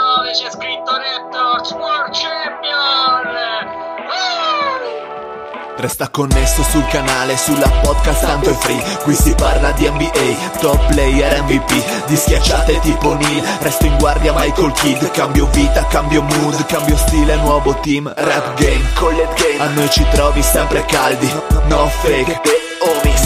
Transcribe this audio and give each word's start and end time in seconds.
9 0.00 0.30
c'è 0.30 0.50
scritto 0.50 0.92
Raptors 0.96 1.72
World 1.72 2.14
Champion! 2.16 3.26
Woo! 4.08 5.76
Resta 5.76 6.08
connesso 6.08 6.62
sul 6.62 6.86
canale, 6.86 7.36
sulla 7.36 7.68
podcast 7.82 8.24
tanto 8.24 8.48
è 8.48 8.54
free. 8.54 8.82
Qui 9.02 9.14
si 9.14 9.34
parla 9.34 9.72
di 9.72 9.88
NBA, 9.90 10.58
top 10.60 10.92
player 10.92 11.42
MVP 11.42 12.06
Di 12.06 12.16
schiacciate 12.16 12.80
tipo 12.80 13.14
Neil, 13.14 13.42
resto 13.60 13.84
in 13.84 13.96
guardia 13.98 14.32
Michael 14.34 14.72
Kidd. 14.72 15.10
Cambio 15.10 15.46
vita, 15.52 15.84
cambio 15.86 16.22
mood, 16.22 16.64
cambio 16.64 16.96
stile, 16.96 17.36
nuovo 17.36 17.74
team 17.80 18.10
Rap 18.14 18.54
game, 18.58 18.84
collet 18.94 19.32
game, 19.34 19.62
a 19.62 19.68
noi 19.68 19.90
ci 19.90 20.06
trovi 20.10 20.42
sempre 20.42 20.82
caldi 20.86 21.30
No 21.66 21.86
fake, 21.88 22.40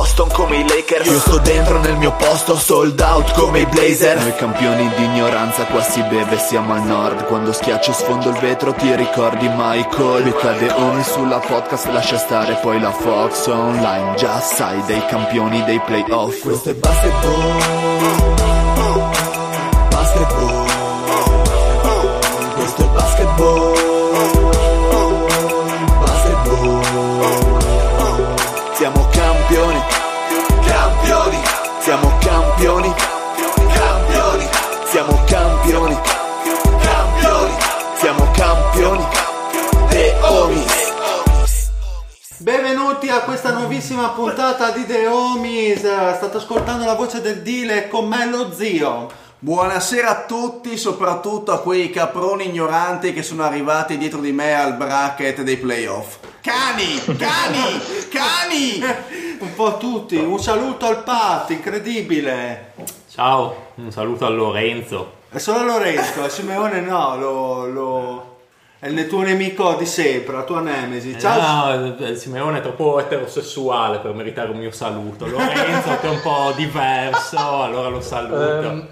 Boston, 0.00 0.30
come 0.32 0.56
i 0.56 0.66
Lakers. 0.66 1.06
Io 1.10 1.18
sto 1.18 1.36
dentro 1.40 1.78
nel 1.78 1.94
mio 1.98 2.16
posto 2.16 2.56
Sold 2.56 2.98
out 3.00 3.32
come 3.32 3.60
i 3.60 3.66
Blazer 3.66 4.16
Noi 4.16 4.34
campioni 4.34 4.90
di 4.96 5.04
ignoranza 5.04 5.66
Qua 5.66 5.82
si 5.82 6.00
beve, 6.04 6.38
siamo 6.38 6.72
al 6.72 6.84
nord. 6.84 7.26
Quando 7.26 7.52
schiaccio 7.52 7.92
sfondo 7.92 8.30
il 8.30 8.38
vetro 8.38 8.72
Ti 8.72 8.96
ricordi 8.96 9.46
Michael? 9.54 10.24
Mi 10.24 10.32
cade 10.32 10.70
ogni 10.72 11.04
sulla 11.04 11.38
podcast 11.40 11.88
Lascia 11.88 12.16
stare 12.16 12.54
poi 12.62 12.80
la 12.80 12.92
Fox 12.92 13.46
online. 13.48 14.14
Già 14.16 14.40
sai 14.40 14.82
dei 14.86 15.04
campioni 15.04 15.62
dei 15.64 15.80
playoff. 15.80 16.40
Questo 16.40 16.70
è 16.70 16.74
basketball 16.74 17.58
Basketball 17.98 18.49
questa 43.50 43.58
nuovissima 43.58 44.08
puntata 44.10 44.70
di 44.70 44.86
The 44.86 45.08
Homies. 45.08 45.80
State 45.80 46.36
ascoltando 46.36 46.84
la 46.84 46.94
voce 46.94 47.20
del 47.20 47.42
Dile 47.42 47.88
con 47.88 48.06
me 48.06 48.24
lo 48.26 48.52
zio. 48.52 49.08
Buonasera 49.40 50.08
a 50.08 50.24
tutti, 50.24 50.76
soprattutto 50.76 51.50
a 51.50 51.60
quei 51.60 51.90
caproni 51.90 52.46
ignoranti 52.46 53.12
che 53.12 53.24
sono 53.24 53.42
arrivati 53.42 53.98
dietro 53.98 54.20
di 54.20 54.30
me 54.30 54.54
al 54.54 54.76
bracket 54.76 55.42
dei 55.42 55.56
playoff. 55.56 56.18
Cani, 56.40 57.02
cani, 57.16 57.80
cani! 58.08 58.82
Un 59.40 59.54
po' 59.54 59.78
tutti. 59.78 60.16
Un 60.16 60.40
saluto 60.40 60.86
al 60.86 61.02
Pat, 61.02 61.50
incredibile. 61.50 62.74
Ciao, 63.08 63.72
un 63.76 63.90
saluto 63.90 64.26
a 64.26 64.28
Lorenzo. 64.28 65.12
È 65.28 65.38
solo 65.38 65.64
Lorenzo, 65.64 66.22
a 66.22 66.28
Simeone 66.28 66.80
no, 66.80 67.16
lo, 67.16 67.66
lo- 67.66 68.29
è 68.80 68.88
il 68.88 69.06
tuo 69.08 69.20
nemico 69.20 69.74
di 69.74 69.84
sempre, 69.84 70.36
la 70.36 70.44
tua 70.44 70.60
nemesi. 70.60 71.18
Ciao. 71.20 71.76
No, 71.76 71.96
eh, 71.98 72.16
Simeone 72.16 72.58
è 72.58 72.62
troppo 72.62 72.98
eterosessuale 72.98 73.98
per 73.98 74.14
meritare 74.14 74.50
un 74.50 74.56
mio 74.56 74.70
saluto. 74.70 75.26
Lorenzo 75.26 75.98
che 76.00 76.06
è 76.06 76.08
un 76.08 76.20
po' 76.22 76.54
diverso, 76.56 77.62
allora 77.62 77.90
lo 77.90 78.00
saluto. 78.00 78.86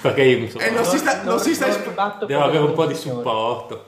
Perché 0.00 0.22
io 0.22 0.38
insomma, 0.38 0.64
E 0.64 0.70
non 0.70 0.84
si 0.84 0.98
sta, 0.98 1.22
non 1.22 1.38
si 1.38 1.54
sta 1.54 1.66
ribatto 1.66 2.26
devo 2.26 2.42
avere 2.42 2.64
un 2.64 2.72
po' 2.72 2.86
di 2.86 2.94
opinioni. 2.94 3.22
supporto. 3.22 3.84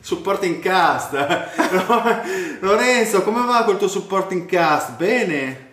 Supporting 0.00 0.60
cast. 0.60 1.14
Lorenzo, 2.60 3.22
come 3.22 3.44
va 3.44 3.64
col 3.64 3.76
tuo 3.76 3.88
supporting 3.88 4.46
cast? 4.46 4.92
Bene? 4.92 5.70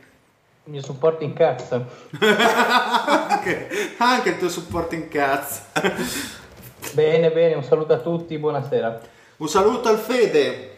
Il 0.63 0.71
mio 0.71 0.81
supporto 0.81 1.23
in 1.23 1.33
cazzo. 1.33 1.85
Anche, 3.29 3.93
anche 3.97 4.29
il 4.29 4.37
tuo 4.39 4.49
supporting 4.49 5.07
cast. 5.07 5.61
Bene, 6.93 7.29
bene, 7.29 7.53
un 7.53 7.63
saluto 7.63 7.93
a 7.93 7.97
tutti, 7.97 8.37
buonasera. 8.39 8.99
Un 9.37 9.47
saluto 9.47 9.89
al 9.89 9.99
Fede. 9.99 10.77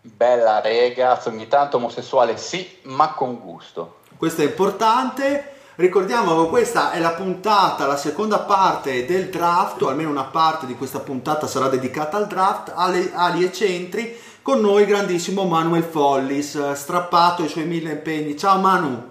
Bella 0.00 0.60
rega, 0.60 1.20
ogni 1.26 1.46
tanto 1.46 1.76
omosessuale 1.76 2.36
sì, 2.36 2.78
ma 2.84 3.12
con 3.12 3.38
gusto. 3.38 3.98
Questo 4.16 4.42
è 4.42 4.46
importante. 4.46 5.52
Ricordiamo 5.76 6.42
che 6.42 6.48
questa 6.48 6.90
è 6.90 6.98
la 6.98 7.12
puntata, 7.12 7.86
la 7.86 7.96
seconda 7.96 8.40
parte 8.40 9.06
del 9.06 9.28
draft, 9.28 9.80
o 9.82 9.88
almeno 9.88 10.10
una 10.10 10.24
parte 10.24 10.66
di 10.66 10.74
questa 10.74 10.98
puntata 10.98 11.46
sarà 11.46 11.68
dedicata 11.68 12.16
al 12.16 12.26
draft, 12.26 12.72
alle 12.74 13.12
ali 13.14 13.44
e 13.44 13.52
centri, 13.52 14.18
con 14.42 14.60
noi 14.60 14.82
il 14.82 14.88
grandissimo 14.88 15.44
Manuel 15.44 15.84
Follis, 15.84 16.72
strappato 16.72 17.42
ai 17.42 17.48
suoi 17.48 17.66
mille 17.66 17.92
impegni. 17.92 18.36
Ciao 18.36 18.58
Manu. 18.58 19.08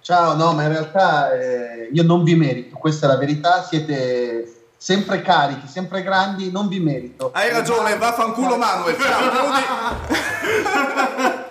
Ciao, 0.00 0.34
no, 0.34 0.52
ma 0.54 0.62
in 0.62 0.68
realtà 0.68 1.32
eh, 1.32 1.90
io 1.92 2.04
non 2.04 2.22
vi 2.22 2.36
merito, 2.36 2.76
questa 2.76 3.06
è 3.06 3.08
la 3.08 3.18
verità, 3.18 3.62
siete 3.62 4.55
sempre 4.76 5.22
carichi, 5.22 5.66
sempre 5.66 6.02
grandi, 6.02 6.50
non 6.50 6.68
vi 6.68 6.80
merito. 6.80 7.30
Hai 7.32 7.50
ragione, 7.50 7.96
vaffanculo 7.96 8.56
Manuel. 8.56 8.96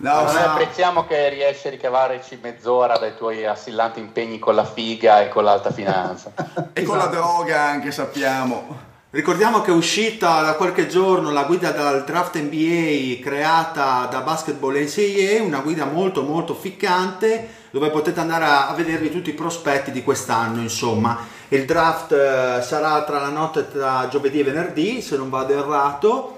No, 0.00 0.22
Noi 0.22 0.36
apprezziamo 0.36 1.06
che 1.06 1.28
riesci 1.28 1.66
a 1.66 1.70
ricavarci 1.70 2.38
mezz'ora 2.40 2.98
dai 2.98 3.16
tuoi 3.16 3.44
assillanti 3.44 3.98
impegni 3.98 4.38
con 4.38 4.54
la 4.54 4.64
figa 4.64 5.22
e 5.22 5.28
con 5.28 5.42
l'alta 5.42 5.72
finanza. 5.72 6.30
E 6.72 6.84
con 6.84 6.98
la 6.98 7.06
droga 7.06 7.62
anche 7.62 7.90
sappiamo. 7.90 8.86
Ricordiamo 9.10 9.60
che 9.60 9.72
è 9.72 9.74
uscita 9.74 10.42
da 10.42 10.54
qualche 10.54 10.86
giorno 10.86 11.32
la 11.32 11.42
guida 11.44 11.72
dal 11.72 12.04
draft 12.04 12.38
NBA 12.38 13.20
creata 13.20 14.06
da 14.08 14.20
Basketball 14.20 14.76
NCAA, 14.76 15.42
una 15.42 15.60
guida 15.60 15.86
molto 15.86 16.22
molto 16.22 16.54
ficcante 16.54 17.57
dove 17.70 17.90
potete 17.90 18.20
andare 18.20 18.44
a, 18.44 18.68
a 18.68 18.74
vedervi 18.74 19.10
tutti 19.10 19.30
i 19.30 19.34
prospetti 19.34 19.90
di 19.90 20.02
quest'anno, 20.02 20.60
insomma. 20.60 21.18
Il 21.48 21.64
draft 21.64 22.12
eh, 22.12 22.62
sarà 22.62 23.02
tra 23.04 23.20
la 23.20 23.30
notte 23.30 23.70
tra 23.70 24.08
giovedì 24.10 24.40
e 24.40 24.44
venerdì, 24.44 25.00
se 25.00 25.16
non 25.16 25.30
vado 25.30 25.52
errato, 25.52 26.36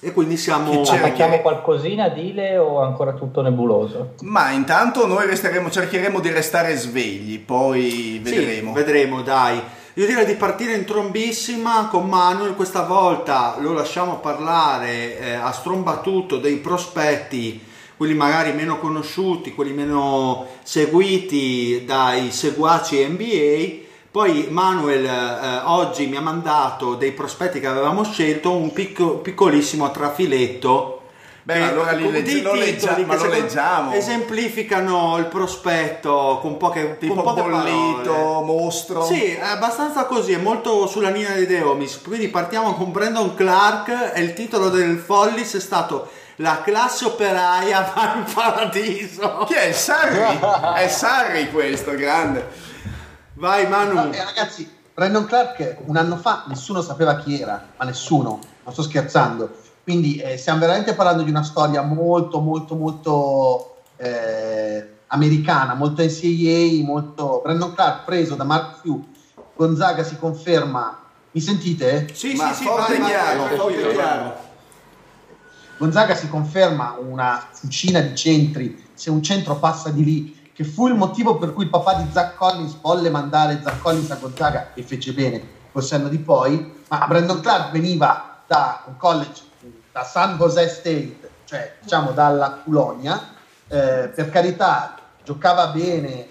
e 0.00 0.12
quindi 0.12 0.36
siamo... 0.36 0.82
C'è? 0.82 0.98
Attacchiamo 0.98 1.40
qualcosina, 1.40 2.08
Dile, 2.08 2.56
o 2.58 2.80
ancora 2.80 3.12
tutto 3.12 3.40
nebuloso? 3.42 4.14
Ma 4.22 4.50
intanto 4.50 5.06
noi 5.06 5.26
resteremo, 5.26 5.70
cercheremo 5.70 6.20
di 6.20 6.30
restare 6.30 6.76
svegli, 6.76 7.40
poi 7.40 7.90
Sì, 7.90 8.18
vedremo. 8.18 8.72
vedremo, 8.72 9.22
dai. 9.22 9.60
Io 9.94 10.06
direi 10.06 10.24
di 10.24 10.34
partire 10.34 10.74
in 10.74 10.84
trombissima 10.84 11.88
con 11.90 12.08
Manuel, 12.08 12.54
questa 12.54 12.82
volta 12.82 13.56
lo 13.58 13.72
lasciamo 13.72 14.18
parlare 14.18 15.18
eh, 15.18 15.32
a 15.34 15.50
strombattuto 15.50 16.36
dei 16.36 16.58
prospetti, 16.58 17.60
quelli 17.98 18.14
magari 18.14 18.52
meno 18.52 18.78
conosciuti, 18.78 19.52
quelli 19.54 19.72
meno 19.72 20.46
seguiti 20.62 21.84
dai 21.84 22.30
seguaci 22.30 23.04
NBA. 23.04 23.86
Poi 24.10 24.46
Manuel 24.50 25.04
eh, 25.04 25.60
oggi 25.64 26.06
mi 26.06 26.16
ha 26.16 26.20
mandato 26.20 26.94
dei 26.94 27.10
prospetti 27.12 27.60
che 27.60 27.66
avevamo 27.66 28.04
scelto, 28.04 28.52
un 28.54 28.72
picco- 28.72 29.16
piccolissimo 29.18 29.90
trafiletto. 29.90 30.94
Beh, 31.42 31.54
che- 31.54 31.60
allora 31.62 31.92
li 31.92 32.10
legge- 32.10 32.42
lo 32.42 32.54
leggia- 32.54 32.96
ma 33.06 33.16
lo 33.16 33.26
leggiamo. 33.26 33.92
Esemplificano 33.92 35.16
il 35.18 35.26
prospetto 35.26 36.38
con 36.40 36.56
poche, 36.56 36.96
Tipo 36.98 37.14
con 37.14 37.22
poche 37.22 37.42
bollito, 37.48 38.12
parole. 38.12 38.44
mostro. 38.46 39.02
Sì, 39.04 39.32
è 39.32 39.40
abbastanza 39.44 40.04
così, 40.04 40.32
è 40.32 40.36
molto 40.38 40.86
sulla 40.86 41.10
linea 41.10 41.34
di 41.34 41.46
The 41.46 41.62
Homies. 41.62 42.00
Quindi 42.02 42.28
partiamo 42.28 42.74
con 42.74 42.92
Brandon 42.92 43.34
Clark 43.34 44.12
e 44.14 44.20
il 44.22 44.34
titolo 44.34 44.68
del 44.68 44.98
Follis 44.98 45.54
è 45.56 45.60
stato 45.60 46.08
La 46.40 46.60
classe 46.62 47.04
operaia 47.04 47.82
va 47.94 48.14
in 48.16 48.32
paradiso. 48.32 49.44
Chi 49.46 49.54
è 49.54 49.72
Sarri? 49.72 50.38
è 50.76 50.88
Sarri 50.88 51.50
questo, 51.50 51.94
grande. 51.96 52.46
Vai 53.34 53.66
Manu. 53.68 54.12
Eh, 54.12 54.22
ragazzi, 54.22 54.70
Brandon 54.94 55.26
Clark 55.26 55.78
un 55.86 55.96
anno 55.96 56.16
fa 56.16 56.44
nessuno 56.46 56.80
sapeva 56.80 57.16
chi 57.16 57.40
era, 57.40 57.64
ma 57.76 57.84
nessuno, 57.84 58.38
non 58.62 58.72
sto 58.72 58.82
scherzando. 58.82 59.50
Quindi 59.82 60.16
eh, 60.16 60.36
stiamo 60.36 60.60
veramente 60.60 60.94
parlando 60.94 61.22
di 61.22 61.30
una 61.30 61.42
storia 61.42 61.82
molto, 61.82 62.40
molto, 62.40 62.74
molto 62.76 63.76
eh, 63.96 64.98
americana, 65.08 65.74
molto 65.74 66.02
NCAA, 66.02 66.84
molto... 66.84 67.40
Brandon 67.42 67.74
Clark 67.74 68.04
preso 68.04 68.34
da 68.34 68.44
Mark 68.44 68.80
Few, 68.80 69.04
Gonzaga 69.56 70.04
si 70.04 70.16
conferma... 70.18 71.02
Mi 71.30 71.40
sentite? 71.40 72.08
Sì, 72.12 72.34
Ma 72.34 72.48
sì, 72.48 72.62
sì, 72.62 72.64
forte 72.64 72.98
vai, 72.98 73.08
chiaro, 73.08 73.42
vai, 73.44 73.56
forte 73.56 73.82
vai. 73.82 73.94
chiaro. 73.94 74.47
Gonzaga 75.78 76.14
si 76.14 76.28
conferma 76.28 76.96
una 76.98 77.48
fucina 77.52 78.00
di 78.00 78.14
centri, 78.14 78.90
se 78.94 79.10
un 79.10 79.22
centro 79.22 79.56
passa 79.56 79.90
di 79.90 80.04
lì, 80.04 80.50
che 80.52 80.64
fu 80.64 80.88
il 80.88 80.94
motivo 80.94 81.38
per 81.38 81.54
cui 81.54 81.64
il 81.64 81.70
papà 81.70 81.94
di 81.94 82.08
Zach 82.10 82.34
Collins 82.34 82.78
volle 82.80 83.10
mandare 83.10 83.60
Zach 83.62 83.80
Collins 83.80 84.10
a 84.10 84.16
Gonzaga 84.16 84.74
e 84.74 84.82
fece 84.82 85.12
bene 85.12 85.56
senno 85.80 86.08
di 86.08 86.18
poi, 86.18 86.82
ma 86.88 87.06
Brandon 87.06 87.40
Clark 87.40 87.70
veniva 87.70 88.38
da 88.46 88.82
un 88.86 88.96
college, 88.96 89.42
da 89.92 90.04
San 90.04 90.36
Jose 90.36 90.68
State, 90.68 91.30
cioè 91.44 91.76
diciamo 91.80 92.12
dalla 92.12 92.60
Culonia, 92.64 93.34
eh, 93.68 94.10
per 94.14 94.30
carità 94.30 94.96
giocava 95.24 95.68
bene, 95.68 96.26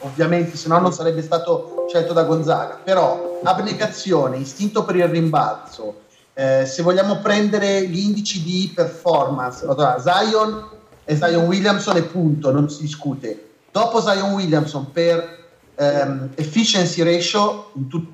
ovviamente, 0.00 0.56
se 0.56 0.68
no 0.68 0.78
non 0.78 0.92
sarebbe 0.92 1.22
stato 1.22 1.86
scelto 1.88 2.12
da 2.12 2.22
Gonzaga. 2.24 2.78
Però 2.82 3.40
abnegazione, 3.42 4.38
istinto 4.38 4.84
per 4.84 4.96
il 4.96 5.08
rimbalzo, 5.08 6.03
eh, 6.34 6.66
se 6.66 6.82
vogliamo 6.82 7.18
prendere 7.18 7.86
gli 7.86 8.00
indici 8.00 8.42
di 8.42 8.70
performance, 8.74 9.64
allora, 9.64 10.00
Zion 10.00 10.68
e 11.04 11.16
Zion 11.16 11.46
Williamson 11.46 11.96
e 11.96 12.02
punto, 12.02 12.50
non 12.50 12.68
si 12.68 12.82
discute. 12.82 13.50
Dopo 13.70 14.00
Zion 14.00 14.32
Williamson 14.32 14.90
per 14.90 15.46
ehm, 15.74 16.30
efficiency 16.34 17.02
ratio 17.02 17.70
in 17.74 17.88
tutto 17.88 18.12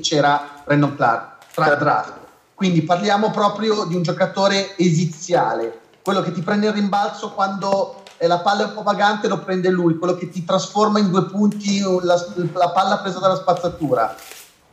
c'era 0.00 0.62
Brandon 0.64 0.94
Clark 0.94 1.44
tra 1.52 1.74
draft. 1.74 2.12
Quindi 2.54 2.82
parliamo 2.82 3.30
proprio 3.30 3.84
di 3.84 3.94
un 3.94 4.02
giocatore 4.02 4.76
esiziale, 4.78 5.80
quello 6.02 6.22
che 6.22 6.32
ti 6.32 6.40
prende 6.40 6.68
il 6.68 6.72
rimbalzo 6.72 7.32
quando 7.32 8.02
la 8.18 8.38
palla 8.40 8.62
è 8.62 8.66
un 8.66 8.74
po' 8.74 8.82
vagante 8.82 9.28
lo 9.28 9.40
prende 9.40 9.68
lui, 9.68 9.98
quello 9.98 10.14
che 10.14 10.30
ti 10.30 10.44
trasforma 10.44 10.98
in 10.98 11.10
due 11.10 11.26
punti 11.26 11.80
la, 11.80 12.14
la 12.54 12.70
palla 12.70 12.98
presa 12.98 13.18
dalla 13.18 13.36
spazzatura. 13.36 14.16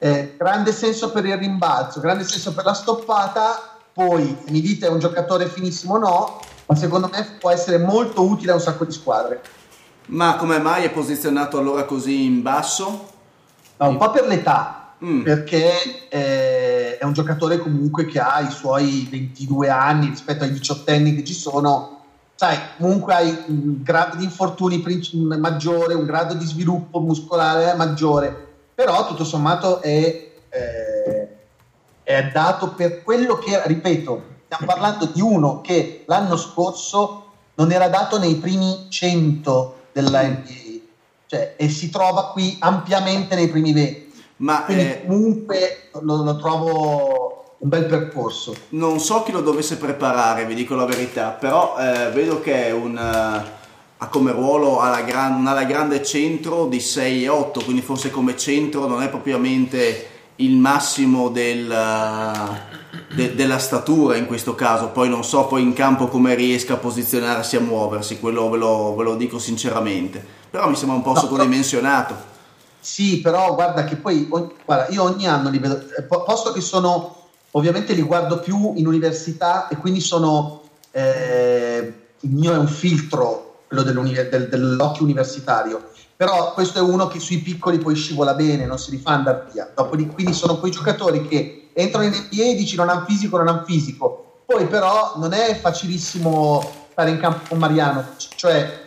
Eh, 0.03 0.35
grande 0.37 0.73
senso 0.73 1.13
per 1.13 1.23
il 1.23 1.37
rimbalzo, 1.37 2.01
grande 2.01 2.25
senso 2.25 2.53
per 2.53 2.65
la 2.65 2.73
stoppata, 2.73 3.77
poi 3.93 4.37
mi 4.49 4.59
dite 4.59 4.87
è 4.87 4.89
un 4.89 4.99
giocatore 4.99 5.47
finissimo 5.47 5.93
o 5.93 5.97
no, 5.97 6.39
ma 6.65 6.75
secondo 6.75 7.09
me 7.09 7.37
può 7.39 7.51
essere 7.51 7.77
molto 7.77 8.21
utile 8.27 8.51
a 8.51 8.55
un 8.55 8.59
sacco 8.59 8.83
di 8.83 8.91
squadre. 8.91 9.41
Ma 10.07 10.35
come 10.35 10.59
mai 10.59 10.83
è 10.83 10.91
posizionato 10.91 11.57
allora 11.57 11.85
così 11.85 12.25
in 12.25 12.41
basso? 12.41 13.11
Ma 13.77 13.87
un 13.87 13.95
po' 13.95 14.11
per 14.11 14.27
l'età, 14.27 14.95
mm. 15.05 15.21
perché 15.21 16.09
eh, 16.09 16.97
è 16.97 17.05
un 17.05 17.13
giocatore 17.13 17.59
comunque 17.59 18.05
che 18.05 18.19
ha 18.19 18.41
i 18.41 18.51
suoi 18.51 19.07
22 19.09 19.69
anni 19.69 20.09
rispetto 20.09 20.43
ai 20.43 20.51
18 20.51 20.91
anni 20.91 21.15
che 21.15 21.23
ci 21.23 21.33
sono. 21.33 22.01
Sai, 22.35 22.57
comunque 22.77 23.13
hai 23.13 23.43
un 23.47 23.81
grado 23.81 24.17
di 24.17 24.25
infortuni 24.25 24.83
maggiore, 25.39 25.93
un 25.93 26.03
grado 26.03 26.33
di 26.33 26.45
sviluppo 26.45 26.99
muscolare 26.99 27.73
maggiore, 27.77 28.52
però 28.73 29.07
tutto 29.07 29.23
sommato 29.23 29.81
è, 29.81 30.31
eh, 30.49 31.27
è 32.03 32.23
dato 32.31 32.73
per 32.73 33.03
quello 33.03 33.37
che, 33.37 33.61
ripeto, 33.65 34.23
stiamo 34.45 34.65
parlando 34.65 35.05
di 35.05 35.21
uno 35.21 35.61
che 35.61 36.03
l'anno 36.07 36.37
scorso 36.37 37.25
non 37.55 37.71
era 37.71 37.87
dato 37.87 38.17
nei 38.17 38.35
primi 38.35 38.87
100 38.89 39.81
della 39.91 40.23
NBA 40.23 40.63
cioè, 41.33 41.55
e 41.57 41.69
si 41.69 41.89
trova 41.89 42.31
qui 42.31 42.57
ampiamente 42.59 43.35
nei 43.35 43.47
primi 43.47 43.73
20. 43.73 44.11
Ma 44.37 44.63
Quindi 44.63 44.83
eh, 44.83 45.05
comunque 45.05 45.89
lo, 46.01 46.23
lo, 46.23 46.37
trovo 46.37 47.55
un 47.57 47.69
bel 47.69 47.85
percorso. 47.85 48.55
Non 48.69 48.99
so 48.99 49.23
chi 49.23 49.31
lo 49.31 49.41
dovesse 49.41 49.77
preparare, 49.77 50.45
vi 50.45 50.53
dico 50.53 50.75
la 50.75 50.85
verità, 50.85 51.29
però 51.29 51.75
eh, 51.79 52.09
vedo 52.11 52.39
che 52.39 52.67
è 52.67 52.71
un... 52.71 52.95
Ha 54.03 54.07
come 54.07 54.33
ruolo 54.33 54.81
alla 54.81 55.01
gran, 55.01 55.47
alla 55.47 55.63
grande 55.63 56.03
centro 56.03 56.67
di 56.67 56.81
6 56.81 57.23
e 57.23 57.29
8, 57.29 57.63
quindi 57.63 57.81
forse 57.81 58.11
come 58.11 58.35
centro 58.35 58.85
non 58.85 59.01
è 59.01 59.07
propriamente 59.07 60.09
il 60.37 60.57
massimo 60.57 61.29
del, 61.29 61.73
de, 63.15 63.33
della 63.33 63.59
statura 63.59 64.17
in 64.17 64.25
questo 64.25 64.55
caso, 64.55 64.89
poi 64.89 65.07
non 65.07 65.23
so 65.23 65.45
poi 65.45 65.61
in 65.61 65.71
campo 65.71 66.09
come 66.09 66.35
riesca 66.35 66.73
a 66.73 66.77
posizionarsi, 66.77 67.55
a 67.55 67.61
muoversi, 67.61 68.19
quello 68.19 68.49
ve 68.49 68.57
lo, 68.57 68.93
ve 68.93 69.03
lo 69.05 69.15
dico 69.15 69.39
sinceramente, 69.39 70.21
però 70.49 70.67
mi 70.67 70.75
sembra 70.75 70.97
un 70.97 71.03
po' 71.03 71.13
no, 71.13 71.19
sottodimensionato. 71.19 72.13
Sì, 72.81 73.21
però 73.21 73.55
guarda 73.55 73.85
che 73.85 73.95
poi 73.95 74.27
guarda, 74.27 74.89
io 74.89 75.03
ogni 75.03 75.27
anno 75.27 75.49
li 75.49 75.59
vedo, 75.59 75.81
eh, 75.97 76.03
posto 76.03 76.51
che 76.51 76.59
sono, 76.59 77.29
ovviamente 77.51 77.93
li 77.93 78.01
guardo 78.01 78.41
più 78.41 78.73
in 78.75 78.85
università 78.85 79.69
e 79.69 79.77
quindi 79.77 80.01
sono, 80.01 80.63
eh, 80.91 81.93
il 82.19 82.29
mio 82.31 82.51
è 82.51 82.57
un 82.57 82.67
filtro, 82.67 83.42
quello 83.73 83.81
del, 83.81 84.47
dell'occhio 84.47 85.03
universitario, 85.03 85.89
però 86.15 86.53
questo 86.53 86.77
è 86.77 86.81
uno 86.81 87.07
che 87.07 87.19
sui 87.19 87.39
piccoli 87.39 87.79
poi 87.79 87.95
scivola 87.95 88.35
bene, 88.35 88.65
non 88.65 88.77
si 88.77 88.91
rifà 88.91 89.11
andare 89.11 89.47
via. 89.51 89.71
Dopodiché, 89.75 90.13
quindi 90.13 90.33
sono 90.33 90.59
quei 90.59 90.71
giocatori 90.71 91.27
che 91.27 91.71
entrano 91.73 92.05
in 92.05 92.13
NBA 92.13 92.43
e 92.43 92.55
dici 92.55 92.75
non 92.75 92.89
hanno 92.89 93.05
fisico, 93.05 93.37
non 93.37 93.47
hanno 93.47 93.63
fisico. 93.65 94.41
Poi 94.45 94.67
però 94.67 95.13
non 95.17 95.33
è 95.33 95.59
facilissimo 95.59 96.63
stare 96.91 97.09
in 97.09 97.19
campo 97.19 97.47
con 97.49 97.57
Mariano, 97.57 98.05
cioè 98.35 98.83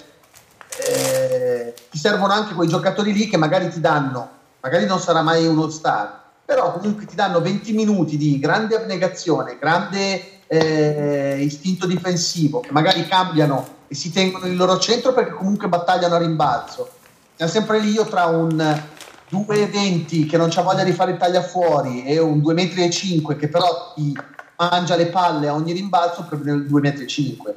eh, 0.78 1.74
ti 1.90 1.98
servono 1.98 2.32
anche 2.32 2.54
quei 2.54 2.68
giocatori 2.68 3.12
lì 3.12 3.26
che 3.26 3.36
magari 3.36 3.68
ti 3.70 3.80
danno, 3.80 4.28
magari 4.60 4.86
non 4.86 5.00
sarà 5.00 5.22
mai 5.22 5.46
uno 5.46 5.68
star, 5.68 6.22
però 6.44 6.72
comunque 6.72 7.06
ti 7.06 7.16
danno 7.16 7.40
20 7.40 7.72
minuti 7.72 8.16
di 8.16 8.38
grande 8.38 8.76
abnegazione, 8.76 9.58
grande 9.58 10.44
eh, 10.46 11.38
istinto 11.40 11.86
difensivo, 11.86 12.60
che 12.60 12.70
magari 12.70 13.08
cambiano 13.08 13.74
e 13.88 13.94
si 13.94 14.12
tengono 14.12 14.46
il 14.46 14.56
loro 14.56 14.78
centro 14.78 15.12
perché 15.12 15.32
comunque 15.32 15.68
battagliano 15.68 16.14
a 16.14 16.18
rimbalzo 16.18 16.90
siamo 17.36 17.52
sempre 17.52 17.80
lì 17.80 17.90
io 17.90 18.06
tra 18.06 18.24
un 18.24 18.56
2,20 19.30 20.26
che 20.26 20.36
non 20.38 20.48
c'ha 20.50 20.62
voglia 20.62 20.84
di 20.84 20.92
fare 20.92 21.16
taglia 21.18 21.42
fuori 21.42 22.04
e 22.04 22.18
un 22.18 22.38
2,5 22.38 23.20
m 23.20 23.36
che 23.36 23.48
però 23.48 23.92
ti 23.94 24.16
mangia 24.56 24.96
le 24.96 25.06
palle 25.06 25.48
a 25.48 25.54
ogni 25.54 25.72
rimbalzo 25.72 26.24
per 26.24 26.38
il 26.44 26.66
2,5 26.70 27.36
m. 27.36 27.52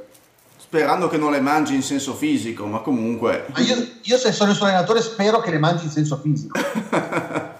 Sperando 0.57 1.07
che 1.07 1.17
non 1.17 1.31
le 1.31 1.39
mangi 1.39 1.73
in 1.73 1.81
senso 1.81 2.13
fisico, 2.13 2.65
ma 2.67 2.79
comunque... 2.79 3.45
Ma 3.53 3.59
io, 3.59 3.75
io 4.03 4.17
se 4.17 4.31
sono 4.31 4.51
il 4.51 4.55
suo 4.55 4.67
allenatore 4.67 5.01
spero 5.01 5.39
che 5.39 5.49
le 5.49 5.57
mangi 5.57 5.85
in 5.85 5.91
senso 5.91 6.19
fisico. 6.21 6.59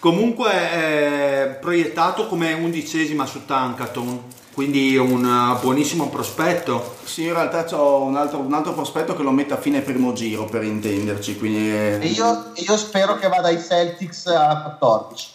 comunque 0.00 0.50
è 0.50 1.58
proiettato 1.60 2.26
come 2.26 2.52
undicesima 2.52 3.24
su 3.24 3.46
Tankaton 3.46 4.22
quindi 4.58 4.96
un 4.96 5.24
uh, 5.24 5.60
buonissimo 5.60 6.08
prospetto. 6.08 6.96
Sì, 7.04 7.26
in 7.26 7.32
realtà 7.32 7.64
ho 7.76 8.02
un 8.02 8.16
altro, 8.16 8.40
un 8.40 8.52
altro 8.52 8.72
prospetto 8.72 9.14
che 9.14 9.22
lo 9.22 9.30
mette 9.30 9.54
a 9.54 9.56
fine 9.56 9.82
primo 9.82 10.12
giro 10.14 10.46
per 10.46 10.64
intenderci. 10.64 11.38
Quindi 11.38 11.70
è... 11.70 11.98
e 12.00 12.08
io, 12.08 12.50
io, 12.54 12.76
spero 12.76 13.16
che 13.18 13.28
vada 13.28 13.46
ai 13.46 13.62
Celtics 13.62 14.26
a 14.26 14.60
14. 14.76 15.28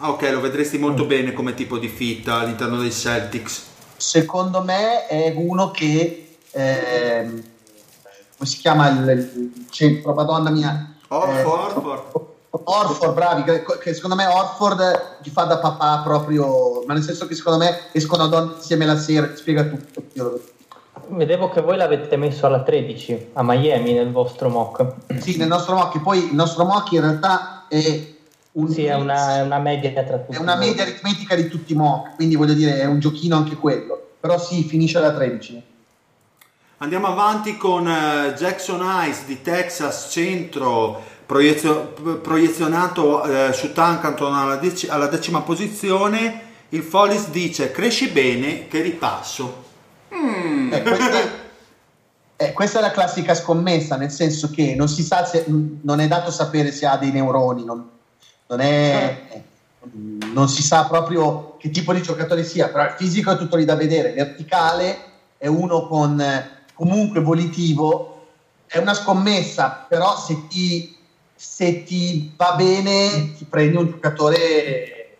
Ah, 0.00 0.10
ok, 0.10 0.28
lo 0.30 0.40
vedresti 0.42 0.76
molto 0.76 1.06
mm. 1.06 1.08
bene 1.08 1.32
come 1.32 1.54
tipo 1.54 1.78
di 1.78 1.88
fit 1.88 2.28
all'interno 2.28 2.76
dei 2.76 2.92
Celtics. 2.92 3.64
Secondo 3.96 4.62
me 4.62 5.06
è 5.06 5.32
uno 5.34 5.70
che. 5.70 6.36
Eh, 6.50 7.22
come 8.36 8.50
si 8.50 8.58
chiama 8.58 8.90
il, 8.90 9.08
il 9.08 9.66
centro? 9.70 10.12
Madonna 10.12 10.50
mia. 10.50 10.96
Orford. 11.08 12.14
Eh, 12.14 12.35
Orford. 12.64 13.14
Bravi, 13.14 13.42
che, 13.42 13.64
che, 13.80 13.94
secondo 13.94 14.16
me 14.16 14.26
Orford 14.26 15.18
gli 15.22 15.28
fa 15.30 15.44
da 15.44 15.58
papà 15.58 16.02
proprio, 16.04 16.82
ma 16.86 16.94
nel 16.94 17.02
senso 17.02 17.26
che 17.26 17.34
secondo 17.34 17.64
me 17.64 17.78
escono 17.92 18.24
a 18.24 18.28
donne 18.28 18.54
insieme 18.56 18.86
la 18.86 18.96
sera, 18.96 19.34
spiega 19.34 19.64
tutto. 19.64 20.40
Vedevo 21.08 21.50
che 21.50 21.60
voi 21.60 21.76
l'avete 21.76 22.16
messo 22.16 22.46
alla 22.46 22.62
13 22.62 23.30
a 23.34 23.42
Miami 23.42 23.92
nel 23.92 24.10
vostro 24.10 24.48
mock. 24.48 24.94
Sì, 25.18 25.36
nel 25.36 25.48
nostro 25.48 25.74
mock, 25.74 26.00
poi 26.00 26.28
il 26.28 26.34
nostro 26.34 26.64
mock 26.64 26.92
in 26.92 27.00
realtà 27.00 27.66
è 27.68 28.14
un 28.52 28.68
sì, 28.68 28.84
è 28.84 28.94
una, 28.94 29.42
una, 29.42 29.58
media 29.58 29.90
tra 30.02 30.18
tutti. 30.18 30.36
È 30.36 30.40
una 30.40 30.56
media 30.56 30.82
aritmetica 30.82 31.34
di 31.34 31.48
tutti 31.48 31.72
i 31.72 31.76
mock, 31.76 32.14
quindi 32.16 32.36
voglio 32.36 32.54
dire, 32.54 32.80
è 32.80 32.86
un 32.86 32.98
giochino 32.98 33.36
anche 33.36 33.54
quello. 33.56 34.12
Però 34.18 34.38
sì, 34.38 34.64
finisce 34.64 34.98
alla 34.98 35.12
13. 35.12 35.62
Andiamo 36.78 37.06
avanti 37.06 37.56
con 37.56 37.86
uh, 37.86 38.32
Jackson 38.34 38.82
Ice 39.08 39.24
di 39.26 39.40
Texas, 39.40 40.08
centro 40.10 41.00
proiezio, 41.26 41.92
proiezionato 42.22 43.24
eh, 43.24 43.52
su 43.52 43.72
Tankanton 43.72 44.32
alla, 44.32 44.56
dec- 44.56 44.88
alla, 44.88 45.08
decima 45.08 45.42
posizione, 45.42 46.44
il 46.70 46.82
Follis 46.82 47.28
dice 47.28 47.72
cresci 47.72 48.08
bene 48.08 48.68
che 48.68 48.80
ripasso. 48.80 49.64
Mm. 50.14 50.72
Eh, 50.72 50.82
questa, 50.82 51.18
eh, 52.36 52.52
questa, 52.52 52.78
è 52.78 52.82
la 52.82 52.92
classica 52.92 53.34
scommessa, 53.34 53.96
nel 53.96 54.10
senso 54.10 54.50
che 54.50 54.74
non 54.76 54.88
si 54.88 55.02
sa 55.02 55.24
se, 55.24 55.44
non 55.46 56.00
è 56.00 56.06
dato 56.06 56.30
sapere 56.30 56.70
se 56.70 56.86
ha 56.86 56.96
dei 56.96 57.10
neuroni, 57.10 57.64
non, 57.64 57.88
non, 58.46 58.60
è, 58.60 59.24
eh, 59.28 59.42
non 60.32 60.48
si 60.48 60.62
sa 60.62 60.86
proprio 60.86 61.56
che 61.58 61.70
tipo 61.70 61.92
di 61.92 62.02
giocatore 62.02 62.44
sia, 62.44 62.68
però 62.68 62.84
il 62.84 62.94
fisico 62.96 63.32
è 63.32 63.36
tutto 63.36 63.56
lì 63.56 63.64
da 63.64 63.74
vedere, 63.74 64.12
verticale 64.12 65.14
è 65.38 65.48
uno 65.48 65.86
con 65.88 66.22
comunque 66.72 67.20
volitivo, 67.20 68.28
è 68.66 68.78
una 68.78 68.94
scommessa, 68.94 69.86
però 69.88 70.16
se 70.16 70.46
ti 70.48 70.95
se 71.36 71.84
ti 71.84 72.32
va 72.34 72.54
bene 72.56 73.34
ti 73.36 73.44
prendi 73.44 73.76
un 73.76 73.86
giocatore 73.86 75.18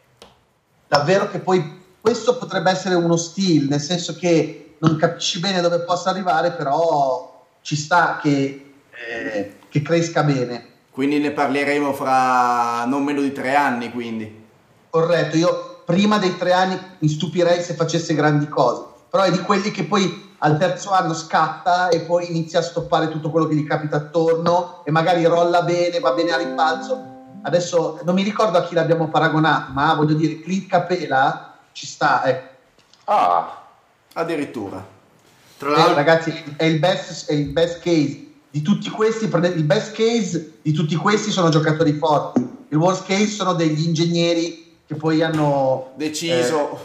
davvero 0.88 1.28
che 1.28 1.38
poi 1.38 1.84
questo 2.00 2.38
potrebbe 2.38 2.70
essere 2.70 2.94
uno 2.94 3.16
stile, 3.16 3.66
nel 3.68 3.80
senso 3.80 4.16
che 4.16 4.76
non 4.78 4.96
capisci 4.96 5.40
bene 5.40 5.60
dove 5.60 5.80
possa 5.80 6.10
arrivare, 6.10 6.52
però 6.52 7.44
ci 7.60 7.76
sta 7.76 8.18
che, 8.22 8.72
eh, 8.90 9.56
che 9.68 9.82
cresca 9.82 10.22
bene. 10.22 10.74
Quindi 10.90 11.18
ne 11.18 11.32
parleremo 11.32 11.92
fra 11.92 12.84
non 12.86 13.02
meno 13.02 13.20
di 13.20 13.32
tre 13.32 13.54
anni, 13.54 13.90
quindi. 13.90 14.44
Corretto, 14.88 15.36
io 15.36 15.82
prima 15.84 16.18
dei 16.18 16.36
tre 16.36 16.52
anni 16.52 16.78
mi 16.98 17.08
stupirei 17.08 17.62
se 17.62 17.74
facesse 17.74 18.14
grandi 18.14 18.48
cose, 18.48 18.84
però 19.10 19.24
è 19.24 19.30
di 19.30 19.40
quelli 19.40 19.70
che 19.70 19.84
poi 19.84 20.25
al 20.38 20.58
terzo 20.58 20.90
anno 20.90 21.14
scatta 21.14 21.88
e 21.88 22.00
poi 22.00 22.28
inizia 22.28 22.58
a 22.58 22.62
stoppare 22.62 23.08
tutto 23.08 23.30
quello 23.30 23.46
che 23.46 23.54
gli 23.54 23.66
capita 23.66 23.96
attorno 23.96 24.82
e 24.84 24.90
magari 24.90 25.24
rolla 25.24 25.62
bene, 25.62 26.00
va 26.00 26.12
bene 26.12 26.32
a 26.32 26.36
rimpalzo. 26.36 27.14
Adesso 27.42 28.00
non 28.04 28.14
mi 28.14 28.22
ricordo 28.22 28.58
a 28.58 28.64
chi 28.64 28.74
l'abbiamo 28.74 29.08
paragonato, 29.08 29.72
ma 29.72 29.94
voglio 29.94 30.14
dire, 30.14 30.40
Clint 30.40 30.68
Capela 30.68 31.54
ci 31.72 31.86
sta, 31.86 32.24
ecco. 32.24 32.54
Ah, 33.04 33.62
addirittura. 34.14 34.84
Tra 35.56 35.68
Eh, 35.68 35.72
l'altro, 35.72 35.94
ragazzi, 35.94 36.54
è 36.56 36.64
il, 36.64 36.78
best, 36.78 37.30
è 37.30 37.34
il 37.34 37.50
best 37.50 37.78
case 37.80 38.24
di 38.50 38.62
tutti 38.62 38.90
questi. 38.90 39.24
Il 39.24 39.64
best 39.64 39.92
case 39.92 40.58
di 40.60 40.72
tutti 40.72 40.96
questi 40.96 41.30
sono 41.30 41.48
giocatori 41.48 41.92
forti. 41.92 42.54
Il 42.68 42.78
worst 42.78 43.06
case 43.06 43.28
sono 43.28 43.54
degli 43.54 43.86
ingegneri 43.86 44.78
che 44.86 44.94
poi 44.96 45.22
hanno 45.22 45.92
Deciso. 45.94 46.78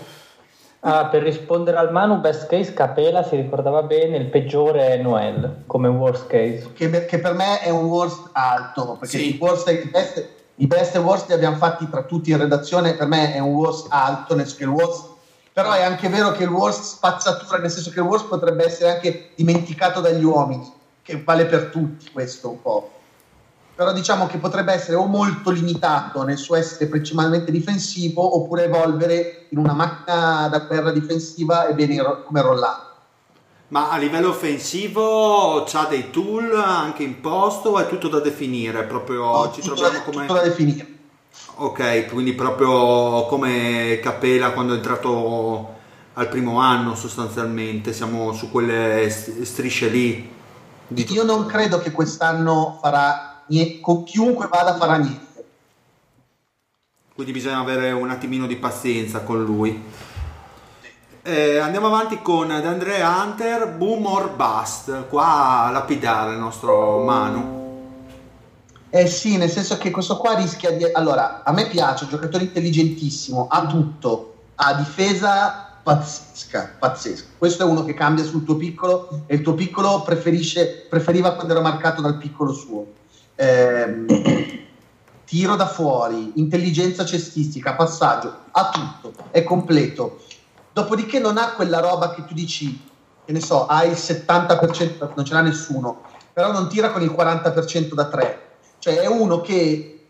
Ah, 0.84 1.06
per 1.06 1.22
rispondere 1.22 1.78
al 1.78 1.92
Manu, 1.92 2.20
best 2.20 2.48
case 2.48 2.74
Capela 2.74 3.22
si 3.22 3.36
ricordava 3.36 3.84
bene, 3.84 4.18
il 4.18 4.26
peggiore 4.26 4.88
è 4.90 4.98
Noel 4.98 5.62
come 5.68 5.88
worst 5.88 6.26
case. 6.26 6.72
che, 6.74 7.06
che 7.06 7.20
per 7.20 7.34
me 7.34 7.62
è 7.62 7.70
un 7.70 7.86
worst 7.86 8.30
alto 8.32 8.98
perché 9.00 9.18
Sì. 9.20 9.36
i, 9.36 9.38
worst, 9.40 9.70
i, 9.70 9.88
best, 9.92 10.28
i 10.56 10.66
best 10.66 10.96
e 10.96 10.98
worst 10.98 11.28
li 11.28 11.36
abbiamo 11.36 11.58
fatti 11.58 11.88
tra 11.88 12.02
tutti 12.02 12.32
in 12.32 12.38
redazione 12.40 12.96
per 12.96 13.06
me 13.06 13.32
è 13.32 13.38
un 13.38 13.54
worst 13.54 13.88
alto 13.92 14.34
nel 14.34 14.48
senso 14.48 14.58
che 14.58 14.64
il 14.64 14.70
worst 14.72 15.06
però 15.54 15.72
è 15.74 15.84
anche 15.84 16.10
vero 16.10 16.32
che 16.32 16.44
il 16.46 16.50
worst 16.50 16.82
spazzatura 16.82 17.60
nel 17.60 17.70
senso 17.70 17.92
che 17.92 18.00
il 18.00 18.06
worst 18.08 18.26
potrebbe 18.28 18.66
essere 18.66 18.90
anche 18.94 19.30
dimenticato 19.36 20.00
dagli 20.02 20.24
uomini 20.24 20.68
che 21.04 21.22
vale 21.24 21.46
per 21.46 21.66
tutti 21.66 22.10
questo 22.12 22.50
un 22.50 22.60
po' 22.62 22.92
però 23.82 23.94
diciamo 23.94 24.28
che 24.28 24.38
potrebbe 24.38 24.74
essere 24.74 24.96
o 24.96 25.08
molto 25.08 25.50
limitato 25.50 26.22
nel 26.22 26.38
suo 26.38 26.56
essere 26.56 26.86
principalmente 26.86 27.52
difensivo 27.52 28.36
oppure 28.36 28.66
evolvere 28.66 29.48
in 29.50 29.58
una 29.58 29.74
macchina 29.74 30.48
da 30.50 30.60
guerra 30.60 30.92
difensiva 30.92 31.66
e 31.66 31.74
bene 31.74 31.96
come 32.24 32.42
Rollando 32.44 32.90
ma 33.70 33.90
a 33.90 33.98
livello 33.98 34.30
offensivo 34.30 35.64
c'ha 35.66 35.88
dei 35.90 36.12
tool 36.12 36.54
anche 36.54 37.02
in 37.02 37.22
posto 37.22 37.70
o 37.70 37.80
è 37.80 37.88
tutto 37.88 38.08
da 38.08 38.20
definire? 38.20 38.84
Proprio 38.84 39.50
ci 39.52 39.62
tutto, 39.62 39.74
troviamo 39.74 39.98
da, 39.98 40.04
come... 40.04 40.28
tutto 40.28 40.40
da 40.40 40.44
definire 40.44 40.88
Ok, 41.56 42.06
quindi 42.12 42.34
proprio 42.34 43.26
come 43.26 44.00
Capela 44.00 44.52
quando 44.52 44.74
è 44.74 44.76
entrato 44.76 45.74
al 46.14 46.28
primo 46.28 46.60
anno 46.60 46.94
sostanzialmente, 46.94 47.94
siamo 47.94 48.32
su 48.32 48.52
quelle 48.52 49.10
st- 49.10 49.42
strisce 49.42 49.88
lì. 49.88 50.32
Io 50.90 51.24
non 51.24 51.48
credo 51.48 51.80
che 51.80 51.90
quest'anno 51.92 52.78
farà 52.80 53.31
con 53.82 54.04
chiunque 54.04 54.48
vada 54.48 54.76
farà 54.76 54.98
niente. 54.98 55.46
Quindi 57.14 57.32
bisogna 57.32 57.60
avere 57.60 57.92
un 57.92 58.10
attimino 58.10 58.48
di 58.48 58.56
pazienza 58.56 59.22
con 59.22 59.44
lui. 59.44 59.84
Eh, 61.24 61.58
andiamo 61.58 61.88
avanti 61.88 62.22
con 62.22 62.50
Andre 62.50 63.02
Hunter, 63.02 63.68
Boom 63.68 64.06
or 64.06 64.32
Bust. 64.36 65.08
Qua 65.08 65.66
a 65.66 65.72
lapidare 65.72 66.34
il 66.34 66.40
nostro 66.40 67.04
Manu. 67.04 67.60
Eh 68.90 69.08
sì, 69.08 69.38
nel 69.38 69.50
senso 69.50 69.78
che 69.78 69.92
questo 69.92 70.18
qua 70.18 70.36
rischia 70.36 70.72
di... 70.72 70.84
Allora, 70.92 71.44
a 71.44 71.52
me 71.52 71.68
piace, 71.68 72.08
giocatore 72.08 72.46
intelligentissimo, 72.46 73.48
ha 73.50 73.68
tutto, 73.68 74.36
ha 74.56 74.74
difesa 74.74 75.78
pazzesca, 75.84 76.76
pazzesca. 76.80 77.28
Questo 77.38 77.64
è 77.64 77.66
uno 77.66 77.84
che 77.84 77.94
cambia 77.94 78.24
sul 78.24 78.44
tuo 78.44 78.56
piccolo 78.56 79.24
e 79.28 79.36
il 79.36 79.42
tuo 79.42 79.54
piccolo 79.54 80.02
preferisce, 80.02 80.86
preferiva 80.90 81.34
quando 81.34 81.54
era 81.54 81.62
marcato 81.62 82.02
dal 82.02 82.18
piccolo 82.18 82.52
suo. 82.52 82.86
Ehm, 83.42 84.06
tiro 85.26 85.56
da 85.56 85.66
fuori, 85.66 86.34
intelligenza 86.36 87.04
cestistica, 87.04 87.74
passaggio, 87.74 88.36
ha 88.52 88.70
tutto, 88.70 89.14
è 89.32 89.44
completo. 89.44 90.20
Dopodiché 90.72 91.20
non 91.20 91.38
ha 91.38 91.54
quella 91.54 91.80
roba 91.80 92.14
che 92.14 92.24
tu 92.26 92.36
dici, 92.36 92.80
che 93.26 93.32
ne 93.32 93.40
so, 93.40 93.66
ha 93.66 93.84
il 93.84 93.94
70%, 93.94 95.14
non 95.16 95.26
ce 95.26 95.34
l'ha 95.34 95.42
nessuno, 95.42 96.02
però 96.32 96.52
non 96.52 96.70
tira 96.70 96.92
con 96.92 97.02
il 97.02 97.10
40% 97.10 97.94
da 97.94 98.06
3. 98.06 98.42
Cioè 98.78 99.00
è 99.00 99.08
uno 99.08 99.42
che 99.42 100.06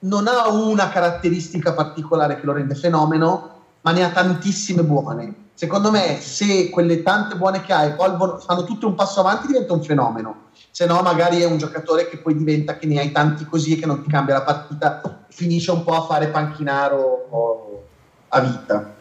non 0.00 0.28
ha 0.28 0.48
una 0.48 0.90
caratteristica 0.90 1.74
particolare 1.74 2.38
che 2.38 2.46
lo 2.46 2.52
rende 2.52 2.74
fenomeno, 2.76 3.50
ma 3.80 3.90
ne 3.90 4.04
ha 4.04 4.10
tantissime 4.10 4.84
buone. 4.84 5.34
Secondo 5.60 5.90
me, 5.90 6.22
se 6.22 6.70
quelle 6.70 7.02
tante 7.02 7.36
buone 7.36 7.60
che 7.60 7.74
ha 7.74 7.82
evolvono, 7.82 8.38
fanno 8.38 8.64
tutte 8.64 8.86
un 8.86 8.94
passo 8.94 9.20
avanti, 9.20 9.48
diventa 9.48 9.74
un 9.74 9.82
fenomeno. 9.82 10.44
Se 10.70 10.86
no, 10.86 11.02
magari 11.02 11.42
è 11.42 11.44
un 11.44 11.58
giocatore 11.58 12.08
che 12.08 12.16
poi 12.16 12.34
diventa 12.34 12.78
che 12.78 12.86
ne 12.86 12.98
hai 12.98 13.12
tanti 13.12 13.44
così 13.44 13.74
e 13.74 13.78
che 13.78 13.84
non 13.84 14.02
ti 14.02 14.08
cambia 14.08 14.36
la 14.36 14.42
partita, 14.42 15.02
finisce 15.28 15.70
un 15.70 15.84
po' 15.84 15.92
a 15.96 16.06
fare 16.06 16.28
panchinaro 16.28 17.26
o- 17.28 17.84
a 18.28 18.40
vita. 18.40 18.94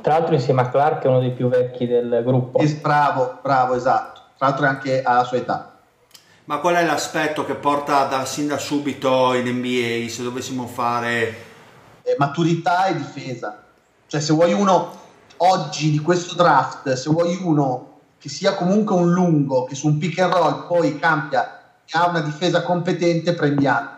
Tra 0.00 0.14
l'altro 0.14 0.34
insieme 0.34 0.62
a 0.62 0.68
Clark 0.68 1.04
è 1.04 1.06
uno 1.06 1.20
dei 1.20 1.30
più 1.30 1.48
vecchi 1.48 1.86
del 1.86 2.22
gruppo. 2.24 2.58
Es- 2.58 2.80
bravo, 2.80 3.38
bravo, 3.40 3.76
esatto. 3.76 4.20
Tra 4.36 4.48
l'altro 4.48 4.64
è 4.64 4.68
anche 4.68 5.02
alla 5.04 5.22
sua 5.22 5.36
età. 5.36 5.78
Ma 6.46 6.58
qual 6.58 6.74
è 6.74 6.84
l'aspetto 6.84 7.44
che 7.44 7.54
porta 7.54 8.02
da, 8.06 8.24
sin 8.24 8.48
da 8.48 8.58
subito 8.58 9.32
in 9.32 9.46
NBA 9.46 10.08
se 10.08 10.24
dovessimo 10.24 10.66
fare... 10.66 11.36
Eh, 12.02 12.16
maturità 12.18 12.86
e 12.86 12.96
difesa. 12.96 13.62
Cioè, 14.08 14.20
se 14.20 14.32
vuoi 14.32 14.52
uno 14.52 15.06
oggi 15.38 15.90
di 15.90 15.98
questo 15.98 16.34
draft, 16.34 16.92
se 16.92 17.10
vuoi 17.10 17.38
uno 17.42 17.86
che 18.18 18.28
sia 18.28 18.54
comunque 18.54 18.94
un 18.96 19.12
lungo, 19.12 19.64
che 19.64 19.74
su 19.74 19.86
un 19.86 19.98
pick 19.98 20.18
and 20.18 20.32
roll 20.32 20.66
poi 20.66 20.98
cambia 20.98 21.60
e 21.84 21.98
ha 21.98 22.08
una 22.08 22.20
difesa 22.20 22.62
competente, 22.62 23.34
prendi 23.34 23.66
altro. 23.66 23.96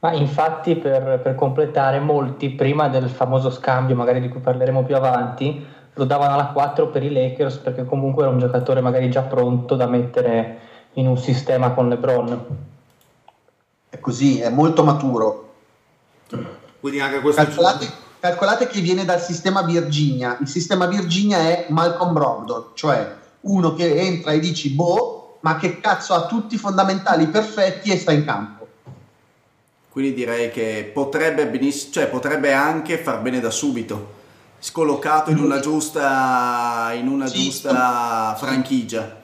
Ma 0.00 0.12
infatti 0.12 0.76
per, 0.76 1.20
per 1.22 1.34
completare 1.34 2.00
molti 2.00 2.50
prima 2.50 2.88
del 2.88 3.10
famoso 3.10 3.50
scambio, 3.50 3.94
magari 3.94 4.20
di 4.20 4.28
cui 4.28 4.40
parleremo 4.40 4.82
più 4.82 4.96
avanti, 4.96 5.64
lo 5.94 6.04
davano 6.04 6.34
alla 6.34 6.46
4 6.46 6.88
per 6.88 7.02
i 7.02 7.12
Lakers 7.12 7.56
perché 7.56 7.84
comunque 7.84 8.22
era 8.22 8.32
un 8.32 8.38
giocatore 8.38 8.80
magari 8.80 9.10
già 9.10 9.22
pronto 9.22 9.76
da 9.76 9.86
mettere 9.86 10.58
in 10.94 11.06
un 11.06 11.18
sistema 11.18 11.72
con 11.72 11.88
LeBron. 11.90 12.46
È 13.90 14.00
così, 14.00 14.40
è 14.40 14.48
molto 14.48 14.82
maturo. 14.82 15.52
Quindi 16.80 17.00
anche 17.00 17.20
questo... 17.20 17.42
Calcolate, 17.42 17.86
calcolate 18.20 18.66
che 18.66 18.80
viene 18.80 19.04
dal 19.04 19.20
sistema 19.20 19.62
Virginia. 19.62 20.36
Il 20.40 20.48
sistema 20.48 20.86
Virginia 20.86 21.38
è 21.38 21.66
Malcolm 21.70 22.12
Brogdon, 22.12 22.66
cioè 22.74 23.16
uno 23.42 23.74
che 23.74 23.96
entra 23.98 24.32
e 24.32 24.38
dici 24.40 24.70
boh, 24.70 25.38
ma 25.40 25.56
che 25.56 25.80
cazzo 25.80 26.12
ha 26.14 26.26
tutti 26.26 26.54
i 26.56 26.58
fondamentali 26.58 27.26
perfetti 27.28 27.90
e 27.90 27.98
sta 27.98 28.12
in 28.12 28.24
campo. 28.24 28.58
Quindi 29.88 30.14
direi 30.14 30.50
che 30.50 30.90
potrebbe, 30.92 31.46
beniss- 31.48 31.90
cioè, 31.92 32.06
potrebbe 32.08 32.52
anche 32.52 32.98
far 32.98 33.20
bene 33.22 33.40
da 33.40 33.50
subito, 33.50 34.18
scollocato 34.60 35.30
in 35.30 35.38
una 35.38 35.58
giusta, 35.58 36.90
in 36.94 37.08
una 37.08 37.26
Sì. 37.26 37.44
giusta 37.44 38.34
franchigia. 38.38 39.16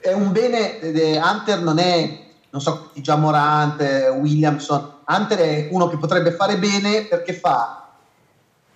è 0.00 0.12
un 0.12 0.32
bene, 0.32 0.80
eh, 0.80 1.16
Hunter 1.22 1.60
non 1.60 1.78
è, 1.78 2.18
non 2.50 2.60
so, 2.60 2.90
già 2.94 3.14
Morante, 3.14 4.08
Williamson, 4.08 4.94
Hunter 5.06 5.38
è 5.38 5.68
uno 5.70 5.88
che 5.88 5.96
potrebbe 5.96 6.32
fare 6.32 6.58
bene 6.58 7.02
perché 7.04 7.34
fa 7.34 7.81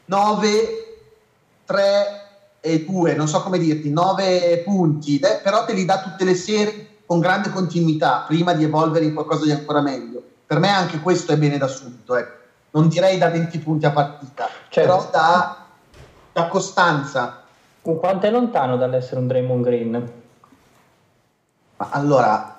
9, 0.06 0.98
3 1.64 2.26
e 2.60 2.84
2, 2.84 3.14
non 3.14 3.28
so 3.28 3.42
come 3.42 3.58
dirti, 3.58 3.90
9 3.90 4.62
punti, 4.64 5.18
eh, 5.18 5.40
però 5.42 5.64
te 5.64 5.72
li 5.72 5.84
dà 5.84 6.00
tutte 6.00 6.24
le 6.24 6.34
serie 6.34 6.88
con 7.06 7.20
grande 7.20 7.50
continuità 7.50 8.24
prima 8.26 8.52
di 8.52 8.64
evolvere 8.64 9.04
in 9.04 9.14
qualcosa 9.14 9.44
di 9.44 9.52
ancora 9.52 9.80
meglio. 9.80 10.22
Per 10.46 10.58
me 10.58 10.70
anche 10.70 11.00
questo 11.00 11.32
è 11.32 11.36
bene 11.36 11.58
da 11.58 11.68
subito, 11.68 12.16
ecco. 12.16 12.34
non 12.70 12.88
direi 12.88 13.18
da 13.18 13.30
20 13.30 13.58
punti 13.60 13.86
a 13.86 13.90
partita, 13.90 14.48
Certo. 14.68 14.80
però 14.90 15.10
da, 15.10 15.66
da 16.32 16.46
costanza. 16.48 17.42
Quanto 17.80 18.26
è 18.26 18.30
lontano 18.30 18.76
dall'essere 18.76 19.20
un 19.20 19.26
Draymond 19.28 19.64
Green? 19.64 20.12
Ma 21.76 21.88
allora, 21.90 22.58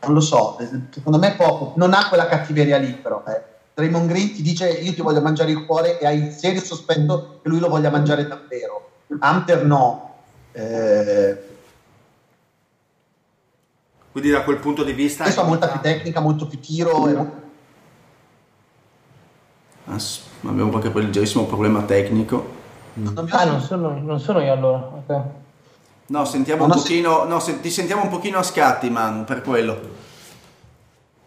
non 0.00 0.14
lo 0.14 0.20
so, 0.20 0.58
secondo 0.90 1.18
me 1.18 1.34
poco, 1.34 1.72
non 1.76 1.94
ha 1.94 2.08
quella 2.08 2.26
cattiveria 2.26 2.78
lì 2.78 2.92
però. 2.92 3.22
Eh. 3.26 3.50
Draymond 3.74 4.08
Green 4.08 4.34
ti 4.34 4.42
dice 4.42 4.68
io 4.70 4.92
ti 4.94 5.00
voglio 5.00 5.20
mangiare 5.22 5.50
il 5.50 5.64
cuore 5.64 5.98
e 5.98 6.06
hai 6.06 6.18
il 6.26 6.32
serio 6.32 6.60
sospetto 6.60 7.40
che 7.42 7.48
lui 7.48 7.58
lo 7.58 7.68
voglia 7.68 7.90
mangiare 7.90 8.26
davvero. 8.26 8.90
Hunter 9.20 9.64
no. 9.64 10.14
Eh, 10.52 11.38
Quindi 14.12 14.30
da 14.30 14.42
quel 14.42 14.58
punto 14.58 14.84
di 14.84 14.92
vista... 14.92 15.22
questo 15.24 15.40
ha 15.40 15.44
molta 15.44 15.68
più 15.68 15.80
tecnica, 15.80 16.20
molto 16.20 16.46
più 16.46 16.60
tiro. 16.60 17.08
e- 17.08 17.40
Ah, 19.86 19.98
s- 19.98 20.20
abbiamo 20.46 20.70
qualche 20.70 20.92
leggerissimo 20.92 21.44
problema 21.46 21.82
tecnico. 21.82 22.60
Ah, 23.30 23.44
non 23.44 23.60
sono, 23.60 23.98
non 23.98 24.20
sono 24.20 24.40
io 24.40 24.52
allora. 24.52 24.78
ok. 24.78 25.22
No, 26.06 26.24
sentiamo 26.26 26.64
un 26.64 26.70
ho 26.70 26.74
pochino, 26.74 27.24
no, 27.24 27.40
se- 27.40 27.60
ti 27.60 27.70
sentiamo 27.70 28.02
un 28.02 28.10
pochino 28.10 28.38
a 28.38 28.42
scatti, 28.42 28.90
Manu, 28.90 29.24
per 29.24 29.40
quello. 29.40 29.80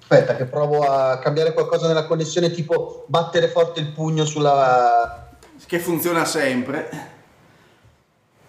Aspetta 0.08 0.36
che 0.36 0.46
provo 0.46 0.84
a 0.84 1.18
cambiare 1.18 1.52
qualcosa 1.52 1.88
nella 1.88 2.06
connessione, 2.06 2.52
tipo 2.52 3.06
battere 3.08 3.48
forte 3.48 3.80
il 3.80 3.88
pugno 3.88 4.24
sulla... 4.24 5.32
Che 5.66 5.80
funziona 5.80 6.26
sempre. 6.26 6.90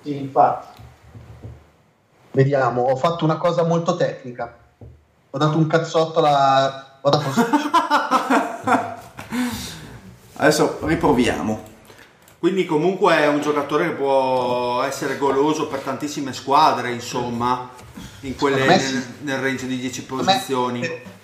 Sì, 0.03 0.19
infatti. 0.19 0.83
Vediamo, 2.33 2.83
ho 2.83 2.97
fatto 2.97 3.25
una 3.25 3.39
cosa 3.39 3.65
molto 3.65 3.97
tecnica. 3.97 4.55
Ho 5.31 5.39
dato 5.39 5.57
un 5.57 5.67
cazzotto 5.67 6.19
alla... 6.19 6.99
Ho 7.01 7.09
dato... 7.09 7.25
Adesso 10.37 10.81
riproviamo. 10.83 11.63
Quindi 12.39 12.67
comunque 12.67 13.17
è 13.17 13.29
un 13.29 13.41
giocatore 13.41 13.89
che 13.89 13.95
può 13.95 14.83
essere 14.83 15.17
goloso 15.17 15.69
per 15.69 15.79
tantissime 15.79 16.35
squadre, 16.35 16.93
insomma, 16.93 17.71
in 18.21 18.37
quelle, 18.37 18.63
nel, 18.67 18.79
sì. 18.79 19.03
nel 19.23 19.39
range 19.39 19.67
di 19.67 19.79
10 19.79 20.03
Secondo 20.03 20.25
me- 20.25 20.33
posizioni. 20.33 21.15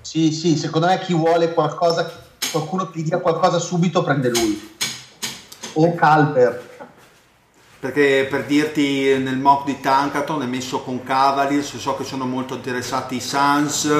Sì, 0.00 0.32
sì, 0.32 0.56
secondo 0.56 0.86
me 0.86 0.98
chi 1.00 1.14
vuole 1.14 1.52
qualcosa, 1.52 2.10
qualcuno 2.50 2.90
che 2.90 3.00
gli 3.00 3.04
dia 3.04 3.18
qualcosa 3.18 3.58
subito 3.58 4.02
prende 4.02 4.30
lui. 4.30 4.76
O 5.74 5.94
Calver. 5.94 6.68
Perché 7.78 8.26
per 8.28 8.44
dirti 8.44 9.16
nel 9.18 9.38
mock 9.38 9.64
di 9.64 9.80
Tankaton 9.80 10.42
è 10.42 10.46
messo 10.46 10.80
con 10.80 11.02
Cavaliers, 11.02 11.76
so 11.76 11.96
che 11.96 12.04
sono 12.04 12.26
molto 12.26 12.54
interessati 12.54 13.16
i 13.16 13.20
Suns, 13.20 13.90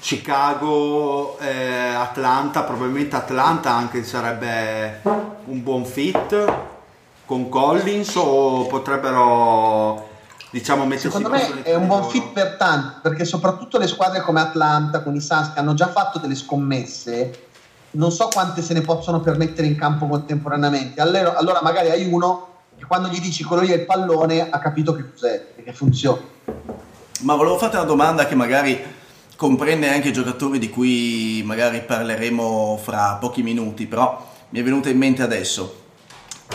Chicago, 0.00 1.38
eh, 1.38 1.94
Atlanta, 1.94 2.62
probabilmente 2.62 3.16
Atlanta 3.16 3.72
anche 3.72 4.04
sarebbe 4.04 5.00
un 5.02 5.62
buon 5.62 5.84
fit 5.84 6.44
con 7.24 7.48
Collins 7.48 8.14
o 8.16 8.66
potrebbero 8.66 10.07
diciamo 10.50 10.84
mettersi 10.86 11.06
Secondo 11.08 11.30
me 11.30 11.62
è 11.62 11.74
un 11.74 11.86
buon 11.86 12.00
loro. 12.00 12.10
fit 12.10 12.28
per 12.32 12.56
tanti, 12.56 13.00
perché 13.02 13.24
soprattutto 13.24 13.78
le 13.78 13.86
squadre 13.86 14.20
come 14.20 14.40
Atlanta, 14.40 15.02
con 15.02 15.14
i 15.14 15.20
Suns 15.20 15.52
che 15.52 15.58
hanno 15.60 15.74
già 15.74 15.88
fatto 15.88 16.18
delle 16.18 16.34
scommesse, 16.34 17.46
non 17.92 18.10
so 18.12 18.28
quante 18.28 18.62
se 18.62 18.74
ne 18.74 18.80
possono 18.82 19.20
permettere 19.20 19.66
in 19.66 19.76
campo 19.76 20.06
contemporaneamente. 20.06 21.00
Allora, 21.00 21.36
allora 21.36 21.60
magari 21.62 21.90
hai 21.90 22.10
uno 22.10 22.46
che 22.76 22.84
quando 22.84 23.08
gli 23.08 23.20
dici 23.20 23.42
quello 23.44 23.62
è 23.62 23.74
il 23.74 23.84
pallone 23.84 24.50
ha 24.50 24.58
capito 24.58 24.94
che 24.94 25.10
cos'è 25.10 25.52
e 25.56 25.62
che 25.62 25.72
funziona. 25.72 26.20
Ma 27.20 27.34
volevo 27.34 27.58
farti 27.58 27.76
una 27.76 27.84
domanda 27.84 28.26
che 28.26 28.34
magari 28.34 28.80
comprende 29.36 29.88
anche 29.88 30.10
giocatori 30.10 30.58
di 30.58 30.70
cui 30.70 31.42
magari 31.44 31.82
parleremo 31.82 32.78
fra 32.82 33.16
pochi 33.20 33.42
minuti, 33.42 33.86
però 33.86 34.24
mi 34.50 34.60
è 34.60 34.62
venuta 34.62 34.88
in 34.88 34.98
mente 34.98 35.22
adesso. 35.22 35.82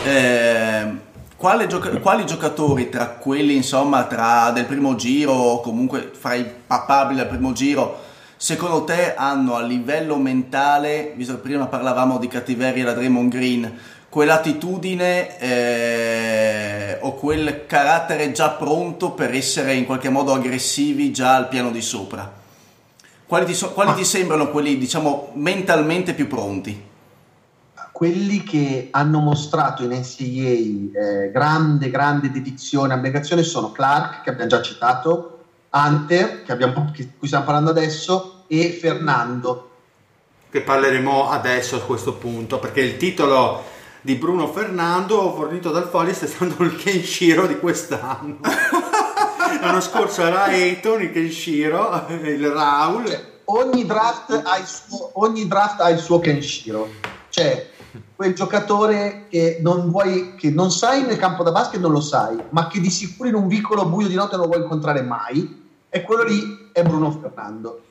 Eh, 0.02 0.92
gioca- 1.66 1.90
quali 1.98 2.24
giocatori 2.24 2.88
tra 2.88 3.06
quelli, 3.08 3.56
insomma, 3.56 4.04
tra 4.04 4.50
del 4.50 4.64
primo 4.64 4.94
giro 4.94 5.32
o 5.32 5.60
comunque 5.60 6.10
fra 6.12 6.34
i 6.34 6.44
papabili 6.66 7.20
al 7.20 7.28
primo 7.28 7.52
giro, 7.52 8.00
secondo 8.36 8.84
te 8.84 9.14
hanno 9.14 9.56
a 9.56 9.62
livello 9.62 10.16
mentale, 10.16 11.12
visto 11.16 11.34
che 11.34 11.40
prima 11.40 11.66
parlavamo 11.66 12.18
di 12.18 12.28
cattiveria 12.28 12.84
da 12.84 12.92
Draymond 12.92 13.30
Green, 13.30 13.78
quell'attitudine 14.08 15.38
eh, 15.38 16.98
o 17.00 17.14
quel 17.14 17.66
carattere 17.66 18.30
già 18.30 18.50
pronto 18.50 19.10
per 19.10 19.34
essere 19.34 19.74
in 19.74 19.86
qualche 19.86 20.08
modo 20.08 20.32
aggressivi 20.32 21.12
già 21.12 21.34
al 21.34 21.48
piano 21.48 21.70
di 21.70 21.80
sopra? 21.82 22.32
Quali 23.26 23.44
ti, 23.44 23.54
so- 23.54 23.72
quali 23.72 23.92
ti 23.94 24.04
sembrano 24.04 24.50
quelli, 24.50 24.78
diciamo, 24.78 25.30
mentalmente 25.34 26.14
più 26.14 26.28
pronti? 26.28 26.92
Quelli 27.94 28.42
che 28.42 28.88
hanno 28.90 29.20
mostrato 29.20 29.84
in 29.84 29.90
NCAA 29.90 31.00
eh, 31.00 31.30
grande, 31.30 31.90
grande 31.90 32.28
dedizione 32.28 32.92
e 32.92 32.96
abnegazione 32.96 33.44
sono 33.44 33.70
Clark, 33.70 34.22
che 34.22 34.30
abbiamo 34.30 34.50
già 34.50 34.60
citato, 34.60 35.38
Hunter, 35.70 36.42
che 36.42 36.50
abbiamo, 36.50 36.90
di 36.92 37.08
cui 37.16 37.28
stiamo 37.28 37.44
parlando 37.44 37.70
adesso, 37.70 38.44
e 38.48 38.70
Fernando. 38.70 39.70
che 40.50 40.60
parleremo 40.62 41.30
adesso 41.30 41.76
a 41.76 41.80
questo 41.82 42.14
punto 42.14 42.58
perché 42.58 42.80
il 42.80 42.96
titolo 42.96 43.62
di 44.00 44.16
Bruno 44.16 44.48
Fernando 44.48 45.32
fornito 45.32 45.70
dal 45.70 45.88
Follis 45.88 46.20
è 46.22 46.26
stato 46.26 46.62
il 46.64 46.76
Kenshiro 46.76 47.46
di 47.46 47.58
quest'anno 47.58 48.38
l'anno 49.62 49.80
scorso 49.80 50.20
era 50.22 50.52
Eiton 50.52 51.00
il 51.00 51.10
Kenshiro 51.10 52.06
il 52.08 52.50
Raul 52.50 53.06
Cioè, 53.06 53.32
ogni 53.46 53.84
draft 53.84 54.42
ha 54.44 54.56
il 54.58 54.66
suo, 54.66 55.10
ogni 55.14 55.46
draft 55.46 55.80
ha 55.80 55.90
il 55.90 55.98
suo 55.98 56.18
Kenshiro. 56.18 56.88
Cioè, 57.28 57.70
quel 58.24 58.34
giocatore 58.34 59.26
che 59.28 59.58
non 59.60 59.90
vuoi, 59.90 60.34
che 60.34 60.48
non 60.48 60.70
sai 60.70 61.02
nel 61.02 61.18
campo 61.18 61.42
da 61.42 61.52
basket, 61.52 61.78
non 61.78 61.92
lo 61.92 62.00
sai, 62.00 62.42
ma 62.50 62.68
che 62.68 62.80
di 62.80 62.88
sicuro 62.88 63.28
in 63.28 63.34
un 63.34 63.46
vicolo 63.46 63.84
buio 63.84 64.08
di 64.08 64.14
notte 64.14 64.36
non 64.36 64.46
lo 64.46 64.52
vuoi 64.52 64.62
incontrare 64.62 65.02
mai, 65.02 65.68
e 65.90 66.00
quello 66.00 66.22
lì 66.22 66.70
è 66.72 66.82
Bruno 66.82 67.10
Fernando. 67.10 67.82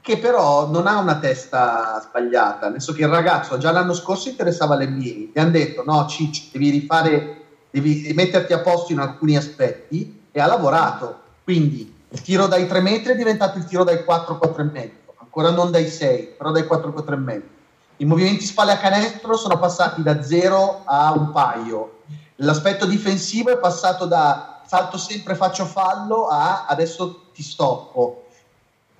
Che 0.00 0.18
però 0.18 0.68
non 0.68 0.88
ha 0.88 0.98
una 0.98 1.20
testa 1.20 2.04
sbagliata, 2.04 2.68
nel 2.68 2.80
senso 2.80 2.92
che 2.92 3.02
il 3.04 3.08
ragazzo 3.08 3.56
già 3.56 3.70
l'anno 3.70 3.94
scorso 3.94 4.28
interessava 4.28 4.74
l'NBA, 4.74 5.30
gli 5.32 5.38
hanno 5.38 5.50
detto 5.50 5.84
no 5.86 6.04
Ciccio, 6.08 6.48
devi 6.50 6.70
rifare, 6.70 7.36
devi 7.70 8.12
metterti 8.16 8.52
a 8.52 8.58
posto 8.58 8.90
in 8.90 8.98
alcuni 8.98 9.36
aspetti, 9.36 10.22
e 10.32 10.40
ha 10.40 10.46
lavorato. 10.46 11.20
Quindi 11.44 11.94
il 12.08 12.20
tiro 12.20 12.48
dai 12.48 12.66
3 12.66 12.80
metri 12.80 13.12
è 13.12 13.16
diventato 13.16 13.58
il 13.58 13.64
tiro 13.64 13.84
dai 13.84 14.02
4, 14.02 14.38
4 14.38 14.62
e 14.62 14.64
mezzo, 14.64 15.14
ancora 15.18 15.50
non 15.50 15.70
dai 15.70 15.88
6, 15.88 16.34
però 16.36 16.50
dai 16.50 16.66
4, 16.66 16.92
4 16.92 17.14
e 17.14 17.18
mezzo. 17.18 17.54
I 17.98 18.04
movimenti 18.04 18.44
spalle 18.44 18.72
a 18.72 18.78
canestro 18.78 19.36
sono 19.36 19.58
passati 19.58 20.02
da 20.02 20.22
0 20.22 20.82
a 20.84 21.12
un 21.12 21.30
paio. 21.30 22.00
L'aspetto 22.36 22.84
difensivo 22.84 23.50
è 23.50 23.58
passato 23.58 24.04
da 24.04 24.60
salto 24.66 24.98
sempre, 24.98 25.34
faccio 25.34 25.64
fallo 25.64 26.26
a 26.26 26.66
adesso 26.66 27.30
ti 27.32 27.42
stoppo. 27.42 28.26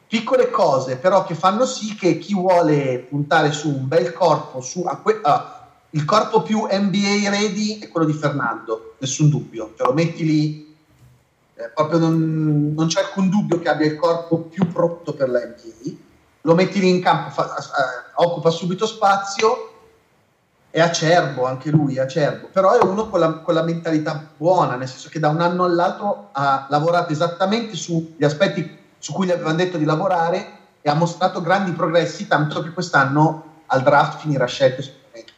Piccole 0.08 0.50
cose 0.50 0.96
però 0.96 1.24
che 1.24 1.34
fanno 1.34 1.66
sì 1.66 1.94
che 1.94 2.18
chi 2.18 2.32
vuole 2.32 3.00
puntare 3.00 3.52
su 3.52 3.68
un 3.68 3.86
bel 3.86 4.12
corpo, 4.12 4.60
su, 4.60 4.84
a 4.86 4.96
que- 4.96 5.20
ah, 5.22 5.68
il 5.90 6.04
corpo 6.04 6.42
più 6.42 6.66
NBA 6.70 7.28
ready 7.28 7.78
è 7.80 7.88
quello 7.88 8.06
di 8.06 8.12
Fernando, 8.14 8.94
nessun 8.98 9.28
dubbio. 9.28 9.74
Cioè, 9.76 9.86
lo 9.86 9.92
metti 9.92 10.24
lì 10.24 10.76
eh, 11.54 11.70
proprio 11.74 11.98
non, 11.98 12.72
non 12.74 12.86
c'è 12.86 13.00
alcun 13.00 13.28
dubbio 13.28 13.58
che 13.58 13.68
abbia 13.68 13.86
il 13.86 13.96
corpo 13.96 14.38
più 14.38 14.70
pronto 14.72 15.12
per 15.12 15.28
la 15.28 15.40
NBA. 15.40 15.96
Lo 16.42 16.54
metti 16.54 16.78
lì 16.78 16.88
in 16.88 17.02
campo, 17.02 17.30
fa- 17.30 17.56
eh, 17.56 18.05
occupa 18.16 18.50
subito 18.50 18.86
spazio, 18.86 19.72
è 20.70 20.80
acerbo 20.80 21.46
anche 21.46 21.70
lui, 21.70 21.96
è 21.96 22.00
acerbo, 22.00 22.48
però 22.52 22.78
è 22.78 22.84
uno 22.84 23.08
con 23.08 23.18
la, 23.18 23.32
con 23.38 23.54
la 23.54 23.62
mentalità 23.62 24.28
buona, 24.36 24.76
nel 24.76 24.88
senso 24.88 25.08
che 25.08 25.18
da 25.18 25.28
un 25.28 25.40
anno 25.40 25.64
all'altro 25.64 26.28
ha 26.32 26.66
lavorato 26.68 27.12
esattamente 27.12 27.76
sugli 27.76 28.24
aspetti 28.24 28.84
su 28.98 29.12
cui 29.12 29.26
gli 29.26 29.30
avevano 29.30 29.56
detto 29.56 29.78
di 29.78 29.84
lavorare 29.84 30.54
e 30.82 30.90
ha 30.90 30.94
mostrato 30.94 31.40
grandi 31.40 31.72
progressi, 31.72 32.26
tanto 32.26 32.62
che 32.62 32.70
quest'anno 32.70 33.62
al 33.66 33.82
draft 33.82 34.20
finirà 34.20 34.46
scelto 34.46 34.82
sicuramente. 34.82 35.32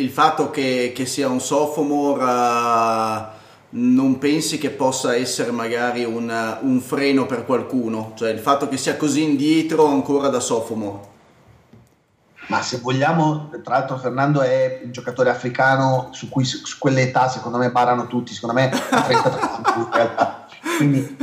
Il 0.00 0.10
fatto 0.10 0.50
che, 0.50 0.92
che 0.94 1.06
sia 1.06 1.28
un 1.28 1.40
sophomore 1.40 2.24
eh, 2.24 3.38
non 3.70 4.18
pensi 4.18 4.58
che 4.58 4.70
possa 4.70 5.14
essere 5.14 5.52
magari 5.52 6.04
un, 6.04 6.58
un 6.62 6.80
freno 6.80 7.26
per 7.26 7.44
qualcuno? 7.44 8.12
Cioè 8.16 8.30
il 8.30 8.40
fatto 8.40 8.68
che 8.68 8.76
sia 8.76 8.96
così 8.96 9.22
indietro 9.22 9.86
ancora 9.86 10.28
da 10.28 10.40
sophomore? 10.40 11.18
Ma 12.50 12.62
se 12.62 12.78
vogliamo, 12.78 13.48
tra 13.62 13.78
l'altro 13.78 13.96
Fernando 13.96 14.40
è 14.40 14.80
un 14.82 14.90
giocatore 14.90 15.30
africano 15.30 16.08
su 16.10 16.28
cui 16.28 16.44
su 16.44 16.78
quell'età 16.78 17.28
secondo 17.28 17.58
me 17.58 17.70
barano 17.70 18.08
tutti, 18.08 18.34
secondo 18.34 18.56
me 18.56 18.68
ha 18.68 19.02
33 19.02 19.40
anni 19.40 19.82
in 19.82 19.88
realtà. 19.92 20.46
Quindi 20.76 21.16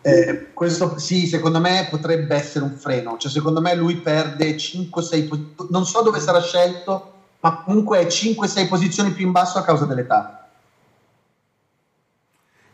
eh, 0.00 0.52
questo 0.52 0.96
sì, 0.98 1.26
secondo 1.26 1.58
me 1.58 1.88
potrebbe 1.90 2.36
essere 2.36 2.64
un 2.64 2.76
freno, 2.76 3.16
cioè 3.18 3.32
secondo 3.32 3.60
me 3.60 3.74
lui 3.74 3.96
perde 3.96 4.54
5-6 4.54 4.90
posizioni, 4.90 5.54
non 5.70 5.84
so 5.84 6.02
dove 6.02 6.20
sarà 6.20 6.40
scelto, 6.40 7.12
ma 7.40 7.56
comunque 7.64 7.98
è 7.98 8.06
5-6 8.06 8.68
posizioni 8.68 9.10
più 9.10 9.26
in 9.26 9.32
basso 9.32 9.58
a 9.58 9.64
causa 9.64 9.86
dell'età. 9.86 10.48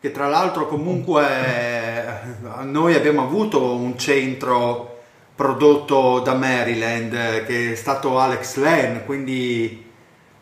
che 0.00 0.12
tra 0.12 0.28
l'altro 0.28 0.68
comunque 0.68 1.24
eh, 1.26 2.64
noi 2.64 2.94
abbiamo 2.94 3.22
avuto 3.22 3.74
un 3.74 3.98
centro 3.98 4.97
prodotto 5.38 6.18
da 6.18 6.34
Maryland 6.34 7.44
che 7.44 7.70
è 7.70 7.74
stato 7.76 8.18
Alex 8.18 8.56
Len 8.56 9.04
quindi 9.06 9.84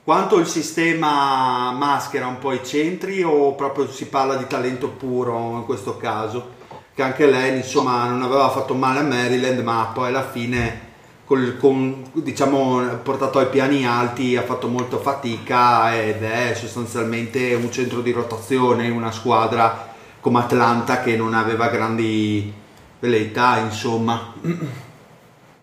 quanto 0.02 0.38
il 0.38 0.46
sistema 0.46 1.70
maschera 1.72 2.26
un 2.26 2.38
po' 2.38 2.54
i 2.54 2.64
centri 2.64 3.22
o 3.22 3.52
proprio 3.52 3.90
si 3.90 4.06
parla 4.06 4.36
di 4.36 4.46
talento 4.46 4.88
puro 4.88 5.58
in 5.58 5.66
questo 5.66 5.98
caso? 5.98 6.54
Che 6.94 7.02
anche 7.02 7.26
lei 7.26 7.58
insomma 7.58 8.08
non 8.08 8.22
aveva 8.22 8.48
fatto 8.48 8.72
male 8.72 9.00
a 9.00 9.02
Maryland 9.02 9.58
ma 9.58 9.90
poi 9.92 10.08
alla 10.08 10.26
fine 10.26 10.80
col, 11.26 11.58
con, 11.58 12.10
diciamo 12.14 12.80
portato 13.02 13.38
ai 13.38 13.48
piani 13.48 13.86
alti 13.86 14.34
ha 14.34 14.44
fatto 14.44 14.66
molto 14.66 14.96
fatica 14.96 15.94
ed 15.94 16.22
è 16.22 16.54
sostanzialmente 16.54 17.52
un 17.52 17.70
centro 17.70 18.00
di 18.00 18.12
rotazione 18.12 18.86
in 18.86 18.92
una 18.92 19.12
squadra 19.12 19.92
come 20.20 20.38
Atlanta 20.38 21.02
che 21.02 21.18
non 21.18 21.34
aveva 21.34 21.68
grandi 21.68 22.50
velleità 22.98 23.58
insomma 23.58 24.32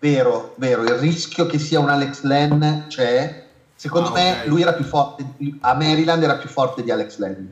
Vero, 0.04 0.52
vero, 0.56 0.82
il 0.82 0.90
rischio 0.96 1.46
che 1.46 1.58
sia 1.58 1.80
un 1.80 1.88
Alex 1.88 2.24
Len 2.24 2.84
c'è. 2.88 3.42
Secondo 3.74 4.10
Ah, 4.10 4.12
me 4.12 4.30
ok. 4.42 4.46
lui 4.48 4.60
era 4.60 4.74
più 4.74 4.84
forte, 4.84 5.24
a 5.60 5.72
Maryland 5.72 6.22
era 6.22 6.36
più 6.36 6.50
forte 6.50 6.82
di 6.82 6.90
Alex 6.90 7.16
Len. 7.16 7.50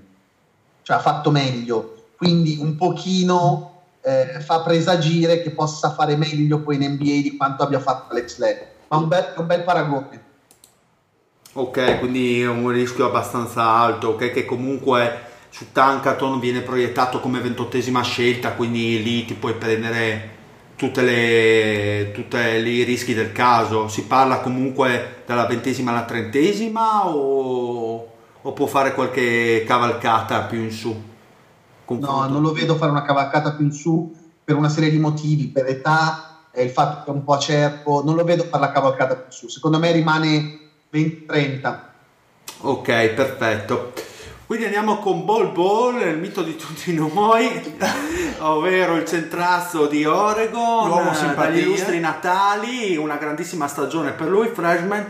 Cioè 0.82 0.96
ha 0.96 1.00
fatto 1.00 1.30
meglio, 1.30 2.08
quindi 2.14 2.58
un 2.60 2.76
pochino 2.76 3.84
eh, 4.02 4.38
fa 4.40 4.60
presagire 4.60 5.40
che 5.40 5.52
possa 5.52 5.94
fare 5.94 6.14
meglio 6.16 6.58
poi 6.60 6.74
in 6.76 6.92
NBA 6.92 7.22
di 7.22 7.36
quanto 7.38 7.62
abbia 7.62 7.80
fatto 7.80 8.12
Alex 8.12 8.36
Len. 8.36 8.58
Ma 8.88 8.96
un 8.98 9.08
bel, 9.08 9.32
un 9.38 9.46
bel 9.46 9.62
paragone. 9.62 10.22
ok 11.54 11.98
quindi 12.00 12.42
è 12.42 12.48
un 12.48 12.68
rischio 12.68 13.06
abbastanza 13.06 13.62
alto 13.64 14.08
ok 14.08 14.30
che 14.30 14.44
comunque 14.44 15.20
su 15.48 15.72
Tankaton 15.72 16.38
viene 16.38 16.60
proiettato 16.60 17.18
come 17.20 17.40
ventottesima 17.40 18.02
scelta 18.02 18.52
quindi 18.52 19.02
lì 19.02 19.24
ti 19.24 19.34
puoi 19.34 19.54
prendere 19.54 20.40
tutte 20.82 21.02
le, 21.02 22.10
tutte 22.12 22.58
i 22.58 22.82
rischi 22.82 23.14
del 23.14 23.30
caso 23.30 23.86
si 23.86 24.04
parla 24.04 24.40
comunque 24.40 25.22
dalla 25.24 25.46
ventesima 25.46 25.92
alla 25.92 26.04
trentesima 26.04 27.06
o, 27.06 28.08
o 28.42 28.52
può 28.52 28.66
fare 28.66 28.92
qualche 28.92 29.62
cavalcata 29.64 30.42
più 30.42 30.58
in 30.58 30.72
su 30.72 30.88
No, 30.88 31.04
Confronto. 31.84 32.28
non 32.32 32.42
lo 32.42 32.52
vedo 32.52 32.74
fare 32.76 32.90
una 32.90 33.02
cavalcata 33.02 33.52
più 33.52 33.66
in 33.66 33.72
su 33.72 34.12
per 34.42 34.56
una 34.56 34.70
serie 34.70 34.90
di 34.90 34.98
motivi, 34.98 35.48
per 35.48 35.66
età 35.66 36.46
e 36.50 36.64
il 36.64 36.70
fatto 36.70 37.04
che 37.04 37.10
è 37.10 37.14
un 37.14 37.22
po' 37.22 37.34
acerbo, 37.34 38.02
non 38.02 38.14
lo 38.16 38.24
vedo 38.24 38.44
fare 38.44 38.64
la 38.64 38.72
cavalcata 38.72 39.14
più 39.14 39.24
in 39.26 39.32
su. 39.32 39.48
Secondo 39.48 39.78
me 39.78 39.92
rimane 39.92 40.58
20-30. 40.90 41.78
Ok, 42.62 43.08
perfetto. 43.08 43.92
Quindi 44.46 44.66
andiamo 44.66 44.98
con 44.98 45.24
Ball 45.24 45.52
Ball, 45.52 46.00
il 46.02 46.18
mito 46.18 46.42
di 46.42 46.56
tutti 46.56 46.94
noi, 46.94 47.74
ovvero 48.40 48.96
il 48.96 49.06
centrazzo 49.06 49.86
di 49.86 50.04
Oregon, 50.04 50.88
L'uomo 50.88 51.14
simpatia. 51.14 51.50
dagli 51.50 51.58
illustri 51.60 52.00
natali, 52.00 52.96
una 52.96 53.16
grandissima 53.16 53.66
stagione 53.66 54.12
per 54.12 54.28
lui, 54.28 54.48
freshman. 54.48 55.06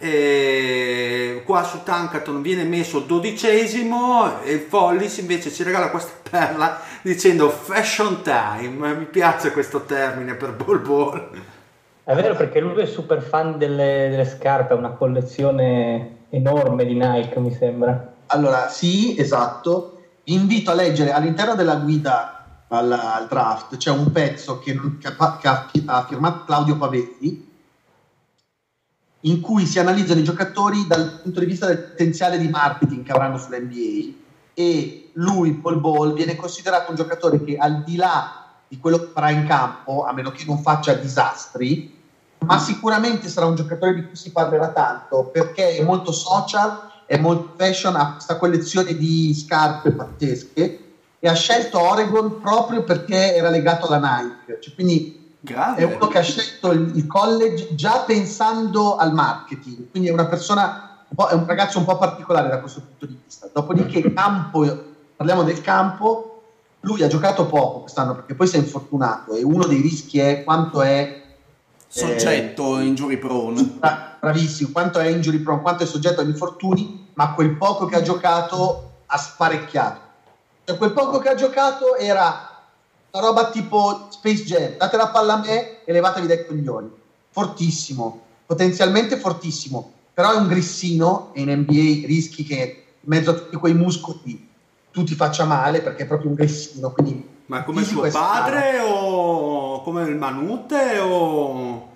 E 0.00 1.42
qua 1.44 1.64
su 1.64 1.82
Tankaton 1.82 2.40
viene 2.40 2.62
messo 2.62 3.00
dodicesimo 3.00 4.42
e 4.44 4.52
il 4.52 4.60
Follis 4.60 5.18
invece 5.18 5.50
ci 5.50 5.64
regala 5.64 5.90
questa 5.90 6.12
perla 6.30 6.80
dicendo 7.02 7.50
fashion 7.50 8.22
time. 8.22 8.94
Mi 8.94 9.04
piace 9.06 9.50
questo 9.50 9.82
termine 9.82 10.34
per 10.34 10.52
Ball 10.52 10.80
Ball. 10.80 11.30
È 12.04 12.14
vero 12.14 12.36
perché 12.36 12.60
lui 12.60 12.80
è 12.80 12.86
super 12.86 13.20
fan 13.20 13.58
delle, 13.58 14.06
delle 14.08 14.24
scarpe, 14.24 14.72
ha 14.72 14.76
una 14.76 14.90
collezione 14.92 16.26
enorme 16.30 16.86
di 16.86 16.94
Nike, 16.94 17.38
mi 17.40 17.52
sembra. 17.52 18.12
Allora, 18.28 18.68
sì, 18.68 19.16
esatto. 19.18 19.98
Vi 20.24 20.34
invito 20.34 20.70
a 20.70 20.74
leggere 20.74 21.12
all'interno 21.12 21.54
della 21.54 21.76
guida 21.76 22.64
al, 22.68 22.92
al 22.92 23.26
draft, 23.28 23.76
c'è 23.78 23.90
un 23.90 24.12
pezzo 24.12 24.58
che, 24.58 24.78
che 24.98 25.16
che 25.40 25.82
ha 25.86 26.04
firmato 26.06 26.44
Claudio 26.44 26.76
Pavetti, 26.76 27.46
in 29.20 29.40
cui 29.40 29.64
si 29.64 29.78
analizzano 29.78 30.20
i 30.20 30.24
giocatori 30.24 30.86
dal 30.86 31.20
punto 31.22 31.40
di 31.40 31.46
vista 31.46 31.66
del 31.66 31.78
potenziale 31.78 32.38
di 32.38 32.48
marketing 32.48 33.04
che 33.04 33.12
avranno 33.12 33.38
sull'NBA 33.38 34.16
e 34.54 35.10
lui, 35.14 35.54
Paul 35.54 35.80
Ball, 35.80 36.12
viene 36.12 36.36
considerato 36.36 36.90
un 36.90 36.96
giocatore 36.96 37.42
che 37.42 37.56
al 37.56 37.82
di 37.82 37.96
là 37.96 38.44
di 38.68 38.78
quello 38.78 38.98
che 38.98 39.10
farà 39.12 39.30
in 39.30 39.46
campo, 39.46 40.04
a 40.04 40.12
meno 40.12 40.30
che 40.30 40.44
non 40.46 40.58
faccia 40.58 40.92
disastri, 40.92 41.96
ma 42.40 42.58
sicuramente 42.58 43.28
sarà 43.28 43.46
un 43.46 43.54
giocatore 43.54 43.94
di 43.94 44.06
cui 44.06 44.16
si 44.16 44.30
parlerà 44.30 44.68
tanto 44.68 45.24
perché 45.32 45.76
è 45.76 45.82
molto 45.82 46.12
social, 46.12 46.87
è 47.08 47.16
molto 47.16 47.54
fashion, 47.56 47.96
ha 47.96 48.12
questa 48.12 48.36
collezione 48.36 48.94
di 48.94 49.32
scarpe 49.34 49.92
pazzesche 49.92 50.80
e 51.18 51.28
ha 51.28 51.32
scelto 51.32 51.80
Oregon 51.80 52.38
proprio 52.38 52.84
perché 52.84 53.34
era 53.34 53.48
legato 53.48 53.86
alla 53.86 54.20
Nike. 54.20 54.60
Cioè, 54.60 54.74
quindi 54.74 55.36
Grande. 55.40 55.80
è 55.80 55.84
uno 55.84 56.06
che 56.06 56.18
ha 56.18 56.22
scelto 56.22 56.70
il, 56.70 56.92
il 56.94 57.06
college 57.06 57.74
già 57.74 58.00
pensando 58.00 58.96
al 58.96 59.14
marketing, 59.14 59.90
quindi 59.90 60.10
è 60.10 60.12
una 60.12 60.26
persona, 60.26 61.06
un 61.08 61.26
è 61.30 61.32
un 61.32 61.46
ragazzo 61.46 61.78
un 61.78 61.86
po' 61.86 61.96
particolare 61.96 62.50
da 62.50 62.60
questo 62.60 62.82
punto 62.82 63.06
di 63.06 63.18
vista. 63.24 63.48
Dopodiché, 63.50 64.02
campo, 64.12 64.66
parliamo 65.16 65.44
del 65.44 65.62
campo, 65.62 66.42
lui 66.80 67.02
ha 67.02 67.08
giocato 67.08 67.46
poco 67.46 67.80
quest'anno 67.80 68.14
perché 68.16 68.34
poi 68.34 68.46
si 68.46 68.56
è 68.56 68.58
infortunato 68.58 69.34
e 69.34 69.42
uno 69.42 69.64
dei 69.66 69.80
rischi 69.80 70.18
è 70.18 70.44
quanto 70.44 70.82
è 70.82 71.22
Soggetto 71.88 72.78
injury 72.78 73.16
prone. 73.16 73.62
Bra- 73.62 74.16
bravissimo, 74.20 74.70
quanto 74.72 74.98
è 74.98 75.08
injury 75.08 75.38
prone, 75.38 75.62
quanto 75.62 75.82
è 75.82 75.86
soggetto 75.86 76.20
agli 76.20 76.28
infortuni, 76.28 77.08
ma 77.14 77.32
quel 77.32 77.56
poco 77.56 77.86
che 77.86 77.96
ha 77.96 78.02
giocato 78.02 78.90
ha 79.06 79.16
sparecchiato. 79.16 80.00
Cioè, 80.64 80.76
quel 80.76 80.92
poco 80.92 81.18
che 81.18 81.30
ha 81.30 81.34
giocato 81.34 81.96
era 81.96 82.62
una 83.10 83.26
roba 83.26 83.48
tipo 83.50 84.08
Space 84.10 84.44
Jam, 84.44 84.76
date 84.76 84.96
la 84.98 85.08
palla 85.08 85.34
a 85.34 85.38
me 85.38 85.84
e 85.84 85.92
levatevi 85.92 86.26
dai 86.26 86.46
coglioni. 86.46 86.90
Fortissimo, 87.30 88.20
potenzialmente 88.44 89.16
fortissimo, 89.16 89.92
però 90.12 90.32
è 90.32 90.36
un 90.36 90.46
grissino 90.46 91.30
e 91.32 91.40
in 91.40 91.50
NBA 91.50 92.06
rischi 92.06 92.44
che 92.44 92.84
in 93.00 93.08
mezzo 93.08 93.30
a 93.30 93.34
tutti 93.34 93.56
quei 93.56 93.72
muscoli 93.72 94.46
tu 94.90 95.04
ti 95.04 95.14
faccia 95.14 95.44
male 95.44 95.80
perché 95.80 96.02
è 96.02 96.06
proprio 96.06 96.28
un 96.28 96.34
grissino, 96.34 96.90
quindi 96.90 97.36
Ma 97.48 97.64
come 97.64 97.82
fisico 97.82 98.00
suo 98.00 98.10
strano. 98.10 98.28
padre 98.28 98.78
o 98.80 99.82
come 99.82 100.02
il 100.04 100.16
Manute 100.16 100.98
o... 100.98 101.88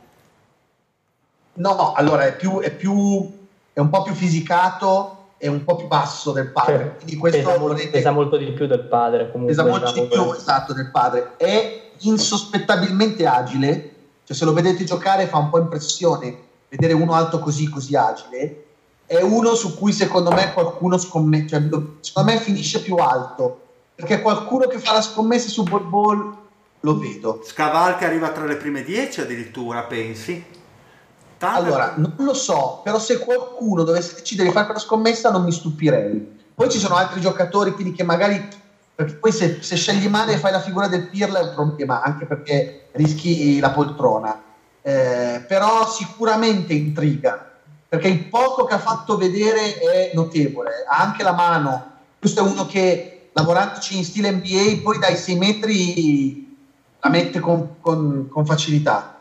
No, 1.54 1.92
allora 1.92 2.26
è 2.26 2.36
più, 2.36 2.60
è 2.60 2.74
più 2.74 3.30
è 3.72 3.80
un 3.80 3.88
po' 3.88 4.02
più 4.02 4.14
fisicato 4.14 5.18
e 5.38 5.48
un 5.48 5.64
po' 5.64 5.76
più 5.76 5.86
basso 5.86 6.32
del 6.32 6.50
padre. 6.52 6.76
Cioè, 6.76 6.96
Quindi 6.96 7.16
questo 7.16 7.38
pesa, 7.38 7.50
molto, 7.50 7.66
volete- 7.66 7.90
pesa 7.90 8.10
molto 8.12 8.36
di 8.36 8.52
più 8.52 8.66
del 8.66 8.84
padre. 8.84 9.30
Comunque, 9.30 9.54
pesa 9.54 9.68
molto 9.68 9.90
diciamo, 9.90 10.06
di 10.06 10.12
più 10.12 10.32
esatto 10.32 10.72
del 10.72 10.90
padre. 10.90 11.36
È 11.36 11.90
insospettabilmente 11.98 13.26
agile, 13.26 13.94
cioè 14.24 14.36
se 14.36 14.44
lo 14.44 14.52
vedete 14.52 14.84
giocare 14.84 15.26
fa 15.26 15.38
un 15.38 15.50
po' 15.50 15.58
impressione 15.58 16.38
vedere 16.68 16.92
uno 16.92 17.12
alto 17.12 17.38
così 17.40 17.68
così 17.68 17.96
agile. 17.96 18.64
È 19.04 19.20
uno 19.20 19.54
su 19.54 19.76
cui 19.76 19.92
secondo 19.92 20.30
me 20.30 20.52
qualcuno 20.52 20.96
scommette, 20.96 21.48
cioè, 21.48 21.60
secondo 22.00 22.32
me 22.32 22.38
finisce 22.38 22.80
più 22.80 22.94
alto, 22.96 23.61
perché 24.02 24.20
qualcuno 24.20 24.66
che 24.66 24.80
fa 24.80 24.94
la 24.94 25.00
scommessa 25.00 25.48
su 25.48 25.62
Ball 25.62 25.88
Ball 25.88 26.36
lo 26.80 26.98
vedo. 26.98 27.40
Scavalca 27.44 28.06
arriva 28.06 28.30
tra 28.30 28.44
le 28.44 28.56
prime 28.56 28.82
10 28.82 29.20
addirittura, 29.20 29.84
pensi? 29.84 30.44
Tanto- 31.38 31.56
Allora, 31.56 31.94
non 31.96 32.14
lo 32.18 32.34
so, 32.34 32.80
però 32.82 32.98
se 32.98 33.18
qualcuno 33.18 33.84
dovesse 33.84 34.16
decidere 34.16 34.48
di 34.48 34.54
fare 34.54 34.66
quella 34.66 34.80
scommessa 34.80 35.30
non 35.30 35.44
mi 35.44 35.52
stupirei. 35.52 36.40
Poi 36.52 36.68
ci 36.68 36.80
sono 36.80 36.96
altri 36.96 37.20
giocatori, 37.20 37.70
quindi 37.72 37.92
che 37.92 38.02
magari... 38.02 38.60
Perché 38.92 39.14
poi 39.14 39.30
se, 39.30 39.62
se 39.62 39.76
scegli 39.76 40.08
male 40.08 40.32
e 40.32 40.38
fai 40.38 40.50
la 40.50 40.60
figura 40.60 40.88
del 40.88 41.08
Pirla 41.08 41.38
è 41.38 41.44
un 41.44 41.54
problema, 41.54 42.02
anche 42.02 42.26
perché 42.26 42.88
rischi 42.92 43.60
la 43.60 43.70
poltrona. 43.70 44.42
Eh, 44.82 45.44
però 45.46 45.88
sicuramente 45.88 46.72
intriga, 46.72 47.52
perché 47.88 48.08
il 48.08 48.24
poco 48.24 48.64
che 48.64 48.74
ha 48.74 48.78
fatto 48.78 49.16
vedere 49.16 49.78
è 49.78 50.10
notevole. 50.12 50.84
Ha 50.88 50.98
anche 50.98 51.22
la 51.22 51.32
mano. 51.32 51.90
Questo 52.18 52.40
è 52.40 52.48
uno 52.48 52.66
che 52.66 53.11
lavorandoci 53.32 53.96
in 53.96 54.04
stile 54.04 54.30
NBA, 54.30 54.80
poi 54.82 54.98
dai 54.98 55.16
6 55.16 55.36
metri 55.36 56.56
la 57.00 57.10
mette 57.10 57.40
con, 57.40 57.80
con, 57.80 58.28
con 58.28 58.46
facilità. 58.46 59.18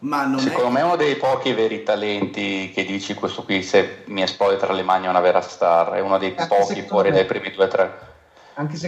Secondo 0.00 0.68
è... 0.68 0.70
me 0.70 0.80
è 0.80 0.84
uno 0.84 0.96
dei 0.96 1.16
pochi 1.16 1.52
veri 1.52 1.82
talenti 1.82 2.70
che 2.72 2.84
dici 2.84 3.14
questo 3.14 3.42
qui 3.42 3.62
se 3.62 4.04
mi 4.06 4.22
esplode 4.22 4.56
tra 4.56 4.72
le 4.72 4.82
mani 4.82 5.06
è 5.06 5.08
una 5.08 5.20
vera 5.20 5.40
star, 5.40 5.92
è 5.92 6.00
uno 6.00 6.18
dei 6.18 6.34
Anche 6.36 6.54
pochi 6.54 6.82
fuori 6.82 7.08
me. 7.08 7.16
dai 7.16 7.24
primi 7.24 7.48
2-3. 7.48 7.90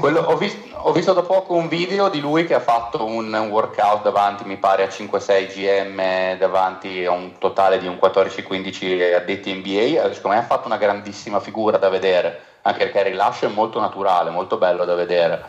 Quello- 0.00 0.22
ho, 0.22 0.36
vis- 0.36 0.56
ho 0.72 0.90
visto 0.90 1.12
da 1.12 1.22
poco 1.22 1.54
un 1.54 1.68
video 1.68 2.08
di 2.08 2.18
lui 2.18 2.44
che 2.44 2.54
ha 2.54 2.60
fatto 2.60 3.04
un, 3.04 3.32
un 3.32 3.48
workout 3.50 4.02
davanti, 4.02 4.44
mi 4.44 4.56
pare, 4.56 4.82
a 4.82 4.88
5-6 4.88 5.46
GM, 5.46 6.38
davanti 6.38 7.04
a 7.04 7.12
un 7.12 7.38
totale 7.38 7.78
di 7.78 7.86
un 7.86 7.96
14-15 8.02 9.14
addetti 9.14 9.54
NBA. 9.54 10.12
Secondo 10.12 10.36
me 10.36 10.38
ha 10.38 10.46
fatto 10.46 10.66
una 10.66 10.76
grandissima 10.76 11.38
figura 11.38 11.78
da 11.78 11.88
vedere, 11.88 12.40
anche 12.62 12.80
perché 12.80 12.98
il 12.98 13.04
rilascio 13.12 13.46
è 13.46 13.50
molto 13.50 13.78
naturale, 13.78 14.30
molto 14.30 14.56
bello 14.56 14.84
da 14.84 14.96
vedere. 14.96 15.44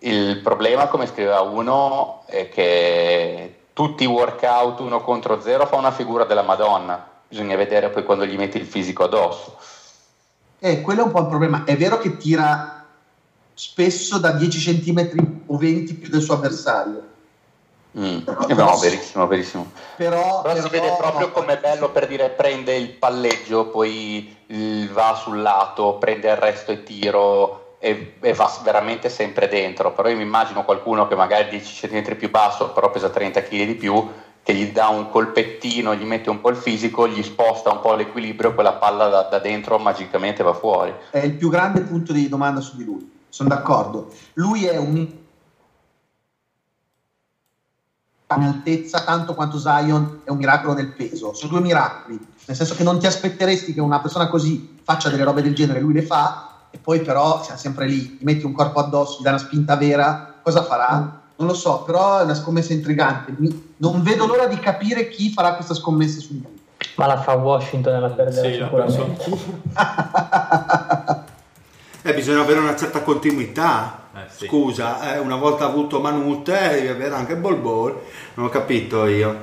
Il 0.00 0.40
problema, 0.42 0.88
come 0.88 1.06
scriveva 1.06 1.40
uno, 1.40 2.24
è 2.26 2.50
che 2.50 3.60
tutti 3.72 4.02
i 4.02 4.06
workout 4.06 4.80
uno 4.80 5.00
contro 5.00 5.40
zero 5.40 5.64
fa 5.64 5.76
una 5.76 5.90
figura 5.90 6.24
della 6.24 6.42
Madonna. 6.42 7.02
Bisogna 7.26 7.56
vedere 7.56 7.88
poi 7.88 8.04
quando 8.04 8.26
gli 8.26 8.36
metti 8.36 8.58
il 8.58 8.66
fisico 8.66 9.04
addosso. 9.04 9.56
Eh, 10.58 10.82
quello 10.82 11.00
è 11.00 11.04
un 11.04 11.12
po' 11.12 11.20
il 11.20 11.28
problema. 11.28 11.64
È 11.64 11.74
vero 11.78 11.96
che 11.96 12.18
tira 12.18 12.81
spesso 13.62 14.18
da 14.18 14.32
10 14.32 14.80
cm 14.80 15.42
o 15.46 15.56
20 15.56 15.94
più 15.94 16.10
del 16.10 16.20
suo 16.20 16.34
avversario, 16.34 17.10
Mm. 17.94 18.20
Però- 18.20 18.70
No, 18.70 18.78
verissimo, 18.78 19.26
verissimo. 19.26 19.70
però, 19.98 20.40
Però 20.40 20.54
si 20.54 20.66
però- 20.70 20.82
vede 20.82 20.96
proprio 20.96 21.30
come 21.30 21.58
bello 21.58 21.90
per 21.90 22.06
dire 22.06 22.30
prende 22.30 22.74
il 22.74 22.88
palleggio, 22.88 23.66
poi 23.66 24.34
va 24.90 25.14
sul 25.14 25.42
lato, 25.42 25.96
prende 25.98 26.30
il 26.30 26.36
resto 26.36 26.72
e 26.72 26.82
tiro 26.84 27.76
e, 27.80 28.14
e 28.18 28.32
va 28.32 28.50
veramente 28.64 29.10
sempre 29.10 29.46
dentro. 29.46 29.92
Però 29.92 30.08
io 30.08 30.16
mi 30.16 30.22
immagino 30.22 30.64
qualcuno 30.64 31.06
che 31.06 31.14
magari 31.14 31.44
è 31.44 31.48
10 31.50 31.86
cm 31.86 32.16
più 32.16 32.30
basso, 32.30 32.70
però 32.70 32.90
pesa 32.90 33.10
30 33.10 33.42
kg 33.42 33.66
di 33.66 33.74
più, 33.74 34.08
che 34.42 34.54
gli 34.54 34.72
dà 34.72 34.88
un 34.88 35.10
colpettino, 35.10 35.94
gli 35.94 36.04
mette 36.04 36.30
un 36.30 36.40
po' 36.40 36.48
il 36.48 36.56
fisico, 36.56 37.06
gli 37.06 37.22
sposta 37.22 37.70
un 37.70 37.80
po' 37.80 37.92
l'equilibrio, 37.94 38.54
quella 38.54 38.72
palla 38.72 39.08
da, 39.08 39.22
da 39.24 39.38
dentro 39.38 39.76
magicamente 39.78 40.42
va 40.42 40.54
fuori. 40.54 40.94
è 41.10 41.18
il 41.18 41.34
più 41.34 41.50
grande 41.50 41.82
punto 41.82 42.14
di 42.14 42.26
domanda 42.30 42.62
su 42.62 42.74
di 42.78 42.84
lui. 42.84 43.11
Sono 43.32 43.48
d'accordo. 43.48 44.12
Lui 44.34 44.66
è 44.66 44.76
un 44.76 45.08
in 48.34 48.42
altezza 48.42 49.00
tanto 49.00 49.34
quanto 49.34 49.58
Zion 49.58 50.20
è 50.24 50.30
un 50.30 50.36
miracolo 50.36 50.74
nel 50.74 50.92
peso. 50.92 51.32
Sono 51.32 51.52
due 51.52 51.62
miracoli, 51.62 52.18
nel 52.46 52.56
senso 52.56 52.74
che 52.74 52.82
non 52.82 52.98
ti 52.98 53.06
aspetteresti 53.06 53.72
che 53.72 53.80
una 53.80 54.00
persona 54.00 54.28
così 54.28 54.76
faccia 54.82 55.08
delle 55.08 55.24
robe 55.24 55.40
del 55.40 55.54
genere, 55.54 55.80
lui 55.80 55.94
le 55.94 56.02
fa 56.02 56.66
e 56.70 56.76
poi 56.76 57.00
però 57.00 57.42
siamo 57.42 57.58
sempre 57.58 57.86
lì, 57.86 58.18
gli 58.18 58.24
metti 58.24 58.44
un 58.44 58.52
corpo 58.52 58.80
addosso, 58.80 59.20
gli 59.20 59.22
dai 59.22 59.32
una 59.32 59.42
spinta 59.42 59.76
vera, 59.76 60.34
cosa 60.42 60.62
farà? 60.62 61.22
Non 61.36 61.48
lo 61.48 61.54
so, 61.54 61.84
però 61.84 62.20
è 62.20 62.24
una 62.24 62.34
scommessa 62.34 62.74
intrigante. 62.74 63.34
Mi- 63.36 63.74
non 63.78 64.02
vedo 64.02 64.26
l'ora 64.26 64.46
di 64.46 64.58
capire 64.58 65.08
chi 65.08 65.30
farà 65.30 65.54
questa 65.54 65.72
scommessa 65.72 66.20
su 66.20 66.34
di 66.34 66.42
lui. 66.42 66.60
Ma 66.96 67.06
la 67.06 67.18
fa 67.18 67.32
Washington 67.34 67.94
e 67.94 68.00
la 68.00 68.10
perderà 68.10 68.48
Sì, 68.48 68.62
sicuramente. 68.62 69.80
Eh, 72.04 72.14
bisogna 72.14 72.40
avere 72.40 72.58
una 72.58 72.74
certa 72.76 73.00
continuità. 73.02 74.08
Eh, 74.14 74.20
sì. 74.36 74.46
Scusa, 74.46 75.14
eh, 75.14 75.18
una 75.18 75.36
volta 75.36 75.64
avuto 75.64 76.00
Manute, 76.00 76.70
devi 76.72 76.88
avere 76.88 77.14
anche 77.14 77.36
Bol 77.36 77.56
Bol. 77.58 77.96
Non 78.34 78.46
ho 78.46 78.48
capito 78.48 79.06
io. 79.06 79.36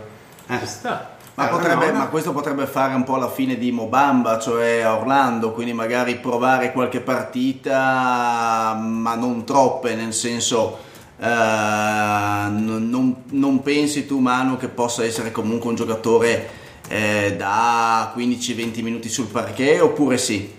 Eh. 0.47 0.59
Ci 0.59 0.65
sta. 0.67 1.15
Ma, 1.35 1.45
Eh, 1.47 1.49
potrebbe- 1.51 1.91
ma 1.93 2.07
questo 2.07 2.33
potrebbe 2.33 2.65
fare 2.65 2.93
un 2.95 3.05
po' 3.05 3.15
la 3.15 3.29
fine 3.29 3.57
di 3.57 3.71
Mobamba, 3.71 4.37
cioè 4.39 4.81
a 4.81 4.97
Orlando, 4.97 5.51
quindi 5.53 5.71
magari 5.71 6.15
provare 6.17 6.73
qualche 6.73 6.99
partita, 6.99 8.73
ma 8.77 9.15
non 9.15 9.45
troppe, 9.45 9.95
nel 9.95 10.13
senso 10.13 10.79
eh, 11.21 11.25
non, 11.25 12.87
non- 12.89 13.15
non 13.31 13.61
pensi 13.61 14.05
tu 14.05 14.19
Manu 14.19 14.57
che 14.57 14.67
possa 14.67 15.03
essere 15.05 15.31
comunque 15.31 15.69
un 15.69 15.75
giocatore 15.75 16.49
eh, 16.89 17.35
da 17.37 18.11
15-20 18.15 18.81
minuti 18.81 19.07
sul 19.09 19.27
parquet 19.27 19.81
oppure 19.81 20.17
sì? 20.17 20.57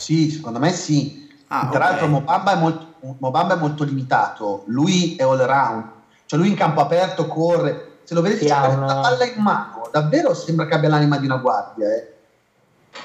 Sì, 0.00 0.30
secondo 0.30 0.58
me 0.58 0.70
sì. 0.72 1.28
Ah, 1.48 1.68
Tra 1.70 1.78
ok. 1.78 1.78
l'altro 1.78 2.06
Mobamba 2.08 2.52
è, 2.52 2.56
molto, 2.56 2.86
Mobamba 3.18 3.54
è 3.54 3.58
molto 3.58 3.84
limitato, 3.84 4.62
lui 4.66 5.14
è 5.16 5.22
all 5.24 5.38
round, 5.44 5.84
cioè 6.24 6.38
lui 6.38 6.48
in 6.48 6.54
campo 6.54 6.80
aperto 6.80 7.26
corre, 7.26 7.98
se 8.04 8.14
lo 8.14 8.22
vedete 8.22 8.44
Sì, 8.46 8.50
ha 8.50 8.56
giocare 8.62 8.74
una- 8.76 8.86
la 8.86 9.00
palla 9.00 9.24
in 9.24 9.42
mano, 9.42 9.88
davvero 9.92 10.32
sembra 10.32 10.66
che 10.66 10.74
abbia 10.74 10.88
l'anima 10.88 11.18
di 11.18 11.26
una 11.26 11.36
guardia. 11.36 11.86
eh. 11.94 12.08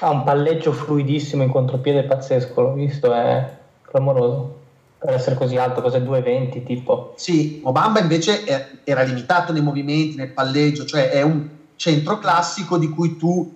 Ha 0.00 0.10
un 0.10 0.24
palleggio 0.24 0.72
fluidissimo 0.72 1.42
in 1.42 1.50
contropiede 1.50 2.04
pazzesco, 2.04 2.60
l'ho 2.60 2.72
visto, 2.72 3.12
è 3.12 3.58
clamoroso. 3.82 4.54
Per 4.98 5.12
essere 5.14 5.36
così 5.36 5.56
alto, 5.58 5.82
cos'è 5.82 6.00
2,20 6.00 6.62
tipo. 6.62 7.12
Sì, 7.16 7.60
Mobamba 7.62 8.00
invece 8.00 8.42
è- 8.44 8.70
era 8.82 9.02
limitato 9.02 9.52
nei 9.52 9.60
movimenti, 9.62 10.16
nel 10.16 10.32
palleggio, 10.32 10.84
cioè 10.84 11.10
è 11.10 11.20
un 11.22 11.46
centro 11.76 12.18
classico 12.18 12.78
di 12.78 12.88
cui 12.88 13.16
tu, 13.16 13.52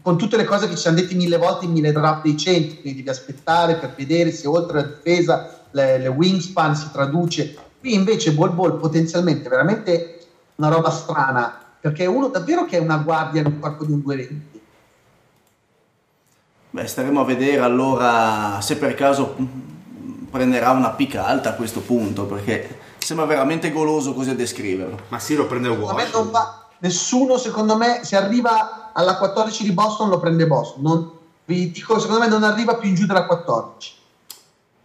con 0.00 0.16
tutte 0.16 0.36
le 0.36 0.44
cose 0.44 0.68
che 0.68 0.74
ci 0.74 0.80
siamo 0.80 0.96
detti 0.96 1.14
mille 1.14 1.36
volte 1.36 1.64
in 1.64 1.72
mille 1.72 1.92
draft 1.92 2.22
dei 2.22 2.36
centri, 2.36 2.80
quindi 2.80 3.02
devi 3.02 3.10
aspettare 3.10 3.76
per 3.76 3.94
vedere 3.96 4.32
se 4.32 4.46
oltre 4.46 4.80
la 4.80 4.86
difesa 4.86 5.60
le, 5.72 5.98
le 5.98 6.08
wingspan 6.08 6.74
si 6.74 6.90
traduce. 6.92 7.56
Qui 7.80 7.94
invece 7.94 8.32
Ball 8.32 8.54
Ball 8.54 8.78
potenzialmente 8.78 9.48
veramente 9.48 10.20
una 10.56 10.68
roba 10.68 10.90
strana, 10.90 11.60
perché 11.80 12.04
è 12.04 12.06
uno 12.06 12.28
davvero 12.28 12.64
che 12.64 12.78
è 12.78 12.80
una 12.80 12.98
guardia 12.98 13.42
nel 13.42 13.58
corpo 13.58 13.84
di 13.84 13.92
un 13.92 14.00
220. 14.02 14.60
Beh, 16.70 16.86
staremo 16.86 17.20
a 17.20 17.24
vedere 17.24 17.60
allora 17.60 18.60
se 18.62 18.76
per 18.76 18.94
caso 18.94 19.36
prenderà 20.30 20.70
una 20.70 20.90
picca 20.90 21.26
alta 21.26 21.50
a 21.50 21.54
questo 21.54 21.80
punto, 21.80 22.24
perché 22.24 22.78
sembra 22.98 23.26
veramente 23.26 23.70
goloso 23.72 24.14
così 24.14 24.30
a 24.30 24.34
descriverlo. 24.34 25.00
Ma 25.08 25.18
sì, 25.18 25.34
lo 25.34 25.46
prende 25.46 25.68
va, 25.68 26.68
nessuno 26.78 27.36
secondo 27.36 27.76
me 27.76 28.00
se 28.04 28.16
arriva 28.16 28.81
alla 28.92 29.16
14 29.16 29.64
di 29.64 29.72
Boston 29.72 30.08
lo 30.08 30.18
prende 30.18 30.46
Boston. 30.46 30.82
Non- 30.82 31.10
vi 31.44 31.70
dico, 31.70 31.98
secondo 31.98 32.20
me 32.20 32.28
non 32.28 32.44
arriva 32.44 32.76
più 32.76 32.88
in 32.88 32.94
giù 32.94 33.06
della 33.06 33.26
14. 33.26 33.94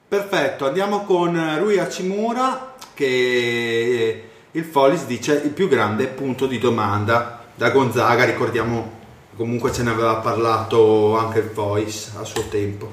Perfetto, 0.08 0.65
andiamo 0.65 1.04
con 1.04 1.58
Rui 1.60 1.78
Hachimura 1.78 2.76
che 2.93 4.30
il 4.52 4.63
Follis 4.63 5.06
dice 5.06 5.34
il 5.34 5.52
più 5.52 5.67
grande 5.67 6.08
punto 6.08 6.48
di 6.48 6.58
domanda 6.58 7.43
da 7.54 7.70
Gonzaga, 7.70 8.24
ricordiamo 8.24 8.96
comunque 9.36 9.72
ce 9.72 9.84
ne 9.84 9.91
aveva 9.91 10.15
parlato 10.15 11.17
anche 11.17 11.39
il 11.39 11.50
Fois 11.54 12.13
a 12.17 12.24
suo 12.24 12.48
tempo. 12.50 12.91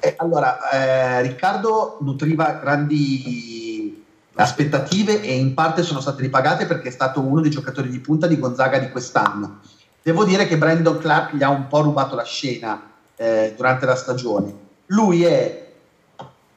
Eh, 0.00 0.14
allora, 0.18 0.70
eh, 0.70 1.22
Riccardo 1.22 1.98
nutriva 2.00 2.52
grandi 2.52 4.02
aspettative 4.34 5.20
e 5.20 5.36
in 5.36 5.54
parte 5.54 5.82
sono 5.82 6.00
state 6.00 6.22
ripagate 6.22 6.66
perché 6.66 6.88
è 6.88 6.92
stato 6.92 7.20
uno 7.20 7.40
dei 7.40 7.50
giocatori 7.50 7.90
di 7.90 8.00
punta 8.00 8.26
di 8.26 8.38
Gonzaga 8.38 8.78
di 8.78 8.90
quest'anno. 8.90 9.60
Devo 10.02 10.24
dire 10.24 10.46
che 10.48 10.58
Brandon 10.58 10.98
Clark 10.98 11.34
gli 11.34 11.42
ha 11.44 11.48
un 11.48 11.68
po' 11.68 11.80
rubato 11.80 12.16
la 12.16 12.24
scena 12.24 12.90
eh, 13.14 13.54
durante 13.56 13.86
la 13.86 13.94
stagione. 13.94 14.52
Lui 14.86 15.22
è 15.22 15.72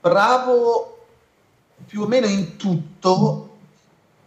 bravo 0.02 1.06
più 1.86 2.02
o 2.02 2.08
meno 2.08 2.26
in 2.26 2.58
tutto, 2.58 3.50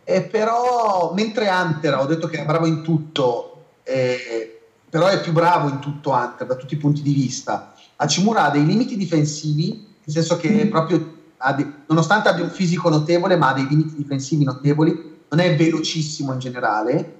eh, 0.04 0.22
però 0.22 1.12
mentre 1.14 1.48
Hunter 1.48 1.96
ho 1.96 2.07
detto 2.07 2.28
che 2.28 2.38
è 2.38 2.44
bravo 2.44 2.66
in 2.66 2.83
tutto, 2.83 3.64
eh, 3.83 4.61
però 4.88 5.09
è 5.09 5.20
più 5.20 5.33
bravo 5.33 5.68
in 5.68 5.81
tutto 5.81 6.11
Hunter 6.11 6.46
da 6.46 6.54
tutti 6.54 6.74
i 6.74 6.78
punti 6.78 7.02
di 7.02 7.12
vista. 7.12 7.74
Hachimura 7.96 8.44
ha 8.44 8.50
dei 8.50 8.64
limiti 8.64 8.96
difensivi, 8.96 9.85
nel 10.04 10.14
senso 10.14 10.37
che 10.37 10.68
proprio 10.68 11.16
ha 11.38 11.52
dei- 11.52 11.72
nonostante 11.87 12.28
abbia 12.28 12.44
un 12.44 12.50
fisico 12.50 12.88
notevole, 12.88 13.37
ma 13.37 13.48
ha 13.48 13.54
dei 13.54 13.66
limiti 13.66 13.96
difensivi 13.96 14.44
notevoli, 14.44 15.18
non 15.28 15.40
è 15.40 15.57
velocissimo 15.57 16.33
in 16.33 16.38
generale. 16.38 17.16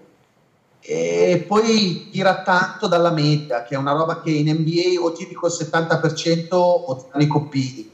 E 0.91 1.45
poi 1.47 2.09
tira 2.11 2.41
tanto 2.43 2.87
dalla 2.87 3.11
media, 3.11 3.63
che 3.63 3.75
è 3.75 3.77
una 3.77 3.93
roba 3.93 4.23
che 4.23 4.31
in 4.31 4.49
NBA 4.49 4.99
o 5.03 5.13
tiri 5.13 5.35
col 5.35 5.51
70% 5.51 6.49
o 6.55 6.97
ti 6.97 7.05
danno 7.13 7.23
i 7.25 7.27
coppini. 7.27 7.91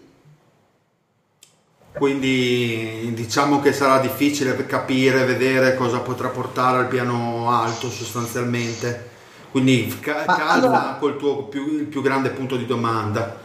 Quindi 1.99 3.11
diciamo 3.15 3.61
che 3.61 3.73
sarà 3.73 3.99
difficile 3.99 4.55
capire, 4.67 5.25
vedere 5.25 5.75
cosa 5.75 5.99
potrà 5.99 6.29
portare 6.29 6.79
al 6.79 6.87
piano 6.89 7.51
alto 7.51 7.91
sostanzialmente. 7.91 9.11
Quindi 9.51 9.97
ca- 10.01 10.23
Ma 10.25 10.37
calma 10.37 10.53
allora- 10.53 10.97
col 11.01 11.17
tuo 11.17 11.45
più, 11.47 11.67
il 11.79 11.87
più 11.87 12.01
grande 12.01 12.31
punto 12.31 12.57
di 12.57 12.67
domanda. 12.67 13.41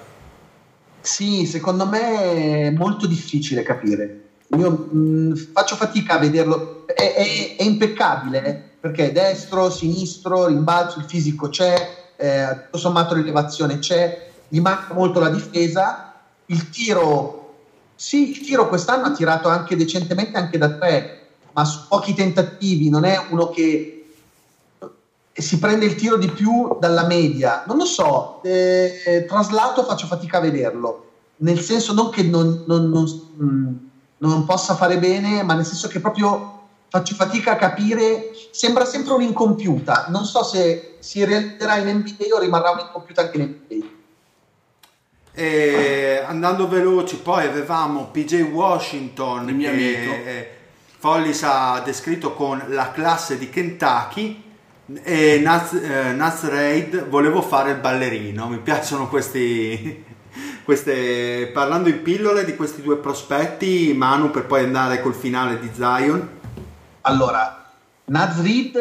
Sì, 1.01 1.47
secondo 1.47 1.87
me 1.87 2.67
è 2.67 2.69
molto 2.69 3.07
difficile 3.07 3.63
capire. 3.63 4.25
Io 4.57 4.69
mh, 4.91 5.35
faccio 5.53 5.75
fatica 5.75 6.15
a 6.15 6.19
vederlo, 6.19 6.85
è, 6.87 6.93
è- 7.13 7.55
è 7.57 7.63
impeccabile 7.63 8.45
eh, 8.45 8.68
perché 8.79 9.11
destro, 9.11 9.69
sinistro, 9.69 10.47
rimbalzo, 10.47 10.99
il 10.99 11.05
fisico 11.05 11.49
c'è, 11.49 12.11
eh, 12.15 12.63
tutto 12.65 12.77
sommato 12.77 13.13
l'elevazione 13.13 13.79
c'è, 13.79 14.29
gli 14.47 14.59
manca 14.59 14.93
molto 14.93 15.19
la 15.19 15.29
difesa, 15.29 16.13
il 16.45 16.69
tiro, 16.69 17.55
sì, 17.95 18.31
il 18.31 18.39
tiro 18.41 18.67
quest'anno 18.67 19.05
ha 19.05 19.11
tirato 19.11 19.49
anche 19.49 19.75
decentemente 19.75 20.37
anche 20.37 20.57
da 20.57 20.69
tre, 20.69 21.27
ma 21.51 21.65
su 21.65 21.87
pochi 21.87 22.13
tentativi, 22.13 22.89
non 22.89 23.03
è 23.03 23.19
uno 23.29 23.49
che 23.49 23.95
si 25.33 25.59
prende 25.59 25.85
il 25.85 25.95
tiro 25.95 26.17
di 26.17 26.29
più 26.29 26.77
dalla 26.79 27.05
media. 27.05 27.63
Non 27.67 27.77
lo 27.77 27.85
so, 27.85 28.41
eh, 28.43 29.25
traslato 29.27 29.83
faccio 29.83 30.07
fatica 30.07 30.37
a 30.37 30.41
vederlo, 30.41 31.05
nel 31.37 31.59
senso 31.59 31.93
non 31.93 32.09
che 32.09 32.23
non, 32.23 32.63
non- 32.67 32.89
non- 32.89 33.21
mm, 33.41 33.75
non 34.17 34.45
possa 34.45 34.75
fare 34.75 34.97
bene, 34.97 35.43
ma 35.43 35.53
nel 35.53 35.65
senso 35.65 35.87
che 35.87 35.99
proprio 35.99 36.58
faccio 36.89 37.15
fatica 37.15 37.51
a 37.51 37.55
capire, 37.55 38.31
sembra 38.51 38.83
sempre 38.85 39.13
un'incompiuta. 39.13 40.07
Non 40.09 40.25
so 40.25 40.43
se 40.43 40.97
si 40.99 41.23
realizzerà 41.23 41.77
in 41.77 41.87
NBA 41.87 42.35
o 42.35 42.39
rimarrà 42.39 42.71
un'incompiuta 42.71 43.21
anche 43.21 43.37
in 43.37 43.43
NBA. 43.43 43.85
E 45.31 46.23
andando 46.25 46.67
veloci, 46.67 47.17
poi 47.17 47.45
avevamo 47.45 48.09
PJ 48.11 48.41
Washington 48.51 49.47
Il 49.47 49.55
mio 49.55 49.69
che 49.69 49.75
amico. 49.75 50.11
eh, 50.11 50.49
Follis 50.97 51.43
ha 51.43 51.81
descritto 51.85 52.33
con 52.33 52.61
la 52.67 52.91
classe 52.91 53.37
di 53.37 53.49
Kentucky 53.49 54.43
e 55.03 55.39
Naz, 55.41 55.73
eh, 55.73 56.11
Naz 56.13 56.43
Raid 56.49 57.07
volevo 57.07 57.41
fare 57.41 57.71
il 57.71 57.77
ballerino. 57.77 58.49
Mi 58.49 58.57
piacciono 58.57 59.07
questi, 59.07 60.03
queste 60.65 61.51
parlando 61.53 61.87
in 61.87 62.01
pillole 62.01 62.43
di 62.43 62.55
questi 62.55 62.81
due 62.81 62.97
prospetti, 62.97 63.93
Manu 63.95 64.31
per 64.31 64.45
poi 64.45 64.63
andare 64.63 65.01
col 65.01 65.13
finale 65.13 65.59
di 65.59 65.69
Zion. 65.73 66.37
Allora, 67.01 67.65
Naz 68.05 68.41
Reid 68.41 68.77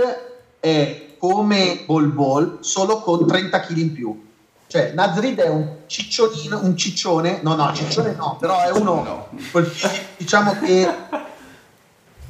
è 0.60 1.14
come 1.18 1.82
Bol 1.86 2.08
Bol, 2.08 2.58
solo 2.60 3.00
con 3.00 3.26
30 3.26 3.60
kg 3.60 3.76
in 3.76 3.92
più. 3.92 4.26
Cioè, 4.66 4.92
Naz 4.92 5.18
Reid 5.18 5.38
è 5.40 5.48
un 5.48 5.76
ciccionino, 5.86 6.60
un 6.62 6.76
ciccione, 6.76 7.40
no, 7.42 7.54
no, 7.54 7.72
ciccione 7.74 8.14
no, 8.14 8.36
però 8.38 8.60
è 8.60 8.70
uno, 8.70 9.28
col 9.50 9.64
fisico, 9.64 10.04
diciamo 10.16 10.58
che, 10.58 10.90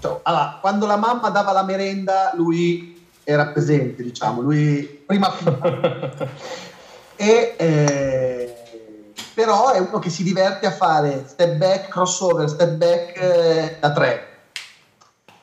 cioè, 0.01 0.20
allora, 0.22 0.59
quando 0.61 0.87
la 0.87 0.96
mamma 0.96 1.31
dava 1.31 1.53
la 1.53 1.64
merenda, 1.64 2.33
lui 2.35 3.09
era 3.24 3.46
presente, 3.46 4.03
diciamo, 4.03 4.40
lui 4.40 4.83
prima 5.05 5.31
fila. 5.33 6.29
e, 7.16 7.55
eh, 7.57 8.55
però 9.35 9.70
è 9.70 9.79
uno 9.79 9.98
che 9.98 10.11
si 10.11 10.22
diverte 10.22 10.66
a 10.66 10.72
fare 10.72 11.24
step 11.27 11.57
back, 11.57 11.88
crossover, 11.88 12.48
step 12.48 12.70
back 12.70 13.16
eh, 13.16 13.77
da 13.81 13.92
tre 13.92 14.38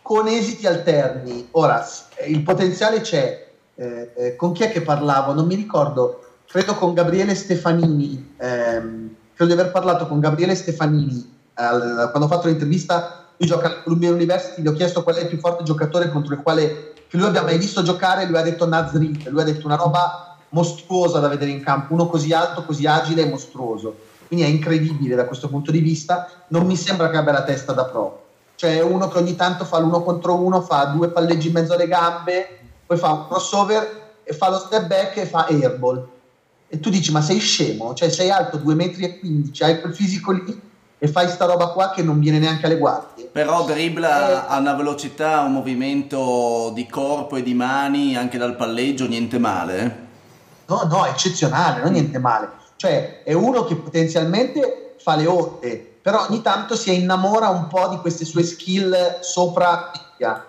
con 0.05 0.27
esiti 0.27 0.67
alterni. 0.67 1.47
Ora, 1.53 1.83
eh, 2.13 2.29
il 2.29 2.43
potenziale 2.43 3.01
c'è. 3.01 3.47
Eh, 3.73 4.11
eh, 4.15 4.35
con 4.35 4.51
chi 4.51 4.61
è 4.61 4.71
che 4.71 4.83
parlavo? 4.83 5.33
Non 5.33 5.47
mi 5.47 5.55
ricordo. 5.55 6.23
Credo 6.47 6.75
con 6.75 6.93
Gabriele 6.93 7.33
Stefanini. 7.33 8.35
ehm, 8.37 9.15
credo 9.33 9.51
di 9.51 9.59
aver 9.59 9.71
parlato 9.71 10.05
con 10.05 10.19
Gabriele 10.19 10.53
Stefanini 10.53 11.37
al- 11.55 12.09
quando 12.11 12.25
ho 12.25 12.31
fatto 12.31 12.47
l'intervista. 12.47 13.29
Lui 13.37 13.49
gioca 13.49 13.81
Columbia 13.81 14.11
University. 14.11 14.61
Gli 14.61 14.67
ho 14.67 14.73
chiesto 14.73 15.01
qual 15.01 15.15
è 15.15 15.21
il 15.21 15.27
più 15.27 15.39
forte 15.39 15.63
giocatore 15.63 16.11
contro 16.11 16.35
il 16.35 16.41
quale 16.43 16.93
lui 17.09 17.25
abbia 17.25 17.41
mai 17.41 17.57
visto 17.57 17.81
giocare. 17.81 18.27
Lui 18.27 18.37
ha 18.37 18.43
detto 18.43 18.67
Nazrit. 18.67 19.27
Lui 19.29 19.41
ha 19.41 19.45
detto 19.45 19.65
una 19.65 19.75
roba 19.75 20.37
mostruosa 20.49 21.17
da 21.17 21.29
vedere 21.29 21.49
in 21.49 21.63
campo. 21.63 21.95
Uno 21.95 22.05
così 22.05 22.31
alto, 22.31 22.63
così 22.63 22.85
agile 22.85 23.23
e 23.23 23.29
mostruoso. 23.29 23.95
Quindi 24.27 24.45
è 24.45 24.49
incredibile 24.49 25.15
da 25.15 25.25
questo 25.25 25.49
punto 25.49 25.71
di 25.71 25.79
vista. 25.79 26.29
Non 26.49 26.67
mi 26.67 26.75
sembra 26.75 27.09
che 27.09 27.17
abbia 27.17 27.31
la 27.31 27.43
testa 27.43 27.73
da 27.73 27.85
pro 27.85 28.24
cioè 28.55 28.81
uno 28.81 29.07
che 29.07 29.17
ogni 29.17 29.35
tanto 29.35 29.65
fa 29.65 29.79
l'uno 29.79 30.01
contro 30.03 30.35
uno, 30.35 30.61
fa 30.61 30.85
due 30.85 31.09
palleggi 31.09 31.47
in 31.47 31.53
mezzo 31.53 31.73
alle 31.73 31.87
gambe, 31.87 32.59
poi 32.85 32.97
fa 32.97 33.11
un 33.11 33.27
crossover 33.27 34.03
e 34.23 34.33
fa 34.33 34.49
lo 34.49 34.57
step 34.57 34.87
back 34.87 35.17
e 35.17 35.25
fa 35.25 35.45
airball. 35.49 36.07
E 36.67 36.79
tu 36.79 36.89
dici, 36.89 37.11
ma 37.11 37.21
sei 37.21 37.39
scemo? 37.39 37.93
Cioè 37.93 38.09
sei 38.09 38.29
alto 38.31 38.57
2,15 38.57 38.75
metri, 38.75 39.51
hai 39.59 39.79
quel 39.81 39.93
fisico 39.93 40.31
lì 40.31 40.61
e 40.97 41.07
fai 41.07 41.27
sta 41.29 41.45
roba 41.45 41.67
qua 41.67 41.91
che 41.91 42.01
non 42.01 42.19
viene 42.19 42.39
neanche 42.39 42.65
alle 42.65 42.77
guardie. 42.77 43.25
Però 43.31 43.63
dribbla 43.65 44.45
Eh. 44.45 44.53
a 44.53 44.57
una 44.59 44.73
velocità, 44.73 45.41
un 45.41 45.53
movimento 45.53 46.71
di 46.73 46.87
corpo 46.87 47.35
e 47.35 47.43
di 47.43 47.53
mani 47.53 48.15
anche 48.15 48.37
dal 48.37 48.55
palleggio, 48.55 49.07
niente 49.07 49.37
male. 49.37 49.77
eh. 49.79 49.91
No, 50.67 50.81
no, 50.89 51.05
eccezionale, 51.05 51.81
non 51.83 51.91
niente 51.91 52.17
male. 52.17 52.49
Cioè 52.77 53.21
è 53.23 53.33
uno 53.33 53.65
che 53.65 53.75
potenzialmente 53.75 54.95
fa 54.99 55.15
le 55.15 55.27
otte, 55.27 55.94
però 56.05 56.27
ogni 56.29 56.43
tanto 56.43 56.75
si 56.75 56.93
innamora 56.93 57.49
un 57.49 57.65
po' 57.65 57.87
di 57.87 57.97
queste 57.97 58.25
sue 58.25 58.43
skill 58.43 59.21
sopra 59.21 59.91
media. 59.91 60.45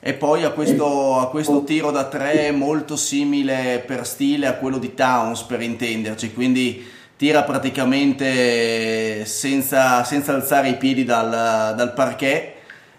e 0.00 0.14
poi 0.14 0.42
ha 0.42 0.50
questo, 0.50 1.20
ha 1.20 1.28
questo 1.28 1.62
tiro 1.62 1.92
da 1.92 2.06
tre 2.06 2.50
molto 2.50 2.96
simile 2.96 3.84
per 3.86 4.04
stile 4.04 4.48
a 4.48 4.54
quello 4.54 4.78
di 4.78 4.92
Towns 4.92 5.42
per 5.42 5.62
intenderci, 5.62 6.34
quindi 6.34 6.84
tira 7.14 7.44
praticamente 7.44 9.24
senza, 9.24 10.02
senza 10.02 10.34
alzare 10.34 10.70
i 10.70 10.76
piedi 10.76 11.04
dal, 11.04 11.30
dal 11.76 11.92
parquet 11.94 12.54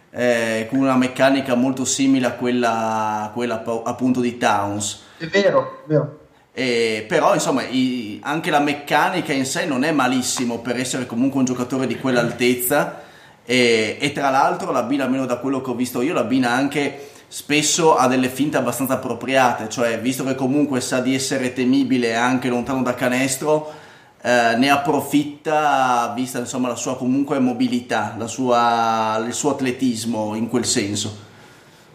eh, 0.09 0.67
con 0.69 0.79
una 0.79 0.95
meccanica 0.95 1.53
molto 1.55 1.83
simile 1.83 2.27
a 2.27 2.31
quella, 2.31 3.29
quella 3.33 3.61
appunto 3.83 4.21
di 4.21 4.37
Towns. 4.37 5.01
È 5.17 5.27
vero, 5.27 5.81
è 5.83 5.87
vero. 5.87 6.22
Eh, 6.55 7.05
però 7.07 7.33
insomma 7.33 7.63
i, 7.63 8.19
anche 8.21 8.51
la 8.51 8.59
meccanica 8.59 9.33
in 9.33 9.45
sé 9.45 9.65
non 9.65 9.83
è 9.83 9.91
malissimo 9.91 10.59
per 10.59 10.79
essere 10.79 11.07
comunque 11.07 11.39
un 11.39 11.45
giocatore 11.45 11.87
di 11.87 11.97
quell'altezza. 11.97 13.01
E, 13.45 13.97
e 13.99 14.11
tra 14.11 14.29
l'altro 14.29 14.71
l'abbina 14.71 15.03
almeno 15.03 15.25
da 15.25 15.37
quello 15.37 15.61
che 15.61 15.71
ho 15.71 15.75
visto 15.75 16.01
io 16.01 16.13
l'abbina 16.13 16.51
anche 16.51 17.09
spesso 17.27 17.97
a 17.97 18.07
delle 18.07 18.29
finte 18.29 18.57
abbastanza 18.57 18.93
appropriate. 18.93 19.67
Cioè 19.69 19.99
visto 19.99 20.23
che 20.23 20.35
comunque 20.35 20.79
sa 20.81 20.99
di 20.99 21.15
essere 21.15 21.53
temibile 21.53 22.15
anche 22.15 22.49
lontano 22.49 22.83
da 22.83 22.93
canestro 22.93 23.81
eh, 24.25 24.55
ne 24.55 24.69
approfitta 24.69 26.13
vista 26.15 26.39
insomma 26.39 26.69
la 26.69 26.75
sua 26.75 26.95
comunque 26.95 27.39
mobilità 27.39 28.15
la 28.17 28.27
sua, 28.27 29.21
il 29.27 29.33
suo 29.33 29.51
atletismo 29.51 30.33
in 30.35 30.47
quel 30.47 30.65
senso. 30.65 31.31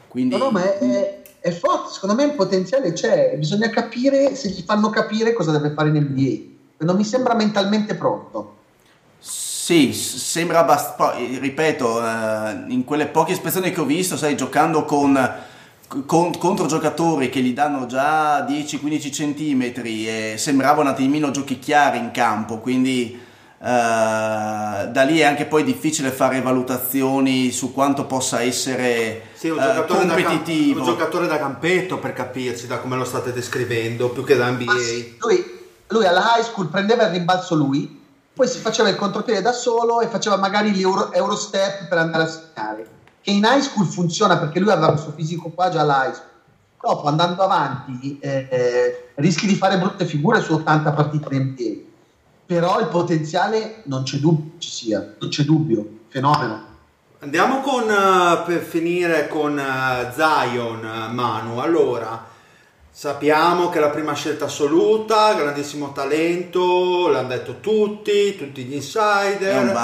Quindi 0.09 0.37
no, 0.37 0.44
no 0.44 0.51
ma 0.51 0.79
è 0.79 1.18
è 1.49 1.53
forte, 1.53 1.93
secondo 1.93 2.15
me 2.15 2.25
il 2.25 2.35
potenziale 2.35 2.93
c'è, 2.93 3.35
bisogna 3.37 3.71
capire 3.71 4.35
se 4.35 4.49
gli 4.49 4.63
fanno 4.65 4.91
capire 4.91 5.33
cosa 5.33 5.53
deve 5.53 5.71
fare 5.71 5.89
in 5.89 5.97
NBA. 5.97 6.85
Non 6.85 6.97
mi 6.97 7.05
sembra 7.05 7.35
mentalmente 7.35 7.95
pronto. 7.95 8.57
Sì, 9.19 9.93
sembra 9.93 10.61
abbastanza, 10.61 11.15
ripeto, 11.19 12.03
eh, 12.03 12.65
in 12.69 12.85
quelle 12.85 13.07
poche 13.07 13.33
espressioni 13.33 13.71
che 13.71 13.81
ho 13.81 13.85
visto, 13.85 14.17
sai, 14.17 14.37
giocando 14.37 14.85
con, 14.85 15.35
con, 16.07 16.39
contro 16.39 16.67
giocatori 16.67 17.29
che 17.29 17.41
gli 17.41 17.53
danno 17.53 17.87
già 17.87 18.47
10-15 18.47 19.13
centimetri 19.13 20.09
e 20.09 20.35
sembrava 20.39 20.81
un 20.81 20.87
attimino 20.87 21.31
giochicchiare 21.31 21.99
in 21.99 22.11
campo, 22.13 22.59
quindi 22.59 23.27
Uh, 23.61 24.87
da 24.93 25.03
lì 25.03 25.19
è 25.19 25.25
anche 25.25 25.45
poi 25.45 25.65
difficile 25.65 26.11
fare 26.11 26.41
valutazioni 26.41 27.51
su 27.51 27.73
quanto 27.73 28.07
possa 28.07 28.41
essere 28.41 29.21
sì, 29.38 29.48
un, 29.51 29.59
uh, 29.59 29.62
giocatore 29.62 30.07
competitivo. 30.07 30.81
Da, 30.81 30.85
un 30.85 30.96
giocatore 30.96 31.27
da 31.27 31.38
campetto 31.38 31.98
per 31.98 32.12
capirsi, 32.12 32.66
da 32.66 32.79
come 32.79 32.96
lo 32.96 33.05
state 33.05 33.33
descrivendo, 33.33 34.11
più 34.11 34.24
che 34.24 34.37
da 34.37 34.51
NBA. 34.51 34.72
Sì, 34.79 35.16
lui, 35.20 35.44
lui, 35.88 36.07
alla 36.07 36.37
high 36.37 36.44
school 36.44 36.68
prendeva 36.68 37.05
il 37.05 37.11
rimbalzo 37.11 37.55
lui, 37.55 38.05
poi 38.33 38.48
si 38.48 38.59
faceva 38.59 38.88
il 38.88 38.96
contropiede 38.96 39.40
da 39.40 39.53
solo 39.53 40.01
e 40.01 40.09
faceva 40.09 40.37
magari 40.37 40.70
gli 40.72 40.81
euro, 40.81 41.12
Eurostep 41.12 41.88
per 41.88 41.98
andare 41.98 42.24
a 42.24 42.27
segnare. 42.27 42.88
Che 43.20 43.31
in 43.31 43.44
high 43.44 43.62
school 43.62 43.87
funziona 43.87 44.38
perché 44.38 44.59
lui 44.59 44.70
aveva 44.70 44.92
questo 44.92 45.12
fisico 45.12 45.51
qua 45.51 45.68
già 45.68 45.83
alla 45.83 46.07
high 46.07 46.14
school. 46.14 46.27
Dopo 46.81 47.09
andando 47.09 47.42
avanti 47.42 48.18
eh, 48.20 48.46
eh, 48.51 49.09
rischi 49.16 49.46
di 49.46 49.57
fare 49.57 49.79
brutte 49.79 50.05
figure 50.05 50.40
su 50.40 50.53
80 50.53 50.92
partite 50.92 51.35
in 51.35 51.42
NBA 51.42 51.87
però 52.48 52.81
il 52.81 52.87
potenziale 52.87 53.83
non 53.85 54.05
c'è 54.05 54.16
dubbio 54.16 54.53
ci 54.57 54.70
sia, 54.70 55.16
non 55.20 55.29
c'è 55.29 55.42
dubbio, 55.42 55.87
fenomeno. 56.09 56.68
Andiamo 57.21 57.63
con, 57.63 57.83
uh, 57.83 58.45
per 58.47 58.61
finire 58.61 59.27
con 59.27 59.59
uh, 59.59 60.13
Zion, 60.15 60.85
uh, 60.85 61.13
Manu. 61.13 61.59
Allora, 61.59 62.25
sappiamo 62.93 63.71
che 63.71 63.79
è 63.79 63.81
la 63.81 63.89
prima 63.89 64.15
scelta 64.15 64.45
assoluta, 64.45 65.35
grandissimo 65.35 65.91
talento, 65.91 67.09
l'hanno 67.09 67.27
detto 67.27 67.59
tutti, 67.59 68.37
tutti 68.37 68.63
gli 68.63 68.75
insider, 68.75 69.75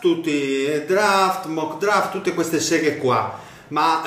tutti 0.00 0.30
i 0.30 0.84
draft, 0.84 1.46
mock 1.46 1.78
draft, 1.78 2.10
tutte 2.10 2.34
queste 2.34 2.60
seghe 2.60 2.98
qua. 2.98 3.38
Ma 3.68 4.02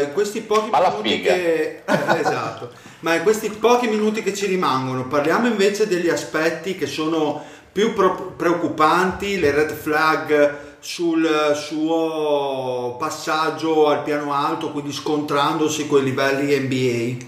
in 0.00 0.14
questi 0.14 0.40
pochi 0.40 0.70
Ma 0.70 0.80
minuti 0.80 1.20
che... 1.20 1.82
esatto. 1.84 2.70
Ma 3.00 3.16
in 3.16 3.22
questi 3.22 3.50
pochi 3.50 3.88
minuti 3.88 4.22
che 4.22 4.32
ci 4.32 4.46
rimangono 4.46 5.06
parliamo 5.06 5.48
invece 5.48 5.86
degli 5.86 6.08
aspetti 6.08 6.76
che 6.76 6.86
sono 6.86 7.44
più 7.70 7.92
pro- 7.92 8.32
preoccupanti, 8.36 9.38
le 9.38 9.50
red 9.50 9.74
flag 9.74 10.68
sul 10.80 11.52
suo 11.54 12.96
passaggio 12.98 13.88
al 13.88 14.02
piano 14.02 14.32
alto, 14.32 14.72
quindi 14.72 14.92
scontrandosi 14.92 15.86
con 15.86 16.00
i 16.00 16.04
livelli 16.04 16.58
NBA. 16.58 17.24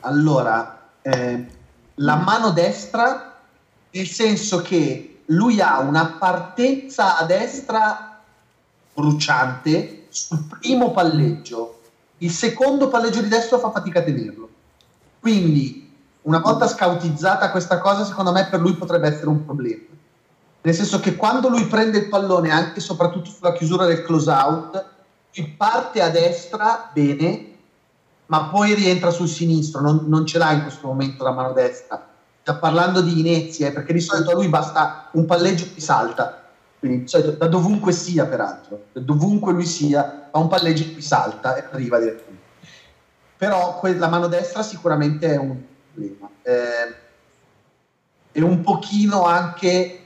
Allora, 0.00 0.90
eh, 1.02 1.46
la 1.96 2.16
mano 2.16 2.50
destra, 2.50 3.38
nel 3.90 4.06
senso 4.06 4.62
che 4.62 5.22
lui 5.26 5.60
ha 5.60 5.80
una 5.80 6.16
partenza 6.18 7.18
a 7.18 7.24
destra 7.24 8.20
bruciante 8.94 10.06
sul 10.08 10.44
primo 10.60 10.92
palleggio 10.92 11.80
il 12.18 12.30
secondo 12.30 12.88
palleggio 12.88 13.20
di 13.20 13.28
destro 13.28 13.58
fa 13.58 13.70
fatica 13.70 14.00
a 14.00 14.02
tenerlo. 14.02 14.48
Quindi, 15.20 15.92
una 16.22 16.38
volta 16.38 16.66
scautizzata 16.66 17.50
questa 17.50 17.78
cosa, 17.78 18.04
secondo 18.04 18.32
me 18.32 18.46
per 18.46 18.60
lui 18.60 18.74
potrebbe 18.74 19.08
essere 19.08 19.28
un 19.28 19.44
problema. 19.44 19.82
Nel 20.64 20.74
senso 20.74 20.98
che 20.98 21.14
quando 21.14 21.48
lui 21.50 21.66
prende 21.66 21.98
il 21.98 22.08
pallone, 22.08 22.50
anche 22.50 22.78
e 22.78 22.82
soprattutto 22.82 23.28
sulla 23.28 23.52
chiusura 23.52 23.84
del 23.84 24.02
close 24.02 24.30
out, 24.30 24.84
parte 25.58 26.00
a 26.00 26.08
destra 26.08 26.90
bene, 26.90 27.52
ma 28.26 28.44
poi 28.44 28.72
rientra 28.72 29.10
sul 29.10 29.28
sinistro, 29.28 29.82
non, 29.82 30.04
non 30.06 30.24
ce 30.24 30.38
l'ha 30.38 30.52
in 30.52 30.62
questo 30.62 30.86
momento 30.86 31.22
la 31.22 31.32
mano 31.32 31.52
destra. 31.52 32.08
Sta 32.40 32.54
parlando 32.54 33.02
di 33.02 33.20
inezie, 33.20 33.72
perché 33.72 33.92
di 33.92 34.00
solito 34.00 34.30
a 34.30 34.34
lui 34.34 34.48
basta 34.48 35.08
un 35.12 35.26
palleggio 35.26 35.66
e 35.74 35.80
salta 35.80 36.44
quindi 36.78 37.10
da 37.38 37.46
dovunque 37.46 37.92
sia 37.92 38.26
peraltro, 38.26 38.84
da 38.92 39.00
dovunque 39.00 39.54
lui 39.54 39.64
sia, 39.64 40.28
fa 40.30 40.38
un 40.38 40.48
palleggio 40.48 40.84
e 40.96 41.00
salta 41.00 41.56
e 41.56 41.64
arriva 41.70 41.98
direttamente. 41.98 42.42
Però 43.38 43.80
la 43.82 44.08
mano 44.08 44.26
destra 44.26 44.62
sicuramente 44.62 45.32
è 45.32 45.36
un 45.36 45.56
problema. 45.92 46.28
Eh, 46.42 46.94
e 48.32 48.42
un 48.42 48.60
pochino 48.60 49.24
anche 49.24 50.03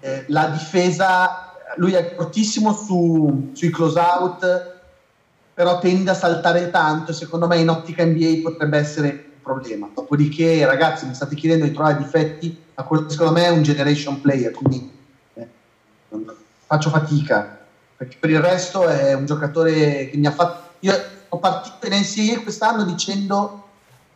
eh, 0.00 0.24
la 0.28 0.48
difesa, 0.48 1.54
lui 1.76 1.92
è 1.92 2.14
fortissimo 2.14 2.72
su, 2.72 3.50
sui 3.52 3.70
close 3.70 3.98
out, 3.98 4.76
però 5.54 5.78
tende 5.78 6.10
a 6.10 6.14
saltare 6.14 6.70
tanto, 6.70 7.12
secondo 7.12 7.46
me 7.46 7.58
in 7.58 7.68
ottica 7.68 8.04
NBA 8.04 8.40
potrebbe 8.42 8.78
essere 8.78 9.08
un 9.08 9.42
problema. 9.42 9.90
Dopodiché 9.92 10.64
ragazzi 10.64 11.06
mi 11.06 11.14
state 11.14 11.34
chiedendo 11.34 11.64
di 11.64 11.72
trovare 11.72 11.98
difetti 11.98 12.56
a 12.74 12.84
quello 12.84 13.06
che 13.06 13.10
secondo 13.10 13.32
me 13.32 13.44
è 13.44 13.50
un 13.50 13.62
generation 13.62 14.20
player, 14.20 14.52
quindi 14.52 14.96
faccio 16.68 16.90
fatica, 16.90 17.58
perché 17.96 18.18
per 18.20 18.28
il 18.28 18.40
resto 18.40 18.86
è 18.86 19.14
un 19.14 19.24
giocatore 19.24 20.10
che 20.10 20.16
mi 20.16 20.26
ha 20.26 20.32
fatto... 20.32 20.76
Io 20.80 20.94
ho 21.30 21.38
partito 21.38 21.86
in 21.86 21.94
NCAA 21.94 22.42
quest'anno 22.42 22.84
dicendo 22.84 23.64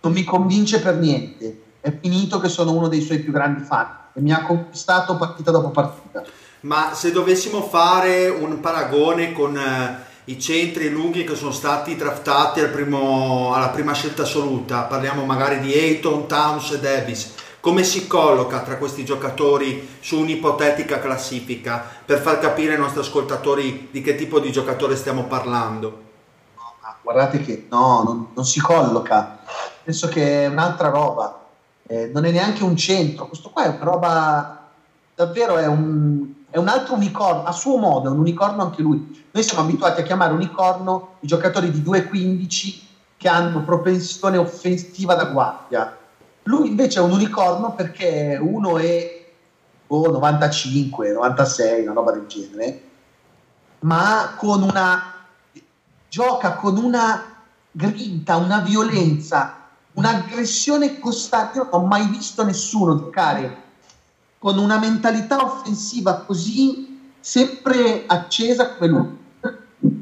non 0.02 0.12
mi 0.12 0.22
convince 0.22 0.80
per 0.80 0.96
niente, 0.96 1.61
è 1.82 1.98
finito 2.00 2.38
che 2.38 2.48
sono 2.48 2.72
uno 2.72 2.86
dei 2.86 3.00
suoi 3.00 3.18
più 3.18 3.32
grandi 3.32 3.64
fan 3.64 3.88
e 4.12 4.20
mi 4.20 4.32
ha 4.32 4.44
conquistato 4.44 5.16
partita 5.16 5.50
dopo 5.50 5.70
partita. 5.70 6.22
Ma 6.60 6.94
se 6.94 7.10
dovessimo 7.10 7.60
fare 7.60 8.28
un 8.28 8.60
paragone 8.60 9.32
con 9.32 9.56
eh, 9.56 10.04
i 10.26 10.38
centri 10.38 10.90
lunghi 10.90 11.24
che 11.24 11.34
sono 11.34 11.50
stati 11.50 11.96
draftati 11.96 12.60
al 12.60 12.70
primo, 12.70 13.52
alla 13.52 13.70
prima 13.70 13.92
scelta 13.94 14.22
assoluta, 14.22 14.82
parliamo 14.82 15.24
magari 15.24 15.58
di 15.58 15.72
Ayton, 15.72 16.28
Towns 16.28 16.70
e 16.70 16.78
Davis, 16.78 17.34
come 17.58 17.82
si 17.82 18.06
colloca 18.06 18.60
tra 18.60 18.76
questi 18.76 19.04
giocatori 19.04 19.96
su 19.98 20.20
un'ipotetica 20.20 21.00
classifica 21.00 21.84
per 22.04 22.20
far 22.20 22.38
capire 22.38 22.74
ai 22.74 22.78
nostri 22.78 23.00
ascoltatori 23.00 23.88
di 23.90 24.02
che 24.02 24.14
tipo 24.14 24.38
di 24.38 24.52
giocatore 24.52 24.94
stiamo 24.94 25.24
parlando? 25.24 26.10
Guardate 27.02 27.40
che 27.40 27.66
no, 27.68 28.04
non, 28.04 28.28
non 28.32 28.44
si 28.44 28.60
colloca, 28.60 29.40
penso 29.82 30.06
che 30.06 30.44
è 30.44 30.46
un'altra 30.46 30.88
roba, 30.88 31.41
eh, 31.92 32.10
non 32.12 32.24
è 32.24 32.30
neanche 32.30 32.64
un 32.64 32.76
centro, 32.76 33.28
questo 33.28 33.50
qua 33.50 33.64
è 33.64 33.68
una 33.68 33.84
roba, 33.84 34.68
davvero 35.14 35.56
è 35.56 35.66
un, 35.66 36.26
è 36.48 36.56
un 36.56 36.68
altro 36.68 36.94
unicorno, 36.94 37.44
a 37.44 37.52
suo 37.52 37.76
modo 37.76 38.08
è 38.08 38.12
un 38.12 38.18
unicorno 38.18 38.62
anche 38.62 38.82
lui. 38.82 39.26
Noi 39.30 39.42
siamo 39.42 39.62
abituati 39.62 40.00
a 40.00 40.04
chiamare 40.04 40.32
unicorno 40.32 41.16
i 41.20 41.26
giocatori 41.26 41.70
di 41.70 41.80
2-15 41.80 42.80
che 43.16 43.28
hanno 43.28 43.62
propensione 43.62 44.36
offensiva 44.36 45.14
da 45.14 45.24
guardia 45.26 45.96
lui 46.44 46.68
invece 46.68 46.98
è 46.98 47.02
un 47.02 47.12
unicorno 47.12 47.74
perché 47.74 48.38
uno 48.40 48.78
è 48.78 49.24
oh, 49.86 50.10
95, 50.10 51.12
96, 51.12 51.82
una 51.82 51.92
roba 51.92 52.12
del 52.12 52.26
genere, 52.26 52.82
ma 53.80 54.34
con 54.36 54.62
una 54.62 55.14
gioca 56.08 56.54
con 56.54 56.76
una 56.76 57.42
grinta, 57.70 58.36
una 58.36 58.58
violenza, 58.58 59.61
un'aggressione 59.94 60.98
costante. 60.98 61.58
Io 61.58 61.68
non 61.70 61.82
ho 61.82 61.86
mai 61.86 62.06
visto 62.08 62.44
nessuno 62.44 62.96
giocare 62.98 63.56
con 64.38 64.58
una 64.58 64.78
mentalità 64.78 65.42
offensiva 65.44 66.16
così 66.26 67.10
sempre 67.20 68.04
accesa 68.06 68.74
come 68.74 68.90
lui. 68.90 69.20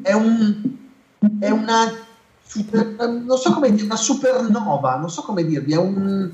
È, 0.03 0.13
un, 0.13 0.63
è 1.39 1.51
una 1.51 1.93
super, 2.43 2.95
non 3.27 3.37
so 3.39 3.53
come 3.53 3.71
dire, 3.73 3.85
una 3.85 3.97
supernova, 3.97 4.97
non 4.97 5.11
so 5.11 5.23
come 5.23 5.45
dirvi, 5.45 5.73
è 5.75 5.77
un, 5.79 6.31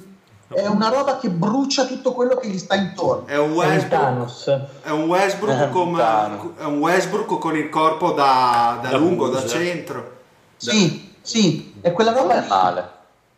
È 0.48 0.64
una 0.66 0.88
roba 0.88 1.18
che 1.18 1.28
brucia 1.28 1.86
tutto 1.86 2.12
quello 2.12 2.36
che 2.36 2.48
gli 2.48 2.58
sta 2.58 2.76
intorno. 2.76 3.26
È 3.26 3.36
un 3.36 3.50
È 3.50 3.52
un 3.52 3.56
Westbrook, 3.56 4.82
è 4.82 4.90
un 4.90 5.02
Westbrook, 5.08 5.70
come- 5.70 5.98
Thanos. 5.98 6.50
è 6.58 6.64
un 6.64 6.78
Westbrook 6.78 7.38
con 7.40 7.56
il 7.56 7.68
corpo 7.68 8.12
da, 8.12 8.78
da 8.80 8.90
Da 8.90 8.96
lungo, 8.96 9.28
da 9.28 9.44
centro. 9.44 10.12
Sì, 10.56 11.12
sì, 11.20 11.74
è 11.80 11.90
quella 11.90 12.12
roba 12.12 12.34
Non 12.34 12.36
è 12.36 12.40
lì. 12.42 12.48
male. 12.48 12.90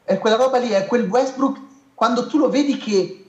È 0.09 0.17
quella 0.17 0.37
roba 0.37 0.57
lì, 0.57 0.71
è 0.71 0.87
quel 0.87 1.07
Westbrook 1.07 1.61
quando 1.95 2.29
tu 2.29 2.39
lo 2.39 2.49
vedi 2.49 2.79
che 2.79 3.27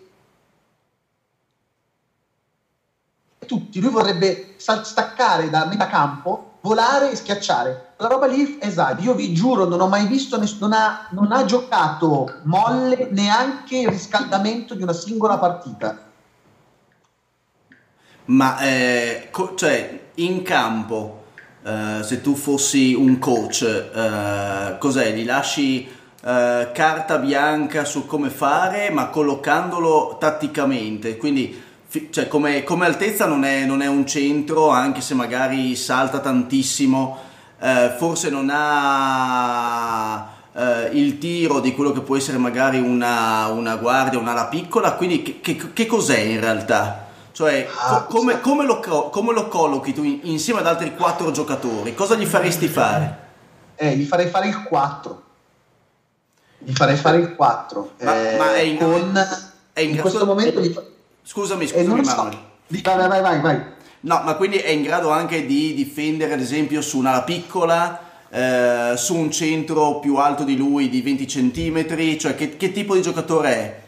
tutti, 3.46 3.82
lui 3.82 3.92
vorrebbe 3.92 4.54
staccare 4.56 5.50
da 5.50 5.66
metà 5.66 5.88
campo, 5.88 6.60
volare 6.62 7.12
e 7.12 7.18
schiacciare. 7.18 7.96
Quella 7.98 8.14
roba 8.14 8.28
lì, 8.28 8.58
esatto, 8.62 9.02
io 9.02 9.14
vi 9.14 9.34
giuro, 9.34 9.66
non 9.66 9.82
ho 9.82 9.90
mai 9.90 10.08
visto, 10.08 10.40
ness- 10.40 10.58
non, 10.60 10.72
ha, 10.72 11.10
non 11.10 11.34
ha 11.34 11.44
giocato 11.44 12.36
molle 12.44 13.10
neanche 13.12 13.80
il 13.80 13.90
riscaldamento 13.90 14.74
di 14.74 14.84
una 14.84 14.94
singola 14.94 15.38
partita. 15.38 16.06
Ma 18.26 18.58
eh, 18.60 19.28
co- 19.32 19.54
cioè, 19.56 20.12
in 20.16 20.44
campo, 20.44 21.24
eh, 21.62 22.00
se 22.04 22.22
tu 22.22 22.36
fossi 22.36 22.94
un 22.94 23.20
coach, 23.20 23.64
eh, 23.64 24.78
cos'è? 24.78 25.12
Gli 25.12 25.26
lasci 25.26 25.98
eh, 26.24 26.70
carta 26.74 27.18
bianca 27.18 27.86
su 27.86 28.06
come 28.06 28.30
fare, 28.30 28.90
ma 28.92 29.08
collocandolo 29.08 30.18
tatticamente. 30.20 31.18
Quindi, 31.18 31.62
fi- 31.88 32.10
cioè, 32.12 32.28
come, 32.28 32.64
come 32.64 32.86
altezza 32.86 33.26
non 33.26 33.44
è, 33.44 33.66
non 33.66 33.82
è 33.82 33.88
un 33.88 34.06
centro, 34.06 34.70
anche 34.70 35.02
se 35.02 35.14
magari 35.14 35.76
salta 35.76 36.20
tantissimo. 36.20 37.18
eh, 37.62 37.94
forse 37.98 38.30
non 38.30 38.50
ha 38.52 40.28
eh, 40.54 40.90
il 40.94 41.18
tiro 41.18 41.60
di 41.60 41.74
quello 41.74 41.92
che 41.92 42.02
può 42.02 42.16
essere 42.16 42.38
magari 42.38 42.80
una, 42.80 43.48
una 43.48 43.76
guardia, 43.76 44.18
un'ala 44.20 44.46
piccola. 44.48 44.94
Quindi, 44.94 45.22
che, 45.24 45.40
che- 45.42 45.74
che 45.74 45.86
cos'è 45.86 46.20
in 46.20 46.40
realtà? 46.40 47.08
Cioè, 47.32 47.68
Ah, 47.78 48.04
co- 48.04 48.18
come, 48.20 48.40
come 48.42 48.66
lo, 48.66 48.80
co- 48.80 49.10
come 49.10 49.34
lo 49.34 49.48
collochi 49.48 49.94
tu 49.94 50.04
in- 50.04 50.20
insieme 50.24 50.60
ad 50.62 50.68
altri 50.68 50.96
quattro 50.96 51.32
giocatori? 51.32 51.94
Cosa 51.94 52.16
gli 52.16 52.26
faresti 52.26 52.68
fare? 52.68 53.28
Eh, 53.76 53.96
gli 53.96 54.04
farei 54.06 54.28
fare 54.28 54.48
il 54.48 54.62
4. 54.64 55.24
Gli 56.60 56.74
farei 56.74 56.96
fare 56.98 57.18
il 57.18 57.36
4. 57.36 57.92
Ma- 58.02 58.14
ma 58.38 58.56
è 58.56 58.60
in- 58.62 58.78
con... 58.78 59.28
è 59.74 59.80
in- 59.82 59.96
in 59.96 60.02
questo 60.02 60.26
momento 60.26 60.60
gli 60.62 60.72
fa- 60.72 60.84
Scusami, 61.24 61.64
eh, 61.66 61.68
scusami, 61.68 62.06
so. 62.06 62.16
Manuel. 62.16 62.38
Di- 62.68 62.82
Vai, 62.84 63.08
vai, 63.08 63.22
vai, 63.22 63.40
vai. 63.42 63.62
No, 64.02 64.22
ma 64.24 64.34
quindi 64.36 64.58
è 64.58 64.70
in 64.70 64.82
grado 64.84 65.10
anche 65.10 65.46
di 65.46 65.74
difendere, 65.74 66.34
ad 66.34 66.40
esempio, 66.40 66.82
su 66.82 66.98
un'ala 66.98 67.24
piccola, 67.24 68.00
eh, 68.30 68.94
su 68.96 69.16
un 69.16 69.30
centro 69.32 70.00
più 70.00 70.16
alto 70.16 70.44
di 70.44 70.56
lui 70.56 70.90
di 70.90 71.02
20 71.02 71.28
centimetri? 71.28 72.18
Cioè, 72.20 72.36
che, 72.36 72.56
che 72.58 72.72
tipo 72.72 72.94
di 72.96 73.02
giocatore 73.02 73.50
è? 73.50 73.80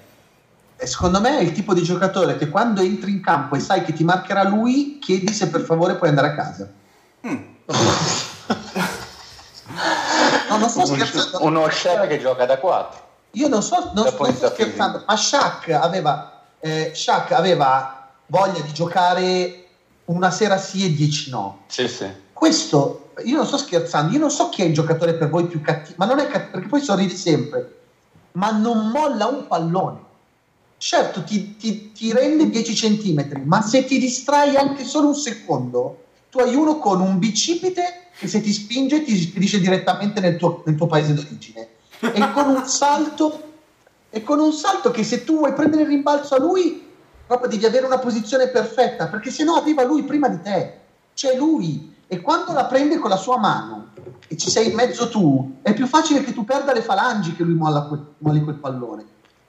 E 0.78 0.88
secondo 0.88 1.22
me 1.22 1.38
è 1.38 1.42
il 1.42 1.52
tipo 1.52 1.74
di 1.74 1.84
giocatore 1.84 2.38
che 2.38 2.50
quando 2.50 2.82
entri 2.82 3.12
in 3.12 3.22
campo 3.22 3.56
e 3.56 3.60
sai 3.60 3.84
che 3.84 3.94
ti 3.94 4.04
marcherà 4.04 4.44
lui, 4.44 4.98
chiedi 5.00 5.32
se 5.32 5.50
per 5.50 5.62
favore 5.62 5.96
puoi 5.96 6.10
andare 6.10 6.28
a 6.30 6.36
casa. 6.36 6.70
Mm. 7.28 7.38
No, 10.52 10.58
non 10.58 10.70
sto 10.70 10.80
Un- 10.80 10.86
scherzando. 10.88 11.46
uno 11.46 11.64
chef 11.68 12.08
che 12.08 12.20
gioca 12.20 12.46
da 12.46 12.58
4. 12.58 13.00
Io 13.32 13.48
non, 13.48 13.64
so, 13.64 13.92
non, 13.94 14.08
sto 14.08 14.26
scherzando, 14.50 15.04
ma 15.08 15.16
Shaq 15.16 15.70
aveva, 15.70 16.42
eh, 16.60 16.92
Shaq 16.94 17.32
aveva 17.32 18.10
voglia 18.26 18.60
di 18.60 18.74
giocare 18.74 19.66
una 20.06 20.32
sera 20.32 20.58
sì 20.58 20.86
e 20.86 20.92
10 20.94 21.30
no. 21.30 21.60
Sì, 21.68 21.88
sì. 21.88 22.08
Questo, 22.34 23.12
io 23.24 23.38
non 23.38 23.46
sto 23.46 23.58
scherzando, 23.58 24.12
io 24.14 24.20
non 24.20 24.32
so 24.32 24.50
chi 24.50 24.64
è 24.64 24.66
il 24.66 24.74
giocatore 24.74 25.14
per 25.14 25.30
voi 25.30 25.46
più 25.46 25.62
cattivo, 25.62 25.96
ma 25.98 26.06
non 26.06 26.20
è 26.20 26.28
cattivo, 26.28 26.52
perché 26.52 26.68
poi 26.68 26.82
sorride 26.82 27.16
sempre, 27.16 27.78
ma 28.34 28.52
non 28.52 28.88
molla 28.90 29.28
un 29.28 29.48
pallone. 29.48 30.00
Certo, 30.78 31.24
ti, 31.24 31.56
ti- 31.56 31.92
ti 31.94 32.12
rende 32.12 32.50
10 32.50 32.76
centimetri, 32.76 33.42
ma 33.46 33.62
se 33.62 33.86
ti 33.86 34.00
distrai 34.00 34.56
anche 34.58 34.84
solo 34.84 35.08
un 35.08 35.16
secondo, 35.16 36.04
tu 36.30 36.40
hai 36.40 36.56
uno 36.56 36.80
con 36.80 37.00
un 37.00 37.20
bicipite 37.20 38.01
che 38.22 38.28
se 38.28 38.40
ti 38.40 38.54
spinge 38.54 39.02
ti 39.02 39.20
spedisce 39.20 39.60
direttamente 39.60 40.20
nel 40.20 40.38
tuo, 40.38 40.62
nel 40.68 40.76
tuo 40.76 40.86
paese 40.86 41.16
d'origine. 41.16 41.70
E 42.02 42.32
con 42.34 42.50
un 42.50 42.68
salto, 42.68 43.54
e 44.12 44.22
con 44.22 44.40
un 44.40 44.54
salto 44.54 44.92
che 44.92 45.04
se 45.04 45.24
tu 45.24 45.40
vuoi 45.40 45.54
prendere 45.54 45.82
il 45.82 45.88
rimbalzo 45.88 46.36
a 46.36 46.40
lui, 46.40 46.88
proprio 47.26 47.50
devi 47.50 47.66
avere 47.66 47.88
una 47.88 47.98
posizione 47.98 48.50
perfetta, 48.50 49.08
perché 49.08 49.32
se 49.32 49.44
no 49.44 49.56
arriva 49.56 49.84
lui 49.84 50.04
prima 50.04 50.30
di 50.30 50.40
te. 50.40 50.80
C'è 51.16 51.36
lui. 51.36 51.96
E 52.06 52.22
quando 52.22 52.54
la 52.54 52.66
prende 52.66 53.00
con 53.00 53.10
la 53.10 53.16
sua 53.16 53.40
mano 53.40 53.88
e 54.28 54.38
ci 54.38 54.52
sei 54.52 54.70
in 54.70 54.76
mezzo 54.76 55.10
tu, 55.10 55.58
è 55.64 55.74
più 55.74 55.88
facile 55.88 56.24
che 56.24 56.32
tu 56.32 56.46
perda 56.46 56.74
le 56.74 56.84
falangi 56.84 57.36
che 57.36 57.42
lui 57.42 57.56
molla 57.56 57.86
quel, 57.86 58.06
molli 58.20 58.44
quel 58.44 58.58
pallone. 58.58 59.04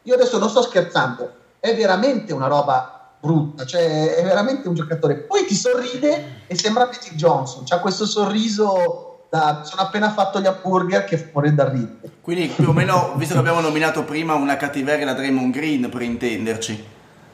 Io 0.04 0.14
adesso 0.14 0.38
non 0.38 0.48
sto 0.48 0.62
scherzando, 0.62 1.30
è 1.60 1.76
veramente 1.76 2.32
una 2.32 2.46
roba 2.46 3.01
brutta, 3.22 3.64
cioè 3.64 4.16
è 4.16 4.24
veramente 4.24 4.66
un 4.66 4.74
giocatore. 4.74 5.14
Poi 5.14 5.44
ti 5.46 5.54
sorride 5.54 6.42
e 6.48 6.56
sembra 6.56 6.86
Magic 6.86 7.14
Johnson, 7.14 7.62
c'ha 7.64 7.78
questo 7.78 8.04
sorriso 8.04 9.26
da 9.30 9.62
sono 9.64 9.82
appena 9.82 10.10
fatto 10.10 10.40
gli 10.40 10.46
hamburger 10.46 11.04
che 11.04 11.16
fuori 11.16 11.54
da 11.54 11.68
ridere. 11.68 12.10
Quindi, 12.20 12.48
più 12.48 12.68
o 12.68 12.72
meno, 12.72 13.14
visto 13.16 13.34
che 13.34 13.40
abbiamo 13.40 13.60
nominato 13.60 14.02
prima 14.04 14.34
una 14.34 14.56
cattiveria 14.56 15.06
da 15.06 15.14
Draymond 15.14 15.52
Green, 15.52 15.88
per 15.88 16.02
intenderci. 16.02 16.84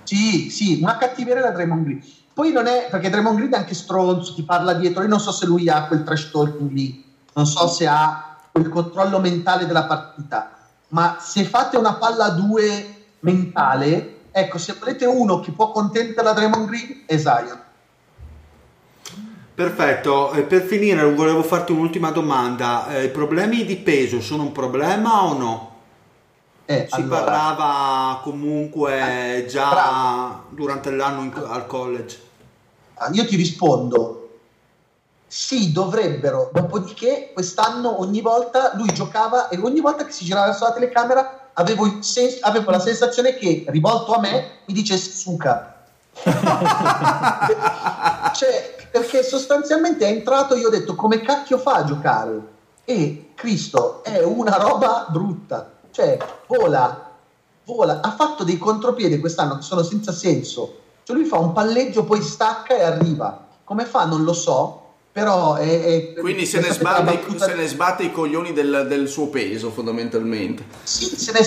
Sì, 0.05 0.51
sì, 0.51 0.78
una 0.80 0.99
cattiveria 0.99 1.43
da 1.43 1.51
Draymond 1.51 1.84
Green. 1.84 2.05
Poi 2.34 2.53
non 2.53 2.66
è 2.66 2.86
perché 2.91 3.11
Draymond 3.11 3.36
Green 3.39 3.53
è 3.53 3.57
anche 3.57 3.74
stronzo, 3.74 4.34
ti 4.34 4.45
parla 4.45 4.74
dietro. 4.74 5.03
Io 5.03 5.09
non 5.09 5.20
so 5.20 5.32
se 5.32 5.47
lui 5.47 5.68
ha 5.68 5.86
quel 5.86 6.05
trash 6.05 6.30
talking 6.30 6.70
lì, 6.70 7.05
non 7.32 7.47
so 7.47 7.66
se 7.66 7.86
ha 7.86 8.36
quel 8.53 8.68
controllo 8.68 9.18
mentale 9.18 9.66
della 9.66 9.84
partita. 9.84 10.53
Ma 10.89 11.16
se 11.18 11.45
fate 11.45 11.76
una 11.76 11.95
palla 11.95 12.26
a 12.26 12.30
due 12.30 13.07
mentale, 13.20 14.18
ecco, 14.41 14.59
se 14.59 14.74
volete 14.78 15.05
uno 15.07 15.41
che 15.41 15.53
può 15.53 15.70
contentare 15.70 16.26
la 16.26 16.32
Draymond 16.32 16.68
Green, 16.68 17.03
è 17.07 17.16
Zion. 17.16 17.66
Perfetto, 19.55 20.32
e 20.32 20.43
per 20.43 20.62
finire 20.62 21.03
volevo 21.12 21.43
farti 21.43 21.72
un'ultima 21.72 22.11
domanda. 22.11 22.89
Eh, 22.91 23.05
I 23.05 23.09
problemi 23.11 23.64
di 23.64 23.76
peso 23.76 24.20
sono 24.20 24.45
un 24.45 24.53
problema 24.53 25.24
o 25.24 25.32
no? 25.36 25.72
Eh, 26.64 26.86
Si 26.89 26.95
allora, 27.01 27.22
parlava 27.22 28.20
comunque 28.22 29.47
già 29.49 29.68
bravo. 29.70 30.45
durante 30.51 30.91
l'anno 30.91 31.22
in- 31.22 31.45
al 31.49 31.66
college. 31.66 32.20
Io 33.12 33.26
ti 33.26 33.34
rispondo. 33.36 34.28
Sì, 35.26 35.72
dovrebbero. 35.72 36.51
Dopodiché, 36.53 37.30
quest'anno 37.32 38.01
ogni 38.01 38.20
volta 38.20 38.72
lui 38.74 38.93
giocava 38.93 39.49
e 39.49 39.59
ogni 39.61 39.80
volta 39.80 40.05
che 40.05 40.12
si 40.12 40.24
girava 40.24 40.47
verso 40.47 40.64
la 40.64 40.72
telecamera 40.72 41.38
avevo, 41.59 41.99
sens- 42.01 42.39
avevo 42.41 42.71
la 42.71 42.81
sensazione 42.81 43.35
che, 43.35 43.65
rivolto 43.69 44.15
a 44.15 44.21
me, 44.21 44.61
mi 44.65 44.75
dice 44.75 44.97
Suka. 44.97 45.75
cioè, 48.35 48.77
perché 48.91 49.23
sostanzialmente 49.23 50.07
è 50.07 50.11
entrato 50.11 50.55
e 50.55 50.59
io 50.59 50.69
ho 50.69 50.71
detto 50.71 50.95
come 50.95 51.21
cacchio 51.21 51.59
fa 51.59 51.75
a 51.75 51.85
giocare? 51.85 52.57
E 52.85 53.33
Cristo 53.35 54.03
è 54.03 54.23
una 54.23 54.57
roba 54.57 55.07
brutta. 55.11 55.73
Cioè, 55.91 56.17
vola, 56.47 57.11
vola. 57.65 58.01
Ha 58.01 58.13
fatto 58.13 58.45
dei 58.45 58.57
contropiedi 58.57 59.19
quest'anno 59.19 59.57
che 59.57 59.63
sono 59.63 59.83
senza 59.83 60.13
senso. 60.13 60.79
Cioè 61.03 61.17
lui 61.17 61.27
fa 61.27 61.39
un 61.39 61.53
palleggio, 61.53 62.05
poi 62.05 62.23
stacca 62.23 62.77
e 62.77 62.83
arriva. 62.83 63.47
Come 63.65 63.85
fa 63.85 64.07
non 64.07 64.25
lo 64.25 64.33
so, 64.33 64.88
però 65.13 65.55
è... 65.55 66.13
è- 66.15 66.21
Quindi 66.21 66.47
se 66.47 66.61
ne, 66.61 66.71
sbatte, 66.71 67.03
battuta- 67.03 67.47
se 67.47 67.55
ne 67.55 67.67
sbatte 67.67 68.03
i 68.05 68.13
coglioni 68.13 68.53
del, 68.53 68.87
del 68.89 69.09
suo 69.09 69.29
peso, 69.29 69.71
fondamentalmente. 69.71 70.65
Sì, 70.83 71.05
se 71.17 71.33
ne 71.33 71.41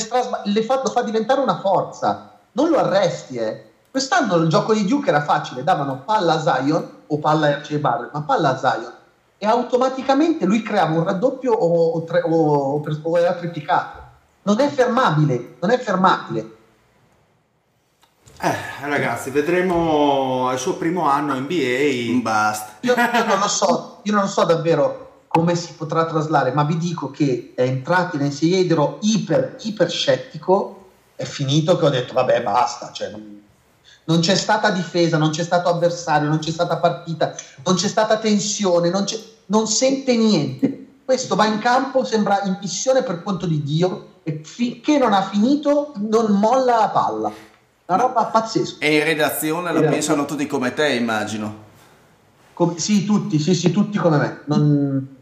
le 0.52 0.64
fa, 0.64 0.82
lo 0.84 0.90
fa 0.90 1.02
diventare 1.04 1.40
una 1.42 1.60
forza. 1.60 2.38
Non 2.54 2.70
lo 2.70 2.78
arresti, 2.80 3.38
eh. 3.38 3.66
Quest'anno 3.92 4.36
il 4.38 4.48
gioco 4.50 4.74
di 4.74 4.86
Duke 4.86 5.10
era 5.10 5.24
facile, 5.24 5.64
davano 5.64 6.02
palla 6.06 6.34
a 6.34 6.42
Zion 6.42 6.90
o 7.08 7.18
palla 7.20 7.48
a 7.48 7.58
RJ 7.58 7.76
Barrett, 7.78 8.14
ma 8.14 8.22
palla 8.22 8.50
a 8.50 8.58
Zion. 8.58 8.94
E 9.38 9.46
automaticamente 9.46 10.46
lui 10.46 10.62
creava 10.62 10.94
un 10.98 11.04
raddoppio 11.04 11.52
o, 11.52 11.92
o 11.96 12.04
tre- 12.04 12.22
o- 12.24 12.30
o- 12.76 12.84
o 13.04 13.18
era 13.18 13.34
triplicato. 13.34 14.00
Non 14.44 14.60
è 14.60 14.70
fermabile, 14.70 15.56
non 15.60 15.72
è 15.72 15.78
fermabile. 15.78 16.56
Eh, 18.44 18.88
ragazzi, 18.88 19.30
vedremo 19.30 20.48
al 20.48 20.58
suo 20.58 20.74
primo 20.74 21.08
anno 21.08 21.36
NBA. 21.36 22.22
Basta. 22.24 22.78
Io, 22.80 22.96
io 22.96 23.26
non 23.26 23.38
lo 23.38 23.48
so, 23.48 24.00
io 24.02 24.14
non 24.14 24.28
so 24.28 24.44
davvero 24.46 25.26
come 25.28 25.56
si 25.56 25.74
potrà 25.74 26.06
traslare, 26.08 26.52
ma 26.52 26.64
vi 26.64 26.78
dico 26.78 27.12
che 27.12 27.54
è 27.56 27.62
entrato 27.62 28.16
in 28.16 28.24
NCAA 28.24 28.58
ed 28.58 28.72
ero 28.72 28.98
iper, 29.02 29.58
iper 29.62 29.92
scettico, 29.92 30.90
è 31.16 31.24
finito 31.24 31.78
che 31.78 31.86
ho 31.86 31.90
detto 31.90 32.14
vabbè 32.14 32.42
basta, 32.42 32.92
cioè, 32.92 33.12
non, 33.12 33.44
non 34.06 34.20
c'è 34.22 34.36
stata 34.36 34.72
difesa, 34.72 35.20
non 35.20 35.30
c'è 35.30 35.44
stato 35.44 35.70
avversario, 35.70 36.28
non 36.28 36.40
c'è 36.40 36.50
stata 36.50 36.78
partita, 36.78 37.36
non 37.64 37.76
c'è 37.76 37.88
stata 37.88 38.18
tensione, 38.18 38.90
non, 38.90 39.04
c'è- 39.04 39.22
non 39.46 39.68
sente 39.68 40.16
niente. 40.18 40.88
Questo 41.06 41.36
va 41.36 41.46
in 41.46 41.60
campo, 41.60 42.04
sembra 42.04 42.42
in 42.46 42.58
missione 42.60 43.04
per 43.04 43.22
conto 43.22 43.46
di 43.46 43.62
Dio 43.62 44.08
e 44.24 44.42
finché 44.44 44.98
non 44.98 45.14
ha 45.14 45.22
finito 45.22 45.94
non 45.98 46.32
molla 46.32 46.78
la 46.78 46.90
palla. 46.90 47.32
Una 47.92 48.04
roba 48.04 48.24
pazzesca. 48.24 48.86
E 48.86 48.96
in 49.00 49.04
redazione 49.04 49.74
la 49.74 49.82
pensano 49.82 50.24
tutti 50.24 50.48
come 50.48 50.74
te, 50.74 50.94
immagino. 50.94 51.70
Com- 52.54 52.76
sì, 52.76 53.04
tutti, 53.04 53.38
sì, 53.38 53.54
sì, 53.54 53.72
tutti 53.72 53.98
come 53.98 54.18
me. 54.18 54.40
Non, 54.46 55.16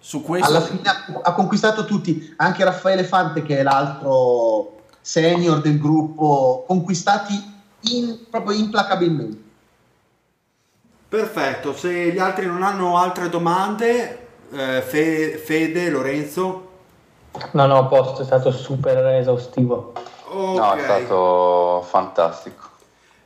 Su 0.00 0.22
questo... 0.22 0.48
alla 0.50 0.60
fine 0.60 0.80
ha, 0.88 1.20
ha 1.22 1.32
conquistato 1.34 1.84
tutti, 1.84 2.34
anche 2.38 2.64
Raffaele 2.64 3.04
Fante 3.04 3.42
che 3.42 3.58
è 3.58 3.62
l'altro 3.62 4.82
senior 5.00 5.60
del 5.60 5.78
gruppo, 5.78 6.64
conquistati 6.66 7.40
in- 7.82 8.18
proprio 8.28 8.58
implacabilmente. 8.58 9.44
Perfetto, 11.08 11.74
se 11.76 12.10
gli 12.12 12.18
altri 12.18 12.46
non 12.46 12.64
hanno 12.64 12.98
altre 12.98 13.28
domande, 13.28 14.26
eh, 14.50 14.82
Fe- 14.82 15.40
Fede, 15.44 15.90
Lorenzo. 15.90 16.70
No, 17.52 17.66
no, 17.66 17.78
a 17.78 17.84
posto, 17.84 18.22
è 18.22 18.24
stato 18.24 18.50
super 18.50 18.98
esaustivo. 19.14 19.92
Ok. 20.36 20.56
No, 20.58 20.72
è 20.74 20.82
stato 20.82 21.86
fantastico. 21.88 22.64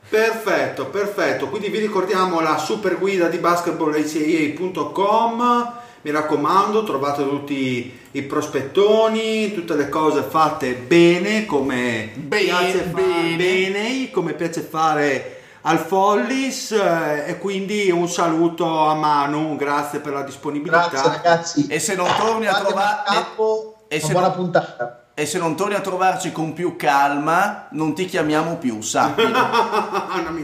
Perfetto, 0.07 0.85
perfetto. 0.87 1.47
Quindi 1.47 1.69
vi 1.69 1.79
ricordiamo 1.79 2.41
la 2.41 2.57
super 2.57 2.97
guida 2.99 3.27
di 3.27 3.37
basketballacaa.com. 3.37 5.73
Mi 6.03 6.09
raccomando, 6.11 6.83
trovate 6.83 7.21
tutti 7.27 7.99
i 8.11 8.21
prospettoni, 8.23 9.53
tutte 9.53 9.75
le 9.75 9.87
cose 9.87 10.23
fatte 10.23 10.73
bene, 10.73 11.45
come 11.45 12.09
Bene, 12.15 12.43
piace 12.45 12.79
fare, 12.79 12.89
bene. 13.03 13.35
bene, 13.37 14.09
come 14.11 14.33
piace 14.33 14.61
fare 14.61 15.41
al 15.61 15.77
Follis. 15.77 16.71
eh, 16.71 17.25
E 17.27 17.37
quindi 17.37 17.91
un 17.91 18.09
saluto 18.09 18.79
a 18.87 18.95
Manu, 18.95 19.55
grazie 19.55 19.99
per 19.99 20.13
la 20.13 20.23
disponibilità. 20.23 20.87
Grazie 20.89 21.09
ragazzi. 21.11 21.67
E 21.67 21.77
se 21.79 21.93
non 21.95 22.07
torni 22.17 22.47
a 22.47 22.55
trovare... 22.55 23.03
capo, 23.05 23.75
e 23.87 23.99
se 23.99 24.11
buona 24.11 24.27
non- 24.27 24.35
puntata. 24.37 25.00
E 25.13 25.25
se 25.25 25.37
non 25.37 25.55
torni 25.55 25.75
a 25.75 25.81
trovarci 25.81 26.31
con 26.31 26.53
più 26.53 26.75
calma, 26.75 27.67
non 27.71 27.93
ti 27.93 28.05
chiamiamo 28.05 28.55
più, 28.57 28.79
minaccia. 28.81 29.13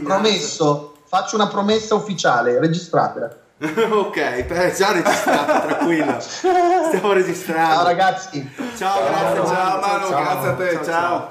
Promesso, 0.04 0.94
faccio 1.08 1.36
una 1.36 1.48
promessa 1.48 1.94
ufficiale, 1.94 2.60
registratela. 2.60 3.34
ok, 3.58 4.44
per- 4.44 4.74
già 4.74 4.92
registrato, 4.92 5.66
tranquillo. 5.66 6.20
Stiamo 6.20 7.12
registrando. 7.12 7.74
Ciao 7.74 7.84
ragazzi. 7.84 8.50
Ciao, 8.76 9.00
grazie 9.08 9.54
Ciao, 9.54 9.80
Manu, 9.80 10.08
grazie 10.08 10.48
a 10.48 10.52
te, 10.54 10.80
ciao. 10.84 11.28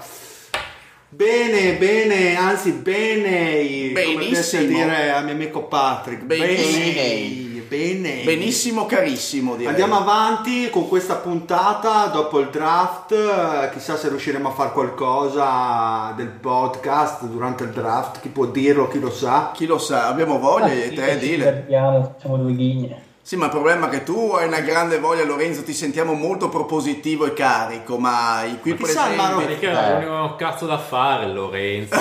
Bene, 1.09 1.75
bene, 1.75 2.35
anzi 2.35 2.71
bene, 2.73 3.93
come 3.93 4.25
piace 4.27 4.57
Benissimo. 4.57 4.67
dire 4.67 5.11
al 5.13 5.23
mio 5.23 5.33
amico 5.33 5.63
Patrick. 5.63 6.23
Benissimo. 6.23 6.93
Bene, 6.93 7.46
bene. 7.67 8.23
Benissimo, 8.23 8.85
carissimo, 8.85 9.55
direi. 9.55 9.69
Andiamo 9.71 9.97
avanti 9.97 10.69
con 10.69 10.87
questa 10.87 11.15
puntata 11.15 12.05
dopo 12.07 12.39
il 12.39 12.49
draft, 12.49 13.11
eh, 13.11 13.69
chissà 13.73 13.97
se 13.97 14.09
riusciremo 14.09 14.49
a 14.49 14.51
fare 14.51 14.71
qualcosa 14.71 16.13
del 16.15 16.27
podcast 16.29 17.25
durante 17.25 17.63
il 17.63 17.69
draft, 17.71 18.21
chi 18.21 18.29
può 18.29 18.45
dirlo, 18.45 18.87
chi 18.87 18.99
lo 18.99 19.11
sa. 19.11 19.51
Chi 19.53 19.65
lo 19.65 19.77
sa, 19.77 20.07
abbiamo 20.07 20.39
voglia 20.39 20.67
di 20.73 20.81
Sì, 20.89 20.93
te, 20.95 21.11
ci 21.13 21.17
dile. 21.19 21.35
divertiamo, 21.37 22.03
facciamo 22.03 22.37
due 22.37 22.53
ghigne. 22.55 23.05
Sì, 23.27 23.35
ma 23.35 23.43
il 23.47 23.51
problema 23.51 23.87
è 23.87 23.89
che 23.89 24.03
tu 24.03 24.31
hai 24.37 24.47
una 24.47 24.61
grande 24.61 24.99
voglia, 24.99 25.25
Lorenzo, 25.25 25.61
ti 25.61 25.73
sentiamo 25.73 26.13
molto 26.13 26.47
propositivo 26.47 27.25
e 27.25 27.33
carico, 27.33 27.97
ma 27.97 28.43
i 28.45 28.57
qui 28.61 28.71
Ma 28.71 28.77
presenti... 28.77 29.15
Manu- 29.17 29.39
Vedi 29.45 29.59
che 29.59 29.69
è 29.69 29.91
l'unico 29.95 30.35
cazzo 30.37 30.65
da 30.65 30.77
fare 30.77 31.27
Lorenzo. 31.27 31.93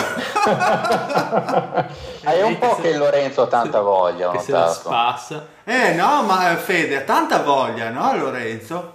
È 2.20 2.42
un 2.42 2.58
po' 2.58 2.76
che 2.76 2.96
Lorenzo 2.96 3.42
ha 3.42 3.46
tanta 3.48 3.80
voglia, 3.80 4.28
ho 4.28 4.32
che 4.32 4.38
se 4.38 4.52
la 4.52 4.58
notato. 4.66 4.78
spassa. 4.78 5.46
Eh 5.64 5.94
no, 5.94 6.22
ma 6.22 6.52
eh, 6.52 6.56
Fede 6.58 6.98
ha 6.98 7.00
tanta 7.00 7.40
voglia, 7.42 7.90
no 7.90 8.16
Lorenzo? 8.16 8.92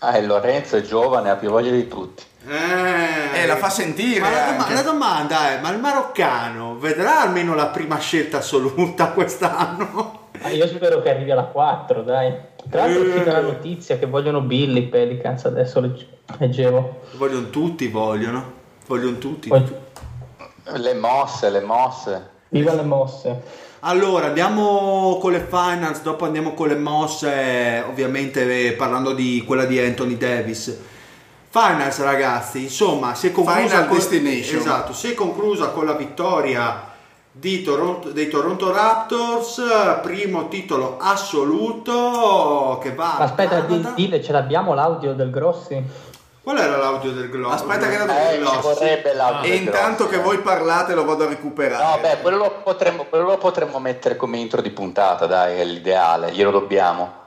Ah, 0.00 0.20
Lorenzo 0.20 0.76
è 0.76 0.82
giovane, 0.82 1.30
ha 1.30 1.36
più 1.36 1.48
voglia 1.48 1.70
di 1.70 1.88
tutti. 1.88 2.22
Eh, 2.48 3.40
Eh, 3.40 3.46
la 3.46 3.56
fa 3.56 3.70
sentire 3.70 4.20
Ma 4.20 4.30
la, 4.30 4.44
doma- 4.50 4.74
la 4.74 4.82
domanda 4.82 5.50
è, 5.52 5.60
ma 5.60 5.70
il 5.70 5.78
maroccano 5.78 6.76
vedrà 6.78 7.22
almeno 7.22 7.54
la 7.54 7.68
prima 7.68 7.98
scelta 7.98 8.36
assoluta 8.38 9.06
quest'anno? 9.08 10.20
Io 10.50 10.66
spero 10.66 11.00
che 11.02 11.10
arrivi 11.10 11.30
alla 11.30 11.44
4, 11.44 12.02
dai. 12.02 12.34
Tra 12.68 12.86
l'altro 12.86 13.02
è 13.04 13.06
uscita 13.06 13.32
la 13.32 13.40
notizia 13.40 13.98
che 13.98 14.06
vogliono 14.06 14.40
Billy 14.40 14.88
Pelicans, 14.88 15.44
adesso 15.44 15.80
legge- 15.80 16.06
leggevo. 16.38 17.00
Vogliono 17.16 17.50
tutti, 17.50 17.88
vogliono. 17.88 18.60
Vogliono 18.86 19.18
tutti. 19.18 19.48
Poi, 19.48 19.64
Le 20.64 20.94
mosse, 20.94 21.50
le 21.50 21.60
mosse. 21.60 22.30
viva 22.48 22.74
le 22.74 22.82
mosse. 22.82 23.40
Allora, 23.80 24.26
andiamo 24.26 25.18
con 25.20 25.32
le 25.32 25.40
finals, 25.40 26.02
dopo 26.02 26.24
andiamo 26.24 26.54
con 26.54 26.68
le 26.68 26.76
mosse, 26.76 27.84
ovviamente 27.88 28.68
eh, 28.68 28.72
parlando 28.74 29.12
di 29.12 29.42
quella 29.44 29.64
di 29.64 29.78
Anthony 29.80 30.16
Davis. 30.16 30.78
Finals 31.48 32.00
ragazzi, 32.00 32.62
insomma, 32.62 33.14
si 33.14 33.26
è 33.28 33.32
conclusa 33.32 33.60
Final 33.60 33.86
con, 33.88 33.96
destination. 33.96 34.60
Esatto, 34.60 34.92
si 34.92 35.10
è 35.10 35.14
conclusa 35.14 35.68
con 35.70 35.84
la 35.84 35.94
vittoria 35.94 36.91
Toronto- 37.64 38.10
dei 38.10 38.28
Toronto 38.28 38.70
Raptors, 38.72 39.60
primo 40.02 40.48
titolo 40.48 40.98
assoluto 41.00 42.78
che 42.82 42.94
va 42.94 43.16
Aspetta, 43.18 43.60
di, 43.60 43.76
Canada. 43.76 43.94
dile, 43.96 44.22
ce 44.22 44.32
l'abbiamo 44.32 44.74
l'audio 44.74 45.14
del 45.14 45.30
Grossi? 45.30 45.82
Qual 46.42 46.58
era 46.58 46.76
l'audio 46.76 47.12
del 47.12 47.30
globo? 47.30 47.54
Aspetta 47.54 47.88
che 47.88 47.96
la- 47.98 48.30
Eh, 48.32 48.44
ci 48.44 48.58
vorrebbe 48.60 49.14
l'audio 49.14 49.44
E 49.50 49.54
del 49.56 49.62
intanto 49.66 50.04
Grossi, 50.04 50.10
che 50.14 50.20
eh. 50.20 50.24
voi 50.24 50.38
parlate 50.38 50.94
lo 50.94 51.04
vado 51.04 51.24
a 51.24 51.28
recuperare. 51.28 51.84
No, 51.84 51.98
beh, 52.02 52.18
quello 52.20 52.36
lo, 52.36 52.50
potremmo, 52.62 53.04
quello 53.08 53.24
lo 53.26 53.38
potremmo 53.38 53.78
mettere 53.78 54.16
come 54.16 54.38
intro 54.38 54.60
di 54.60 54.70
puntata, 54.70 55.26
dai, 55.26 55.58
è 55.58 55.64
l'ideale, 55.64 56.32
glielo 56.32 56.50
dobbiamo. 56.50 57.20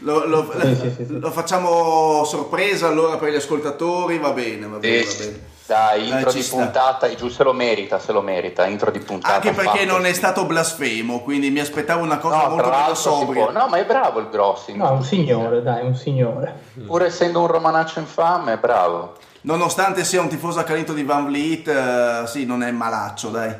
Lo, 0.00 0.24
lo- 0.26 0.50
Sì, 0.58 0.74
sì, 0.74 0.90
sì, 0.96 1.04
sì. 1.06 1.18
lo 1.20 1.30
facciamo 1.30 2.24
sorpresa 2.24 2.88
allora 2.88 3.18
per 3.18 3.30
gli 3.30 3.36
ascoltatori, 3.36 4.18
va 4.18 4.30
bene, 4.30 4.66
va 4.66 4.78
bene, 4.78 5.04
va 5.04 5.12
bene. 5.18 5.50
Dai, 5.64 6.00
Dai, 6.00 6.08
intro 6.10 6.30
ci 6.30 6.38
di 6.38 6.42
sta. 6.42 6.56
puntata, 6.56 7.14
giù 7.14 7.28
se 7.28 7.42
lo 7.44 7.52
merita, 7.52 7.98
se 7.98 8.12
lo 8.12 8.20
merita, 8.20 8.66
intro 8.66 8.90
di 8.90 8.98
puntata. 8.98 9.34
Anche 9.34 9.52
perché 9.52 9.78
fatto. 9.80 9.92
non 9.92 10.06
è 10.06 10.12
stato 10.12 10.44
blasfemo, 10.44 11.20
quindi 11.20 11.50
mi 11.50 11.60
aspettavo 11.60 12.02
una 12.02 12.18
cosa 12.18 12.42
No, 12.42 12.48
molto 12.48 12.68
meno 12.70 12.94
sobria. 12.94 13.44
può- 13.44 13.52
No, 13.52 13.68
ma 13.68 13.76
è 13.78 13.84
bravo 13.86 14.18
il 14.20 14.28
Grossi. 14.28 14.76
No, 14.76 14.90
un 14.92 15.04
signore, 15.04 15.62
dai, 15.62 15.86
un 15.86 15.94
signore. 15.94 16.52
Pur 16.86 17.02
essendo 17.04 17.40
un 17.40 17.46
romanaccio 17.46 18.00
infame, 18.00 18.54
è 18.54 18.56
bravo. 18.58 19.14
Nonostante 19.42 20.04
sia 20.04 20.20
un 20.20 20.28
tifoso 20.28 20.58
accanito 20.58 20.92
di 20.92 21.04
Van 21.04 21.26
Vliet, 21.26 21.68
eh, 21.68 22.22
sì, 22.26 22.44
non 22.44 22.62
è 22.62 22.70
malaccio, 22.70 23.28
dai. 23.28 23.54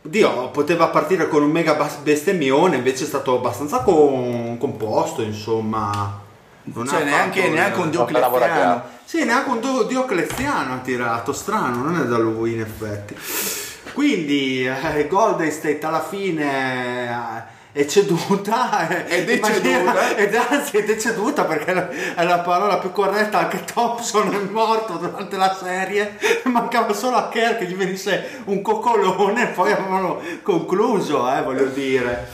Dio, 0.00 0.48
poteva 0.50 0.88
partire 0.88 1.28
con 1.28 1.42
un 1.42 1.50
mega 1.50 1.76
bestemmione, 2.02 2.76
invece 2.76 3.04
è 3.04 3.06
stato 3.06 3.36
abbastanza 3.36 3.80
con- 3.80 4.56
composto, 4.58 5.20
insomma. 5.22 6.26
Non 6.74 6.86
Cioè, 6.86 7.04
neanche, 7.04 7.40
fatto- 7.40 7.54
neanche 7.54 7.80
un 7.80 7.90
Diocleziano. 7.90 8.82
Sì, 9.04 9.24
neanche 9.24 9.50
un 9.50 9.60
Dio- 9.60 9.82
Diocleziano 9.84 10.74
ha 10.74 10.78
tirato, 10.78 11.32
strano, 11.32 11.82
non 11.82 12.00
è 12.00 12.04
da 12.04 12.18
lui 12.18 12.52
in 12.52 12.60
effetti. 12.60 13.16
Quindi 13.92 14.66
eh, 14.66 15.06
Golden 15.08 15.50
State 15.50 15.80
alla 15.84 16.02
fine 16.02 17.48
eh, 17.72 17.80
è 17.80 17.86
ceduta 17.86 18.86
È 19.06 19.24
deceduta. 19.24 20.14
ed 20.16 20.34
anzi 20.34 20.76
è 20.78 20.84
deceduta 20.84 21.44
perché 21.44 22.14
è 22.14 22.24
la 22.24 22.38
parola 22.38 22.78
più 22.78 22.92
corretta 22.92 23.38
anche 23.38 23.64
Thompson 23.64 24.32
è 24.32 24.38
morto 24.50 24.94
durante 24.94 25.36
la 25.36 25.54
serie 25.54 26.16
mancava 26.44 26.92
solo 26.92 27.16
a 27.16 27.28
Kerr 27.28 27.58
che 27.58 27.66
gli 27.66 27.74
venisse 27.74 28.42
un 28.44 28.62
coccolone 28.62 29.50
e 29.50 29.52
poi 29.52 29.72
avevano 29.72 30.20
concluso 30.42 31.30
eh, 31.32 31.42
voglio 31.42 31.66
dire 31.66 32.26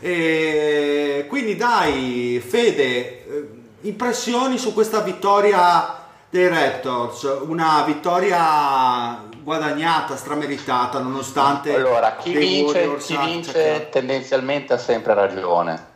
e 0.00 1.26
quindi 1.28 1.56
dai 1.56 2.42
Fede 2.46 3.26
eh, 3.26 3.39
impressioni 3.82 4.58
su 4.58 4.74
questa 4.74 5.00
vittoria 5.00 5.96
dei 6.28 6.48
Raptors 6.48 7.22
una 7.42 7.82
vittoria 7.86 9.24
guadagnata 9.42 10.16
strameritata 10.16 10.98
nonostante 11.00 11.74
Allora, 11.74 12.16
chi 12.16 12.32
vince, 12.32 12.78
Warriors 12.78 13.06
chi 13.06 13.16
vince 13.16 13.88
tendenzialmente 13.90 14.74
ha 14.74 14.78
sempre 14.78 15.14
ragione. 15.14 15.88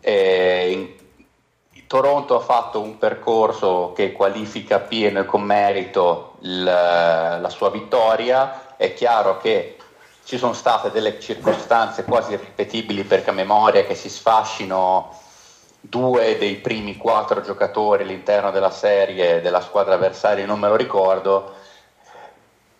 E 0.00 0.96
Toronto 1.86 2.36
ha 2.36 2.40
fatto 2.40 2.80
un 2.80 2.98
percorso 2.98 3.92
che 3.96 4.12
qualifica 4.12 4.78
pieno 4.78 5.20
e 5.20 5.24
con 5.24 5.42
merito 5.42 6.34
il- 6.40 6.62
la 6.64 7.48
sua 7.48 7.70
vittoria. 7.70 8.76
È 8.76 8.92
chiaro 8.92 9.38
che 9.38 9.76
ci 10.24 10.36
sono 10.36 10.52
state 10.52 10.90
delle 10.90 11.18
circostanze 11.18 12.04
quasi 12.04 12.32
irripetibili 12.34 13.04
perché 13.04 13.30
a 13.30 13.32
memoria 13.32 13.86
che 13.86 13.94
si 13.94 14.10
sfascino 14.10 15.18
due 15.80 16.36
dei 16.38 16.56
primi 16.56 16.96
quattro 16.96 17.40
giocatori 17.40 18.02
all'interno 18.02 18.50
della 18.50 18.70
serie 18.70 19.40
della 19.40 19.60
squadra 19.60 19.94
avversaria, 19.94 20.46
non 20.46 20.58
me 20.58 20.68
lo 20.68 20.76
ricordo. 20.76 21.52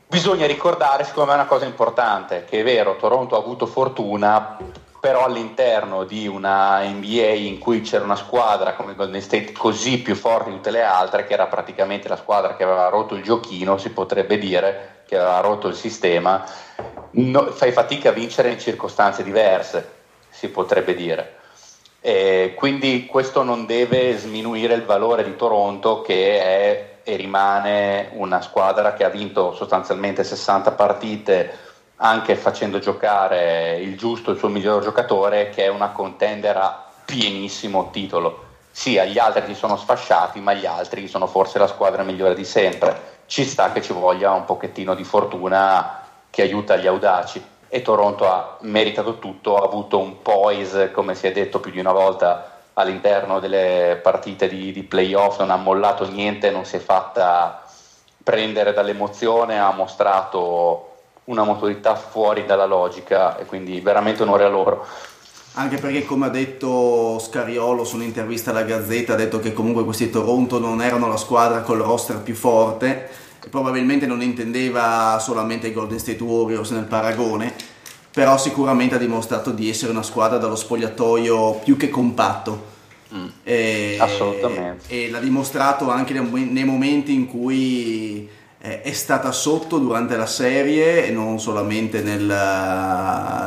Bisogna 0.07 0.47
ricordare, 0.47 1.05
secondo 1.05 1.31
me, 1.31 1.37
una 1.37 1.47
cosa 1.47 1.67
importante, 1.67 2.45
che 2.45 2.61
è 2.61 2.65
vero, 2.65 2.97
Toronto 2.97 3.37
ha 3.37 3.39
avuto 3.39 3.67
fortuna, 3.67 4.57
però 5.01 5.25
all'interno 5.25 6.05
di 6.05 6.27
una 6.27 6.81
NBA 6.83 7.35
in 7.35 7.59
cui 7.59 7.83
c'era 7.83 8.05
una 8.05 8.17
squadra 8.17 8.73
come 8.73 8.95
Golden 8.95 9.21
State 9.21 9.53
così 9.53 9.99
più 9.99 10.15
forte 10.15 10.49
di 10.49 10.57
tutte 10.57 10.71
le 10.71 10.83
altre, 10.83 11.25
che 11.25 11.35
era 11.35 11.47
praticamente 11.47 12.09
la 12.09 12.17
squadra 12.17 12.57
che 12.57 12.65
aveva 12.65 12.89
rotto 12.89 13.15
il 13.15 13.23
giochino, 13.23 13.77
si 13.77 13.91
potrebbe 13.91 14.39
dire, 14.39 15.03
che 15.07 15.17
aveva 15.17 15.41
rotto 15.41 15.69
il 15.69 15.75
sistema, 15.75 16.45
no- 17.13 17.51
fai 17.53 17.73
fatica 17.73 18.09
a 18.09 18.13
vincere 18.13 18.51
in 18.51 18.59
circostanze 18.59 19.23
diverse, 19.23 19.93
si 20.31 20.49
potrebbe 20.49 20.95
dire. 20.95 21.38
E 22.01 22.55
quindi 22.57 23.07
questo 23.07 23.43
non 23.43 23.67
deve 23.67 24.17
sminuire 24.17 24.75
il 24.75 24.85
valore 24.85 25.25
di 25.25 25.35
Toronto 25.37 26.03
che 26.03 26.41
è 26.41 26.89
e 27.09 27.17
rimane 27.17 28.11
una 28.13 28.43
squadra 28.43 28.93
che 28.93 29.03
ha 29.03 29.09
vinto 29.09 29.55
sostanzialmente 29.55 30.23
60 30.25 30.73
partite 30.73 31.59
anche 31.97 32.37
facendo 32.37 32.79
giocare 32.81 33.79
il 33.79 33.97
giusto 33.97 34.31
il 34.31 34.37
suo 34.37 34.49
miglior 34.49 34.83
giocatore 34.83 35.49
che 35.49 35.65
è 35.65 35.69
una 35.69 35.89
contender 35.89 36.55
a 36.59 36.85
pienissimo 37.07 37.89
titolo. 37.91 38.45
Sì, 38.71 38.99
agli 38.99 39.19
altri 39.19 39.47
si 39.47 39.55
sono 39.55 39.79
sfasciati, 39.79 40.39
ma 40.41 40.53
gli 40.53 40.67
altri 40.67 41.09
sono 41.09 41.27
forse 41.27 41.59
la 41.59 41.67
squadra 41.67 42.03
migliore 42.03 42.35
di 42.35 42.45
sempre. 42.45 43.17
ci 43.25 43.45
sta 43.45 43.73
che 43.73 43.81
ci 43.81 43.95
voglia 43.95 44.33
un 44.33 44.45
pochettino 44.45 44.95
di 44.95 45.05
fortuna 45.05 46.03
che 46.29 46.43
aiuta 46.43 46.77
gli 46.77 46.87
audaci 46.87 47.43
e 47.69 47.83
Toronto 47.83 48.27
ha 48.27 48.57
meritato 48.61 49.19
tutto, 49.19 49.57
ha 49.57 49.65
avuto 49.65 49.99
un 49.99 50.23
poise, 50.23 50.91
come 50.91 51.15
si 51.15 51.27
è 51.27 51.33
detto 51.33 51.61
più 51.61 51.71
di 51.71 51.81
una 51.81 51.93
volta, 51.93 52.59
all'interno 52.75 53.41
delle 53.41 53.99
partite 54.03 54.49
di, 54.49 54.73
di 54.73 54.83
playoff, 54.83 55.39
non 55.41 55.51
ha 55.51 55.57
mollato 55.57 56.09
niente, 56.09 56.51
non 56.51 56.65
si 56.65 56.77
è 56.77 56.79
fatta 56.79 57.65
prendere 58.23 58.73
dall'emozione, 58.73 59.59
ha 59.59 59.73
mostrato 59.73 60.85
una 61.25 61.45
maturità 61.45 61.95
fuori 61.95 62.47
dalla 62.47 62.67
logica 62.67 63.37
e 63.37 63.45
quindi 63.45 63.81
veramente 63.81 64.23
onore 64.23 64.45
a 64.45 64.49
loro. 64.49 64.87
Anche 65.55 65.77
perché 65.79 66.05
come 66.05 66.27
ha 66.27 66.31
detto 66.31 67.19
Scariolo 67.19 67.85
su 67.85 67.97
un'intervista 67.97 68.51
alla 68.51 68.63
Gazzetta, 68.63 69.15
ha 69.15 69.17
detto 69.17 69.41
che 69.41 69.53
comunque 69.53 69.85
questi 69.85 70.09
Toronto 70.09 70.59
non 70.59 70.81
erano 70.81 71.09
la 71.09 71.17
squadra 71.17 71.63
col 71.63 71.81
roster 71.81 72.19
più 72.23 72.35
forte, 72.35 73.09
e 73.49 73.51
probabilmente 73.51 74.07
non 74.07 74.21
intendeva 74.21 75.19
solamente 75.19 75.69
i 75.69 75.73
Golden 75.73 75.99
State 75.99 76.23
Warriors 76.23 76.71
nel 76.71 76.85
paragone, 76.85 77.55
però 78.13 78.37
sicuramente 78.37 78.95
ha 78.95 78.99
dimostrato 78.99 79.51
di 79.51 79.71
essere 79.71 79.91
una 79.91 80.03
squadra 80.03 80.37
dallo 80.37 80.55
spogliatoio 80.55 81.61
più 81.65 81.79
che 81.79 81.89
compatto. 81.89 82.77
Mm, 83.15 83.27
e, 83.43 83.97
assolutamente. 83.99 84.85
E 84.89 85.11
l'ha 85.11 85.19
dimostrato 85.19 85.91
anche 85.91 86.13
nei 86.13 86.65
momenti 86.65 87.15
in 87.15 87.27
cui 87.27 88.29
eh, 88.61 88.83
è 88.83 88.93
stata 88.93 89.33
sotto 89.33 89.79
durante 89.79 90.15
la 90.17 90.27
serie 90.27 91.07
e 91.07 91.11
non 91.11 91.41
solamente 91.41 92.03
nel, 92.03 92.27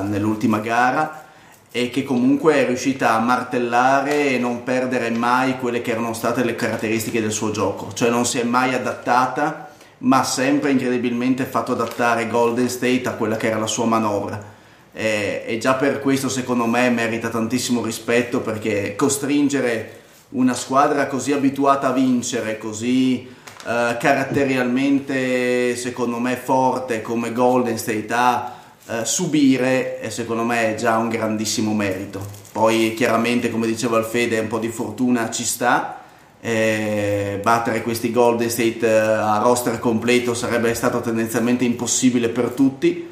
nell'ultima 0.10 0.58
gara 0.60 1.26
e 1.72 1.92
che 1.92 2.04
comunque 2.04 2.56
è 2.56 2.66
riuscita 2.66 3.14
a 3.14 3.20
martellare 3.20 4.32
e 4.32 4.40
non 4.40 4.64
perdere 4.64 5.12
mai 5.12 5.58
quelle 5.60 5.82
che 5.82 5.92
erano 5.92 6.14
state 6.14 6.44
le 6.44 6.56
caratteristiche 6.56 7.22
del 7.22 7.32
suo 7.32 7.52
gioco, 7.52 7.94
cioè 7.94 8.10
non 8.10 8.26
si 8.26 8.40
è 8.40 8.44
mai 8.44 8.74
adattata 8.74 9.71
ma 10.02 10.24
sempre 10.24 10.72
incredibilmente 10.72 11.46
fatto 11.46 11.72
adattare 11.72 12.28
Golden 12.28 12.70
State 12.70 13.04
a 13.06 13.14
quella 13.14 13.38
che 13.38 13.48
era 13.48 13.60
la 13.60 13.68
sua 13.68 13.86
manovra 13.86 14.60
e, 14.94 15.44
e 15.46 15.58
già 15.58 15.76
per 15.76 16.00
questo 16.00 16.30
secondo 16.30 16.66
me 16.66 16.90
merita 16.90 17.30
tantissimo 17.30 17.82
rispetto 17.82 18.42
perché 18.42 18.96
costringere 18.96 20.00
una 20.30 20.54
squadra 20.54 21.08
così 21.08 21.34
abituata 21.34 21.88
a 21.88 21.94
vincere, 21.94 22.58
così 22.58 23.28
uh, 23.28 23.98
caratterialmente 23.98 25.76
secondo 25.76 26.20
me 26.20 26.36
forte 26.36 27.02
come 27.02 27.34
Golden 27.34 27.78
State 27.78 28.08
a 28.14 28.54
uh, 28.86 29.04
subire 29.04 30.00
è 30.00 30.10
secondo 30.10 30.44
me 30.44 30.76
già 30.78 30.98
un 30.98 31.10
grandissimo 31.10 31.74
merito. 31.74 32.40
Poi 32.52 32.94
chiaramente 32.96 33.50
come 33.50 33.68
diceva 33.68 33.98
Alfede 33.98 34.40
un 34.40 34.48
po' 34.48 34.60
di 34.60 34.70
fortuna 34.70 35.30
ci 35.32 35.44
sta, 35.44 36.01
eh, 36.42 37.40
battere 37.42 37.84
questi 37.84 38.12
Golden 38.12 38.50
State 38.50 38.86
uh, 38.86 38.90
a 38.90 39.40
roster 39.44 39.80
completo 39.80 40.34
sarebbe 40.34 40.74
stato 40.74 41.00
tendenzialmente 41.00 41.64
impossibile 41.64 42.30
per 42.30 42.50
tutti 42.50 43.10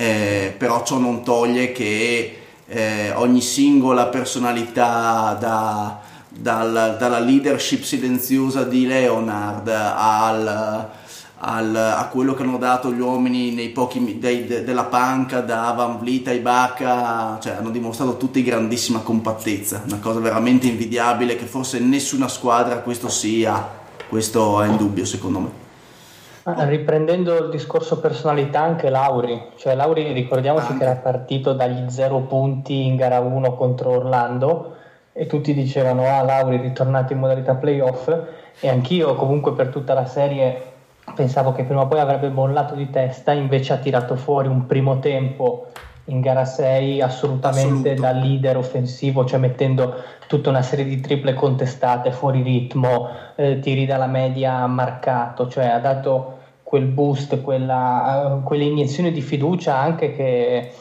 eh, 0.00 0.54
però 0.56 0.82
ciò 0.82 0.96
non 0.96 1.22
toglie 1.22 1.72
che 1.72 2.36
eh, 2.66 3.10
ogni 3.16 3.42
singola 3.42 4.06
personalità 4.06 5.36
da, 5.38 6.00
dal, 6.28 6.96
dalla 6.98 7.18
leadership 7.18 7.82
silenziosa 7.82 8.64
di 8.64 8.86
Leonard 8.86 9.68
al, 9.68 10.88
al, 11.42 11.74
a 11.74 12.08
quello 12.08 12.34
che 12.34 12.42
hanno 12.42 12.58
dato 12.58 12.92
gli 12.92 13.00
uomini 13.00 13.52
nei 13.52 13.70
pochi 13.70 14.18
dei, 14.18 14.46
de, 14.46 14.62
della 14.64 14.84
panca 14.84 15.40
da 15.40 15.72
Van 15.74 15.98
Vliet 15.98 16.28
a 16.28 16.32
Ibaka 16.32 17.38
cioè 17.40 17.54
hanno 17.54 17.70
dimostrato 17.70 18.16
tutti 18.16 18.42
grandissima 18.42 19.00
compattezza. 19.00 19.82
Una 19.86 19.98
cosa 20.00 20.20
veramente 20.20 20.66
invidiabile 20.66 21.36
che 21.36 21.46
forse 21.46 21.78
nessuna 21.78 22.28
squadra 22.28 22.80
questo 22.80 23.08
sia 23.08 23.78
questo 24.08 24.60
è 24.60 24.68
indubbio 24.68 25.04
secondo 25.04 25.38
me. 25.38 25.68
Riprendendo 26.42 27.44
il 27.44 27.50
discorso 27.50 28.00
personalità, 28.00 28.60
anche 28.62 28.90
Lauri, 28.90 29.50
cioè 29.56 29.74
Lauri 29.74 30.12
ricordiamoci 30.12 30.76
che 30.76 30.82
era 30.82 30.96
partito 30.96 31.52
dagli 31.52 31.88
zero 31.90 32.20
punti 32.20 32.86
in 32.86 32.96
gara 32.96 33.20
1 33.20 33.54
contro 33.54 33.90
Orlando 33.90 34.74
e 35.12 35.26
tutti 35.26 35.54
dicevano 35.54 36.06
ah 36.06 36.22
Lauri 36.22 36.58
è 36.58 36.62
ritornato 36.62 37.12
in 37.12 37.20
modalità 37.20 37.54
playoff. 37.54 38.12
E 38.58 38.68
anch'io 38.68 39.14
comunque 39.14 39.52
per 39.52 39.68
tutta 39.68 39.94
la 39.94 40.06
serie 40.06 40.69
pensavo 41.14 41.52
che 41.52 41.64
prima 41.64 41.82
o 41.82 41.88
poi 41.88 42.00
avrebbe 42.00 42.28
bollato 42.28 42.74
di 42.74 42.90
testa, 42.90 43.32
invece 43.32 43.72
ha 43.72 43.78
tirato 43.78 44.16
fuori 44.16 44.48
un 44.48 44.66
primo 44.66 44.98
tempo 44.98 45.66
in 46.04 46.20
gara 46.20 46.44
6 46.44 47.00
assolutamente 47.00 47.92
Assoluto. 47.92 48.00
da 48.00 48.10
leader 48.12 48.56
offensivo, 48.56 49.24
cioè 49.24 49.38
mettendo 49.38 49.94
tutta 50.26 50.50
una 50.50 50.62
serie 50.62 50.84
di 50.84 51.00
triple 51.00 51.34
contestate 51.34 52.12
fuori 52.12 52.42
ritmo, 52.42 53.08
eh, 53.36 53.58
tiri 53.60 53.86
dalla 53.86 54.06
media 54.06 54.66
marcato, 54.66 55.48
cioè 55.48 55.66
ha 55.66 55.78
dato 55.78 56.38
quel 56.62 56.84
boost, 56.84 57.40
quella, 57.40 58.36
uh, 58.36 58.42
quell'iniezione 58.44 59.10
di 59.10 59.20
fiducia 59.20 59.76
anche 59.76 60.14
che, 60.14 60.72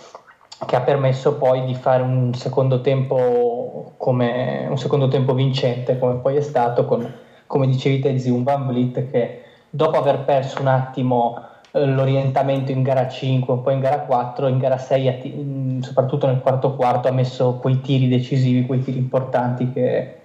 che, 0.67 0.75
ha 0.75 0.81
permesso 0.81 1.35
poi 1.35 1.65
di 1.65 1.73
fare 1.73 2.03
un 2.03 2.31
secondo 2.35 2.81
tempo 2.81 3.93
come 3.97 4.67
un 4.69 4.77
secondo 4.77 5.07
tempo 5.07 5.33
vincente 5.33 5.97
come 5.97 6.17
poi 6.17 6.35
è 6.35 6.41
stato 6.41 6.85
con, 6.85 7.11
come 7.47 7.65
dicevi 7.65 8.01
te, 8.01 8.19
Zion 8.19 8.43
Van 8.43 8.67
Vliet 8.67 9.09
che 9.09 9.41
dopo 9.69 9.97
aver 9.97 10.19
perso 10.19 10.61
un 10.61 10.67
attimo 10.67 11.43
eh, 11.71 11.85
l'orientamento 11.85 12.71
in 12.71 12.81
gara 12.81 13.07
5, 13.07 13.57
poi 13.57 13.73
in 13.73 13.79
gara 13.79 13.99
4, 13.99 14.47
in 14.47 14.57
gara 14.57 14.77
6, 14.77 15.79
soprattutto 15.81 16.25
nel 16.25 16.39
quarto 16.39 16.75
quarto, 16.75 17.07
ha 17.07 17.11
messo 17.11 17.55
quei 17.55 17.79
tiri 17.81 18.07
decisivi, 18.07 18.65
quei 18.65 18.83
tiri 18.83 18.97
importanti 18.97 19.71
che, 19.71 20.15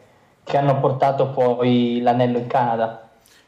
che 0.43 0.57
hanno 0.57 0.81
portato 0.81 1.29
poi 1.29 2.01
l'anello 2.01 2.39
in 2.39 2.47
Canada. 2.47 3.01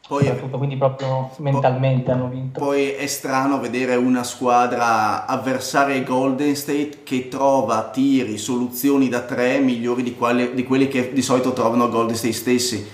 Poi, 0.07 0.39
quindi 0.51 0.77
proprio 0.77 1.31
mentalmente 1.39 2.03
poi, 2.03 2.13
hanno 2.13 2.27
vinto. 2.29 2.59
Poi 2.61 2.91
è 2.91 3.05
strano 3.07 3.59
vedere 3.59 3.97
una 3.97 4.23
squadra 4.23 5.25
avversaria 5.25 6.01
Golden 6.01 6.55
State 6.55 6.99
che 7.03 7.27
trova 7.27 7.89
tiri, 7.91 8.37
soluzioni 8.37 9.09
da 9.09 9.21
tre 9.23 9.59
migliori 9.59 10.03
di, 10.03 10.15
quali, 10.15 10.53
di 10.53 10.63
quelli 10.63 10.87
che 10.87 11.11
di 11.11 11.21
solito 11.21 11.51
trovano 11.51 11.89
Golden 11.89 12.15
State 12.15 12.33
stessi. 12.33 12.87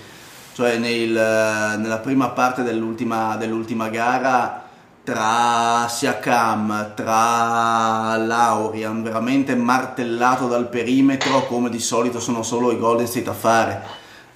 Cioè 0.54 0.78
nel, 0.78 1.10
nella 1.10 1.98
prima 1.98 2.28
parte 2.28 2.62
dell'ultima, 2.62 3.34
dell'ultima 3.34 3.88
gara 3.88 4.62
tra 5.02 5.88
Siakam, 5.88 6.94
tra 6.94 8.16
Laurian, 8.16 9.02
veramente 9.02 9.56
martellato 9.56 10.46
dal 10.46 10.68
perimetro 10.68 11.44
come 11.46 11.70
di 11.70 11.80
solito 11.80 12.20
sono 12.20 12.44
solo 12.44 12.70
i 12.70 12.78
Golden 12.78 13.08
State 13.08 13.28
a 13.28 13.32
fare, 13.32 13.82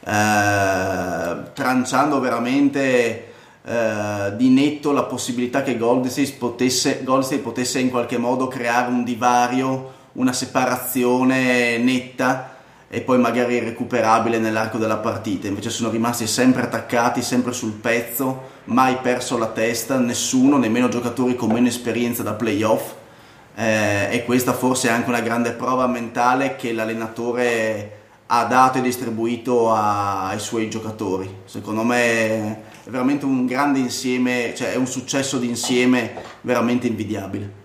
eh, 0.01 1.53
tranciando 1.53 2.19
veramente 2.19 3.33
eh, 3.65 4.33
di 4.35 4.49
netto 4.49 4.91
la 4.91 5.05
possibilità 5.05 5.63
che 5.63 5.79
Golden 5.79 6.11
State, 6.11 6.33
potesse, 6.33 7.05
Golden 7.05 7.27
State 7.27 7.43
potesse 7.43 7.79
in 7.79 7.91
qualche 7.91 8.19
modo 8.19 8.49
creare 8.49 8.91
un 8.91 9.05
divario, 9.05 9.93
una 10.15 10.33
separazione 10.33 11.79
netta 11.79 12.57
e 12.91 13.03
poi 13.03 13.19
magari 13.19 13.59
recuperabile 13.59 14.39
nell'arco 14.39 14.79
della 14.79 14.97
partita. 14.97 15.47
Invece 15.47 15.69
sono 15.71 15.91
rimasti 15.91 16.27
sempre 16.27 16.63
attaccati, 16.63 17.21
sempre 17.21 17.53
sul 17.53 17.73
pezzo, 17.73 18.43
mai 18.65 18.97
perso 19.03 19.37
la 19.37 19.49
testa, 19.49 19.99
nessuno, 19.99 20.57
nemmeno 20.57 20.89
giocatori 20.89 21.35
con 21.35 21.51
meno 21.51 21.69
esperienza 21.69 22.23
da 22.23 22.33
playoff. 22.33 22.95
Eh, 23.55 24.09
e 24.11 24.25
questa 24.25 24.53
forse 24.53 24.89
è 24.89 24.93
anche 24.93 25.09
una 25.09 25.21
grande 25.21 25.53
prova 25.53 25.87
mentale 25.87 26.57
che 26.57 26.73
l'allenatore 26.73 27.97
ha 28.27 28.45
dato 28.45 28.79
e 28.79 28.83
distribuito 28.83 29.73
a, 29.73 30.29
ai 30.29 30.39
suoi 30.39 30.71
giocatori. 30.71 31.41
Secondo 31.45 31.83
me 31.83 32.01
è 32.85 32.91
veramente 32.91 33.25
un 33.25 33.47
grande 33.47 33.81
insieme, 33.81 34.55
cioè 34.57 34.73
è 34.73 34.77
un 34.77 34.87
successo 34.87 35.39
di 35.39 35.49
insieme 35.49 36.15
veramente 36.43 36.87
invidiabile. 36.87 37.58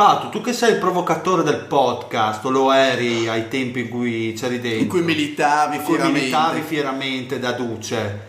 Pato, 0.00 0.30
tu 0.30 0.40
che 0.40 0.54
sei 0.54 0.72
il 0.72 0.78
provocatore 0.78 1.42
del 1.42 1.66
podcast, 1.68 2.42
o 2.46 2.48
lo 2.48 2.72
eri 2.72 3.28
ai 3.28 3.48
tempi 3.48 3.80
in 3.80 3.90
cui 3.90 4.32
c'eri 4.32 4.58
dentro? 4.58 4.80
In 4.80 4.88
cui 4.88 5.02
militavi 5.02 5.76
in 5.76 5.82
cui 5.82 5.92
fieramente. 5.92 6.20
militavi 6.20 6.60
fieramente 6.62 7.38
da 7.38 7.52
Duce. 7.52 8.20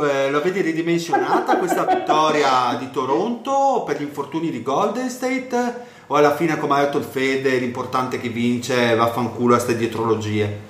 Eh, 0.00 0.30
lo 0.30 0.40
vedi 0.40 0.60
ridimensionata 0.60 1.56
questa 1.56 1.84
vittoria 1.86 2.76
di 2.78 2.92
Toronto 2.92 3.82
per 3.84 3.98
gli 3.98 4.02
infortuni 4.02 4.50
di 4.50 4.62
Golden 4.62 5.10
State? 5.10 5.74
O 6.06 6.14
alla 6.14 6.36
fine, 6.36 6.56
come 6.56 6.76
ha 6.76 6.82
detto 6.82 6.98
il 6.98 7.04
Fede, 7.04 7.58
l'importante 7.58 8.20
che 8.20 8.28
vince 8.28 8.94
vaffanculo 8.94 9.54
a 9.54 9.56
queste 9.56 9.76
dietrologie? 9.76 10.60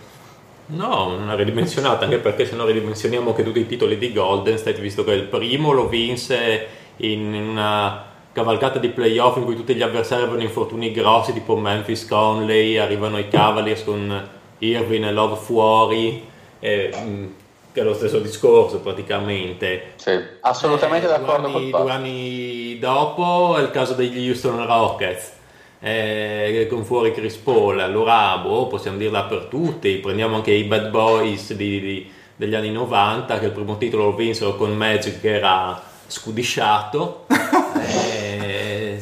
No, 0.68 1.14
non 1.14 1.30
è 1.30 1.36
ridimensionata, 1.36 2.06
anche 2.06 2.20
perché 2.20 2.46
se 2.46 2.56
no 2.56 2.64
ridimensioniamo 2.64 3.34
che 3.34 3.42
tutti 3.42 3.60
i 3.60 3.66
titoli 3.66 3.98
di 3.98 4.14
Golden 4.14 4.56
State, 4.56 4.80
visto 4.80 5.04
che 5.04 5.12
il 5.12 5.24
primo 5.24 5.72
lo 5.72 5.88
vinse 5.88 6.68
in 6.96 7.34
una 7.34 8.07
cavalcata 8.32 8.78
di 8.78 8.88
playoff 8.88 9.36
in 9.36 9.44
cui 9.44 9.56
tutti 9.56 9.74
gli 9.74 9.82
avversari 9.82 10.22
avevano 10.22 10.42
infortuni 10.42 10.92
grossi 10.92 11.32
tipo 11.32 11.56
Memphis 11.56 12.06
Conley, 12.06 12.76
arrivano 12.76 13.18
i 13.18 13.28
Cavaliers 13.28 13.84
con 13.84 14.28
Irving 14.58 15.04
e 15.04 15.12
Love 15.12 15.36
fuori, 15.36 16.26
e, 16.60 16.90
mm, 16.94 17.26
che 17.72 17.80
è 17.80 17.84
lo 17.84 17.94
stesso 17.94 18.18
discorso 18.18 18.80
praticamente. 18.80 19.92
Sì, 19.96 20.18
assolutamente 20.40 21.06
eh, 21.06 21.10
d'accordo 21.10 21.48
due 21.48 21.58
anni, 21.58 21.70
con 21.70 21.82
Due 21.82 21.90
anni 21.90 22.78
dopo 22.78 23.56
è 23.56 23.62
il 23.62 23.70
caso 23.70 23.94
degli 23.94 24.28
Houston 24.28 24.66
Rockets. 24.66 25.36
Eh, 25.80 26.66
con 26.68 26.84
fuori 26.84 27.12
Chris 27.12 27.36
Paul, 27.36 27.78
allora 27.78 28.36
boh, 28.38 28.66
possiamo 28.66 28.96
dirla 28.96 29.24
per 29.24 29.44
tutti, 29.44 29.94
prendiamo 29.98 30.34
anche 30.34 30.50
i 30.50 30.64
bad 30.64 30.90
boys 30.90 31.52
di, 31.52 31.80
di, 31.80 32.12
degli 32.34 32.56
anni 32.56 32.72
90 32.72 33.38
che 33.38 33.46
il 33.46 33.52
primo 33.52 33.78
titolo 33.78 34.06
lo 34.06 34.14
vinsero 34.14 34.56
con 34.56 34.76
Magic 34.76 35.20
che 35.20 35.36
era 35.36 35.80
scudisciato, 36.04 37.26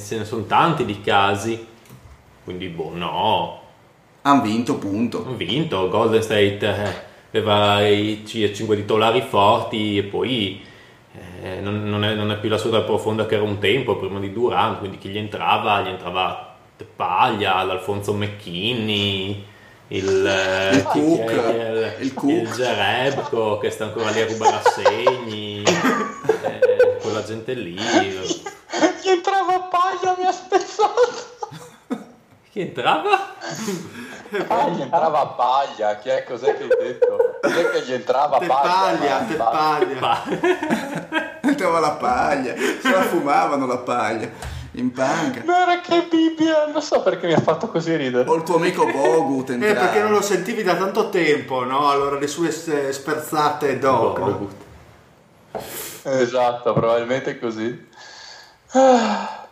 ce 0.06 0.18
ne 0.18 0.24
sono 0.24 0.44
tanti 0.44 0.84
di 0.84 1.00
casi, 1.00 1.66
quindi 2.44 2.68
boh, 2.68 2.92
no, 2.94 3.60
hanno 4.22 4.42
vinto, 4.42 4.76
punto. 4.76 5.24
hanno 5.24 5.36
vinto, 5.36 5.88
Golden 5.88 6.22
State 6.22 6.58
eh, 6.60 7.38
aveva 7.38 7.86
i 7.86 8.22
5 8.26 8.76
titolari 8.76 9.20
forti 9.22 9.98
e 9.98 10.02
poi 10.04 10.62
eh, 11.42 11.60
non, 11.60 11.88
non 11.88 12.04
è, 12.04 12.14
non 12.14 12.30
è 12.30 12.38
più 12.38 12.48
la 12.48 12.58
squadra 12.58 12.80
profonda 12.82 13.26
che 13.26 13.34
era 13.34 13.44
un 13.44 13.58
tempo 13.58 13.96
prima 13.96 14.18
di 14.18 14.32
Durant, 14.32 14.78
quindi 14.78 14.98
chi 14.98 15.08
gli 15.08 15.18
entrava, 15.18 15.80
gli 15.82 15.88
entrava 15.88 16.54
Paglia, 16.94 17.62
l'Alfonso 17.62 18.12
McKinney, 18.12 19.44
il, 19.88 20.26
eh, 20.26 20.76
Il 20.76 20.82
chi- 20.92 21.00
Cook, 21.00 21.30
è- 21.30 21.96
il 22.00 22.14
Cook. 22.14 22.30
il 22.30 22.50
Gerebko 22.52 23.58
che 23.58 23.70
sta 23.70 23.84
ancora 23.84 24.10
lì 24.10 24.20
a 24.20 24.26
rubare 24.26 24.56
assegni, 24.62 25.62
eh, 26.42 26.96
quella 27.00 27.22
gente 27.24 27.54
lì. 27.54 27.76
Gli 29.02 29.08
entrava 29.08 29.54
a 29.54 29.60
paglia, 29.60 30.14
mi 30.18 30.26
ha 30.26 30.32
spezzato. 30.32 31.34
Chi 32.50 32.60
entrava? 32.60 33.34
Ah, 34.48 34.68
gli 34.68 34.80
entrava 34.80 35.20
a 35.20 35.26
paglia, 35.26 35.96
chi 35.96 36.08
è 36.08 36.24
cos'è 36.24 36.56
che 36.56 36.62
hai 36.62 36.68
detto? 36.68 37.38
Chi 37.42 37.52
è 37.52 37.70
che 37.70 37.82
gli 37.82 37.92
entrava 37.92 38.36
a 38.36 38.38
Te 38.38 38.46
paglia? 38.46 39.24
paglia, 39.36 39.98
paglia. 40.00 40.22
Entrava 41.42 41.78
la 41.80 41.92
paglia, 41.92 42.54
se 42.56 42.90
la 42.90 43.02
fumavano 43.02 43.66
la 43.66 43.76
paglia, 43.78 44.28
in 44.72 44.90
panca. 44.90 45.40
Guarda 45.40 45.80
che 45.80 46.08
Bibbia, 46.10 46.66
non 46.66 46.82
so 46.82 47.02
perché 47.02 47.26
mi 47.26 47.34
ha 47.34 47.40
fatto 47.40 47.68
così 47.68 47.94
ridere. 47.94 48.28
O 48.28 48.34
il 48.34 48.42
tuo 48.42 48.56
amico 48.56 48.84
Bogut 48.86 49.50
Eh, 49.52 49.56
perché 49.58 50.00
non 50.00 50.10
lo 50.10 50.22
sentivi 50.22 50.62
da 50.62 50.74
tanto 50.76 51.08
tempo, 51.08 51.62
no? 51.64 51.88
Allora 51.88 52.18
le 52.18 52.26
sue 52.26 52.50
sperzate 52.50 53.78
dopo. 53.78 54.24
Bogut. 54.24 54.54
Esatto, 56.02 56.72
probabilmente 56.72 57.38
così. 57.38 57.88
Ah, 58.78 59.46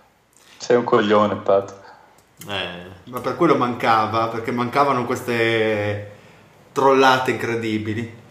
Sei 0.58 0.76
un 0.76 0.84
coglione, 0.84 1.36
Pat. 1.36 1.74
Eh, 2.46 2.92
Ma 3.04 3.20
per 3.20 3.36
quello 3.36 3.54
mancava, 3.56 4.26
perché 4.28 4.50
mancavano 4.50 5.06
queste 5.06 6.10
trollate 6.72 7.30
incredibili. 7.30 8.22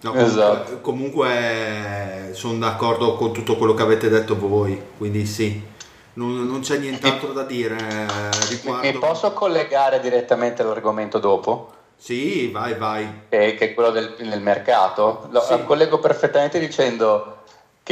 No, 0.00 0.10
comunque, 0.10 0.30
Esatto. 0.32 0.80
comunque 0.80 2.30
sono 2.32 2.58
d'accordo 2.58 3.14
con 3.14 3.32
tutto 3.32 3.56
quello 3.56 3.72
che 3.72 3.82
avete 3.82 4.08
detto 4.08 4.36
voi, 4.36 4.80
quindi 4.98 5.24
sì, 5.26 5.62
non, 6.14 6.44
non 6.46 6.60
c'è 6.60 6.76
nient'altro 6.78 7.32
da 7.32 7.44
dire 7.44 7.76
eh, 7.76 8.06
Mi 8.06 8.60
riguardo. 8.62 8.98
posso 8.98 9.32
collegare 9.32 10.00
direttamente 10.00 10.62
all'argomento 10.62 11.18
dopo? 11.18 11.72
Sì, 11.96 12.50
vai, 12.50 12.74
vai. 12.74 13.06
che, 13.28 13.54
che 13.54 13.64
è 13.70 13.74
quello 13.74 13.90
del, 13.90 14.16
del 14.18 14.40
mercato, 14.42 15.28
lo 15.30 15.40
Sì. 15.40 15.62
collego 15.64 16.00
perfettamente 16.00 16.58
dicendo 16.58 17.41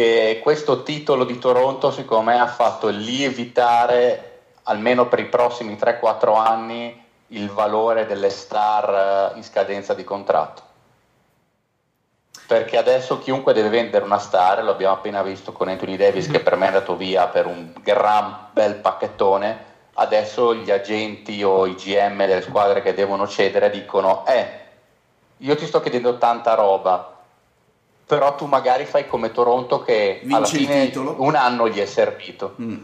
che 0.01 0.41
questo 0.43 0.83
titolo 0.83 1.25
di 1.25 1.39
Toronto 1.39 1.91
secondo 1.91 2.31
me 2.31 2.41
ha 2.41 2.47
fatto 2.47 2.89
lievitare 2.89 4.39
almeno 4.63 5.09
per 5.09 5.19
i 5.19 5.27
prossimi 5.27 5.75
3-4 5.75 6.39
anni 6.39 7.05
il 7.29 7.51
valore 7.51 8.07
delle 8.07 8.31
star 8.31 9.33
eh, 9.35 9.37
in 9.37 9.45
scadenza 9.45 9.93
di 9.93 10.03
contratto. 10.03 10.63
Perché 12.47 12.79
adesso 12.79 13.19
chiunque 13.19 13.53
deve 13.53 13.69
vendere 13.69 14.03
una 14.03 14.19
star, 14.19 14.65
lo 14.65 14.71
abbiamo 14.71 14.95
appena 14.95 15.23
visto 15.23 15.53
con 15.53 15.69
Anthony 15.69 15.97
Davis 15.97 16.31
che 16.31 16.41
per 16.41 16.57
me 16.57 16.65
è 16.65 16.69
andato 16.69 16.97
via 16.97 17.27
per 17.27 17.45
un 17.45 17.71
gran 17.83 18.49
bel 18.53 18.77
pacchettone, 18.77 19.65
adesso 19.95 20.55
gli 20.55 20.71
agenti 20.71 21.43
o 21.43 21.67
i 21.67 21.75
GM 21.75 22.25
delle 22.25 22.41
squadre 22.41 22.81
che 22.81 22.95
devono 22.95 23.29
cedere 23.29 23.69
dicono 23.69 24.25
eh, 24.27 24.61
io 25.37 25.55
ti 25.57 25.67
sto 25.67 25.81
chiedendo 25.81 26.17
tanta 26.17 26.55
roba, 26.55 27.10
però 28.11 28.35
tu 28.35 28.47
magari 28.47 28.87
fai 28.87 29.07
come 29.07 29.31
Toronto 29.31 29.83
che 29.83 30.21
alla 30.29 30.39
Vinci 30.39 30.57
il 30.63 30.67
fine 30.67 30.87
titolo. 30.87 31.15
un 31.21 31.37
anno 31.37 31.69
gli 31.69 31.79
è 31.79 31.87
servito. 31.87 32.57
Mm. 32.61 32.77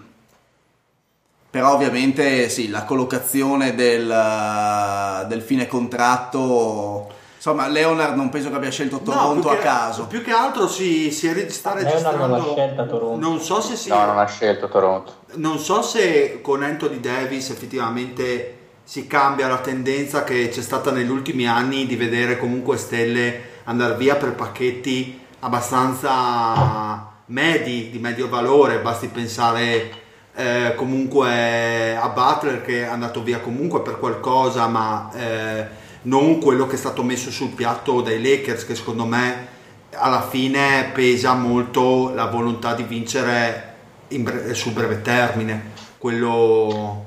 Però 1.51 1.73
ovviamente 1.73 2.49
sì, 2.49 2.69
la 2.69 2.85
collocazione 2.85 3.75
del, 3.75 5.25
del 5.27 5.43
fine 5.43 5.67
contratto... 5.67 7.13
Insomma, 7.35 7.67
Leonard 7.67 8.15
non 8.15 8.29
penso 8.29 8.51
che 8.51 8.55
abbia 8.55 8.71
scelto 8.71 9.01
Toronto 9.01 9.41
più 9.41 9.51
a 9.51 9.57
che- 9.57 9.63
caso. 9.63 10.07
Più 10.07 10.23
che 10.23 10.31
altro 10.31 10.69
si, 10.69 11.11
si 11.11 11.33
re- 11.33 11.51
sta 11.51 11.75
Leonard 11.75 11.93
registrando. 11.93 12.27
non 12.27 12.39
l'ha 12.39 12.53
scelta 12.53 12.85
Toronto. 12.85 13.27
Non 13.29 13.41
so 13.41 13.61
se 13.61 13.75
si. 13.75 13.89
No, 13.89 14.05
non 14.05 14.19
ha 14.19 14.27
scelto 14.27 14.69
Toronto. 14.69 15.13
Non 15.35 15.59
so 15.59 15.83
se 15.83 16.41
con 16.41 16.63
Anthony 16.63 17.01
Davis 17.01 17.51
effettivamente 17.51 18.59
si 18.85 19.09
cambia 19.09 19.49
la 19.49 19.59
tendenza 19.59 20.23
che 20.23 20.49
c'è 20.51 20.63
stata 20.63 20.93
negli 20.93 21.11
ultimi 21.11 21.49
anni 21.49 21.85
di 21.87 21.97
vedere 21.97 22.39
comunque 22.39 22.77
stelle 22.77 23.55
andare 23.67 23.95
via 23.95 24.17
per 24.17 24.35
pacchetti 24.35 25.21
abbastanza 25.41 27.15
medi, 27.27 27.91
di 27.91 27.99
medio 27.99 28.29
valore, 28.29 28.81
basti 28.81 29.09
pensare 29.09 29.91
eh, 30.35 30.75
comunque 30.77 31.97
a 31.97 32.09
Butler 32.09 32.63
che 32.63 32.83
è 32.83 32.87
andato 32.87 33.23
via 33.23 33.41
comunque 33.41 33.81
per 33.81 33.99
qualcosa, 33.99 34.67
ma 34.67 35.11
eh, 35.15 35.67
non 36.03 36.39
quello 36.41 36.67
che 36.67 36.75
è 36.75 36.79
stato 36.79 37.03
messo 37.03 37.31
sul 37.31 37.51
piatto 37.51 38.01
dai 38.01 38.23
Lakers 38.23 38.65
che 38.65 38.75
secondo 38.75 39.05
me 39.05 39.55
alla 39.93 40.23
fine 40.23 40.91
pesa 40.93 41.35
molto 41.35 42.13
la 42.15 42.27
volontà 42.27 42.75
di 42.75 42.83
vincere 42.83 43.75
in 44.09 44.23
bre- 44.23 44.55
sul 44.55 44.73
breve 44.73 45.03
termine, 45.03 45.73
quello... 45.99 47.05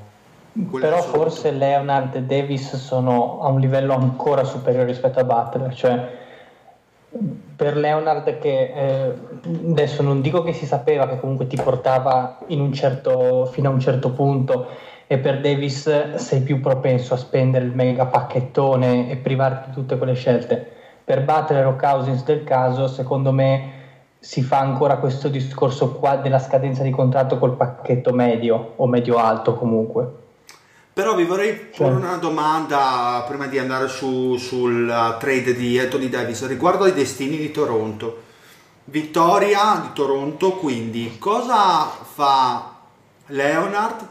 quello 0.68 0.86
Però 0.86 1.02
forse 1.02 1.50
Leonard 1.52 2.14
e 2.16 2.22
Davis 2.22 2.76
sono 2.76 3.40
a 3.42 3.48
un 3.48 3.60
livello 3.60 3.94
ancora 3.94 4.44
superiore 4.44 4.86
rispetto 4.86 5.20
a 5.20 5.24
Butler, 5.24 5.74
cioè 5.74 6.18
per 7.56 7.76
Leonard 7.76 8.38
che 8.38 8.72
eh, 8.74 9.14
adesso 9.68 10.02
non 10.02 10.20
dico 10.20 10.42
che 10.42 10.52
si 10.52 10.64
sapeva 10.64 11.08
che 11.08 11.18
comunque 11.18 11.46
ti 11.46 11.60
portava 11.60 12.38
certo, 12.72 13.46
fino 13.46 13.68
a 13.68 13.72
un 13.72 13.80
certo 13.80 14.12
punto 14.12 14.68
e 15.06 15.18
per 15.18 15.40
Davis 15.40 16.14
sei 16.14 16.40
più 16.42 16.60
propenso 16.60 17.14
a 17.14 17.16
spendere 17.16 17.64
il 17.64 17.74
mega 17.74 18.06
pacchettone 18.06 19.10
e 19.10 19.16
privarti 19.16 19.70
di 19.70 19.74
tutte 19.74 19.98
quelle 19.98 20.14
scelte. 20.14 20.64
Per 21.04 21.24
Butler 21.24 21.66
o 21.66 21.74
Cousins 21.74 22.22
del 22.22 22.44
caso, 22.44 22.86
secondo 22.86 23.32
me 23.32 23.78
si 24.20 24.42
fa 24.42 24.60
ancora 24.60 24.98
questo 24.98 25.28
discorso 25.28 25.96
qua 25.96 26.16
della 26.16 26.38
scadenza 26.38 26.84
di 26.84 26.90
contratto 26.90 27.38
col 27.38 27.56
pacchetto 27.56 28.12
medio 28.12 28.74
o 28.76 28.86
medio 28.86 29.16
alto 29.16 29.56
comunque. 29.56 30.19
Però 31.00 31.14
vi 31.14 31.24
vorrei 31.24 31.54
porre 31.54 31.94
una 31.94 32.16
domanda 32.16 33.24
prima 33.26 33.46
di 33.46 33.58
andare 33.58 33.88
su, 33.88 34.36
sul 34.36 35.16
trade 35.18 35.54
di 35.54 35.78
Anthony 35.78 36.10
Davis 36.10 36.46
riguardo 36.46 36.84
ai 36.84 36.92
destini 36.92 37.38
di 37.38 37.50
Toronto. 37.50 38.24
Vittoria 38.84 39.80
di 39.80 39.94
Toronto, 39.94 40.52
quindi 40.56 41.16
cosa 41.18 41.86
fa 41.86 42.80
Leonard 43.28 44.06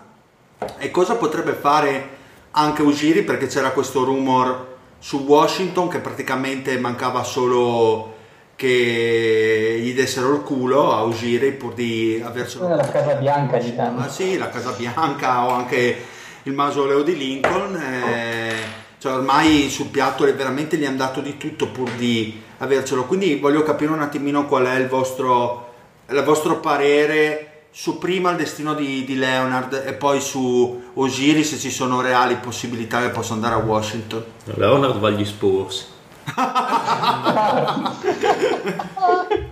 e 0.80 0.90
cosa 0.90 1.14
potrebbe 1.14 1.52
fare 1.52 2.10
anche 2.52 2.82
Ujiri 2.82 3.22
perché 3.22 3.46
c'era 3.46 3.70
questo 3.70 4.04
rumor 4.04 4.78
su 4.98 5.26
Washington 5.28 5.90
che 5.90 6.00
praticamente 6.00 6.76
mancava 6.80 7.22
solo 7.22 8.16
che 8.56 9.78
gli 9.80 9.94
dessero 9.94 10.34
il 10.34 10.42
culo 10.42 10.92
a 10.92 11.04
Ujiri 11.04 11.52
pur 11.52 11.76
di 11.76 12.20
avercelo 12.26 12.68
La 12.68 12.90
Casa 12.90 13.14
Bianca 13.14 13.60
gli 13.60 13.74
danno. 13.74 14.02
Ah, 14.02 14.10
sì, 14.10 14.40
la 14.40 14.50
Casa 14.50 14.72
Bianca 14.72 15.46
o 15.46 15.52
anche 15.52 16.18
il 16.44 16.54
mausoleo 16.54 17.04
di 17.04 17.18
Lincoln. 17.18 17.76
eh, 17.76 18.88
cioè 19.00 19.14
ormai 19.14 19.70
sul 19.70 19.88
piatto 19.88 20.26
è 20.26 20.36
veramente 20.36 20.76
gli 20.76 20.86
hanno 20.86 20.98
dato 20.98 21.22
di 21.22 21.38
tutto 21.38 21.68
pur 21.68 21.90
di 21.92 22.42
avercelo. 22.58 23.06
Quindi 23.06 23.36
voglio 23.36 23.64
capire 23.64 23.92
un 23.92 24.02
attimino 24.02 24.46
qual 24.46 24.66
è 24.66 24.76
il 24.76 24.88
vostro, 24.88 25.74
il 26.10 26.22
vostro 26.24 26.60
parere 26.60 27.46
su 27.72 27.98
prima 27.98 28.32
il 28.32 28.38
destino 28.38 28.74
di, 28.74 29.06
di 29.06 29.16
Leonard 29.16 29.84
e 29.86 29.94
poi 29.94 30.20
su 30.20 30.92
Osiris 30.96 31.50
se 31.50 31.58
ci 31.58 31.72
sono 31.72 32.02
reali 32.02 32.36
possibilità 32.36 33.02
che 33.02 33.10
possa 33.10 33.34
andare 33.34 33.56
a 33.56 33.60
Washington. 33.60 34.24
Leonard 34.56 35.00
va 35.00 35.08
agli 35.08 35.26
Spurs. 35.26 35.88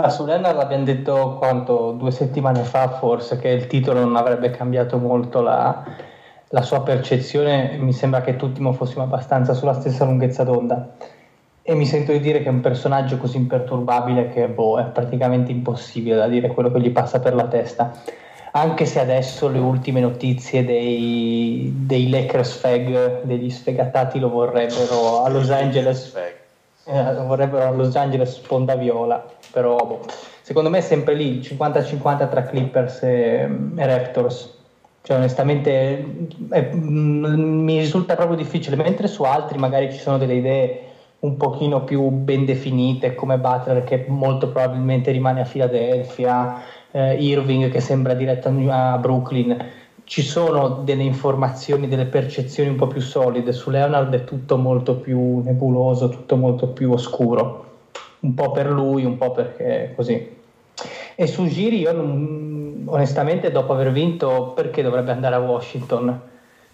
Ah, 0.00 0.10
su 0.10 0.24
Leonard 0.24 0.56
l'abbiamo 0.56 0.84
detto 0.84 1.34
quanto, 1.38 1.90
due 1.90 2.12
settimane 2.12 2.62
fa 2.62 2.88
forse 2.88 3.36
che 3.36 3.48
il 3.48 3.66
titolo 3.66 3.98
non 3.98 4.14
avrebbe 4.14 4.50
cambiato 4.50 4.96
molto 4.98 5.40
la, 5.40 5.84
la 6.50 6.62
sua 6.62 6.84
percezione, 6.84 7.76
mi 7.80 7.92
sembra 7.92 8.20
che 8.20 8.36
tutti 8.36 8.62
fossimo 8.74 9.02
abbastanza 9.02 9.54
sulla 9.54 9.72
stessa 9.72 10.04
lunghezza 10.04 10.44
d'onda. 10.44 10.90
E 11.62 11.74
mi 11.74 11.84
sento 11.84 12.12
di 12.12 12.20
dire 12.20 12.38
che 12.38 12.44
è 12.44 12.50
un 12.52 12.60
personaggio 12.60 13.16
così 13.16 13.38
imperturbabile 13.38 14.28
che 14.28 14.46
boh, 14.46 14.78
è 14.78 14.84
praticamente 14.84 15.50
impossibile 15.50 16.14
da 16.14 16.28
dire 16.28 16.46
quello 16.46 16.70
che 16.70 16.80
gli 16.80 16.92
passa 16.92 17.18
per 17.18 17.34
la 17.34 17.48
testa. 17.48 17.90
Anche 18.52 18.86
se 18.86 19.00
adesso 19.00 19.48
le 19.48 19.58
ultime 19.58 19.98
notizie 19.98 20.64
dei, 20.64 21.72
dei 21.74 22.08
Lakers 22.08 22.52
Fag, 22.52 23.22
degli 23.22 23.50
sfegatati, 23.50 24.20
lo 24.20 24.28
vorrebbero 24.30 25.24
a 25.24 25.28
Los 25.28 25.50
Angeles 25.50 26.14
eh, 26.88 27.14
vorrebbero 27.26 27.74
Los 27.74 27.94
Angeles 27.96 28.32
sponda 28.32 28.74
viola, 28.74 29.24
però 29.52 29.76
boh. 29.76 30.00
secondo 30.40 30.70
me 30.70 30.78
è 30.78 30.80
sempre 30.80 31.14
lì 31.14 31.36
il 31.36 31.40
50-50 31.40 32.28
tra 32.28 32.42
Clippers 32.44 33.02
e, 33.02 33.48
e 33.76 33.86
Raptors. 33.86 34.56
Cioè, 35.02 35.16
onestamente 35.16 36.26
è- 36.50 36.70
mm, 36.74 37.24
mi 37.62 37.78
risulta 37.78 38.14
proprio 38.14 38.36
difficile, 38.36 38.76
mentre 38.76 39.06
su 39.06 39.22
altri 39.22 39.58
magari 39.58 39.92
ci 39.92 39.98
sono 39.98 40.18
delle 40.18 40.34
idee 40.34 40.82
un 41.20 41.36
pochino 41.36 41.82
più 41.82 42.08
ben 42.10 42.44
definite 42.44 43.14
come 43.14 43.38
Butler 43.38 43.82
che 43.84 44.04
molto 44.08 44.50
probabilmente 44.50 45.10
rimane 45.10 45.40
a 45.40 45.44
Philadelphia, 45.44 46.62
eh, 46.90 47.14
Irving 47.14 47.70
che 47.70 47.80
sembra 47.80 48.14
diretto 48.14 48.52
a 48.68 48.96
Brooklyn. 48.98 49.56
Ci 50.08 50.22
sono 50.22 50.80
delle 50.84 51.02
informazioni, 51.02 51.86
delle 51.86 52.06
percezioni 52.06 52.70
un 52.70 52.76
po' 52.76 52.86
più 52.86 53.02
solide. 53.02 53.52
Su 53.52 53.68
Leonard 53.68 54.14
è 54.14 54.24
tutto 54.24 54.56
molto 54.56 54.94
più 54.94 55.40
nebuloso, 55.40 56.08
tutto 56.08 56.36
molto 56.36 56.68
più 56.68 56.90
oscuro. 56.90 57.66
Un 58.20 58.32
po' 58.32 58.50
per 58.50 58.70
lui, 58.70 59.04
un 59.04 59.18
po' 59.18 59.32
perché 59.32 59.92
così. 59.94 60.36
E 61.14 61.26
su 61.26 61.46
Giri 61.46 61.80
io 61.80 61.92
non, 61.92 62.84
onestamente 62.86 63.50
dopo 63.50 63.74
aver 63.74 63.92
vinto 63.92 64.52
perché 64.56 64.82
dovrebbe 64.82 65.12
andare 65.12 65.34
a 65.34 65.40
Washington? 65.40 66.18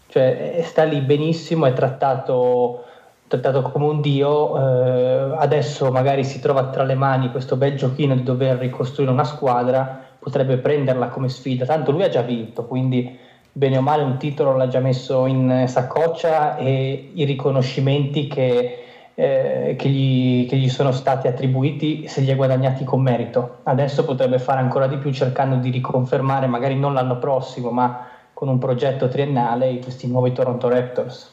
Cioè 0.07 0.61
sta 0.63 0.85
lì 0.85 1.01
benissimo, 1.01 1.67
è 1.67 1.73
trattato 1.73 2.85
trattato 3.27 3.63
come 3.63 3.87
un 3.87 4.01
dio, 4.01 4.57
eh, 4.59 5.35
adesso 5.39 5.91
magari 5.91 6.23
si 6.23 6.39
trova 6.39 6.69
tra 6.69 6.85
le 6.85 6.95
mani 6.95 7.33
questo 7.33 7.57
bel 7.57 7.75
giochino 7.75 8.15
di 8.15 8.23
dover 8.23 8.59
ricostruire 8.59 9.11
una 9.11 9.25
squadra, 9.25 10.03
potrebbe 10.21 10.59
prenderla 10.59 11.09
come 11.09 11.29
sfida, 11.29 11.65
tanto 11.65 11.91
lui 11.91 12.05
ha 12.05 12.09
già 12.09 12.23
vinto, 12.23 12.65
quindi 12.65 13.19
bene 13.57 13.79
o 13.79 13.81
male 13.81 14.03
un 14.03 14.17
titolo 14.17 14.57
l'ha 14.57 14.67
già 14.67 14.81
messo 14.81 15.27
in 15.27 15.65
saccoccia 15.69 16.57
e 16.57 17.13
i 17.15 17.25
riconoscimenti 17.25 18.27
che, 18.27 18.85
eh, 19.15 19.77
che, 19.79 19.89
gli, 19.89 20.49
che 20.49 20.57
gli 20.57 20.69
sono 20.69 20.91
stati 20.91 21.29
attribuiti 21.29 22.09
se 22.09 22.21
li 22.21 22.33
ha 22.33 22.37
guadagnati 22.37 22.83
con 22.83 23.01
merito. 23.01 23.59
Adesso 23.63 24.05
potrebbe 24.05 24.41
fare 24.41 24.59
ancora 24.59 24.89
di 24.89 24.97
più 24.97 25.13
cercando 25.13 25.57
di 25.57 25.71
riconfermare, 25.71 26.49
magari 26.49 26.77
non 26.77 26.95
l'anno 26.95 27.19
prossimo, 27.19 27.71
ma 27.71 28.09
con 28.33 28.49
un 28.49 28.59
progetto 28.59 29.07
triennale, 29.09 29.79
questi 29.79 30.09
nuovi 30.09 30.33
Toronto 30.33 30.69
Raptors 30.69 31.33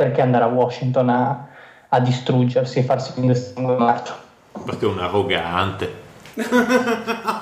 perché 0.00 0.22
andare 0.22 0.44
a 0.44 0.46
Washington 0.46 1.10
a, 1.10 1.46
a 1.88 2.00
distruggersi 2.00 2.78
e 2.78 2.82
farsi 2.84 3.12
prendere 3.12 3.38
sangue 3.38 3.76
marcio? 3.76 4.14
Perché 4.64 4.86
è 4.86 4.88
un 4.88 4.98
arrogante. 4.98 5.94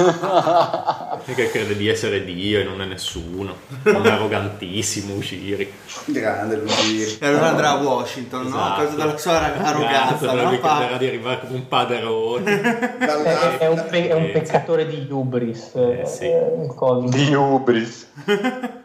perché 1.24 1.50
crede 1.50 1.76
di 1.76 1.88
essere 1.88 2.24
Dio 2.24 2.60
e 2.60 2.64
non 2.64 2.80
è 2.80 2.84
nessuno. 2.84 3.56
È 3.82 3.90
un 3.90 4.06
arrogantissimo 4.06 5.14
Usciri. 5.14 5.72
Grande 6.06 6.56
Usciri. 6.56 7.18
E 7.20 7.26
allora 7.26 7.48
andrà 7.48 7.70
a 7.70 7.74
Washington, 7.76 8.46
Esatto. 8.46 8.80
no? 8.80 8.86
Cosa 8.86 8.96
della 8.96 9.18
sua 9.18 9.64
arroganza, 9.64 10.14
Esatto, 10.16 10.42
no? 10.42 10.58
crederà 10.58 10.96
di 10.96 11.06
arrivare 11.06 11.40
come 11.40 11.54
un 11.54 11.68
paderone. 11.68 12.60
È, 12.98 13.58
è 13.58 13.66
un, 13.68 13.86
pe- 13.88 14.08
è 14.08 14.14
un 14.14 14.30
peccatore 14.32 14.86
di 14.86 15.06
hubris, 15.10 15.72
eh, 15.74 16.02
sì. 16.06 16.24
eh. 16.24 16.68
Di 17.08 17.34
Ubris. 17.34 18.08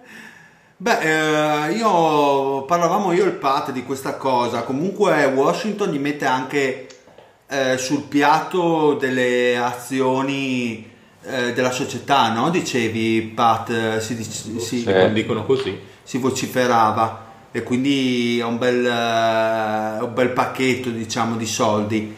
Beh, 0.78 1.68
eh, 1.68 1.72
io 1.72 2.64
parlavamo 2.66 3.14
io 3.14 3.24
e 3.24 3.28
il 3.28 3.34
Pat 3.34 3.72
di 3.72 3.84
questa 3.86 4.16
cosa. 4.16 4.64
Comunque 4.64 5.24
Washington 5.26 5.90
gli 5.90 6.00
mette 6.00 6.26
anche 6.26 6.88
eh, 7.48 7.78
sul 7.78 8.02
piatto 8.02 8.96
delle 8.96 9.56
azioni 9.58 10.92
eh, 11.28 11.54
della 11.54 11.72
società, 11.72 12.32
no? 12.34 12.50
Dicevi, 12.50 13.22
Pat, 13.36 13.70
eh, 13.70 14.02
si, 14.02 14.22
si- 14.24 14.60
Sì. 14.60 14.84
Non 14.86 15.14
dicono 15.14 15.46
così. 15.46 15.78
si 16.04 16.18
vociferava 16.20 17.24
e 17.52 17.64
quindi 17.64 18.38
è 18.40 18.44
un 18.44 18.58
bel, 18.58 18.86
eh, 18.86 20.04
un 20.04 20.12
bel 20.14 20.30
pacchetto, 20.30 20.90
diciamo, 20.90 21.36
di 21.36 21.46
soldi. 21.46 22.16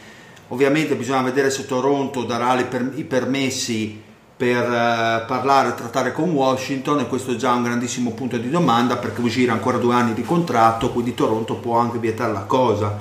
Ovviamente 0.49 0.95
bisogna 0.95 1.22
vedere 1.22 1.49
se 1.49 1.66
Toronto 1.66 2.24
darà 2.24 2.53
le 2.55 2.64
per- 2.66 2.93
i 2.95 3.03
permessi 3.03 4.01
per 4.38 4.64
eh, 4.64 5.24
parlare 5.28 5.70
e 5.70 5.76
trattare 5.76 6.12
con 6.14 6.30
Washington 6.32 6.99
e 6.99 7.08
questo 7.08 7.32
è 7.32 7.36
già 7.36 7.53
un 7.53 7.64
grandissimo 7.64 8.12
punto 8.12 8.38
di 8.38 8.49
domanda 8.49 8.97
perché 8.97 9.20
uscire 9.22 9.51
ancora 9.51 9.78
due 9.78 9.95
anni 9.95 10.14
di 10.14 10.22
contratto, 10.24 10.91
quindi 10.91 11.14
Toronto 11.16 11.55
può 11.55 11.78
anche 11.78 11.97
vietare 11.97 12.32
la 12.34 12.41
cosa, 12.43 12.97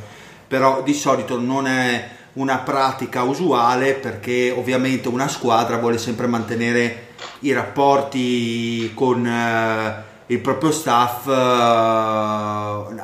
però 0.49 0.83
di 0.83 0.95
solito 0.95 1.39
non 1.39 1.67
è 1.67 2.09
una 2.37 2.59
pratica 2.59 3.23
usuale 3.23 3.95
perché 3.95 4.53
ovviamente 4.57 5.09
una 5.09 5.29
squadra 5.29 5.79
vuole 5.79 5.99
sempre 5.99 6.27
mantenere 6.27 7.09
i 7.41 7.53
rapporti 7.53 8.91
con 8.95 9.27
eh, 9.27 10.05
il 10.27 10.39
proprio 10.41 10.71
staff 10.71 11.27
eh, 11.29 11.33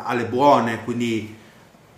alle 0.05 0.24
buone, 0.28 0.85
quindi 0.85 1.37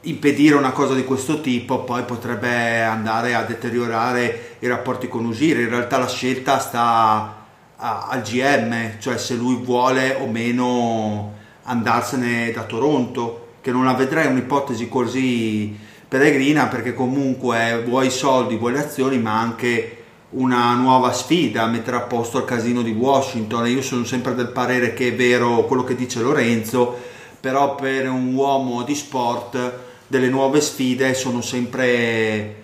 impedire 0.03 0.55
una 0.55 0.71
cosa 0.71 0.95
di 0.95 1.05
questo 1.05 1.41
tipo 1.41 1.81
poi 1.81 2.03
potrebbe 2.05 2.83
andare 2.83 3.35
a 3.35 3.43
deteriorare 3.43 4.57
i 4.61 4.69
rapporti 4.69 5.09
con 5.09 5.25
Usire. 5.25 5.63
In 5.63 5.71
realtà 5.71 5.99
la 5.99 6.09
scelta 6.09 6.59
sta 6.59 7.43
a- 7.77 8.07
al 8.11 8.23
GM, 8.23 8.99
cioè 9.01 9.19
se 9.19 9.35
lui 9.35 9.57
vuole 9.57 10.15
o 10.21 10.27
meno 10.27 11.33
andarsene 11.65 12.53
da 12.53 12.63
Toronto, 12.63 13.57
che 13.61 13.73
non 13.73 13.85
la 13.85 13.95
vedrei 13.95 14.27
un'ipotesi 14.27 14.89
così 14.89 15.84
peregrina 16.15 16.69
perché 16.69 16.95
comunque 16.95 17.83
vuoi 17.85 18.09
soldi, 18.09 18.55
vuoi 18.55 18.71
le 18.71 18.85
azioni, 18.85 19.19
ma 19.19 19.41
anche 19.41 20.05
una 20.31 20.73
nuova 20.75 21.13
sfida, 21.13 21.67
mettere 21.67 21.97
a 21.97 22.03
posto 22.03 22.39
il 22.39 22.45
casino 22.45 22.83
di 22.83 22.93
Washington. 22.93 23.67
Io 23.67 23.83
sono 23.83 24.05
sempre 24.05 24.37
del 24.37 24.51
parere 24.51 24.95
che 24.95 25.09
è 25.09 25.15
vero 25.17 25.65
quello 25.65 25.83
che 25.83 25.97
dice 25.97 26.21
Lorenzo, 26.21 26.97
però 27.41 27.75
per 27.75 28.09
un 28.09 28.33
uomo 28.33 28.85
di 28.85 28.95
sport 28.95 29.73
delle 30.07 30.29
nuove 30.29 30.61
sfide 30.61 31.15
sono 31.15 31.41
sempre 31.41 31.85
eh, 31.85 32.55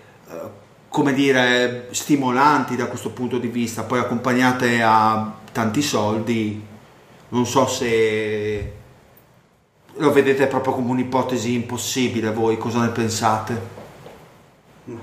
come 0.89 1.13
dire 1.13 1.89
stimolanti 1.91 2.77
da 2.77 2.87
questo 2.87 3.11
punto 3.11 3.39
di 3.39 3.49
vista 3.49 3.83
poi 3.83 3.99
accompagnate 3.99 4.83
a 4.83 5.33
tanti 5.51 5.83
soldi 5.83 6.63
non 7.31 7.47
so 7.47 7.67
se 7.67 8.80
lo 9.97 10.13
vedete 10.13 10.47
proprio 10.47 10.75
come 10.75 10.91
un'ipotesi 10.91 11.55
impossibile 11.55 12.31
voi 12.33 12.57
cosa 12.57 12.81
ne 12.81 12.89
pensate 12.89 13.79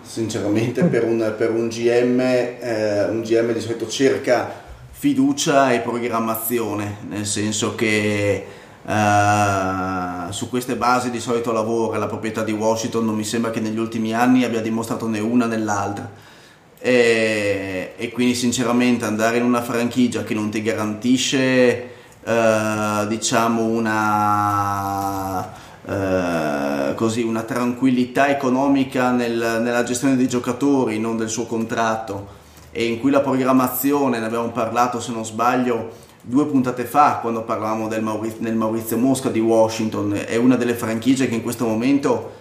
Sinceramente 0.01 0.83
per 0.83 1.05
un, 1.05 1.33
per 1.38 1.51
un 1.51 1.67
GM, 1.69 2.19
eh, 2.19 3.05
un 3.09 3.21
GM 3.21 3.53
di 3.53 3.61
solito 3.61 3.88
cerca 3.88 4.65
fiducia 4.91 5.71
e 5.71 5.79
programmazione, 5.79 6.97
nel 7.07 7.25
senso 7.25 7.75
che 7.75 8.45
eh, 8.85 10.31
su 10.31 10.49
queste 10.49 10.75
basi 10.75 11.09
di 11.09 11.19
solito 11.19 11.51
lavora. 11.51 11.97
La 11.97 12.07
proprietà 12.07 12.43
di 12.43 12.51
Washington 12.51 13.05
non 13.05 13.15
mi 13.15 13.23
sembra 13.23 13.51
che 13.51 13.59
negli 13.59 13.77
ultimi 13.77 14.13
anni 14.13 14.43
abbia 14.43 14.61
dimostrato 14.61 15.07
né 15.07 15.19
una 15.19 15.45
né 15.45 15.57
l'altra. 15.57 16.09
E, 16.79 17.93
e 17.95 18.11
quindi 18.11 18.35
sinceramente 18.35 19.05
andare 19.05 19.38
in 19.38 19.43
una 19.43 19.61
franchigia 19.61 20.23
che 20.23 20.33
non 20.33 20.49
ti 20.49 20.61
garantisce 20.61 21.95
eh, 22.28 23.07
diciamo 23.07 23.61
una 23.63 25.55
eh, 25.89 26.93
così 26.95 27.21
una 27.23 27.43
tranquillità 27.43 28.28
economica 28.28 29.11
nel- 29.11 29.61
nella 29.61 29.84
gestione 29.84 30.17
dei 30.17 30.28
giocatori, 30.28 30.99
non 30.99 31.15
del 31.15 31.30
suo 31.30 31.45
contratto, 31.45 32.28
e 32.71 32.84
in 32.86 32.99
cui 32.99 33.09
la 33.09 33.21
programmazione, 33.21 34.19
ne 34.19 34.25
abbiamo 34.25 34.49
parlato 34.49 34.99
se 34.99 35.13
non 35.13 35.23
sbaglio 35.23 35.91
due 36.21 36.45
puntate 36.47 36.84
fa, 36.84 37.19
quando 37.21 37.43
parlavamo 37.43 37.88
del, 37.88 38.03
Mauri- 38.03 38.36
del 38.39 38.55
Maurizio 38.55 38.97
Mosca 38.97 39.30
di 39.30 39.39
Washington, 39.39 40.23
è 40.28 40.36
una 40.36 40.57
delle 40.57 40.73
franchigie 40.73 41.30
che 41.30 41.36
in 41.36 41.43
questo 41.43 41.65
momento 41.65 42.32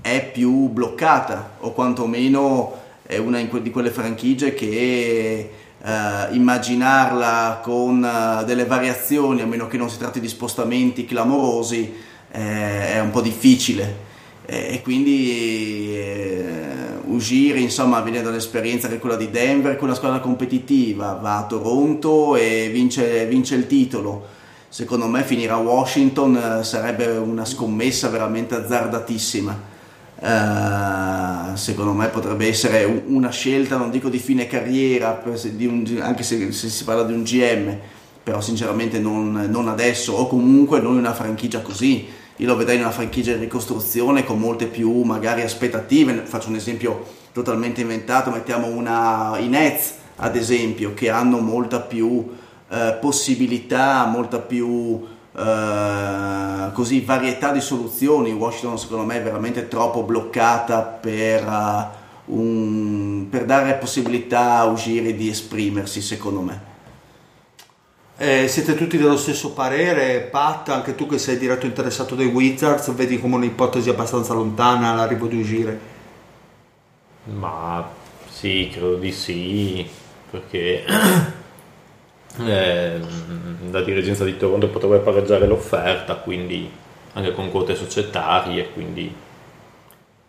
è 0.00 0.28
più 0.32 0.68
bloccata, 0.70 1.50
o 1.60 1.70
quantomeno 1.72 2.82
è 3.06 3.18
una 3.18 3.40
di 3.40 3.70
quelle 3.70 3.90
franchigie 3.90 4.52
che 4.54 5.50
eh, 5.86 6.34
immaginarla 6.34 7.60
con 7.62 8.04
eh, 8.04 8.44
delle 8.44 8.64
variazioni, 8.66 9.40
a 9.40 9.46
meno 9.46 9.68
che 9.68 9.76
non 9.76 9.88
si 9.88 9.98
tratti 9.98 10.18
di 10.18 10.26
spostamenti 10.26 11.04
clamorosi, 11.04 11.94
eh, 12.32 12.94
è 12.94 13.00
un 13.00 13.10
po' 13.10 13.20
difficile. 13.20 14.04
E 14.48 14.80
quindi 14.82 15.96
eh, 15.96 16.88
uscire, 17.06 17.58
insomma, 17.58 18.00
venendo 18.00 18.30
dall'esperienza 18.30 18.88
che 18.88 18.96
è 18.96 18.98
quella 18.98 19.16
di 19.16 19.30
Denver, 19.30 19.76
è 19.76 19.82
una 19.82 19.94
squadra 19.94 20.20
competitiva, 20.20 21.18
va 21.20 21.38
a 21.38 21.46
Toronto 21.46 22.36
e 22.36 22.68
vince, 22.72 23.26
vince 23.26 23.54
il 23.54 23.66
titolo. 23.66 24.34
Secondo 24.68 25.06
me 25.06 25.22
finire 25.22 25.52
a 25.52 25.56
Washington 25.56 26.36
eh, 26.36 26.64
sarebbe 26.64 27.06
una 27.06 27.44
scommessa 27.44 28.08
veramente 28.08 28.56
azzardatissima. 28.56 29.74
Eh, 30.18 31.56
secondo 31.56 31.92
me 31.92 32.08
potrebbe 32.08 32.46
essere 32.48 32.84
un- 32.84 33.02
una 33.06 33.30
scelta, 33.30 33.76
non 33.76 33.90
dico 33.90 34.08
di 34.08 34.18
fine 34.18 34.46
carriera, 34.46 35.22
di 35.54 35.66
un- 35.66 35.98
anche 36.00 36.22
se, 36.22 36.52
se 36.52 36.68
si 36.68 36.84
parla 36.84 37.02
di 37.04 37.12
un 37.12 37.22
GM, 37.22 37.76
però 38.22 38.40
sinceramente 38.40 38.98
non, 38.98 39.46
non 39.50 39.68
adesso, 39.68 40.12
o 40.14 40.26
comunque 40.26 40.80
non 40.80 40.96
una 40.96 41.12
franchigia 41.14 41.60
così. 41.60 42.06
Io 42.38 42.46
lo 42.46 42.56
vedrei 42.56 42.76
in 42.76 42.82
una 42.82 42.90
franchigia 42.90 43.32
in 43.32 43.40
ricostruzione 43.40 44.24
con 44.24 44.38
molte 44.38 44.66
più 44.66 45.02
magari 45.02 45.42
aspettative. 45.42 46.22
Faccio 46.24 46.48
un 46.48 46.56
esempio 46.56 47.04
totalmente 47.32 47.80
inventato, 47.82 48.30
mettiamo 48.30 48.66
una 48.68 49.36
i 49.38 49.48
Nets 49.48 49.94
ad 50.16 50.34
esempio, 50.36 50.92
che 50.94 51.10
hanno 51.10 51.38
molta 51.38 51.80
più 51.80 52.26
eh, 52.70 52.96
possibilità, 53.00 54.06
molta 54.06 54.38
più 54.38 55.04
eh, 55.36 56.72
così 56.72 57.00
varietà 57.00 57.52
di 57.52 57.60
soluzioni. 57.60 58.32
Washington 58.32 58.78
secondo 58.78 59.04
me 59.04 59.16
è 59.16 59.22
veramente 59.22 59.68
troppo 59.68 60.02
bloccata 60.02 60.82
per, 60.82 61.42
eh, 61.44 62.04
un- 62.26 63.26
per 63.30 63.44
dare 63.44 63.74
possibilità 63.74 64.58
a 64.58 64.64
Ugiri 64.64 65.14
di 65.14 65.28
esprimersi, 65.28 66.00
secondo 66.00 66.40
me. 66.40 66.74
Eh, 68.18 68.48
siete 68.48 68.74
tutti 68.74 68.96
dello 68.96 69.18
stesso 69.18 69.52
parere, 69.52 70.20
Pat, 70.22 70.70
anche 70.70 70.94
tu 70.94 71.06
che 71.06 71.18
sei 71.18 71.36
diretto 71.36 71.66
interessato 71.66 72.14
dei 72.14 72.26
Wizards, 72.28 72.90
vedi 72.94 73.20
come 73.20 73.34
un'ipotesi 73.36 73.90
abbastanza 73.90 74.32
lontana 74.32 74.94
l'arrivo 74.94 75.26
di 75.26 75.38
uscire? 75.38 75.80
Ma 77.24 77.86
sì, 78.28 78.68
credo 78.72 78.96
di 78.96 79.12
sì, 79.12 79.86
perché 80.30 80.84
eh, 82.44 83.00
la 83.70 83.82
dirigenza 83.82 84.24
di 84.24 84.36
Toronto 84.36 84.68
potrebbe 84.68 84.98
pareggiare 84.98 85.46
l'offerta, 85.46 86.14
quindi 86.16 86.70
anche 87.14 87.32
con 87.32 87.50
quote 87.50 87.74
societarie, 87.74 88.70
quindi 88.72 89.14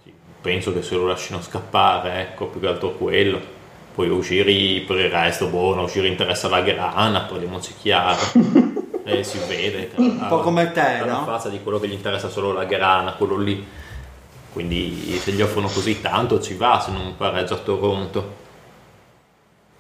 sì, 0.03 0.13
penso 0.41 0.73
che 0.73 0.81
se 0.81 0.95
lo 0.95 1.07
lasciano 1.07 1.41
scappare, 1.41 2.21
ecco, 2.21 2.45
più 2.45 2.59
che 2.59 2.67
altro 2.67 2.91
quello. 2.91 3.55
Poi 3.93 4.09
uscire 4.09 4.83
per 4.85 4.97
il 4.97 5.09
resto, 5.09 5.47
buono, 5.47 5.83
uscire 5.83 6.07
interessa 6.07 6.47
la 6.47 6.61
grana, 6.61 7.21
parliamoci 7.21 7.73
chiaro. 7.79 8.19
Eh, 9.07 9.23
si 9.23 9.39
vede. 9.47 9.91
Un 9.95 10.25
po' 10.27 10.41
come 10.41 10.73
te, 10.73 10.99
la 10.99 11.19
no? 11.19 11.23
faccia 11.23 11.47
di 11.47 11.63
quello 11.63 11.79
che 11.79 11.87
gli 11.87 11.93
interessa 11.93 12.27
solo 12.27 12.51
la 12.51 12.65
grana, 12.65 13.13
quello 13.13 13.37
lì. 13.37 13.65
Quindi 14.51 15.17
se 15.17 15.31
gli 15.31 15.41
offrono 15.41 15.69
così 15.69 16.01
tanto 16.01 16.41
ci 16.41 16.55
va 16.55 16.81
se 16.81 16.91
non 16.91 17.15
pareggia 17.15 17.53
a 17.53 17.59
Toronto. 17.59 18.46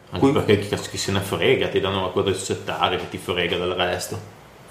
Anche 0.09 0.19
Qui- 0.19 0.31
perché 0.31 0.59
chi, 0.59 0.75
chi 0.89 0.97
se 0.97 1.11
ne 1.11 1.19
frega, 1.19 1.67
ti 1.67 1.79
danno 1.79 1.99
una 1.99 2.07
quota 2.09 2.33
societaria 2.33 2.97
che 2.97 3.09
ti 3.09 3.17
frega 3.17 3.57
del 3.57 3.73
resto. 3.73 4.17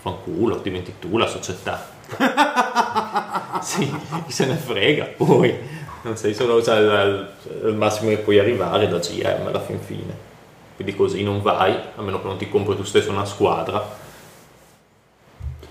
Fanculo, 0.00 0.56
diventi 0.56 0.94
tu 0.98 1.18
la 1.18 1.26
società. 1.26 1.94
sì, 3.60 3.92
chi 4.26 4.32
se 4.32 4.46
ne 4.46 4.54
frega, 4.54 5.04
poi 5.16 5.54
non 6.02 6.16
sei 6.16 6.34
solo 6.34 6.62
cioè, 6.62 6.76
al, 6.76 7.32
al 7.64 7.74
massimo 7.74 8.10
che 8.10 8.18
puoi 8.18 8.38
arrivare 8.38 8.88
da 8.88 8.98
GM 8.98 9.46
alla 9.46 9.60
fin 9.60 9.80
fine. 9.80 10.24
Quindi 10.76 10.94
così 10.94 11.22
non 11.22 11.42
vai, 11.42 11.74
a 11.96 12.02
meno 12.02 12.20
che 12.20 12.26
non 12.26 12.36
ti 12.36 12.48
compri 12.48 12.76
tu 12.76 12.84
stesso 12.84 13.10
una 13.10 13.24
squadra. 13.24 14.04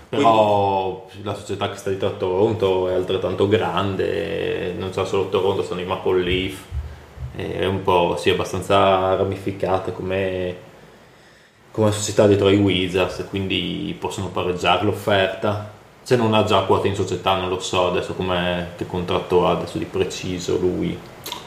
Però 0.08 1.08
la 1.22 1.34
società 1.34 1.70
che 1.70 1.76
sta 1.76 1.90
dietro 1.90 2.08
a 2.08 2.12
Toronto 2.12 2.88
è 2.88 2.94
altrettanto 2.94 3.48
grande, 3.48 4.72
non 4.76 4.90
c'è 4.90 5.04
solo 5.04 5.28
Toronto, 5.28 5.62
sono 5.62 5.80
i 5.80 5.84
Maple 5.84 6.22
Leaf, 6.22 6.58
è 7.36 7.66
un 7.66 7.82
po' 7.82 8.16
sì, 8.18 8.30
abbastanza 8.30 9.14
ramificata 9.14 9.92
come, 9.92 10.56
come 11.70 11.92
società 11.92 12.26
dietro 12.26 12.46
ai 12.46 12.56
Wizards, 12.56 13.26
quindi 13.28 13.94
possono 13.98 14.28
pareggiare 14.28 14.84
l'offerta. 14.84 15.74
Se 16.02 16.16
non 16.16 16.32
ha 16.32 16.44
già 16.44 16.62
quote 16.62 16.88
in 16.88 16.94
società 16.94 17.36
non 17.36 17.50
lo 17.50 17.60
so 17.60 17.88
adesso 17.88 18.14
come, 18.14 18.70
che 18.76 18.86
contratto 18.86 19.46
ha 19.46 19.50
adesso 19.50 19.76
di 19.76 19.84
preciso 19.84 20.56
lui. 20.56 20.98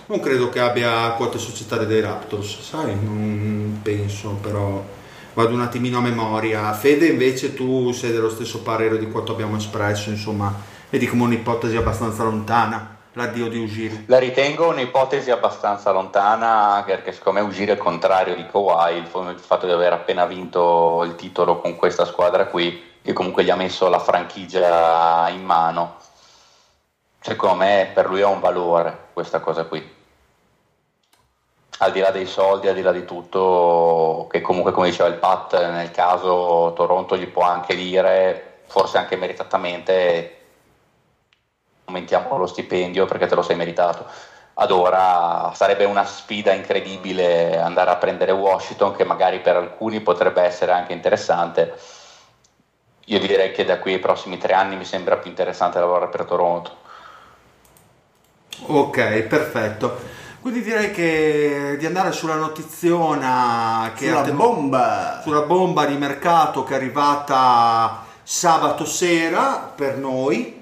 Non 0.05 0.19
credo 0.19 0.49
che 0.49 0.59
abbia 0.59 1.09
quote 1.11 1.39
societarie 1.39 1.87
dei 1.87 2.01
Raptors, 2.01 2.59
sai, 2.61 2.93
non 2.93 3.79
penso, 3.81 4.37
però 4.41 4.83
vado 5.33 5.53
un 5.53 5.61
attimino 5.61 5.97
a 5.97 6.01
memoria. 6.01 6.71
Fede, 6.73 7.07
invece 7.07 7.55
tu 7.55 7.91
sei 7.93 8.11
dello 8.11 8.29
stesso 8.29 8.61
parere 8.61 8.99
di 8.99 9.09
quanto 9.09 9.31
abbiamo 9.31 9.55
espresso, 9.55 10.09
insomma, 10.09 10.53
vedi 10.89 11.07
come 11.07 11.23
un'ipotesi 11.23 11.75
abbastanza 11.77 12.23
lontana 12.23 12.97
l'addio 13.19 13.49
di 13.49 13.59
Usiri. 13.59 14.05
La 14.07 14.17
ritengo 14.17 14.69
un'ipotesi 14.69 15.29
abbastanza 15.29 15.91
lontana 15.91 16.81
perché 16.85 17.11
secondo 17.11 17.41
me 17.41 17.45
uscire 17.45 17.73
il 17.73 17.77
contrario 17.77 18.33
di 18.35 18.45
Kawhi, 18.45 18.95
il 18.97 19.39
fatto 19.39 19.65
di 19.65 19.71
aver 19.71 19.93
appena 19.93 20.25
vinto 20.25 21.03
il 21.03 21.15
titolo 21.15 21.59
con 21.59 21.75
questa 21.75 22.05
squadra 22.05 22.47
qui, 22.47 22.81
che 23.01 23.13
comunque 23.13 23.43
gli 23.43 23.49
ha 23.49 23.55
messo 23.55 23.89
la 23.89 23.99
franchigia 23.99 25.27
in 25.29 25.43
mano, 25.43 25.97
secondo 27.19 27.55
me 27.55 27.91
per 27.93 28.07
lui 28.07 28.21
ha 28.21 28.27
un 28.27 28.39
valore 28.39 29.07
questa 29.13 29.39
cosa 29.39 29.65
qui. 29.65 29.97
Al 31.81 31.91
di 31.91 31.99
là 31.99 32.11
dei 32.11 32.25
soldi, 32.25 32.67
al 32.67 32.75
di 32.75 32.81
là 32.81 32.91
di 32.91 33.05
tutto, 33.05 34.27
che 34.29 34.41
comunque 34.41 34.71
come 34.71 34.89
diceva 34.89 35.07
il 35.07 35.15
Pat, 35.15 35.57
nel 35.71 35.91
caso 35.91 36.73
Toronto 36.75 37.15
gli 37.15 37.27
può 37.27 37.43
anche 37.43 37.75
dire, 37.75 38.63
forse 38.67 38.97
anche 38.97 39.15
meritatamente, 39.15 40.38
aumentiamo 41.89 42.37
lo 42.37 42.45
stipendio 42.47 43.05
perché 43.05 43.25
te 43.25 43.35
lo 43.35 43.41
sei 43.41 43.55
meritato. 43.55 44.05
Ad 44.61 44.71
ora 44.71 45.51
sarebbe 45.53 45.85
una 45.85 46.05
sfida 46.05 46.51
incredibile 46.53 47.59
andare 47.59 47.91
a 47.91 47.95
prendere 47.95 48.31
Washington, 48.31 48.95
che 48.95 49.05
magari 49.05 49.39
per 49.39 49.55
alcuni 49.55 50.01
potrebbe 50.01 50.41
essere 50.41 50.71
anche 50.71 50.93
interessante. 50.93 51.73
Io 53.05 53.19
direi 53.19 53.51
che 53.51 53.65
da 53.65 53.79
qui 53.79 53.93
ai 53.93 53.99
prossimi 53.99 54.37
tre 54.37 54.53
anni 54.53 54.75
mi 54.75 54.85
sembra 54.85 55.17
più 55.17 55.29
interessante 55.29 55.79
lavorare 55.79 56.09
per 56.09 56.25
Toronto. 56.25 56.75
Ok, 58.67 59.21
perfetto. 59.21 59.97
Quindi 60.41 60.61
direi 60.61 60.91
che 60.91 61.75
di 61.79 61.85
andare 61.85 62.11
sulla 62.11 62.35
notiziona 62.35 63.91
che 63.95 64.07
Sulla 64.07 64.19
ha 64.19 64.23
tem- 64.23 64.35
bomba! 64.35 65.19
sulla 65.23 65.41
bomba 65.41 65.85
di 65.85 65.95
mercato 65.95 66.63
che 66.63 66.73
è 66.73 66.75
arrivata 66.75 68.03
sabato 68.23 68.85
sera 68.85 69.71
per 69.73 69.97
noi, 69.97 70.58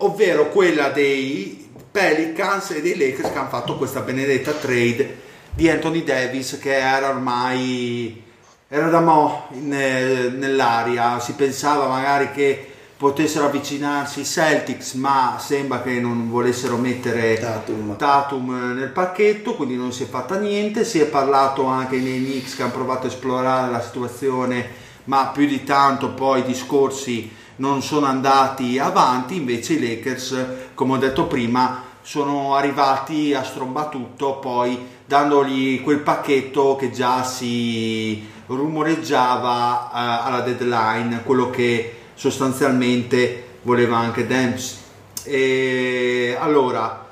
ovvero 0.00 0.50
quella 0.50 0.88
dei 0.90 1.68
Pelicans 1.90 2.70
e 2.70 2.82
dei 2.82 2.96
Lakers 2.96 3.32
che 3.32 3.38
hanno 3.38 3.48
fatto 3.48 3.76
questa 3.76 4.00
benedetta 4.00 4.52
trade 4.52 5.28
di 5.52 5.68
Anthony 5.68 6.04
Davis 6.04 6.58
che 6.60 6.78
era 6.78 7.08
ormai 7.08 8.28
era 8.72 8.88
da 8.88 9.00
mo' 9.00 9.48
in- 9.50 10.36
nell'aria, 10.38 11.18
si 11.18 11.32
pensava 11.32 11.88
magari 11.88 12.30
che 12.30 12.70
potessero 12.96 13.46
avvicinarsi 13.46 14.20
i 14.20 14.24
Celtics, 14.24 14.92
ma 14.92 15.38
sembra 15.40 15.82
che 15.82 15.98
non 15.98 16.30
volessero 16.30 16.76
mettere 16.76 17.38
Tatum. 17.40 17.96
Tatum 17.96 18.74
nel 18.74 18.90
pacchetto, 18.90 19.56
quindi 19.56 19.74
non 19.74 19.90
si 19.90 20.04
è 20.04 20.06
fatta 20.06 20.38
niente. 20.38 20.84
Si 20.84 21.00
è 21.00 21.06
parlato 21.06 21.64
anche 21.64 21.96
nei 21.96 22.22
Knicks 22.22 22.54
che 22.54 22.62
hanno 22.62 22.72
provato 22.72 23.06
a 23.06 23.08
esplorare 23.08 23.72
la 23.72 23.80
situazione, 23.80 24.68
ma 25.04 25.28
più 25.34 25.46
di 25.46 25.64
tanto 25.64 26.10
poi 26.10 26.40
i 26.40 26.44
discorsi 26.44 27.28
non 27.60 27.82
sono 27.82 28.06
andati 28.06 28.78
avanti. 28.78 29.36
Invece 29.36 29.74
i 29.74 29.80
Lakers, 29.80 30.44
come 30.74 30.94
ho 30.94 30.98
detto 30.98 31.26
prima, 31.26 31.84
sono 32.02 32.56
arrivati 32.56 33.34
a 33.34 33.44
strombatutto, 33.44 34.38
poi 34.38 34.78
dandogli 35.04 35.82
quel 35.82 36.00
pacchetto 36.00 36.76
che 36.76 36.90
già 36.90 37.22
si 37.22 38.28
rumoreggiava 38.46 39.90
eh, 39.92 40.26
alla 40.26 40.40
deadline, 40.40 41.22
quello 41.22 41.50
che 41.50 41.94
sostanzialmente 42.14 43.58
voleva 43.62 43.98
anche 43.98 44.26
Dempsey. 44.26 44.78
E 45.22 46.36
allora 46.40 47.06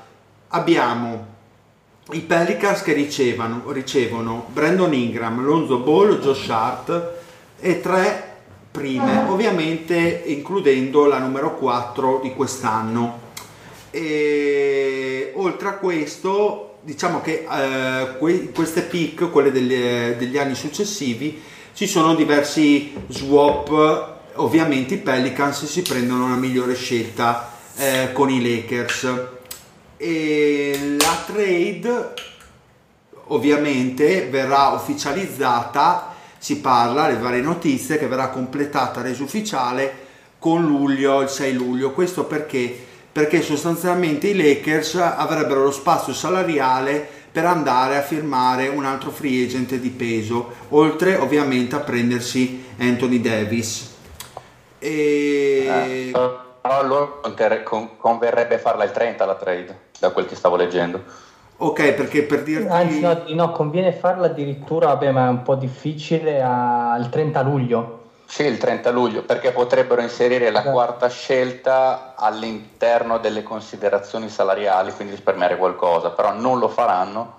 abbiamo 0.49 1.27
i 2.11 2.21
Pelicans 2.21 2.81
che 2.81 2.93
ricevono, 2.93 3.71
ricevono 3.71 4.47
Brandon 4.51 4.93
Ingram, 4.93 5.41
Lonzo 5.41 5.77
Ball, 5.77 6.19
Josh 6.19 6.49
Hart 6.49 7.11
e 7.59 7.81
tre 7.81 8.28
prime, 8.71 9.25
ovviamente 9.27 10.23
includendo 10.27 11.05
la 11.07 11.19
numero 11.19 11.55
4 11.57 12.19
di 12.21 12.33
quest'anno. 12.33 13.27
E 13.91 15.31
oltre 15.35 15.67
a 15.69 15.73
questo, 15.73 16.77
diciamo 16.81 17.21
che 17.21 17.45
eh, 17.49 18.17
que- 18.17 18.51
queste 18.51 18.81
pick, 18.83 19.29
quelle 19.31 19.51
degli, 19.51 20.15
degli 20.17 20.37
anni 20.37 20.55
successivi, 20.55 21.41
ci 21.73 21.87
sono 21.87 22.15
diversi 22.15 22.93
swap. 23.07 24.17
Ovviamente 24.35 24.95
i 24.95 24.99
Pelicans 24.99 25.65
si 25.65 25.81
prendono 25.81 26.29
la 26.29 26.35
migliore 26.35 26.75
scelta 26.75 27.51
eh, 27.77 28.11
con 28.13 28.29
i 28.29 28.41
Lakers. 28.41 29.13
E 29.97 30.95
la 30.99 31.23
trade 31.25 32.13
ovviamente 33.29 34.27
verrà 34.29 34.69
ufficializzata, 34.69 36.15
si 36.39 36.59
parla, 36.59 37.07
le 37.07 37.17
varie 37.17 37.41
notizie, 37.41 37.97
che 37.99 38.07
verrà 38.07 38.29
completata, 38.29 39.01
resa 39.01 39.23
ufficiale 39.23 40.07
con 40.39 40.65
luglio, 40.65 41.21
il 41.21 41.29
6 41.29 41.53
luglio. 41.53 41.91
Questo 41.91 42.23
perché? 42.23 42.87
Perché 43.11 43.41
sostanzialmente 43.41 44.29
i 44.29 44.35
Lakers 44.35 44.95
avrebbero 44.95 45.63
lo 45.63 45.71
spazio 45.71 46.13
salariale 46.13 47.07
per 47.31 47.45
andare 47.45 47.97
a 47.97 48.01
firmare 48.01 48.67
un 48.69 48.85
altro 48.85 49.11
free 49.11 49.45
agent 49.45 49.75
di 49.75 49.89
peso, 49.89 50.53
oltre 50.69 51.15
ovviamente 51.15 51.75
a 51.75 51.79
prendersi 51.79 52.65
Anthony 52.79 53.21
Davis. 53.21 53.95
E... 54.79 55.65
Eh, 55.67 56.09
però 56.11 56.47
a 56.61 56.81
loro 56.81 57.19
conter- 57.21 57.63
con- 57.63 57.97
converrebbe 57.97 58.57
farla 58.57 58.85
il 58.85 58.91
30 58.91 59.25
la 59.25 59.35
trade, 59.35 59.79
da 59.99 60.11
quel 60.11 60.25
che 60.25 60.35
stavo 60.35 60.55
leggendo. 60.55 61.03
Ok, 61.61 61.91
perché 61.91 62.23
per 62.23 62.43
dirti... 62.43 62.67
Anzi, 62.67 63.01
no, 63.01 63.21
no, 63.27 63.51
conviene 63.51 63.91
farla 63.91 64.27
addirittura, 64.27 64.87
vabbè, 64.87 65.11
ma 65.11 65.25
è 65.25 65.29
un 65.29 65.43
po' 65.43 65.55
difficile 65.55 66.41
al 66.41 67.09
30 67.09 67.41
luglio. 67.41 67.97
Sì, 68.25 68.43
il 68.45 68.57
30 68.57 68.91
luglio, 68.91 69.23
perché 69.23 69.51
potrebbero 69.51 70.01
inserire 70.01 70.51
la 70.51 70.59
Esatto. 70.59 70.73
quarta 70.73 71.09
scelta 71.09 72.13
all'interno 72.15 73.17
delle 73.17 73.43
considerazioni 73.43 74.29
salariali, 74.29 74.93
quindi 74.93 75.15
risparmiare 75.15 75.57
qualcosa, 75.57 76.11
però 76.11 76.31
non 76.31 76.59
lo 76.59 76.69
faranno. 76.69 77.33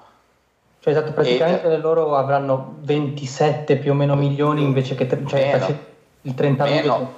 Cioè, 0.81 0.93
esatto, 0.93 1.13
praticamente 1.13 1.77
loro 1.79 2.15
avranno 2.17 2.75
27 2.81 3.77
più 3.77 3.93
o 3.93 3.95
meno 3.95 4.17
milioni 4.17 4.63
invece 4.63 4.95
che 4.97 5.07
tre- 5.07 5.25
cioè, 5.27 5.53
Meno. 5.59 5.79
il 6.23 6.35
30 6.35 6.65
luglio. 6.67 6.81
Meno. 6.81 7.13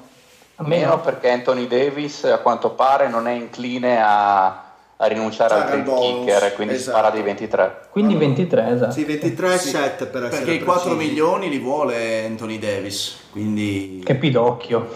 A 0.56 0.62
Meno 0.64 0.84
meno 0.90 1.00
perché 1.00 1.30
Anthony 1.30 1.66
Davis 1.66 2.24
a 2.24 2.38
quanto 2.38 2.70
pare 2.70 3.08
non 3.08 3.26
è 3.26 3.32
incline 3.32 4.00
a 4.00 4.61
a 5.02 5.06
rinunciare 5.08 5.54
al 5.54 5.62
Cioè, 5.62 5.72
al 5.72 5.82
bonus, 5.82 6.24
kicker, 6.24 6.54
quindi 6.54 6.74
esatto. 6.74 7.00
parla 7.00 7.10
di 7.16 7.22
23. 7.22 7.80
Quindi 7.90 8.14
23, 8.14 8.70
esatto. 8.70 8.92
Sì, 8.92 9.04
23 9.04 9.54
e 9.54 9.58
Sì, 9.58 9.68
7 9.70 10.06
per 10.06 10.24
essere 10.24 10.44
Perché 10.44 10.60
i 10.60 10.62
4 10.62 10.90
precisi. 10.90 11.08
milioni 11.08 11.48
li 11.48 11.58
vuole 11.58 12.24
Anthony 12.24 12.60
Davis, 12.60 13.16
quindi... 13.32 14.00
Che 14.04 14.14
pidocchio. 14.14 14.88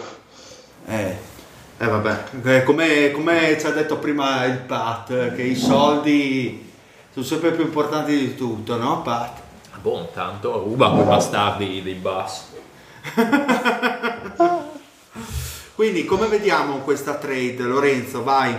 Eh, 0.87 1.35
Eh 1.79 1.85
vabbè, 1.85 2.23
eh, 2.43 2.63
come, 2.63 3.11
come 3.11 3.57
ci 3.59 3.65
ha 3.65 3.71
detto 3.71 3.97
prima 3.97 4.45
il 4.45 4.59
Pat, 4.59 5.35
che 5.35 5.41
i 5.43 5.55
soldi 5.55 6.71
sono 7.11 7.25
sempre 7.25 7.51
più 7.51 7.65
importanti 7.65 8.17
di 8.17 8.35
tutto, 8.35 8.77
no 8.77 9.01
Pat? 9.01 9.41
Ah, 9.73 9.77
Boh, 9.81 10.09
tanto 10.13 10.57
ruba 10.59 10.89
quei 10.89 11.03
bastardi 11.03 11.83
dei 11.83 11.93
bus. 11.95 12.45
Quindi 15.75 16.05
come 16.05 16.27
vediamo 16.27 16.77
questa 16.77 17.15
trade, 17.15 17.57
Lorenzo, 17.59 18.23
vai. 18.23 18.57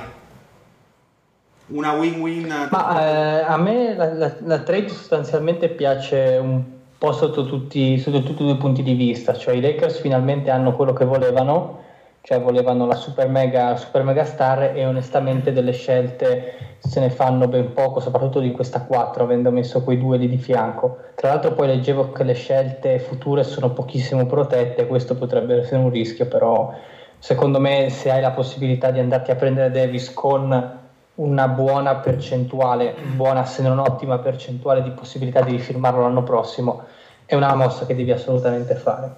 Una 1.68 1.92
win-win. 1.92 2.68
Ma 2.70 3.02
eh, 3.02 3.42
a 3.42 3.56
me 3.58 3.94
la, 3.94 4.12
la- 4.14 4.34
la 4.40 4.58
trade 4.60 4.88
sostanzialmente 4.88 5.68
piace 5.68 6.38
un 6.40 6.62
po' 6.96 7.12
sotto 7.12 7.44
tutti, 7.46 7.98
sotto 7.98 8.22
tutti 8.22 8.42
i 8.42 8.46
due 8.46 8.56
punti 8.56 8.82
di 8.82 8.94
vista, 8.94 9.34
cioè 9.34 9.54
i 9.54 9.60
Lakers 9.60 10.00
finalmente 10.00 10.50
hanno 10.50 10.74
quello 10.74 10.92
che 10.92 11.04
volevano, 11.04 11.78
cioè 12.22 12.40
volevano 12.40 12.86
la 12.86 12.94
super 12.94 13.28
mega, 13.28 13.76
super 13.76 14.02
mega 14.02 14.24
star 14.24 14.72
e 14.74 14.84
onestamente 14.86 15.52
delle 15.52 15.72
scelte 15.72 16.76
se 16.78 17.00
ne 17.00 17.10
fanno 17.10 17.48
ben 17.48 17.72
poco, 17.72 18.00
soprattutto 18.00 18.40
di 18.40 18.50
questa 18.52 18.82
4 18.82 19.24
avendo 19.24 19.50
messo 19.50 19.82
quei 19.84 19.98
due 19.98 20.16
lì 20.16 20.28
di 20.28 20.38
fianco. 20.38 20.98
Tra 21.14 21.28
l'altro 21.28 21.52
poi 21.52 21.66
leggevo 21.66 22.12
che 22.12 22.24
le 22.24 22.34
scelte 22.34 22.98
future 22.98 23.44
sono 23.44 23.70
pochissimo 23.72 24.26
protette, 24.26 24.86
questo 24.86 25.16
potrebbe 25.16 25.56
essere 25.56 25.82
un 25.82 25.90
rischio, 25.90 26.26
però 26.26 26.72
secondo 27.18 27.60
me 27.60 27.90
se 27.90 28.10
hai 28.10 28.20
la 28.22 28.30
possibilità 28.30 28.90
di 28.90 29.00
andarti 29.00 29.30
a 29.30 29.36
prendere 29.36 29.70
Davis 29.70 30.12
con 30.14 30.86
una 31.18 31.48
buona 31.48 31.96
percentuale, 31.96 32.94
buona 33.14 33.44
se 33.44 33.62
non 33.62 33.78
ottima 33.78 34.18
percentuale 34.18 34.82
di 34.82 34.90
possibilità 34.90 35.40
di 35.40 35.52
rifirmarlo 35.52 36.02
l'anno 36.02 36.22
prossimo, 36.22 36.84
è 37.24 37.34
una 37.34 37.54
mossa 37.54 37.86
che 37.86 37.96
devi 37.96 38.12
assolutamente 38.12 38.74
fare. 38.74 39.10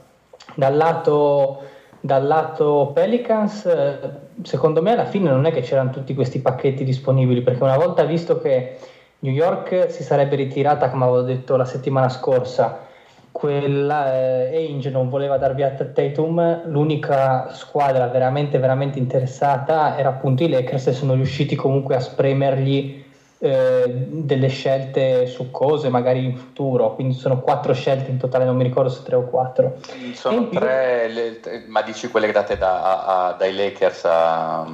Dal 0.54 0.76
lato, 0.76 1.62
dal 2.00 2.26
lato 2.26 2.90
Pelicans, 2.94 3.66
eh, 3.66 3.98
secondo 4.42 4.80
me 4.80 4.92
alla 4.92 5.04
fine 5.04 5.30
non 5.30 5.44
è 5.44 5.52
che 5.52 5.60
c'erano 5.60 5.90
tutti 5.90 6.14
questi 6.14 6.40
pacchetti 6.40 6.84
disponibili, 6.84 7.42
perché 7.42 7.62
una 7.62 7.76
volta 7.76 8.04
visto 8.04 8.40
che 8.40 8.78
New 9.20 9.32
York 9.32 9.90
si 9.90 10.02
sarebbe 10.02 10.36
ritirata, 10.36 10.88
come 10.88 11.04
avevo 11.04 11.22
detto 11.22 11.56
la 11.56 11.66
settimana 11.66 12.08
scorsa, 12.08 12.88
quella 13.32 14.12
eh, 14.14 14.56
Ainge 14.56 14.90
non 14.90 15.08
voleva 15.08 15.38
dar 15.38 15.54
via 15.54 15.68
a 15.68 15.84
Tatum, 15.84 16.62
l'unica 16.66 17.52
squadra 17.52 18.06
veramente 18.08 18.58
veramente 18.58 18.98
interessata 18.98 19.96
era 19.96 20.08
appunto 20.10 20.42
i 20.42 20.48
Lakers 20.48 20.88
e 20.88 20.92
sono 20.92 21.14
riusciti 21.14 21.54
comunque 21.54 21.94
a 21.96 22.00
spremergli 22.00 23.04
eh, 23.42 23.84
delle 23.86 24.48
scelte 24.48 25.26
su 25.26 25.50
cose 25.50 25.88
magari 25.88 26.24
in 26.24 26.36
futuro, 26.36 26.94
quindi 26.94 27.14
sono 27.14 27.40
quattro 27.40 27.72
scelte 27.72 28.10
in 28.10 28.18
totale, 28.18 28.44
non 28.44 28.56
mi 28.56 28.64
ricordo 28.64 28.90
se 28.90 29.02
tre 29.02 29.16
o 29.16 29.22
quattro. 29.22 29.78
Sono 30.12 30.44
più- 30.44 30.58
tre, 30.58 31.08
le- 31.08 31.40
ma 31.68 31.80
dici 31.82 32.08
quelle 32.08 32.30
date 32.32 32.58
da- 32.58 32.82
a- 32.82 33.28
a- 33.28 33.32
dai 33.32 33.54
Lakers 33.54 34.04
a... 34.04 34.66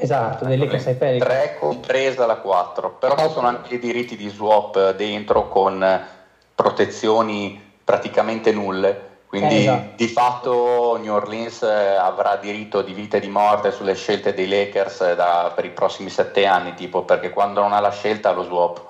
Esatto, 0.00 0.44
dei 0.44 0.56
Lakers 0.56 0.86
ai 0.86 0.94
Pelicans. 0.94 1.32
3 1.32 1.56
compresa 1.58 2.24
la 2.26 2.36
4, 2.36 2.96
però 2.98 3.16
ci 3.16 3.28
sono 3.30 3.48
anche 3.48 3.74
i 3.74 3.78
diritti 3.78 4.16
di 4.16 4.28
swap 4.28 4.94
dentro 4.96 5.48
con 5.48 5.84
protezioni 6.54 7.66
praticamente 7.88 8.52
nulle, 8.52 9.00
quindi 9.26 9.54
Eh, 9.54 9.60
esatto. 9.60 9.92
di 9.96 10.08
fatto 10.08 10.98
New 11.00 11.14
Orleans 11.14 11.62
eh, 11.62 11.94
avrà 11.94 12.36
diritto 12.36 12.82
di 12.82 12.92
vita 12.92 13.16
e 13.16 13.20
di 13.20 13.28
morte 13.28 13.70
sulle 13.70 13.94
scelte 13.94 14.34
dei 14.34 14.46
Lakers 14.46 15.00
eh, 15.00 15.14
da- 15.14 15.50
per 15.54 15.64
i 15.64 15.70
prossimi 15.70 16.10
sette 16.10 16.44
anni, 16.44 16.74
tipo 16.74 17.04
perché 17.04 17.30
quando 17.30 17.62
non 17.62 17.72
ha 17.72 17.80
la 17.80 17.90
scelta 17.90 18.28
ha 18.28 18.32
lo 18.32 18.42
swap. 18.42 18.80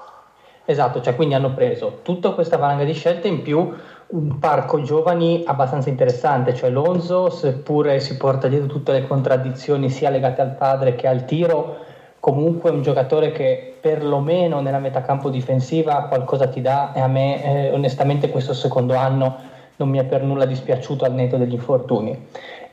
Esatto, 0.65 1.01
cioè 1.01 1.15
quindi 1.15 1.35
hanno 1.35 1.55
preso 1.55 2.01
tutta 2.03 2.31
questa 2.31 2.57
valanga 2.57 2.83
di 2.83 2.93
scelte 2.93 3.29
in 3.29 3.43
più 3.43 3.73
un 4.09 4.39
parco 4.41 4.83
giovani 4.83 5.45
abbastanza 5.47 5.91
interessante, 5.91 6.53
cioè 6.53 6.69
Lonzo, 6.69 7.31
seppure 7.31 8.01
si 8.01 8.17
porta 8.17 8.49
dietro 8.49 8.67
tutte 8.67 8.91
le 8.91 9.07
contraddizioni 9.07 9.91
sia 9.91 10.11
legate 10.11 10.41
al 10.41 10.57
padre 10.57 10.97
che 10.97 11.07
al 11.07 11.25
tiro, 11.25 11.77
comunque 12.21 12.71
un 12.71 12.83
giocatore 12.83 13.33
che 13.33 13.75
perlomeno 13.81 14.61
nella 14.61 14.79
metacampo 14.79 15.31
difensiva 15.31 16.07
qualcosa 16.09 16.49
ti 16.49 16.61
dà 16.61 16.93
e 16.93 17.01
a 17.01 17.07
me 17.07 17.45
eh, 17.45 17.73
onestamente 17.73 18.29
questo 18.31 18.55
secondo 18.55 18.95
anno 18.95 19.37
non 19.77 19.89
mi 19.89 19.99
è 19.99 20.05
per 20.05 20.23
nulla 20.23 20.45
dispiaciuto 20.45 21.05
al 21.05 21.15
netto 21.15 21.37
degli 21.37 21.53
infortuni. 21.53 22.27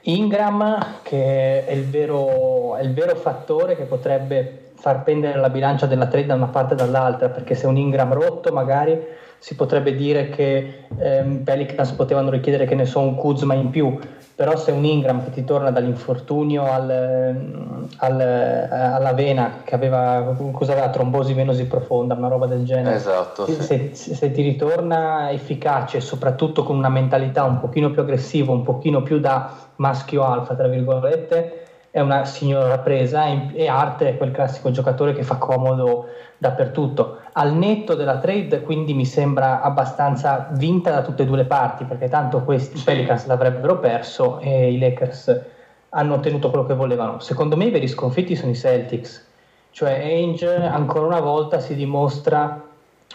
Ingram, 0.07 0.99
che 1.01 1.65
è 1.65 1.71
il 1.71 1.85
vero, 1.85 2.75
è 2.75 2.83
il 2.83 2.93
vero 2.93 3.15
fattore 3.15 3.75
che 3.75 3.83
potrebbe 3.83 4.71
far 4.75 5.03
pendere 5.03 5.39
la 5.39 5.49
bilancia 5.49 5.87
della 5.87 6.07
trade 6.07 6.27
da 6.27 6.35
una 6.35 6.47
parte 6.47 6.73
e 6.73 6.77
dall'altra, 6.77 7.29
perché 7.29 7.55
se 7.55 7.65
un 7.65 7.77
Ingram 7.77 8.13
rotto 8.13 8.51
magari 8.51 8.99
si 9.39 9.55
potrebbe 9.55 9.95
dire 9.95 10.29
che 10.29 10.85
ehm, 10.97 11.43
Pelicans 11.43 11.91
potevano 11.91 12.29
richiedere 12.29 12.65
che 12.65 12.75
ne 12.75 12.85
so 12.85 12.99
un 12.99 13.15
Kuzma 13.15 13.53
in 13.53 13.69
più, 13.69 13.97
però 14.36 14.57
se 14.57 14.71
un 14.71 14.83
Ingram 14.83 15.23
che 15.23 15.31
ti 15.31 15.45
torna 15.45 15.71
dall'infortunio 15.71 16.69
al, 16.69 17.88
al, 17.97 18.19
eh, 18.19 18.67
alla 18.69 19.13
vena, 19.13 19.61
che 19.63 19.75
aveva, 19.75 20.36
cosa 20.51 20.73
aveva, 20.73 20.89
trombosi 20.89 21.33
venosi 21.33 21.65
profonda, 21.65 22.15
una 22.15 22.27
roba 22.27 22.45
del 22.45 22.65
genere, 22.65 22.95
Esatto, 22.95 23.45
sì. 23.45 23.61
se, 23.61 23.95
se 23.95 24.31
ti 24.31 24.41
ritorna 24.41 25.31
efficace, 25.31 26.01
soprattutto 26.01 26.63
con 26.63 26.75
una 26.75 26.89
mentalità 26.89 27.45
un 27.45 27.61
pochino 27.61 27.91
più 27.91 28.01
aggressiva, 28.01 28.51
un 28.51 28.63
pochino 28.63 29.01
più 29.03 29.19
da 29.21 29.55
maschio 29.77 30.25
alfa, 30.25 30.53
tra 30.53 30.67
virgolette, 30.67 31.63
è 31.89 32.01
una 32.01 32.25
signora 32.25 32.77
presa 32.79 33.27
e, 33.27 33.51
e 33.53 33.67
Arte 33.69 34.09
è 34.09 34.17
quel 34.17 34.31
classico 34.31 34.69
giocatore 34.69 35.13
che 35.13 35.23
fa 35.23 35.38
comodo 35.38 36.07
dappertutto. 36.38 37.19
Al 37.38 37.53
netto 37.53 37.95
della 37.95 38.19
trade, 38.19 38.61
quindi 38.61 38.93
mi 38.93 39.05
sembra 39.05 39.61
abbastanza 39.61 40.47
vinta 40.51 40.91
da 40.91 41.01
tutte 41.01 41.23
e 41.23 41.25
due 41.25 41.36
le 41.36 41.45
parti, 41.45 41.83
perché 41.83 42.07
tanto 42.07 42.43
questi 42.43 42.81
Pelicans 42.81 43.25
l'avrebbero 43.25 43.77
perso 43.79 44.39
e 44.39 44.71
i 44.71 44.79
Lakers 44.79 45.41
hanno 45.89 46.13
ottenuto 46.13 46.49
quello 46.49 46.65
che 46.65 46.75
volevano. 46.75 47.19
Secondo 47.19 47.57
me 47.57 47.65
i 47.65 47.71
veri 47.71 47.89
sconfitti 47.89 48.38
sono 48.38 48.51
i 48.51 48.55
Celtics, 48.55 49.27
cioè 49.71 49.99
Ainge 49.99 50.55
ancora 50.55 51.05
una 51.07 51.19
volta 51.19 51.59
si 51.59 51.75
dimostra 51.75 52.63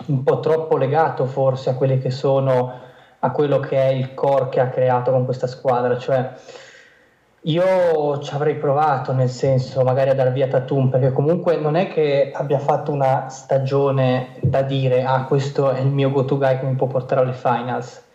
un 0.07 0.23
po' 0.23 0.41
troppo 0.41 0.77
legato 0.77 1.25
forse 1.25 1.71
a 1.71 1.75
quelli 1.75 1.99
che 1.99 2.11
sono 2.11 2.73
a 3.21 3.31
quello 3.31 3.59
che 3.59 3.77
è 3.77 3.89
il 3.89 4.15
core 4.15 4.49
che 4.51 4.61
ha 4.61 4.69
creato 4.69 5.11
con 5.11 5.25
questa 5.25 5.47
squadra, 5.47 5.97
cioè 5.99 6.31
io 7.45 8.19
ci 8.21 8.35
avrei 8.35 8.57
provato 8.57 9.13
nel 9.13 9.31
senso 9.31 9.83
magari 9.83 10.11
a 10.11 10.15
dar 10.15 10.31
via 10.31 10.47
Tatum 10.47 10.91
perché 10.91 11.11
comunque 11.11 11.57
non 11.57 11.75
è 11.75 11.89
che 11.89 12.33
abbia 12.35 12.59
fatto 12.59 12.93
una 12.93 13.31
stagione 13.31 14.37
da 14.43 14.61
dire 14.61 15.05
ah 15.05 15.25
questo 15.25 15.71
è 15.71 15.81
il 15.81 15.87
mio 15.87 16.11
go 16.11 16.27
to 16.27 16.37
guy 16.37 16.59
che 16.59 16.67
mi 16.67 16.75
può 16.75 16.87
portare 16.87 17.23
alle 17.23 17.33
finals. 17.33 18.09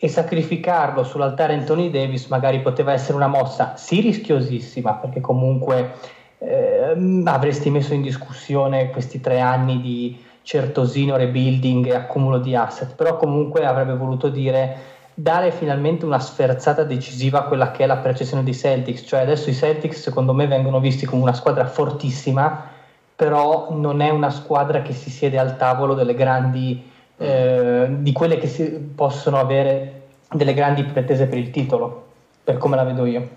E 0.00 0.08
sacrificarlo 0.08 1.02
sull'altare 1.02 1.54
Anthony 1.54 1.90
Davis 1.90 2.26
magari 2.26 2.60
poteva 2.60 2.92
essere 2.92 3.16
una 3.16 3.26
mossa 3.26 3.74
sì 3.76 4.00
rischiosissima 4.00 4.94
perché 4.94 5.20
comunque 5.20 5.94
ehm, 6.38 7.24
avresti 7.26 7.68
messo 7.68 7.94
in 7.94 8.02
discussione 8.02 8.90
questi 8.90 9.20
tre 9.20 9.40
anni 9.40 9.80
di 9.80 10.24
certosino 10.42 11.16
rebuilding 11.16 11.86
e 11.88 11.94
accumulo 11.96 12.38
di 12.38 12.54
asset. 12.54 12.94
Però 12.94 13.16
comunque 13.16 13.66
avrebbe 13.66 13.96
voluto 13.96 14.28
dire 14.28 14.96
dare 15.20 15.50
finalmente 15.50 16.04
una 16.04 16.20
sferzata 16.20 16.84
decisiva 16.84 17.40
a 17.40 17.42
quella 17.42 17.72
che 17.72 17.82
è 17.82 17.86
la 17.86 17.96
percezione 17.96 18.44
dei 18.44 18.54
Celtics, 18.54 19.02
cioè 19.04 19.22
adesso 19.22 19.50
i 19.50 19.54
Celtics 19.54 20.00
secondo 20.00 20.32
me 20.32 20.46
vengono 20.46 20.78
visti 20.78 21.06
come 21.06 21.22
una 21.22 21.32
squadra 21.32 21.66
fortissima, 21.66 22.70
però 23.16 23.66
non 23.72 24.00
è 24.00 24.10
una 24.10 24.30
squadra 24.30 24.80
che 24.82 24.92
si 24.92 25.10
siede 25.10 25.36
al 25.36 25.56
tavolo 25.56 25.94
delle 25.94 26.14
grandi, 26.14 26.88
eh, 27.16 27.88
di 27.98 28.12
quelle 28.12 28.38
che 28.38 28.46
si 28.46 28.64
possono 28.94 29.38
avere 29.38 30.02
delle 30.30 30.54
grandi 30.54 30.84
pretese 30.84 31.26
per 31.26 31.38
il 31.38 31.50
titolo, 31.50 32.06
per 32.44 32.56
come 32.58 32.76
la 32.76 32.84
vedo 32.84 33.04
io. 33.04 33.28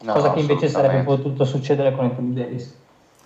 No, 0.00 0.14
Cosa 0.14 0.32
che 0.32 0.40
invece 0.40 0.68
sarebbe 0.68 1.02
potuto 1.02 1.44
succedere 1.44 1.94
con 1.94 2.06
Anthony 2.06 2.32
Davis. 2.32 2.74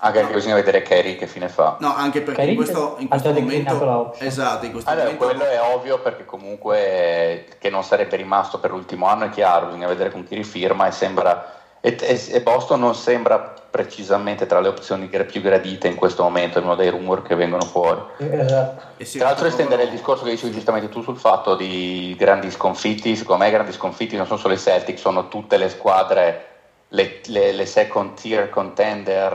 Anche 0.05 0.19
perché 0.19 0.35
bisogna 0.35 0.55
vedere 0.55 0.83
Kerry 0.83 1.17
che 1.17 1.27
fine 1.27 1.49
fa. 1.49 1.77
No, 1.81 1.95
anche 1.95 2.21
perché 2.21 2.43
in 2.43 2.57
Carrick 2.57 2.57
questo, 2.57 2.97
in 2.99 3.09
questo 3.09 3.33
momento... 3.33 4.15
Esatto, 4.19 4.67
in 4.67 4.73
questo 4.73 4.91
Allora, 4.91 5.05
momento... 5.07 5.25
quello 5.25 5.45
è 5.45 5.61
ovvio 5.61 5.99
perché 6.01 6.25
comunque 6.27 7.47
che 7.59 7.71
non 7.71 7.83
sarebbe 7.83 8.17
rimasto 8.17 8.59
per 8.59 8.71
l'ultimo 8.71 9.07
anno 9.07 9.25
è 9.25 9.31
chiaro, 9.31 9.67
bisogna 9.67 9.89
vedere 9.89 10.11
con 10.11 10.25
chi 10.25 10.35
rifirma 10.35 10.87
e 10.87 10.91
sembra 10.91 11.63
e, 11.81 11.99
e- 12.01 12.29
e 12.31 12.41
Boston 12.41 12.81
non 12.81 12.95
sembra 12.95 13.53
precisamente 13.71 14.47
tra 14.47 14.59
le 14.61 14.69
opzioni 14.69 15.11
che 15.11 15.23
più 15.25 15.43
gradite 15.43 15.87
in 15.87 15.97
questo 15.97 16.23
momento, 16.23 16.59
è 16.59 16.63
uno 16.63 16.77
dei 16.77 16.89
rumor 16.89 17.21
che 17.21 17.35
vengono 17.35 17.65
fuori. 17.65 18.01
Esatto. 18.17 18.83
Tra 18.97 19.25
l'altro 19.25 19.47
estendere 19.47 19.83
il 19.83 19.91
discorso 19.91 20.25
che 20.25 20.31
dicevi 20.31 20.53
giustamente 20.53 20.89
tu 20.89 21.03
sul 21.03 21.19
fatto 21.19 21.55
di 21.55 22.15
grandi 22.19 22.51
sconfitti, 22.51 23.15
secondo 23.17 23.45
me 23.45 23.51
grandi 23.51 23.73
sconfitti 23.73 24.17
non 24.17 24.25
sono 24.25 24.39
solo 24.39 24.55
i 24.55 24.59
Celtics, 24.59 25.01
sono 25.01 25.29
tutte 25.29 25.59
le 25.59 25.69
squadre, 25.69 26.54
le, 26.95 27.21
le- 27.27 27.53
le 27.53 27.67
second 27.67 28.15
tier 28.15 28.49
contender 28.51 29.33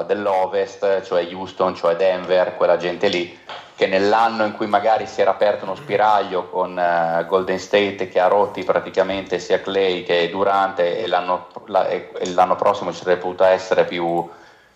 eh, 0.00 0.04
dell'Ovest, 0.04 1.02
cioè 1.02 1.26
Houston, 1.32 1.74
cioè 1.74 1.96
Denver, 1.96 2.54
quella 2.56 2.76
gente 2.76 3.08
lì, 3.08 3.38
che 3.74 3.86
nell'anno 3.86 4.44
in 4.44 4.52
cui 4.52 4.66
magari 4.66 5.06
si 5.06 5.20
era 5.20 5.30
aperto 5.30 5.64
uno 5.64 5.74
spiraglio 5.74 6.48
con 6.48 6.78
eh, 6.78 7.24
Golden 7.26 7.58
State 7.58 8.08
che 8.08 8.20
ha 8.20 8.28
rotti 8.28 8.62
praticamente 8.64 9.38
sia 9.38 9.60
Clay 9.60 10.02
che 10.02 10.28
Durante 10.30 10.98
e 10.98 11.06
l'anno, 11.06 11.46
la- 11.66 11.88
e- 11.88 12.10
e 12.18 12.30
l'anno 12.30 12.56
prossimo 12.56 12.92
ci 12.92 12.98
sarebbe 12.98 13.20
potuta 13.20 13.48
essere 13.48 13.84
più 13.84 14.28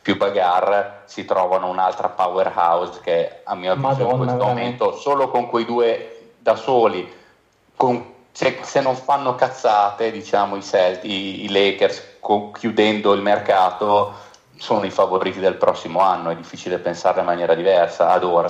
più 0.02 0.16
bagarre, 0.16 1.02
si 1.04 1.26
trovano 1.26 1.68
un'altra 1.68 2.08
powerhouse 2.08 3.00
che 3.02 3.40
a 3.44 3.54
mio 3.54 3.72
avviso 3.72 3.86
Madonna, 3.88 4.10
in 4.12 4.16
questo 4.16 4.36
veramente. 4.38 4.62
momento 4.62 4.92
solo 4.96 5.28
con 5.28 5.46
quei 5.50 5.66
due 5.66 6.30
da 6.38 6.56
soli, 6.56 7.06
con- 7.76 8.02
se, 8.32 8.58
se 8.62 8.80
non 8.80 8.96
fanno 8.96 9.34
cazzate, 9.34 10.10
diciamo 10.10 10.56
i, 10.56 10.62
Celt- 10.62 11.04
i, 11.04 11.44
i 11.44 11.48
Lakers 11.50 12.02
co- 12.20 12.50
chiudendo 12.52 13.12
il 13.12 13.22
mercato, 13.22 14.14
sono 14.56 14.84
i 14.84 14.90
favoriti 14.90 15.40
del 15.40 15.56
prossimo 15.56 16.00
anno, 16.00 16.30
è 16.30 16.36
difficile 16.36 16.78
pensarla 16.78 17.20
in 17.20 17.26
maniera 17.26 17.54
diversa 17.54 18.10
ad 18.10 18.24
ora. 18.24 18.48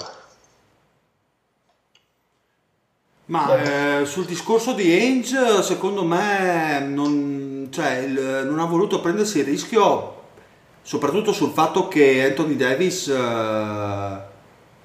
Ma 3.27 4.01
eh, 4.01 4.05
sul 4.07 4.24
discorso 4.24 4.73
di 4.73 4.90
Ainge, 4.93 5.62
secondo 5.62 6.02
me 6.05 6.81
non, 6.81 7.69
cioè, 7.70 7.98
il- 7.98 8.43
non 8.47 8.59
ha 8.59 8.65
voluto 8.65 9.01
prendersi 9.01 9.39
il 9.39 9.44
rischio, 9.44 10.15
soprattutto 10.82 11.32
sul 11.32 11.52
fatto 11.52 11.86
che 11.86 12.24
Anthony 12.24 12.57
Davis 12.57 13.07
eh, 13.07 13.15
non, 13.15 14.24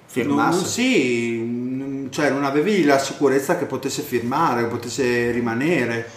Firmasse. 0.05 0.55
non- 0.57 0.65
sì, 0.65 1.39
mm, 1.43 1.74
cioè, 2.15 2.29
non 2.29 2.45
avevi 2.45 2.85
la 2.85 2.97
sicurezza 2.97 3.57
che 3.57 3.65
potesse 3.65 4.01
firmare, 4.01 4.61
che 4.61 4.69
potesse 4.69 5.31
rimanere. 5.31 6.09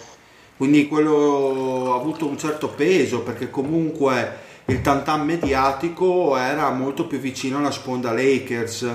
Quindi 0.55 0.87
quello 0.87 1.91
ha 1.91 1.97
avuto 1.97 2.25
un 2.25 2.37
certo 2.37 2.69
peso 2.69 3.19
perché 3.19 3.49
comunque 3.49 4.47
il 4.67 4.79
tantan 4.79 5.25
mediatico 5.25 6.37
era 6.37 6.69
molto 6.69 7.05
più 7.05 7.19
vicino 7.19 7.57
alla 7.57 7.69
sponda 7.69 8.13
Lakers. 8.13 8.87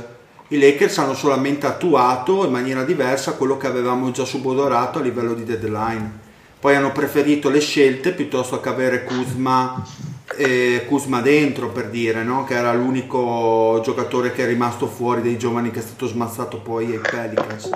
I 0.48 0.58
Lakers 0.58 0.96
hanno 0.96 1.12
solamente 1.12 1.66
attuato 1.66 2.46
in 2.46 2.50
maniera 2.50 2.84
diversa 2.84 3.32
quello 3.32 3.58
che 3.58 3.66
avevamo 3.66 4.10
già 4.10 4.24
subodorato 4.24 4.98
a 4.98 5.02
livello 5.02 5.34
di 5.34 5.44
deadline. 5.44 6.10
Poi 6.58 6.74
hanno 6.74 6.92
preferito 6.92 7.50
le 7.50 7.60
scelte 7.60 8.12
piuttosto 8.12 8.60
che 8.60 8.68
avere 8.70 9.04
Kuzma, 9.04 9.86
eh, 10.36 10.84
Kuzma 10.86 11.20
dentro 11.20 11.68
per 11.70 11.88
dire, 11.88 12.22
no? 12.22 12.44
che 12.44 12.54
era 12.54 12.72
l'unico 12.72 13.80
giocatore 13.82 14.32
che 14.32 14.44
è 14.44 14.46
rimasto 14.46 14.86
fuori 14.86 15.20
dei 15.22 15.38
giovani 15.38 15.70
che 15.70 15.78
è 15.80 15.82
stato 15.82 16.06
smazzato 16.06 16.58
poi 16.60 16.92
ai 16.92 16.98
Pelicans. 17.00 17.70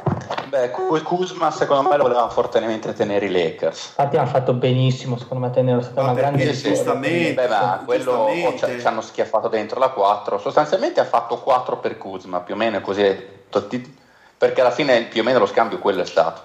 Beh, 0.49 0.71
Ku- 0.71 1.01
Kuzma 1.03 1.51
secondo 1.51 1.89
me 1.89 1.97
lo 1.97 2.05
volevano 2.05 2.31
fortemente 2.31 2.93
tenere 2.95 3.27
i 3.27 3.31
Lakers. 3.31 3.89
Infatti 3.89 4.17
hanno 4.17 4.29
fatto 4.29 4.53
benissimo, 4.55 5.19
secondo 5.19 5.47
me, 5.47 5.53
tenerlo, 5.53 5.81
è 5.81 5.85
stata 5.85 6.01
Ma 6.03 6.11
una 6.13 6.21
grande 6.21 6.51
giustamente- 6.53 7.35
Beh, 7.35 7.49
ma 7.49 7.83
quello 7.85 8.27
giustamente. 8.27 8.67
ci, 8.75 8.81
ci 8.81 8.87
hanno 8.87 9.01
schiaffato 9.03 9.49
dentro 9.49 9.79
la 9.79 9.91
4. 9.91 10.39
Sostanzialmente 10.39 11.01
ha 11.01 11.05
fatto 11.05 11.39
4 11.39 11.77
per 11.79 11.99
Kuzma, 11.99 12.41
più 12.41 12.55
o 12.55 12.57
meno 12.57 12.81
così, 12.81 13.03
perché 14.39 14.61
alla 14.61 14.71
fine 14.71 15.03
più 15.05 15.21
o 15.21 15.25
meno 15.25 15.39
lo 15.39 15.47
scambio 15.47 15.79
quello 15.79 16.03
è 16.03 16.07
stato. 16.07 16.43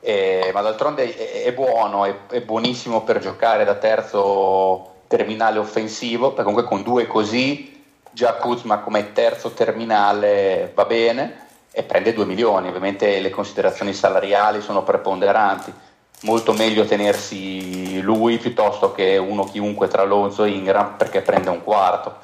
E- 0.00 0.50
ma 0.54 0.60
d'altronde 0.62 1.14
è, 1.14 1.42
è 1.44 1.52
buono, 1.52 2.04
è, 2.04 2.14
è 2.30 2.40
buonissimo 2.40 3.02
per 3.02 3.18
giocare 3.18 3.64
da 3.64 3.74
terzo 3.74 4.88
terminale 5.10 5.58
offensivo, 5.58 6.28
perché 6.28 6.44
comunque 6.44 6.68
con 6.68 6.84
due 6.84 7.08
così 7.08 7.82
già 8.12 8.34
Kuzma 8.34 8.78
come 8.78 9.12
terzo 9.12 9.50
terminale 9.50 10.70
va 10.72 10.84
bene 10.84 11.48
e 11.72 11.82
prende 11.82 12.12
2 12.12 12.24
milioni, 12.26 12.68
ovviamente 12.68 13.18
le 13.18 13.30
considerazioni 13.30 13.92
salariali 13.92 14.60
sono 14.60 14.84
preponderanti, 14.84 15.72
molto 16.20 16.52
meglio 16.52 16.84
tenersi 16.84 18.00
lui 18.02 18.38
piuttosto 18.38 18.92
che 18.92 19.16
uno 19.16 19.42
chiunque 19.46 19.88
tra 19.88 20.04
Lonzo 20.04 20.44
e 20.44 20.50
Ingram 20.50 20.96
perché 20.96 21.22
prende 21.22 21.50
un 21.50 21.64
quarto. 21.64 22.14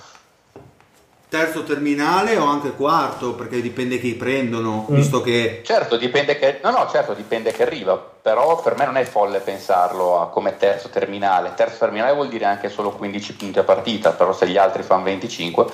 Terzo 1.29 1.65
terminale 1.65 2.37
o 2.37 2.45
anche 2.47 2.71
quarto, 2.71 3.35
perché 3.35 3.61
dipende 3.61 3.99
chi 3.99 4.15
prendono, 4.15 4.87
Mm. 4.89 4.95
visto 4.95 5.21
che 5.23 5.61
Certo, 5.65 5.97
dipende 5.97 6.39
che, 6.39 6.61
no, 6.63 6.71
no, 6.71 6.89
certo, 6.89 7.15
dipende 7.15 7.51
che 7.51 7.65
arriva, 7.65 7.97
però 7.97 8.61
per 8.63 8.77
me 8.77 8.85
non 8.85 8.97
è 8.97 9.03
folle 9.05 9.41
pensarlo 9.41 10.21
a- 10.21 10.29
come 10.29 10.57
terzo 10.57 10.89
terminale. 10.89 11.53
Terzo 11.57 11.79
terminale 11.79 12.15
vuol 12.15 12.29
dire 12.29 12.45
anche 12.45 12.69
solo 12.69 12.93
15 12.93 13.35
punti 13.35 13.59
a 13.59 13.65
partita, 13.65 14.13
però 14.13 14.33
se 14.33 14.47
gli 14.47 14.57
altri 14.57 14.83
fanno 14.85 15.03
25, 15.05 15.67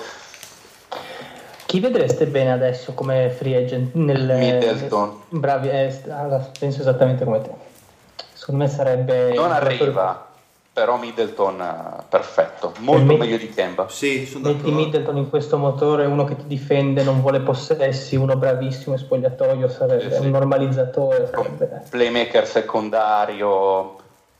Chi 1.65 1.79
vedreste 1.79 2.25
bene 2.27 2.51
adesso 2.51 2.93
come 2.93 3.29
free 3.31 3.55
agent? 3.55 3.93
Nel, 3.95 4.19
Middleton. 4.37 5.21
Bravi, 5.29 5.69
eh, 5.69 6.01
penso 6.59 6.81
esattamente 6.81 7.23
come 7.23 7.41
te. 7.41 7.49
Secondo 8.33 8.63
me 8.63 8.69
sarebbe... 8.69 9.33
non 9.33 9.51
arriva, 9.51 10.32
però 10.73 10.97
Middleton 10.97 11.61
eh, 11.61 12.03
perfetto, 12.09 12.73
molto 12.79 13.13
E 13.13 13.17
meglio 13.17 13.37
di 13.37 13.47
Kemba. 13.49 13.87
sì, 13.89 14.25
sono 14.25 14.47
Metti 14.47 14.57
d'accordo. 14.57 14.75
Middleton 14.77 15.17
in 15.17 15.29
questo 15.29 15.57
motore, 15.57 16.05
uno 16.07 16.23
che 16.23 16.35
ti 16.35 16.47
difende, 16.47 17.03
non 17.03 17.21
vuole 17.21 17.41
possessi, 17.41 18.15
uno 18.15 18.35
bravissimo 18.35 18.95
in 18.95 18.99
spogliatoio, 18.99 19.69
sarebbe 19.69 20.09
Sì, 20.09 20.15
sì. 20.15 20.25
un 20.25 20.31
normalizzatore. 20.31 21.29
Sarebbe... 21.31 21.83
playmaker 21.89 22.47
secondario, 22.47 23.97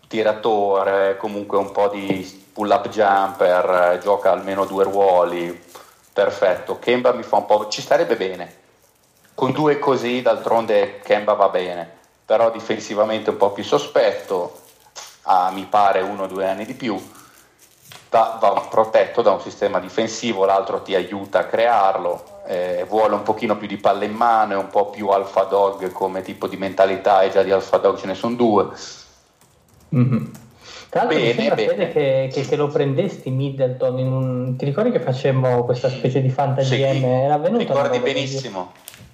tiratore, 0.07 1.17
comunque 1.17 1.59
un 1.59 1.71
po' 1.71 1.89
di 1.89 2.41
pull-up 2.51 2.89
jumper, 2.89 3.93
eh, 3.93 3.99
gioca 4.01 4.31
almeno 4.31 4.65
due 4.65 4.85
ruoli, 4.85 5.61
perfetto. 6.11 6.79
Kemba 6.79 7.13
mi 7.13 7.23
fa 7.23 7.37
un 7.37 7.45
po'... 7.45 7.67
ci 7.67 7.81
starebbe 7.81 8.15
bene. 8.15 8.61
Con 9.35 9.51
due 9.51 9.77
così, 9.77 10.23
d'altronde 10.23 10.99
Kemba 11.03 11.33
va 11.33 11.49
bene, 11.49 11.87
però 12.25 12.49
difensivamente 12.49 13.29
un 13.31 13.37
po' 13.37 13.51
più 13.51 13.63
sospetto, 13.63 14.61
ha 15.23 15.51
mi 15.51 15.65
pare 15.65 16.01
uno 16.01 16.23
o 16.23 16.27
due 16.27 16.47
anni 16.47 16.65
di 16.65 16.73
più, 16.73 16.99
va, 18.09 18.37
va 18.39 18.67
protetto 18.69 19.21
da 19.21 19.31
un 19.31 19.41
sistema 19.41 19.79
difensivo, 19.79 20.45
l'altro 20.45 20.81
ti 20.81 20.95
aiuta 20.95 21.39
a 21.39 21.45
crearlo, 21.45 22.41
eh, 22.47 22.85
vuole 22.87 23.15
un 23.15 23.23
pochino 23.23 23.57
più 23.57 23.67
di 23.67 23.77
palle 23.77 24.05
in 24.05 24.13
mano, 24.13 24.53
è 24.53 24.57
un 24.57 24.69
po' 24.69 24.87
più 24.89 25.07
alfa 25.09 25.43
dog 25.43 25.91
come 25.91 26.21
tipo 26.21 26.47
di 26.47 26.57
mentalità, 26.57 27.21
e 27.21 27.31
già 27.31 27.41
di 27.43 27.51
alfa 27.51 27.77
dog 27.77 27.97
ce 27.97 28.07
ne 28.07 28.15
sono 28.15 28.35
due. 28.35 28.67
Mhm. 29.89 30.31
Tra 30.89 31.03
l'altro 31.05 31.19
mi 31.19 31.25
Bene, 31.25 31.35
sembra 31.35 31.55
bene. 31.55 31.71
Fede, 31.71 31.91
che, 31.91 32.29
che- 32.31 32.47
che 32.47 32.55
lo 32.55 32.67
prendesti 32.67 33.31
Middleton 33.31 33.97
in 33.97 34.11
un... 34.11 34.55
Ti 34.55 34.65
ricordi 34.65 34.91
che 34.91 34.99
facemmo 34.99 35.63
questa 35.65 35.89
specie 35.89 36.21
di 36.21 36.29
fantasy 36.29 36.75
Sì? 36.75 36.81
Era 36.83 37.35
una 37.37 37.57
ricordi 37.57 37.97
roba 37.97 38.11
così? 38.11 38.51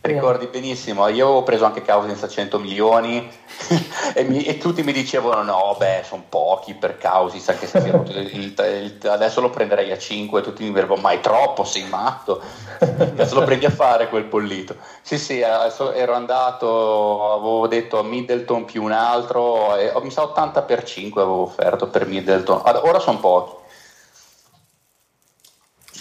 Ricordi 0.01 0.47
benissimo, 0.47 1.09
io 1.09 1.27
ho 1.27 1.43
preso 1.43 1.65
anche 1.65 1.83
Cousins 1.83 2.23
a 2.23 2.29
100 2.29 2.57
milioni 2.57 3.29
e, 4.15 4.23
mi- 4.23 4.45
e 4.45 4.57
tutti 4.57 4.81
mi 4.81 4.93
dicevano 4.93 5.43
no, 5.43 5.75
beh, 5.77 6.03
sono 6.07 6.23
pochi 6.29 6.73
per 6.73 6.97
Cousins, 6.97 7.49
anche 7.49 7.67
se 7.67 7.79
il- 7.79 8.53
il- 8.55 9.07
adesso 9.09 9.41
lo 9.41 9.49
prenderei 9.49 9.91
a 9.91 9.97
5 9.97 10.39
e 10.39 10.43
tutti 10.43 10.63
mi 10.63 10.71
dicevano 10.71 11.01
ma 11.01 11.11
è 11.11 11.19
troppo, 11.19 11.65
sei 11.65 11.83
matto, 11.89 12.41
adesso 12.79 13.35
lo 13.35 13.43
prendi 13.43 13.65
a 13.65 13.71
fare 13.71 14.07
quel 14.07 14.23
pollito. 14.23 14.75
Sì, 15.01 15.17
sì, 15.17 15.41
ero 15.41 16.13
andato, 16.13 17.33
avevo 17.33 17.67
detto 17.67 17.99
a 17.99 18.03
Middleton 18.03 18.63
più 18.63 18.83
un 18.83 18.93
altro, 18.93 19.75
e, 19.75 19.91
mi 20.01 20.11
sa 20.11 20.23
80 20.23 20.61
per 20.61 20.83
5 20.83 21.21
avevo 21.21 21.41
offerto 21.41 21.87
per 21.87 22.05
Middleton, 22.07 22.61
ora 22.63 22.99
sono 22.99 23.19
pochi. 23.19 23.57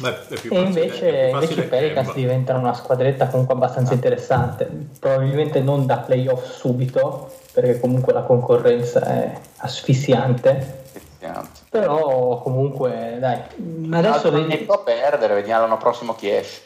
Beh, 0.01 0.29
è 0.29 0.41
più 0.41 0.53
E 0.53 0.57
facile- 0.57 0.65
invece, 0.65 1.09
invece 1.09 1.31
facile 1.47 1.63
i 1.65 1.69
Pelicans 1.69 2.13
diventano 2.15 2.59
una 2.61 2.75
squadretta 2.75 3.27
comunque 3.29 3.55
abbastanza 3.55 3.95
interessante. 3.95 4.69
Probabilmente 5.01 5.61
non 5.61 5.87
da 5.87 5.99
playoff 5.99 6.51
subito, 6.51 7.31
perché 7.53 7.81
comunque 7.81 8.13
la 8.13 8.23
concorrenza 8.23 9.01
è 9.05 9.33
asfissiante. 9.59 10.77
Però 11.71 12.41
comunque 12.43 13.17
dai, 13.21 13.41
adesso 13.93 14.09
Adesso 14.09 14.31
vedi- 14.31 14.57
tempo 14.57 14.73
a 14.75 14.79
perdere, 14.79 15.35
vediamo 15.35 15.63
l'anno 15.63 15.77
prossimo 15.77 16.15
chi 16.15 16.31
esce. 16.31 16.63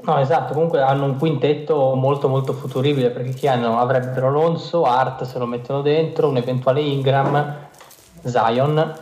No, 0.00 0.18
esatto, 0.18 0.54
comunque 0.54 0.80
hanno 0.82 1.04
un 1.04 1.18
quintetto 1.18 1.94
molto 1.94 2.28
molto 2.28 2.52
futuribile 2.52 3.10
perché 3.10 3.30
chi 3.30 3.46
hanno? 3.46 3.78
Avrebbero 3.78 4.26
Alonso, 4.28 4.84
Art 4.84 5.24
se 5.24 5.38
lo 5.38 5.46
mettono 5.46 5.82
dentro, 5.82 6.28
un 6.28 6.36
eventuale 6.36 6.80
Ingram, 6.80 7.56
Zion, 8.24 8.94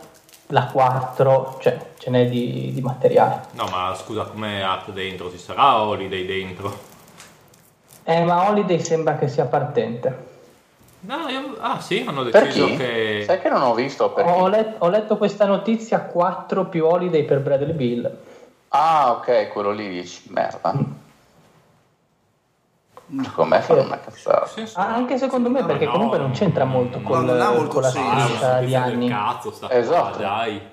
la 0.48 0.66
4, 0.66 1.56
cioè 1.60 1.78
ce 2.02 2.10
n'è 2.10 2.28
di, 2.28 2.72
di 2.74 2.80
materiale. 2.80 3.42
No, 3.52 3.66
ma 3.70 3.94
scusa, 3.94 4.24
come 4.24 4.60
Art 4.60 4.90
dentro? 4.90 5.30
Ci 5.30 5.38
sarà 5.38 5.82
Holiday 5.82 6.26
dentro? 6.26 6.76
Eh, 8.02 8.24
ma 8.24 8.48
Holiday 8.48 8.80
sembra 8.80 9.14
che 9.14 9.28
sia 9.28 9.44
partente. 9.44 10.30
No, 11.02 11.28
io- 11.28 11.56
ah 11.60 11.80
sì, 11.80 12.04
hanno 12.04 12.24
deciso 12.24 12.74
che... 12.74 13.22
Sai 13.24 13.40
che 13.40 13.48
non 13.48 13.62
ho 13.62 13.72
visto 13.74 14.10
per 14.10 14.26
Ho, 14.26 14.48
let- 14.48 14.74
ho 14.78 14.88
letto 14.88 15.16
questa 15.16 15.46
notizia 15.46 16.00
4 16.00 16.64
più 16.64 16.84
Holiday 16.86 17.22
per 17.22 17.38
Bradley 17.38 17.72
Bill. 17.72 18.16
Ah, 18.70 19.12
ok, 19.12 19.52
quello 19.52 19.70
lì 19.70 19.88
dici, 19.88 20.22
merda. 20.30 20.74
Secondo 23.22 23.54
me 23.54 23.60
fanno 23.60 23.82
una 23.82 24.00
cazzata. 24.00 24.46
Sì, 24.46 24.66
sì. 24.66 24.74
Ah, 24.76 24.92
anche 24.92 25.18
secondo 25.18 25.48
me 25.50 25.60
No, 25.60 25.66
perché 25.66 25.84
no, 25.84 25.92
comunque 25.92 26.18
non 26.18 26.32
c'entra 26.32 26.64
molto 26.64 26.98
no, 26.98 27.08
con, 27.08 27.24
non 27.26 27.40
ha 27.40 27.50
molto 27.50 27.68
con 27.74 27.82
la 27.82 27.90
senso. 27.90 28.44
Ah, 28.44 28.58
di 28.60 28.74
anni. 28.74 29.08
cazzo 29.08 29.52
sta 29.52 29.70
Esatto. 29.70 30.16
qua, 30.16 30.26
dai. 30.26 30.71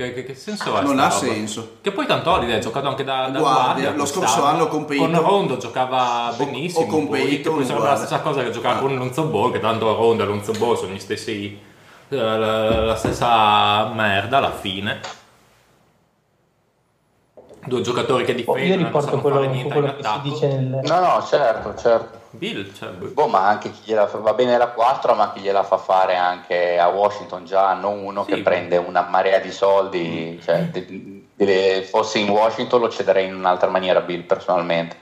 Che, 0.00 0.14
che- 0.14 0.24
che 0.24 0.34
senso 0.34 0.74
ha 0.74 0.80
Non 0.80 0.98
ha 0.98 1.04
roba? 1.08 1.10
senso. 1.14 1.76
Che 1.82 1.92
poi 1.92 2.06
tanto 2.06 2.30
Holiday 2.30 2.56
ha 2.56 2.58
giocato 2.58 2.88
anche 2.88 3.04
da, 3.04 3.28
da 3.28 3.38
Guardia, 3.38 3.62
guardia. 3.64 3.92
lo 3.94 4.06
scorso 4.06 4.44
anno 4.44 4.66
con 4.68 4.86
Payton. 4.86 5.12
Con 5.12 5.20
Rondo 5.22 5.56
giocava 5.58 6.32
benissimo. 6.36 6.84
o 6.84 6.88
con 6.88 7.06
poi, 7.08 7.18
Payton, 7.20 7.42
che 7.42 7.50
poi 7.58 7.66
sarebbe 7.66 7.86
la 7.86 7.96
stessa 7.96 8.20
cosa 8.20 8.42
che 8.42 8.50
giocava 8.50 8.78
con 8.80 8.94
Lonzo 8.96 9.24
Ball, 9.24 9.52
che 9.52 9.60
tanto 9.60 9.94
Rondo 9.94 10.22
e 10.22 10.26
Lonzo 10.26 10.52
Ball 10.52 10.76
sono 10.76 10.92
gli 10.94 10.98
stessi... 10.98 11.68
La, 12.12 12.36
la- 12.36 12.80
la 12.86 12.96
stessa 12.96 13.86
merda 13.94 14.38
alla 14.38 14.50
fine. 14.52 15.00
Due 17.64 17.80
giocatori 17.82 18.24
che 18.24 18.32
Oh, 18.32 18.34
difendono 18.34 18.64
io 18.66 18.72
e 18.72 18.76
non 18.76 18.86
riporto 18.86 19.20
quello, 19.20 19.38
quello 19.68 19.86
che 19.94 20.02
si 20.02 20.06
attacco. 20.06 20.28
dice 20.28 20.46
nel... 20.48 20.80
No, 20.84 21.00
no, 21.00 21.24
certo, 21.28 21.74
certo. 21.76 22.18
Bill, 22.30 22.72
cioè, 22.72 22.88
boh. 22.90 23.06
Boh, 23.08 23.26
ma 23.26 23.48
anche 23.48 23.70
chi 23.70 23.80
gliela 23.84 24.06
fa, 24.06 24.18
va 24.18 24.32
bene 24.32 24.56
la 24.56 24.68
4, 24.68 25.14
ma 25.14 25.32
chi 25.32 25.40
gliela 25.40 25.62
fa 25.62 25.76
fare 25.76 26.16
anche 26.16 26.78
a 26.78 26.88
Washington 26.88 27.44
già 27.44 27.68
hanno 27.68 27.90
uno 27.90 28.24
Sì, 28.24 28.30
che 28.30 28.36
ma- 28.38 28.42
prende 28.42 28.76
una 28.78 29.06
marea 29.10 29.38
di 29.40 29.50
soldi, 29.50 30.40
cioè, 30.42 30.68
de- 30.70 31.24
Eh, 31.36 31.86
Fossi 31.88 32.20
in 32.20 32.28
Washington 32.28 32.80
lo 32.80 32.88
cederei 32.90 33.26
in 33.26 33.34
un'altra 33.34 33.68
maniera 33.70 34.00
Bill 34.00 34.22
personalmente. 34.24 34.96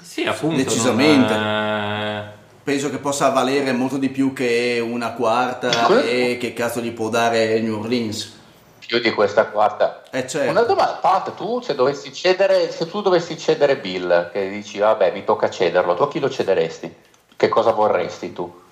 Sì, 0.00 0.24
appunto. 0.24 0.56
Decisamente. 0.56 1.34
non 1.34 1.42
è- 1.46 2.24
Penso 2.62 2.88
che 2.90 2.96
possa 2.98 3.28
valere 3.30 3.72
molto 3.72 3.96
di 3.98 4.08
più 4.08 4.32
che 4.32 4.82
una 4.82 5.12
quarta 5.12 5.86
e 6.02 6.38
che 6.40 6.52
cazzo 6.54 6.80
gli 6.80 6.92
può 6.92 7.08
dare 7.10 7.60
New 7.60 7.78
Orleans. 7.80 8.40
Più 8.86 8.98
di 9.00 9.12
questa 9.12 9.46
quarta. 9.46 10.02
Eh 10.10 10.26
certo. 10.26 10.50
Una 10.50 10.62
domanda, 10.62 10.94
Pat, 10.94 11.34
tu 11.34 11.60
se 11.60 11.74
dovessi 11.74 12.12
cedere, 12.12 12.70
se 12.70 12.88
tu 12.88 13.00
dovessi 13.00 13.38
cedere 13.38 13.78
Bill, 13.78 14.30
che 14.30 14.48
dici 14.50 14.78
vabbè 14.78 15.12
mi 15.12 15.24
tocca 15.24 15.48
cederlo, 15.48 15.94
tu 15.94 16.02
a 16.02 16.08
chi 16.08 16.20
lo 16.20 16.28
cederesti? 16.28 16.94
Che 17.36 17.48
cosa 17.48 17.72
vorresti 17.72 18.32
tu? 18.32 18.62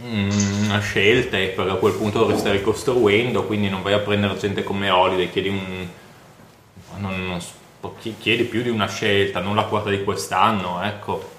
Mm, 0.00 0.64
una 0.66 0.78
scelta 0.78 1.36
e 1.36 1.48
per 1.48 1.68
a 1.68 1.74
quel 1.74 1.94
punto 1.94 2.20
dovresti 2.20 2.50
ricostruendo, 2.50 3.44
quindi 3.44 3.68
non 3.68 3.82
vai 3.82 3.94
a 3.94 3.98
prendere 3.98 4.36
gente 4.36 4.62
come 4.62 4.88
Holiday, 4.90 5.28
chiedi 5.30 5.48
un... 5.48 5.88
non- 6.98 7.26
non 7.26 7.40
so, 7.40 7.52
chi- 7.98 8.16
chiedi 8.16 8.44
più 8.44 8.62
di 8.62 8.68
una 8.68 8.86
scelta, 8.86 9.40
non 9.40 9.56
la 9.56 9.64
quarta 9.64 9.90
di 9.90 10.04
quest'anno, 10.04 10.82
ecco. 10.82 11.36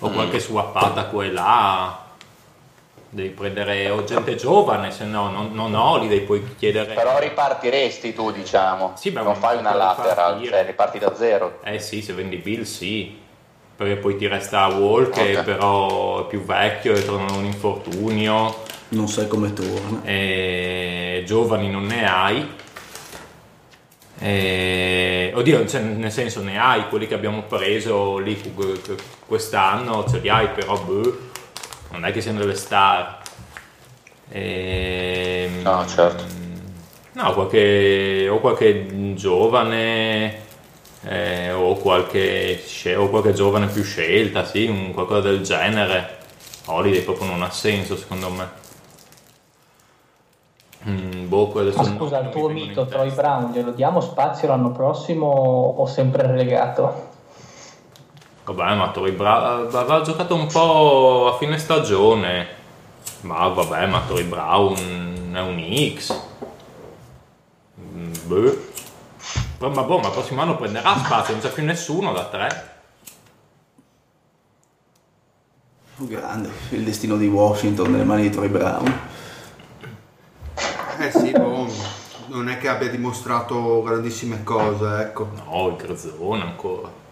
O 0.00 0.10
qualche 0.10 0.40
swappata 0.40 1.06
qua 1.06 1.24
e 1.24 1.30
là. 1.32 2.06
Devi 3.10 3.30
prendere 3.30 3.88
o 3.88 4.04
gente 4.04 4.34
giovane, 4.34 4.90
se 4.90 5.04
no 5.04 5.30
non, 5.30 5.50
non 5.54 5.74
Holiday, 5.74 6.20
puoi 6.20 6.44
chiedere... 6.58 6.92
Però 6.92 7.18
ripartiresti 7.18 8.12
tu, 8.12 8.30
diciamo. 8.30 8.92
Sì, 8.96 9.10
non 9.12 9.24
ma 9.24 9.34
fai 9.34 9.56
una 9.56 9.74
lateral, 9.74 10.44
cioè 10.44 10.66
riparti 10.66 10.98
da 10.98 11.14
zero. 11.14 11.58
Eh 11.64 11.78
sì, 11.78 12.02
se 12.02 12.12
vendi 12.12 12.36
Bill 12.36 12.64
sì, 12.64 13.18
perché 13.74 13.96
poi 13.96 14.16
ti 14.16 14.26
resta 14.26 14.66
Wall 14.66 15.08
che 15.08 15.38
Ok. 15.38 15.42
però 15.44 16.24
è 16.24 16.28
più 16.28 16.44
vecchio 16.44 16.92
e 16.94 17.02
torna 17.04 17.32
un 17.34 17.44
infortunio, 17.46 18.62
Non 18.88 19.08
sai 19.08 19.26
come 19.26 19.54
torna. 19.54 20.00
e 20.04 21.22
giovani 21.26 21.70
non 21.70 21.86
ne 21.86 22.06
hai. 22.06 22.48
E... 24.20 25.32
Oddio, 25.34 25.66
cioè, 25.66 25.80
nel 25.80 26.10
senso 26.12 26.42
ne 26.42 26.58
hai 26.58 26.88
quelli 26.88 27.06
che 27.06 27.14
abbiamo 27.14 27.42
preso 27.42 28.18
lì 28.18 28.38
que- 28.54 28.80
que- 28.80 28.96
quest'anno, 29.26 30.04
ce 30.08 30.18
li 30.18 30.28
hai, 30.28 30.48
però 30.48 30.76
boh, 30.78 31.18
non 31.90 32.04
è 32.04 32.12
che 32.12 32.20
siano 32.20 32.38
delle 32.38 32.54
star. 32.54 33.18
E... 34.30 35.50
No, 35.62 35.86
certo. 35.86 36.24
No, 37.12 37.32
qualche, 37.32 38.28
o 38.28 38.38
qualche 38.38 39.14
giovane 39.14 40.46
eh, 41.02 41.52
o, 41.52 41.74
qualche, 41.74 42.60
o 42.96 43.08
qualche 43.08 43.32
giovane 43.32 43.66
più 43.66 43.82
scelta, 43.82 44.44
sì, 44.44 44.66
un- 44.66 44.92
qualcosa 44.92 45.28
del 45.28 45.42
genere. 45.42 46.16
Holiday 46.66 47.02
proprio 47.02 47.28
non 47.28 47.42
ha 47.42 47.50
senso 47.50 47.96
secondo 47.96 48.28
me. 48.30 48.66
Mm, 50.86 51.28
boh, 51.28 51.50
Ma 51.74 51.84
scusa, 51.84 52.20
il 52.20 52.28
tuo 52.30 52.48
mito 52.48 52.86
Troy. 52.86 53.10
Brown 53.10 53.50
glielo 53.52 53.72
diamo 53.72 54.00
spazio 54.00 54.48
l'anno 54.48 54.70
prossimo 54.70 55.26
o 55.26 55.86
sempre 55.86 56.26
relegato? 56.26 57.07
Vabbè, 58.48 58.76
ma 58.76 58.90
Troy 58.92 59.12
Brown 59.12 59.66
aveva 59.66 60.00
giocato 60.00 60.34
un 60.34 60.46
po' 60.46 61.30
a 61.34 61.36
fine 61.36 61.58
stagione. 61.58 62.56
Ma 63.20 63.46
vabbè, 63.48 63.86
ma 63.86 64.00
Troy 64.06 64.22
Brown 64.22 65.30
è 65.34 65.40
un 65.40 65.94
X. 65.94 66.18
Mm, 67.78 68.12
Boh. 68.24 68.66
Ma, 69.58 69.82
boh, 69.82 69.98
ma 69.98 70.06
il 70.06 70.12
prossimo 70.12 70.40
anno 70.40 70.56
prenderà 70.56 70.96
spazio, 70.96 71.34
non 71.34 71.42
c'è 71.42 71.50
più 71.50 71.62
nessuno 71.62 72.12
da 72.12 72.24
tre. 72.24 72.76
Grande, 75.96 76.50
il 76.70 76.84
destino 76.84 77.18
di 77.18 77.26
Washington 77.26 77.90
nelle 77.90 78.04
mani 78.04 78.22
di 78.22 78.30
Troy 78.30 78.48
Brown. 78.48 79.00
Eh 81.00 81.10
sì, 81.10 81.32
boh, 81.32 81.66
non 82.28 82.48
è 82.48 82.56
che 82.56 82.68
abbia 82.68 82.88
dimostrato 82.88 83.82
grandissime 83.82 84.42
cose, 84.42 85.00
ecco. 85.02 85.28
No, 85.44 85.68
il 85.68 85.76
Garzone 85.76 86.42
ancora. 86.42 87.06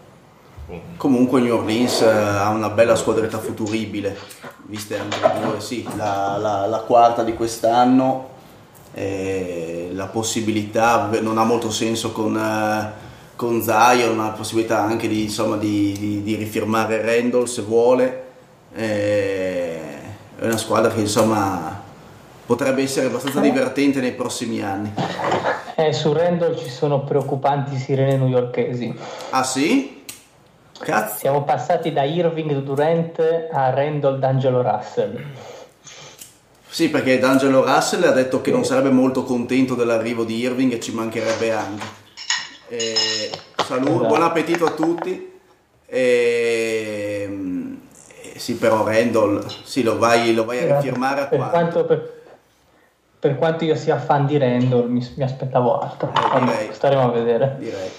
Comunque 0.97 1.39
New 1.39 1.55
Orleans 1.55 2.01
eh, 2.01 2.07
ha 2.09 2.49
una 2.49 2.69
bella 2.69 2.95
squadretta 2.95 3.37
futuribile, 3.39 4.17
viste 4.63 4.99
anche 4.99 5.17
due, 5.41 5.61
sì, 5.61 5.87
la, 5.95 6.37
la- 6.37 6.65
la 6.65 6.79
quarta 6.79 7.23
di 7.23 7.33
quest'anno, 7.35 8.29
eh, 8.93 9.91
la 9.93 10.07
possibilità, 10.07 11.09
non 11.21 11.37
ha 11.37 11.45
molto 11.45 11.71
senso 11.71 12.11
con, 12.11 12.35
eh, 12.35 12.91
con 13.37 13.61
Zion, 13.61 14.19
ha 14.19 14.25
la 14.25 14.31
possibilità 14.31 14.81
anche 14.83 15.07
di, 15.07 15.23
insomma, 15.23 15.55
di, 15.55 15.95
di- 15.97 16.23
di 16.23 16.35
rifirmare 16.35 17.01
Randall 17.01 17.45
se 17.45 17.61
vuole, 17.61 18.23
eh, 18.75 19.79
è 20.37 20.43
una 20.45 20.57
squadra 20.57 20.91
che 20.91 20.99
insomma 20.99 21.81
potrebbe 22.45 22.81
essere 22.81 23.07
abbastanza 23.07 23.39
divertente 23.39 24.01
nei 24.01 24.13
prossimi 24.13 24.61
anni. 24.61 24.91
Eh, 25.75 25.93
su 25.93 26.11
Randall 26.11 26.57
ci 26.57 26.69
sono 26.69 27.01
preoccupanti 27.05 27.77
sirene 27.77 28.17
newyorkesi. 28.17 28.93
Ah 29.29 29.43
sì? 29.43 29.96
Cazzo! 30.79 31.17
Siamo 31.17 31.43
passati 31.43 31.91
da 31.91 32.03
Irving 32.03 32.51
Durant 32.61 33.19
a 33.51 33.69
Randall 33.71 34.19
D'Angelo 34.19 34.61
Russell. 34.61 35.23
Sì, 36.69 36.89
perché 36.89 37.17
D'Angelo 37.17 37.63
Russell 37.65 38.03
ha 38.03 38.11
detto 38.11 38.41
che 38.41 38.51
non 38.51 38.63
sarebbe 38.63 38.89
molto 38.89 39.23
contento 39.23 39.73
dell'arrivo 39.73 40.23
di 40.23 40.37
Irving 40.37 40.73
e 40.73 40.79
ci 40.79 40.93
mancherebbe 40.93 41.51
anche. 41.51 41.85
Eh, 42.69 43.29
saluto, 43.65 43.91
Esatto. 43.91 44.07
buon 44.07 44.21
appetito 44.23 44.65
a 44.65 44.71
tutti. 44.71 45.39
Eh, 45.87 47.39
sì, 48.35 48.55
però 48.57 48.83
Randall, 48.85 49.45
sì, 49.63 49.81
lo 49.81 49.97
vai, 49.97 50.33
lo 50.33 50.45
vai 50.45 50.69
a 50.69 50.75
rifirmare 50.75 51.21
a 51.21 51.25
per 51.25 51.47
quanto? 51.49 51.85
per, 51.85 52.13
per 53.19 53.37
quanto 53.37 53.63
io 53.63 53.75
sia 53.75 53.97
fan 53.97 54.25
di 54.27 54.37
Randall, 54.37 54.87
mi, 54.89 55.13
mi 55.15 55.23
aspettavo 55.23 55.79
altro. 55.79 56.11
Vabbè, 56.13 56.45
direi. 56.45 56.73
staremo 56.73 57.03
a 57.03 57.09
vedere. 57.11 57.55
Direi. 57.57 57.89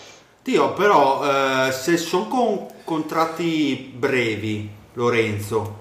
Dio, 0.48 0.72
però, 0.72 1.66
eh, 1.66 1.72
se 1.72 1.98
sono 1.98 2.26
con 2.26 2.66
contratti 2.84 3.92
brevi, 3.94 4.66
Lorenzo, 4.94 5.76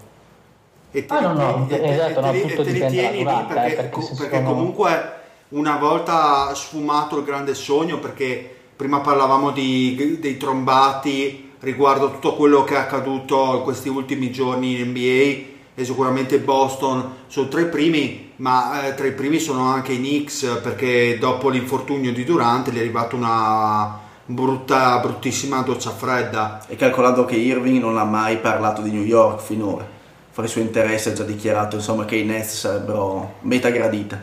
e 0.92 1.06
te 1.06 1.14
Ah, 1.14 1.20
li 1.20 1.26
no, 1.26 1.34
no, 1.34 1.66
tieni- 1.68 1.86
e 1.88 1.92
esatto, 1.92 2.10
e 2.10 2.14
te 2.14 2.22
no, 2.22 2.32
e 2.32 2.56
te 2.64 2.64
li 2.64 2.80
lì 2.80 3.24
perché, 3.24 3.72
eh, 3.72 3.76
perché 3.76 3.90
co- 3.90 4.10
perché 4.18 4.36
sono- 4.38 4.50
comunque 4.50 5.14
una 5.50 5.78
volta 5.78 6.54
sfumato 6.54 7.18
il 7.18 7.24
grande 7.24 7.54
sogno, 7.54 8.00
perché 8.00 8.56
prima 8.76 9.00
parlavamo 9.00 9.52
di- 9.52 10.18
dei 10.20 10.38
trombati 10.38 11.54
riguardo 11.60 12.12
tutto 12.12 12.36
quello 12.36 12.64
che 12.66 12.76
è 12.76 12.78
accaduto 12.78 13.56
in 13.56 13.62
questi 13.64 13.88
ultimi 13.90 14.32
giorni 14.32 14.80
in 14.80 14.90
NBA 14.90 15.56
e 15.76 15.86
sicuramente 15.86 16.40
Boston 16.40 17.10
sono 17.28 17.48
tra 17.48 17.62
i 17.62 17.68
primi, 17.70 18.34
ma 18.38 18.86
eh, 18.88 18.96
tra 18.96 19.08
i 19.08 19.14
primi 19.14 19.40
sono 19.40 19.64
anche 19.64 19.94
i 19.94 19.98
Knicks 19.98 20.60
perché 20.62 21.18
dopo 21.20 21.50
l'infortunio 21.50 22.12
di 22.12 22.24
Durant 22.26 22.70
gli 22.70 22.76
è 22.78 22.80
arrivata 22.80 23.16
una 23.16 24.00
brutta, 24.28 25.00
bruttissima 25.00 25.62
doccia 25.62 25.92
fredda. 25.92 26.62
E 26.68 26.76
calcolando 26.76 27.26
che 27.26 27.36
Irving 27.36 27.80
non 27.80 27.98
ha 27.98 28.04
mai 28.04 28.38
parlato 28.38 28.82
di 28.82 28.92
New 28.92 29.04
York 29.04 29.40
finora, 29.40 29.86
fra 30.30 30.46
i 30.46 30.48
suoi 30.48 30.66
interessi 30.66 31.10
ha 31.10 31.14
già 31.14 31.24
dichiarato 31.24 31.78
insomma, 31.78 32.06
che 32.06 32.18
i 32.18 32.26
Nets 32.26 32.60
sarebbero 32.60 33.36
meta 33.42 33.70
gradita. 33.70 34.22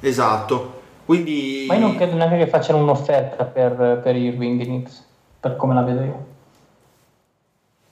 Esatto. 0.00 0.74
Quindi 1.06 1.66
Ma 1.68 1.74
io 1.74 1.80
non 1.80 1.96
credo 1.96 2.16
neanche 2.16 2.36
che 2.36 2.48
facciano 2.48 2.78
un'offerta 2.78 3.44
per, 3.44 4.00
per 4.02 4.16
Irving 4.16 4.60
i 4.60 4.64
Knicks, 4.64 5.04
per 5.40 5.56
come 5.56 5.74
la 5.74 5.82
vedo 5.82 6.02
io. 6.02 6.26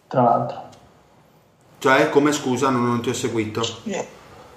Tra 0.09 0.23
l'altro. 0.23 0.63
Cioè, 1.79 2.09
come 2.11 2.33
scusa, 2.33 2.71
non, 2.71 2.85
non 2.85 3.01
ti 3.03 3.11
ho 3.11 3.15
seguito. 3.15 3.63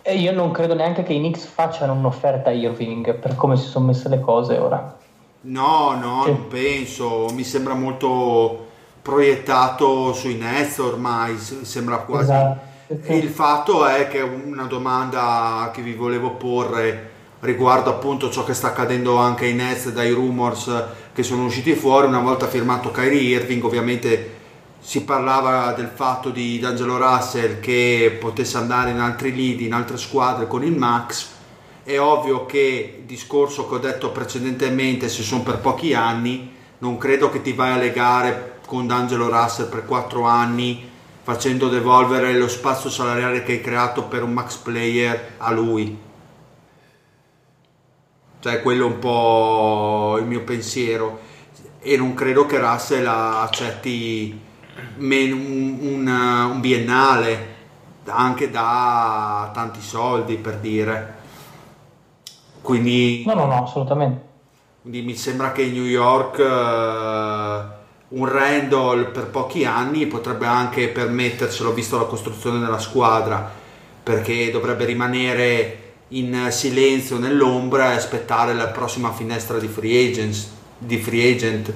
E 0.02 0.16
io 0.16 0.32
non 0.32 0.52
credo 0.52 0.74
neanche 0.74 1.04
che 1.04 1.14
i 1.14 1.18
Knicks 1.18 1.46
facciano 1.46 1.94
un'offerta 1.94 2.50
a 2.50 2.54
Irving 2.54 3.14
per 3.16 3.36
come 3.36 3.58
si 3.58 3.68
sono 3.68 3.86
messe 3.88 4.10
le 4.10 4.20
cose 4.20 4.58
ora. 4.58 4.97
No, 5.42 5.96
no, 6.00 6.24
Sì. 6.24 6.30
non 6.32 6.48
penso. 6.48 7.28
Mi 7.34 7.44
sembra 7.44 7.74
molto 7.74 8.66
proiettato 9.02 10.14
sui 10.14 10.36
Nets 10.36 10.78
ormai, 10.80 11.38
sembra 11.38 11.98
quasi. 11.98 12.32
Esatto. 12.32 12.66
E 13.04 13.18
il 13.18 13.30
fatto 13.30 13.86
è 13.86 14.08
che 14.08 14.22
una 14.22 14.64
domanda 14.64 15.72
che 15.74 15.82
vi 15.82 15.94
volevo 15.94 16.32
porre 16.32 17.12
riguardo 17.42 17.90
appunto 17.90 18.30
ciò 18.30 18.44
che 18.44 18.54
sta 18.54 18.68
accadendo 18.68 19.18
anche 19.18 19.46
ai 19.46 19.54
Nets 19.54 19.92
dai 19.92 20.12
rumors 20.12 20.72
che 21.14 21.22
sono 21.22 21.46
usciti 21.46 21.74
fuori 21.76 22.08
una 22.08 22.20
volta 22.20 22.48
firmato 22.48 22.90
Kyrie 22.90 23.38
Irving 23.38 23.64
ovviamente 23.64 24.36
si 24.80 25.04
parlava 25.04 25.74
del 25.74 25.92
fatto 25.94 26.30
di 26.30 26.58
D'Angelo 26.60 26.98
Russell 26.98 27.60
che 27.60 28.18
potesse 28.20 28.58
andare 28.58 28.90
in 28.92 29.00
altri 29.00 29.36
lead, 29.36 29.60
in 29.60 29.74
altre 29.74 29.98
squadre 29.98 30.48
con 30.48 30.64
il 30.64 30.76
Max 30.76 31.28
è 31.88 32.02
ovvio 32.02 32.46
che 32.46 32.96
il 33.00 33.06
discorso 33.06 33.66
che 33.66 33.76
ho 33.76 33.78
detto 33.78 34.12
precedentemente 34.12 35.08
se 35.08 35.24
sono 35.24 35.44
per 35.44 35.60
pochi 35.60 35.94
anni 35.94 36.54
non 36.80 36.98
credo 36.98 37.30
che 37.30 37.42
ti 37.42 37.54
vai 37.54 37.72
a 37.72 37.78
legare 37.78 38.60
con 38.66 38.88
D'Angelo 38.88 39.30
Russell 39.30 39.70
per 39.70 39.86
4 39.86 40.24
anni 40.24 40.86
facendo 41.24 41.70
devolvere 41.70 42.34
lo 42.34 42.50
spazio 42.50 42.90
salariale 42.90 43.42
che 43.42 43.54
hai 43.54 43.62
creato 43.62 44.04
per 44.04 44.24
un 44.24 44.34
max 44.34 44.58
player 44.58 45.36
a 45.38 45.50
lui. 45.52 45.98
Cioè 48.42 48.62
quello 48.62 48.84
è 48.84 48.90
un 48.90 49.00
po' 49.00 50.18
il 50.20 50.26
mio 50.26 50.44
pensiero. 50.44 51.20
E 51.80 51.96
non 51.96 52.14
credo 52.14 52.46
che 52.46 52.60
Russell 52.60 53.08
accetti 53.08 54.38
un, 54.98 55.78
un- 55.80 56.50
un 56.52 56.60
biennale 56.60 57.56
anche 58.08 58.50
da 58.50 59.52
tanti 59.54 59.82
soldi 59.82 60.36
per 60.36 60.58
dire 60.58 61.17
quindi 62.68 63.24
No, 63.26 63.34
no, 63.34 63.46
no, 63.46 63.64
assolutamente. 63.64 64.22
Quindi 64.82 65.02
mi 65.02 65.16
sembra 65.16 65.54
che 65.54 65.68
New 65.68 65.86
York 65.86 66.38
eh, 66.38 67.76
un 68.10 68.30
Randall 68.30 69.12
per 69.14 69.28
pochi 69.28 69.64
anni 69.64 70.06
potrebbe 70.06 70.48
anche 70.48 70.90
permetterselo 70.90 71.72
visto 71.72 71.98
la 71.98 72.04
costruzione 72.04 72.60
della 72.60 72.78
squadra 72.78 73.50
perché 74.04 74.52
dovrebbe 74.52 74.84
rimanere 74.84 75.84
in 76.10 76.48
silenzio 76.50 77.18
nell'ombra 77.18 77.94
e 77.94 77.96
aspettare 77.96 78.54
la 78.54 78.68
prossima 78.68 79.14
finestra 79.14 79.60
di 79.60 79.68
free, 79.68 80.10
agents, 80.10 80.52
di 80.78 80.98
free 80.98 81.36
agent. 81.36 81.74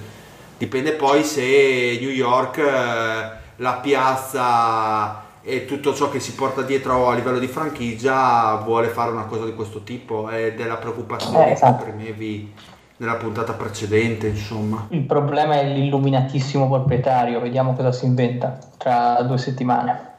Dipende 0.58 0.92
poi 0.92 1.24
se 1.24 1.98
New 2.02 2.10
York 2.10 2.58
eh, 2.58 3.32
la 3.56 3.74
piazza 3.82 5.24
e 5.44 5.66
tutto 5.66 5.94
ciò 5.94 6.10
che 6.10 6.20
si 6.20 6.34
porta 6.34 6.62
dietro 6.62 7.10
a 7.10 7.16
livello 7.16 7.40
di 7.40 7.48
franchigia 7.48 8.56
vuole 8.64 8.88
fare 8.90 9.12
una 9.12 9.26
cosa 9.26 9.46
di 9.46 9.54
questo 9.56 9.82
tipo. 9.84 10.30
Ed 10.30 10.60
è 10.60 10.66
la 10.66 10.78
preoccupazione 10.78 11.50
Eh, 11.50 11.52
esatto. 11.54 11.84
che 11.84 11.90
esprimevi 11.90 12.54
nella 12.98 13.16
puntata 13.16 13.54
precedente 13.54 14.28
insomma. 14.28 14.86
Il 14.90 15.02
problema 15.02 15.56
è 15.60 15.66
l'illuminatissimo 15.66 16.68
proprietario, 16.70 17.40
vediamo 17.40 17.74
cosa 17.76 17.92
si 17.92 18.06
inventa 18.06 18.60
tra 18.78 19.22
due 19.24 19.38
settimane. 19.40 20.10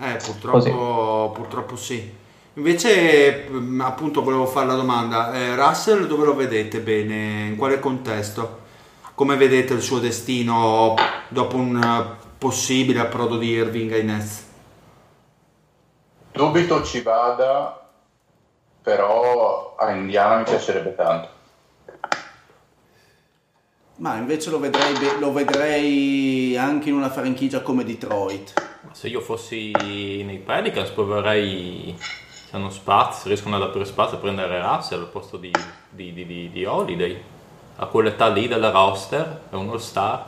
eh 0.00 0.16
purtroppo, 0.24 1.32
purtroppo 1.34 1.76
sì. 1.76 2.14
Invece 2.54 3.46
mm, 3.50 3.80
appunto 3.80 4.22
volevo 4.22 4.46
fare 4.46 4.66
la 4.66 4.74
domanda. 4.74 5.32
Eh, 5.32 5.54
Russell 5.56 6.06
dove 6.06 6.24
lo 6.24 6.34
vedete 6.34 6.80
bene? 6.80 7.46
In 7.48 7.56
quale 7.56 7.80
contesto? 7.80 8.66
Come 9.14 9.36
vedete 9.36 9.74
il 9.74 9.80
suo 9.80 9.98
destino 9.98 10.94
dopo 11.28 11.56
un 11.56 12.16
possibile 12.38 13.00
approdo 13.00 13.36
di 13.36 13.48
Irving 13.48 13.92
ai 13.92 14.04
Nets 14.04 14.46
Dubito 16.38 16.84
ci 16.84 17.02
vada, 17.02 17.88
però 18.80 19.74
a 19.76 19.90
Indiana 19.90 20.36
mi 20.36 20.44
piacerebbe 20.44 20.94
tanto. 20.94 21.28
Ma 23.96 24.14
invece 24.14 24.50
lo 24.50 24.60
vedrei, 24.60 24.92
be- 24.96 25.18
lo 25.18 25.32
vedrei 25.32 26.56
anche 26.56 26.90
in 26.90 26.94
una 26.94 27.10
franchigia 27.10 27.60
come 27.62 27.82
Detroit. 27.82 28.52
Se 28.92 29.08
io 29.08 29.20
fossi 29.20 29.72
nei 29.72 30.38
Pelicans 30.38 30.90
proverei, 30.90 31.96
se 31.98 32.54
hanno 32.54 32.70
spazio, 32.70 33.26
riescono 33.26 33.56
ad 33.56 33.62
aprire 33.62 33.84
spazio, 33.84 34.18
a 34.18 34.20
prendere 34.20 34.60
Russell 34.60 35.00
al 35.00 35.08
posto 35.08 35.38
di, 35.38 35.50
di, 35.90 36.12
di, 36.12 36.24
di, 36.24 36.50
di 36.52 36.64
Holiday. 36.64 37.20
A 37.78 37.86
quell'età 37.86 38.28
lì 38.28 38.46
della 38.46 38.70
roster, 38.70 39.40
è 39.50 39.54
un 39.56 39.70
all-star. 39.70 40.24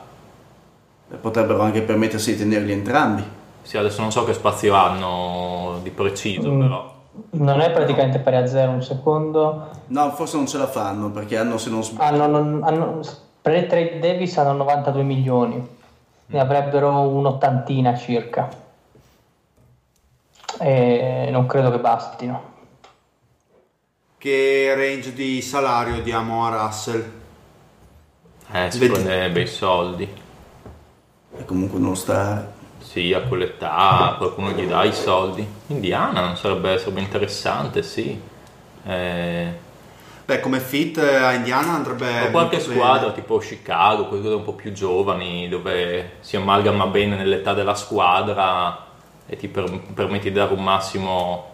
Potrebbero 1.18 1.60
anche 1.62 1.82
permettersi 1.82 2.32
di 2.32 2.38
tenerli 2.38 2.72
entrambi. 2.72 3.22
Sì, 3.62 3.76
adesso 3.76 4.00
non 4.00 4.12
so 4.12 4.24
che 4.24 4.32
spazio 4.32 4.74
hanno 4.74 5.78
di 5.82 5.90
preciso, 5.90 6.50
Mm. 6.50 6.60
però. 6.60 6.94
Non 7.30 7.60
è 7.60 7.70
praticamente 7.72 8.18
pari 8.20 8.36
a 8.36 8.46
zero 8.46 8.70
un 8.70 8.82
secondo. 8.82 9.68
No, 9.88 10.10
forse 10.12 10.36
non 10.36 10.46
ce 10.46 10.58
la 10.58 10.68
fanno 10.68 11.10
perché 11.10 11.36
hanno, 11.36 11.58
se 11.58 11.68
non 11.70 11.82
sbaglio, 11.82 12.22
Hanno, 12.22 12.38
non- 12.40 12.62
hanno- 12.64 13.00
per 13.42 13.66
trade 13.66 13.98
Davis 13.98 14.38
hanno 14.38 14.52
92 14.52 15.02
milioni, 15.02 15.68
ne 16.26 16.40
avrebbero 16.40 17.00
un'ottantina 17.08 17.96
circa. 17.96 18.48
E 20.58 21.28
non 21.30 21.46
credo 21.46 21.70
che 21.70 21.78
bastino. 21.78 22.48
che 24.18 24.74
range 24.76 25.14
di 25.14 25.40
salario 25.40 26.02
diamo 26.02 26.44
a 26.44 26.66
Russell 26.66 27.10
Eh, 28.52 28.70
si 28.70 28.78
Vedi- 28.78 28.92
prende 28.92 29.30
bei 29.30 29.46
soldi. 29.46 30.19
È 31.40 31.44
comunque 31.44 31.78
uno 31.78 31.94
star. 31.94 32.58
Sì, 32.78 33.12
a 33.12 33.20
quell'età 33.20 34.14
qualcuno 34.18 34.50
gli 34.50 34.66
dà 34.66 34.84
i 34.84 34.92
soldi. 34.92 35.46
Indiana 35.68 36.20
non 36.20 36.36
sarebbe, 36.36 36.78
sarebbe 36.78 37.00
interessante, 37.00 37.82
sì. 37.82 38.18
Eh, 38.86 39.46
beh 40.24 40.40
come 40.40 40.60
fit 40.60 40.98
eh, 40.98 41.16
a 41.16 41.32
Indiana 41.34 41.72
andrebbe 41.72 42.06
o 42.26 42.30
qualche 42.30 42.56
molto 42.56 42.68
bene. 42.68 42.80
squadra 42.80 43.12
tipo 43.12 43.38
Chicago, 43.38 44.06
quelle 44.06 44.34
un 44.34 44.44
po' 44.44 44.54
più 44.54 44.72
giovani, 44.72 45.48
dove 45.48 46.12
si 46.20 46.36
amalgama 46.36 46.86
bene 46.86 47.16
nell'età 47.16 47.52
della 47.52 47.74
squadra 47.74 48.86
e 49.26 49.36
ti 49.36 49.48
per- 49.48 49.80
permetti 49.94 50.30
di 50.30 50.34
dare 50.34 50.54
un 50.54 50.62
massimo 50.62 51.48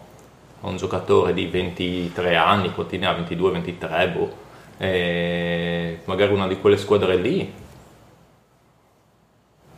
a 0.61 0.67
un 0.67 0.77
giocatore 0.77 1.33
di 1.33 1.45
23 1.45 2.35
anni, 2.35 2.71
quanti 2.71 2.97
ne 2.97 3.07
ha? 3.07 3.13
22-23, 3.13 4.13
boh. 4.13 4.45
E 4.79 5.99
magari 6.05 6.33
una 6.33 6.47
di 6.47 6.59
quelle 6.59 6.77
squadre 6.77 7.15
lì 7.17 7.65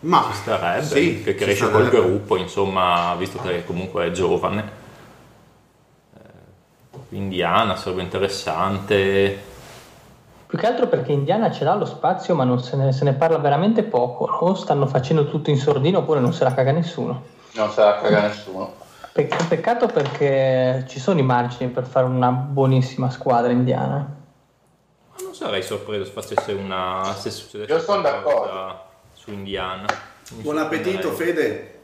ma 0.02 0.26
ci 0.30 0.38
starebbe, 0.38 0.86
sì, 0.86 1.24
che 1.24 1.36
cresce 1.36 1.66
starebbe. 1.66 1.90
col 1.90 2.02
gruppo, 2.02 2.38
insomma, 2.38 3.16
visto 3.18 3.40
che 3.40 3.66
comunque 3.66 4.06
è 4.06 4.12
giovane. 4.12 4.72
Eh, 6.16 7.16
Indiana 7.16 7.76
sarebbe 7.76 8.02
interessante. 8.04 9.48
Più 10.48 10.58
che 10.58 10.66
altro 10.66 10.88
perché 10.88 11.12
Indiana 11.12 11.52
ce 11.52 11.64
l'ha 11.64 11.76
lo 11.76 11.86
spazio, 11.86 12.34
ma 12.34 12.44
non 12.44 12.60
se 12.62 12.76
ne, 12.76 12.92
se 12.92 13.04
ne 13.04 13.14
parla 13.14 13.38
veramente 13.38 13.84
poco. 13.84 14.24
O 14.24 14.56
stanno 14.56 14.88
facendo 14.88 15.28
tutto 15.30 15.50
in 15.50 15.58
sordino 15.58 16.00
oppure 16.00 16.20
non 16.20 16.34
se 16.34 16.44
la 16.44 16.54
caga 16.54 16.72
nessuno. 16.72 17.24
Non 17.52 17.70
se 17.70 17.82
la 17.82 18.00
caga 18.02 18.22
nessuno. 18.22 18.74
Pec- 19.12 19.48
peccato 19.48 19.88
perché 19.88 20.86
ci 20.88 21.00
sono 21.00 21.20
i 21.20 21.24
margini 21.24 21.70
per 21.70 21.86
fare 21.86 22.06
una 22.06 22.32
buonissima 22.32 23.10
squadra 23.10 23.52
indiana. 23.52 23.98
Ma 25.10 25.16
non 25.24 25.36
sarei 25.36 25.62
sorpreso 25.62 26.06
se 26.06 26.12
facesse 26.12 26.54
una. 26.54 27.14
se 27.16 27.30
succedesse 27.30 27.72
Io 27.72 27.80
sono 27.80 28.02
d'accordo. 28.02 28.88
Su 29.30 29.35
Indiana. 29.35 29.85
Mi 30.31 30.41
Buon 30.41 30.57
appetito. 30.57 31.11
Fede. 31.11 31.80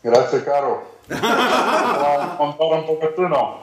Grazie 0.00 0.42
caro. 0.42 0.98
Ancora 1.06 2.76
un 2.78 2.84
pochettino. 2.84 3.62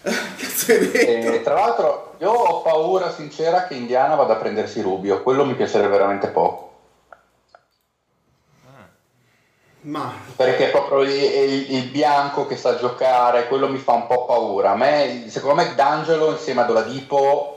Cazzo 0.00 0.72
hai 0.72 0.78
detto? 0.90 1.32
E, 1.34 1.42
tra 1.42 1.54
l'altro 1.54 2.14
io 2.18 2.30
ho 2.30 2.62
paura 2.62 3.10
sincera 3.10 3.66
che 3.66 3.74
Indiana 3.74 4.14
vada 4.14 4.34
a 4.34 4.36
prendersi 4.36 4.80
Rubio, 4.80 5.22
quello 5.22 5.44
mi 5.44 5.54
piacerebbe 5.54 5.90
veramente 5.90 6.28
poco. 6.28 6.64
ma 9.80 10.12
Perché 10.34 10.68
proprio 10.70 11.02
il, 11.02 11.10
il- 11.10 11.74
il 11.76 11.90
bianco 11.90 12.46
che 12.46 12.56
sa 12.56 12.76
giocare, 12.76 13.46
quello 13.48 13.68
mi 13.68 13.78
fa 13.78 13.92
un 13.92 14.06
po' 14.06 14.24
paura. 14.24 14.70
A 14.72 14.76
me, 14.76 15.26
secondo 15.28 15.62
me 15.62 15.74
D'Angelo 15.74 16.30
insieme 16.32 16.62
ad 16.62 16.70
Oladipo 16.70 17.55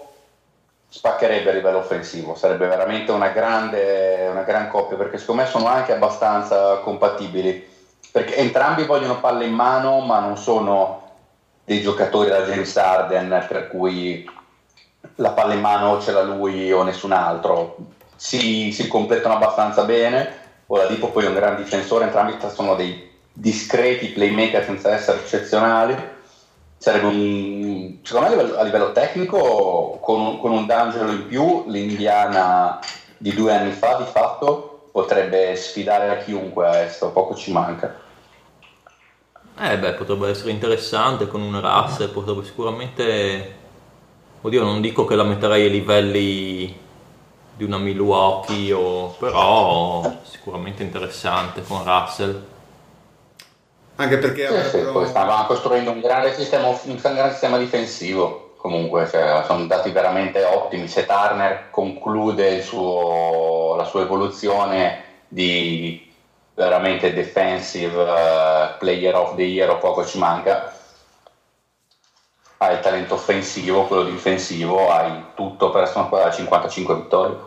spaccherebbe 0.89 1.51
a 1.51 1.53
livello 1.53 1.77
offensivo, 1.77 2.35
sarebbe 2.35 2.67
veramente 2.67 3.11
una 3.11 3.29
grande, 3.29 4.27
una 4.29 4.41
gran 4.41 4.69
coppia 4.69 4.97
perché 4.97 5.19
secondo 5.19 5.43
me 5.43 5.47
sono 5.47 5.67
anche 5.67 5.93
abbastanza 5.93 6.77
compatibili. 6.77 7.67
Perché 8.11 8.37
entrambi 8.37 8.85
vogliono 8.85 9.19
palle 9.19 9.45
in 9.45 9.53
mano, 9.53 9.99
ma 9.99 10.19
non 10.19 10.35
sono 10.35 11.09
dei 11.63 11.81
giocatori 11.81 12.29
da 12.29 12.41
James 12.41 12.75
Harden 12.75 13.45
per 13.47 13.67
cui 13.67 14.27
la 15.15 15.29
palla 15.31 15.53
in 15.53 15.59
mano 15.59 16.01
ce 16.01 16.11
l'ha 16.11 16.23
lui 16.23 16.71
o 16.71 16.81
nessun 16.81 17.11
altro. 17.11 17.77
Si, 18.15 18.71
si 18.71 18.87
completano 18.87 19.35
abbastanza 19.35 19.83
bene. 19.83 20.37
Oladipo 20.67 21.09
poi 21.09 21.25
è 21.25 21.27
un 21.27 21.35
gran 21.35 21.55
difensore, 21.55 22.05
entrambi 22.05 22.37
sono 22.53 22.73
dei 22.73 23.11
discreti 23.31 24.07
playmaker 24.07 24.65
senza 24.65 24.91
essere 24.91 25.19
eccezionali. 25.19 25.95
Sarebbe 26.79 27.07
un, 27.07 27.97
secondo 28.03 28.29
me 28.29 28.33
a 28.33 28.37
livello, 28.37 28.57
a 28.57 28.63
livello 28.63 28.91
tecnico, 28.93 29.99
con 30.01 30.21
un, 30.21 30.39
con 30.39 30.51
un 30.51 30.65
D'Angelo 30.65 31.11
in 31.11 31.27
più, 31.27 31.65
l'Indiana 31.67 32.79
di 33.17 33.33
due 33.33 33.53
anni 33.53 33.71
fa 33.71 33.95
di 33.95 34.05
fatto 34.05 34.87
potrebbe 34.89 35.57
sfidare 35.57 36.09
a 36.09 36.17
chiunque 36.23 36.65
a 36.65 36.79
est, 36.79 37.05
poco 37.09 37.35
ci 37.35 37.51
manca. 37.51 37.99
Eh 39.59 39.77
beh, 39.77 39.91
potrebbe 39.95 40.29
essere 40.29 40.51
interessante 40.51 41.27
con 41.27 41.41
un 41.41 41.59
Russell, 41.59 42.11
potrebbe 42.11 42.45
sicuramente... 42.45 43.57
Oddio, 44.39 44.63
non 44.63 44.79
dico 44.79 45.03
che 45.03 45.15
la 45.15 45.23
metterei 45.23 45.65
ai 45.65 45.69
livelli 45.69 46.79
di 47.57 47.63
una 47.65 47.77
Milwaukee, 47.77 48.71
o... 48.71 49.17
però 49.19 50.01
sicuramente 50.23 50.81
interessante 50.81 51.61
con 51.61 51.83
Russell. 51.83 52.41
Anche 53.99 54.17
perché 54.17 54.47
Sì, 54.47 54.53
sì, 54.53 54.57
avrebbero- 54.57 54.91
poi 54.93 55.07
stavano 55.07 55.45
costruendo 55.45 55.91
un 55.91 55.99
grande 55.99 56.33
sistema, 56.33 56.67
un 56.67 56.95
grande 57.01 57.31
sistema 57.31 57.57
difensivo. 57.57 58.53
Comunque 58.55 59.07
cioè, 59.09 59.43
sono 59.45 59.65
dati 59.65 59.89
veramente 59.91 60.43
ottimi. 60.43 60.87
Se 60.87 61.05
Turner 61.05 61.69
conclude 61.69 62.47
il 62.49 62.63
suo- 62.63 63.75
la 63.75 63.83
sua 63.85 64.01
evoluzione 64.01 65.03
di 65.27 66.09
veramente 66.55 67.13
defensive 67.13 68.01
eh, 68.01 68.75
player 68.79 69.15
of 69.15 69.35
the 69.35 69.43
year 69.43 69.69
o 69.69 69.77
poco 69.77 70.05
ci 70.05 70.17
manca, 70.17 70.73
hai 72.57 72.73
il 72.75 72.79
talento 72.81 73.13
offensivo, 73.15 73.83
quello 73.85 74.03
difensivo, 74.03 74.89
hai 74.89 75.23
tutto 75.35 75.71
per 75.71 75.83
essere 75.83 75.99
una 75.99 76.07
squadra 76.07 76.29
da 76.29 76.35
55 76.35 76.95
vittorie. 76.95 77.37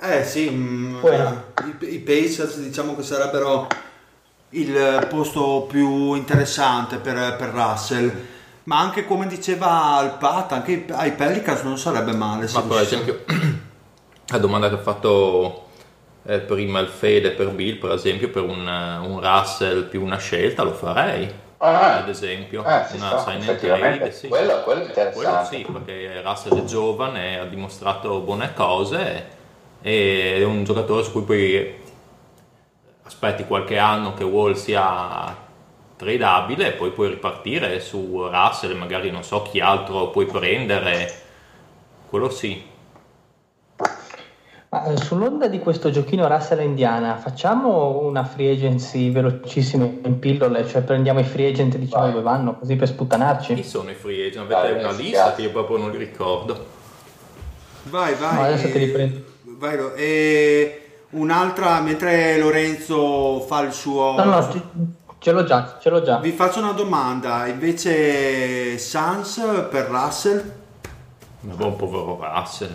Eh 0.00 0.24
sì, 0.24 0.50
mm, 0.50 1.00
Buono. 1.00 1.44
eh, 1.80 1.86
i, 1.86 1.94
i 1.94 1.98
Pacers 1.98 2.58
diciamo 2.58 2.94
che 2.94 3.02
sarebbero 3.02 3.66
il 4.54 5.06
posto 5.08 5.66
più 5.68 6.14
interessante 6.14 6.96
per, 6.96 7.36
per 7.36 7.48
Russell, 7.50 8.12
ma 8.64 8.78
anche 8.78 9.04
come 9.04 9.26
diceva 9.26 10.00
il 10.02 10.16
Pat, 10.18 10.52
anche 10.52 10.86
ai- 10.90 11.12
Pelicans 11.12 11.62
non 11.62 11.78
sarebbe 11.78 12.12
male. 12.12 12.48
se 12.48 12.58
Ma 12.58 12.64
per 12.64 12.80
esempio, 12.80 13.24
la 14.28 14.38
domanda 14.38 14.68
che 14.68 14.76
ha 14.76 14.78
fatto 14.78 15.68
eh, 16.26 16.38
prima 16.40 16.80
il 16.80 16.88
Fede 16.88 17.30
per 17.32 17.50
Bill, 17.50 17.78
per 17.78 17.92
esempio, 17.92 18.30
per 18.30 18.42
un, 18.42 18.66
eh, 18.66 19.06
un 19.06 19.20
Russell 19.20 19.88
più 19.88 20.02
una 20.02 20.18
scelta, 20.18 20.62
lo 20.62 20.72
farei. 20.72 21.42
Ah, 21.58 21.98
ad 21.98 22.08
esempio. 22.08 22.62
eh, 22.64 22.84
si 22.90 22.96
una 22.96 23.18
sign 23.18 23.48
and 23.48 23.58
trade, 23.58 24.12
sì. 24.12 24.28
Quello, 24.28 24.62
quello 24.62 24.82
è 24.82 24.90
Quello 24.90 25.08
interessante. 25.28 25.56
sì, 25.56 25.66
perché 25.70 26.20
Russell 26.22 26.58
è 26.58 26.64
giovane, 26.64 27.40
ha 27.40 27.44
dimostrato 27.46 28.20
buone 28.20 28.52
cose 28.54 29.26
e 29.80 30.36
è 30.38 30.44
un 30.44 30.64
giocatore 30.64 31.02
su 31.04 31.12
cui 31.12 31.22
poi 31.22 31.82
aspetti 33.04 33.44
qualche 33.44 33.78
anno 33.78 34.14
che 34.14 34.24
Wall 34.24 34.54
sia 34.54 35.42
tradabile 35.96 36.68
e 36.68 36.72
poi 36.72 36.90
puoi 36.90 37.08
ripartire 37.08 37.80
su 37.80 38.26
Russell 38.28 38.72
e 38.72 38.74
magari 38.74 39.10
non 39.10 39.22
so 39.22 39.42
chi 39.42 39.60
altro 39.60 40.08
puoi 40.10 40.26
prendere. 40.26 41.22
Quello 42.08 42.28
sì. 42.30 42.72
Ma 44.70 44.84
eh, 44.86 44.96
sull'onda 44.96 45.46
di 45.46 45.60
questo 45.60 45.90
giochino 45.90 46.26
Russell 46.26 46.60
Indiana, 46.60 47.16
facciamo 47.16 48.00
una 48.00 48.24
free 48.24 48.50
agency 48.52 49.12
velocissima 49.12 49.84
in 49.84 50.18
pillole, 50.18 50.66
cioè 50.66 50.82
prendiamo 50.82 51.20
i 51.20 51.24
free 51.24 51.50
agent 51.50 51.74
e 51.74 51.78
diciamo 51.78 52.02
Vai. 52.04 52.12
dove 52.12 52.24
vanno, 52.24 52.58
così 52.58 52.74
per 52.74 52.88
Chi 52.88 52.94
sputtanarci. 52.94 53.62
sono 53.62 53.90
i 53.90 53.94
free 53.94 54.26
agent? 54.26 54.50
Avete 54.50 54.74
Dai, 54.74 54.82
una 54.82 54.92
lista 54.92 55.34
che 55.34 55.42
io 55.42 55.50
proprio 55.52 55.76
non 55.76 55.90
li 55.92 55.98
ricordo. 55.98 56.66
Vai, 57.84 58.14
vai. 58.14 58.34
No, 58.34 58.42
adesso 58.42 58.68
te 58.72 58.78
li 58.78 58.88
prendo. 58.88 59.22
Vai, 59.42 59.78
e 59.94 60.83
un'altra, 61.14 61.80
mentre 61.80 62.36
Lorenzo 62.38 63.40
fa 63.40 63.60
il 63.60 63.72
suo... 63.72 64.14
No, 64.16 64.24
no, 64.24 64.52
ce- 65.18 65.32
l'ho 65.32 65.44
già, 65.44 65.78
ce 65.80 65.88
l'ho 65.90 66.02
già. 66.02 66.18
Vi 66.18 66.32
faccio 66.32 66.58
una 66.60 66.72
domanda, 66.72 67.46
invece 67.46 68.76
Sans 68.78 69.66
per 69.70 69.86
Russell? 69.88 70.52
Ma 71.40 71.54
buon 71.54 71.76
povero 71.76 72.18
Russell. 72.20 72.74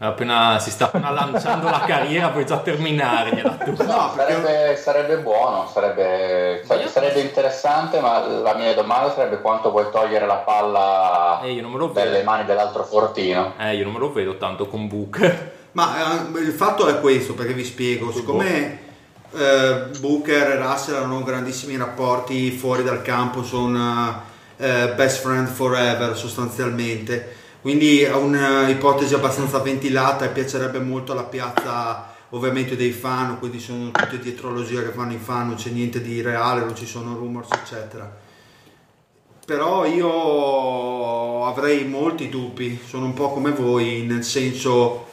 Appena 0.00 0.60
si 0.60 0.70
sta 0.70 0.84
appena 0.84 1.10
lanciando 1.10 1.68
la 1.68 1.80
carriera, 1.80 2.28
puoi 2.28 2.46
già 2.46 2.58
terminargliela 2.58 3.50
tu. 3.64 3.74
No, 3.82 4.12
Sarebbe, 4.14 4.76
sarebbe 4.76 5.18
buono, 5.18 5.66
sarebbe, 5.66 6.62
sa- 6.64 6.86
sarebbe 6.86 7.20
interessante, 7.20 7.98
ma 8.00 8.24
la 8.24 8.54
mia 8.54 8.72
domanda 8.74 9.12
sarebbe 9.12 9.40
quanto 9.40 9.72
vuoi 9.72 9.90
togliere 9.90 10.24
la 10.24 10.36
palla 10.36 11.40
Eh, 11.42 11.50
io 11.50 11.62
non 11.62 11.72
me 11.72 11.78
lo 11.78 11.88
dalle 11.88 12.22
mani 12.22 12.44
dell'altro 12.44 12.84
fortino. 12.84 13.54
Eh, 13.58 13.74
io 13.74 13.82
non 13.82 13.92
me 13.92 13.98
lo 13.98 14.12
vedo 14.12 14.36
tanto 14.36 14.68
con 14.68 14.86
Booker. 14.86 15.56
Ma 15.78 16.26
eh, 16.34 16.40
il 16.40 16.50
fatto 16.50 16.88
è 16.88 16.98
questo, 16.98 17.34
perché 17.34 17.52
vi 17.52 17.62
spiego, 17.62 18.10
siccome 18.10 18.80
eh, 19.30 19.84
Booker 20.00 20.50
e 20.50 20.56
Russell 20.56 20.96
hanno 20.96 21.22
grandissimi 21.22 21.76
rapporti 21.76 22.50
fuori 22.50 22.82
dal 22.82 23.00
campo, 23.00 23.44
sono 23.44 24.20
eh, 24.56 24.92
best 24.96 25.20
friend 25.20 25.46
forever 25.46 26.16
sostanzialmente, 26.16 27.32
quindi 27.60 28.00
è 28.00 28.12
un'ipotesi 28.12 29.14
abbastanza 29.14 29.60
ventilata 29.60 30.24
e 30.24 30.30
piacerebbe 30.30 30.80
molto 30.80 31.12
alla 31.12 31.22
piazza 31.22 32.12
ovviamente 32.30 32.74
dei 32.74 32.90
fan, 32.90 33.38
quindi 33.38 33.60
sono 33.60 33.92
tutte 33.92 34.18
dietrologie 34.18 34.82
che 34.82 34.90
fanno 34.90 35.12
i 35.12 35.20
fan, 35.22 35.46
non 35.46 35.54
c'è 35.54 35.70
niente 35.70 36.02
di 36.02 36.20
reale, 36.22 36.64
non 36.64 36.74
ci 36.74 36.86
sono 36.86 37.14
rumors 37.14 37.50
eccetera. 37.52 38.26
Però 39.46 39.86
io 39.86 41.46
avrei 41.46 41.84
molti 41.84 42.28
dubbi, 42.28 42.80
sono 42.84 43.04
un 43.04 43.14
po' 43.14 43.30
come 43.30 43.52
voi, 43.52 44.02
nel 44.02 44.24
senso 44.24 45.06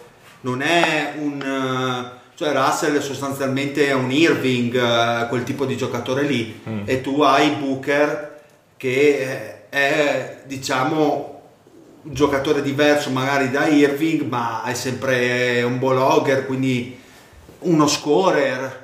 non 0.45 0.61
è 0.61 1.15
un... 1.17 1.41
eh, 1.41 2.23
cioè 2.35 2.51
Russell 2.51 2.99
sostanzialmente 2.99 3.87
è 3.87 3.93
un 3.93 4.11
Irving, 4.11 4.75
eh, 4.75 5.27
quel 5.27 5.43
tipo 5.43 5.65
di 5.65 5.75
giocatore 5.75 6.23
lì, 6.23 6.61
e 6.85 7.01
tu 7.01 7.21
hai 7.21 7.49
Booker 7.51 8.41
che 8.77 9.19
è, 9.19 9.69
è, 9.69 10.37
diciamo 10.45 11.41
un 12.03 12.13
giocatore 12.13 12.61
diverso 12.61 13.09
magari 13.09 13.49
da 13.49 13.65
Irving, 13.67 14.21
ma 14.23 14.63
è 14.63 14.73
sempre 14.75 15.63
un 15.63 15.79
ball 15.79 15.97
hogger, 15.97 16.45
quindi 16.45 16.99
uno 17.59 17.87
scorer. 17.87 18.83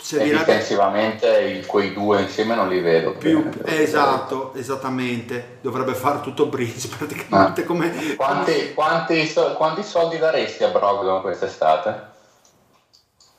E 0.00 0.02
Servirebbe 0.02 0.38
difensivamente 0.38 1.64
quei 1.66 1.92
due 1.92 2.22
insieme 2.22 2.54
non 2.54 2.68
li 2.68 2.80
vedo. 2.80 3.12
più 3.12 3.44
bene. 3.44 3.82
esatto, 3.82 4.52
esattamente. 4.54 5.58
Dovrebbe 5.60 5.94
fare 5.94 6.20
tutto 6.20 6.46
Bridge 6.46 6.88
praticamente 6.96 7.64
come 7.64 8.14
Quanti, 8.16 8.72
quanti 8.74 9.32
quanti 9.56 9.82
soldi 9.82 10.18
daresti 10.18 10.64
a 10.64 10.68
Brogdon 10.68 11.20
quest'estate? 11.20 12.08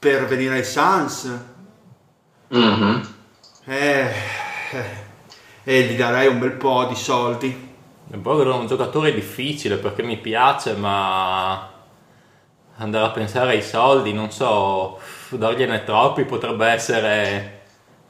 per 0.01 0.25
venire 0.25 0.55
ai 0.55 0.63
Suns. 0.63 1.29
Mhm. 2.47 3.15
Eh, 3.65 4.11
eh, 4.71 4.85
e 5.63 5.81
gli 5.83 5.95
darei 5.95 6.27
un 6.27 6.39
bel 6.39 6.53
po' 6.53 6.85
di 6.85 6.95
soldi. 6.95 7.69
Booker 8.05 8.47
è 8.47 8.53
un 8.53 8.65
giocatore 8.67 9.13
difficile 9.13 9.77
perché 9.77 10.01
mi 10.01 10.17
piace, 10.17 10.73
ma 10.73 11.69
andare 12.77 13.05
a 13.05 13.11
pensare 13.11 13.51
ai 13.51 13.61
soldi, 13.61 14.11
non 14.11 14.31
so, 14.31 14.99
dargliene 15.37 15.83
troppi 15.83 16.25
potrebbe 16.25 16.67
essere 16.67 17.59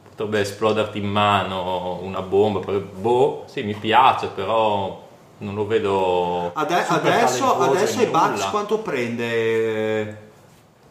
potrebbe 0.09 0.41
esploderti 0.41 0.99
in 0.99 1.07
mano 1.07 1.99
una 2.01 2.21
bomba. 2.21 2.59
Boh, 2.59 3.43
sì, 3.47 3.63
mi 3.63 3.73
piace, 3.73 4.27
però 4.27 5.01
non 5.39 5.55
lo 5.55 5.65
vedo. 5.65 6.51
Ade- 6.53 6.85
adesso 6.87 7.59
adesso 7.59 8.01
i 8.01 8.05
Bucks 8.05 8.49
quanto 8.49 8.79
prende 8.79 9.23
eh, 9.23 10.15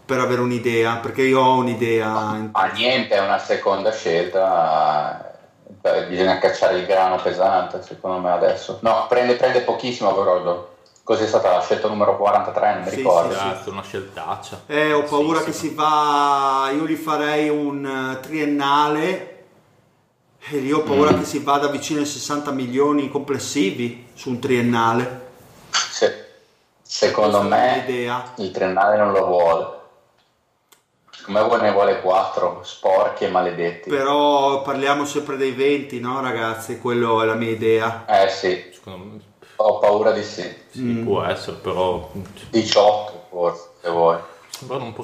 per 0.04 0.18
avere 0.18 0.40
un'idea? 0.40 0.96
Perché 0.96 1.22
io 1.22 1.40
ho 1.40 1.58
un'idea. 1.58 2.08
Ma 2.52 2.66
niente, 2.74 3.14
è 3.14 3.20
una 3.20 3.38
seconda 3.38 3.92
scelta. 3.92 5.28
Beh, 5.80 6.06
bisogna 6.06 6.38
cacciare 6.38 6.78
il 6.78 6.86
grano 6.86 7.16
pesante, 7.16 7.82
secondo 7.82 8.18
me 8.18 8.30
adesso. 8.32 8.78
No, 8.82 9.06
prende, 9.08 9.36
prende 9.36 9.60
pochissimo 9.60 10.12
Brogdon. 10.12 10.64
Così 11.02 11.24
è 11.24 11.26
stata 11.26 11.50
la 11.56 11.60
scelta 11.62 11.88
numero 11.88 12.16
43, 12.16 12.74
non 12.74 12.82
mi 12.84 12.90
Sì, 12.90 12.96
ricordo. 12.96 13.32
sì, 13.32 13.38
sì. 13.38 13.46
Esatto, 13.46 13.70
una 13.70 13.82
sceltaccia. 13.82 14.60
Eh, 14.66 14.92
ho 14.92 15.02
paura 15.02 15.38
Sì, 15.40 15.44
che 15.46 15.52
sì. 15.52 15.58
si 15.68 15.74
va. 15.74 16.70
Io 16.72 16.86
gli 16.86 16.94
farei 16.94 17.48
un 17.48 17.84
eh, 18.16 18.20
triennale. 18.20 19.44
E 20.52 20.56
lì 20.58 20.72
ho 20.72 20.82
paura 20.82 21.12
Mm. 21.12 21.18
che 21.18 21.24
si 21.24 21.38
vada 21.40 21.66
vicino 21.68 22.00
ai 22.00 22.06
60 22.06 22.50
milioni 22.52 23.10
complessivi 23.10 24.06
su 24.14 24.30
un 24.30 24.38
triennale. 24.38 25.28
Se- 25.70 26.26
secondo 26.82 27.42
me 27.42 27.84
il 28.36 28.50
triennale 28.50 28.96
non 28.96 29.12
lo 29.12 29.26
vuole. 29.26 29.78
Secondo 31.10 31.40
me 31.40 31.46
vuole- 31.46 31.62
ne 31.62 31.72
vuole 31.72 32.00
4, 32.00 32.60
sporchi 32.62 33.24
e 33.24 33.28
maledetti. 33.28 33.90
Però 33.90 34.62
parliamo 34.62 35.04
sempre 35.04 35.36
dei 35.36 35.52
20, 35.52 36.00
no, 36.00 36.20
ragazzi? 36.22 36.78
Quello 36.78 37.20
è 37.22 37.26
la 37.26 37.34
mia 37.34 37.50
idea. 37.50 38.04
Eh 38.06 38.28
sì, 38.30 38.70
Secondo 38.72 39.04
me 39.04 39.20
ho 39.62 39.78
paura 39.78 40.12
di 40.12 40.22
sì. 40.22 40.42
sì, 40.70 40.80
Mm. 40.82 41.04
può 41.04 41.22
essere, 41.22 41.56
però 41.56 42.10
18 42.50 43.26
forse, 43.30 43.62
se 43.82 43.90
vuoi. 43.90 44.16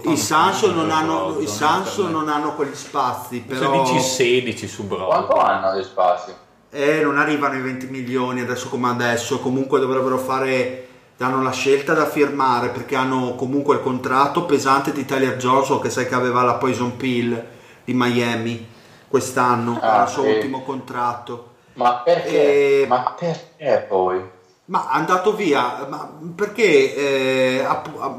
I 0.02 0.16
Sanso 0.16 0.70
non 0.72 0.90
hanno, 0.90 1.38
i 1.40 1.46
Sanso 1.46 2.08
non 2.08 2.28
hanno 2.28 2.54
quegli 2.54 2.74
spazi, 2.74 3.44
Se 3.48 3.54
però 3.54 3.82
dici 3.84 4.00
16 4.00 4.68
su 4.68 4.86
Quanto 4.86 5.26
Brogdon. 5.28 5.40
hanno 5.48 5.76
di 5.76 5.82
spazio? 5.82 6.34
eh, 6.70 7.00
non 7.02 7.16
arrivano 7.18 7.54
i 7.54 7.60
20 7.62 7.86
milioni 7.86 8.40
adesso 8.40 8.68
come 8.68 8.90
adesso. 8.90 9.38
Comunque 9.40 9.80
dovrebbero 9.80 10.18
fare, 10.18 10.86
danno 11.16 11.42
la 11.42 11.52
scelta 11.52 11.94
da 11.94 12.04
firmare 12.04 12.68
perché 12.68 12.96
hanno 12.96 13.34
comunque 13.34 13.76
il 13.76 13.82
contratto 13.82 14.44
pesante 14.44 14.92
di 14.92 15.06
Tyler 15.06 15.36
Johnson 15.36 15.80
che 15.80 15.88
sai 15.88 16.06
che 16.06 16.14
aveva 16.14 16.42
la 16.42 16.54
Poison 16.56 16.94
Pill 16.96 17.42
di 17.84 17.94
Miami 17.94 18.68
quest'anno, 19.08 19.78
Ah, 19.80 20.02
il 20.02 20.08
suo 20.10 20.24
sì. 20.24 20.28
ultimo 20.28 20.62
contratto. 20.62 21.52
Ma 21.74 21.94
perché? 22.04 22.82
Eh, 22.82 22.86
Ma 22.86 23.14
perché 23.18 23.86
poi? 23.88 24.20
Ma 24.68 24.84
è 24.90 24.96
andato 24.96 25.34
via, 25.34 25.86
ma 25.88 26.10
perché 26.34 26.94
eh, 26.96 27.66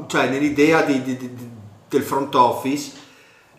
cioè, 0.06 0.28
nell'idea 0.30 0.80
di- 0.82 1.02
di- 1.02 1.16
di- 1.18 1.36
del 1.88 2.02
front 2.02 2.34
office 2.34 2.92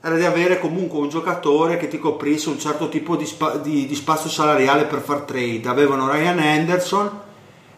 era 0.01 0.15
di 0.15 0.25
avere 0.25 0.59
comunque 0.59 0.97
un 0.99 1.09
giocatore 1.09 1.77
che 1.77 1.87
ti 1.87 1.99
coprisse 1.99 2.49
un 2.49 2.57
certo 2.57 2.89
tipo 2.89 3.15
di, 3.15 3.25
spa- 3.25 3.61
spazio 3.93 4.29
salariale 4.29 4.85
per 4.85 5.01
far 5.01 5.21
trade. 5.21 5.61
Avevano 5.67 6.09
Ryan 6.11 6.39
Anderson 6.39 7.11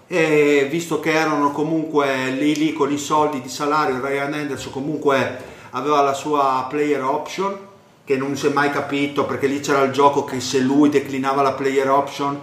e 0.07 0.67
visto 0.69 0.99
che 1.01 1.11
erano 1.11 1.51
comunque 1.51 2.29
lì 2.31 2.55
lì 2.55 2.71
con 2.73 2.91
i 2.91 2.97
soldi 2.97 3.41
di 3.41 3.49
salario, 3.49 4.05
Ryan 4.05 4.33
Anderson 4.33 4.71
comunque 4.71 5.37
aveva 5.71 6.01
la 6.01 6.13
sua 6.13 6.65
player 6.69 7.01
option 7.03 7.57
che 8.05 8.17
non 8.17 8.35
si 8.37 8.47
è 8.47 8.49
mai 8.49 8.71
capito 8.71 9.25
perché 9.25 9.47
lì 9.47 9.59
c'era 9.59 9.81
il 9.83 9.91
gioco 9.91 10.23
che 10.23 10.39
se 10.39 10.59
lui 10.59 10.89
declinava 10.89 11.41
la 11.41 11.53
player 11.53 11.89
option 11.89 12.39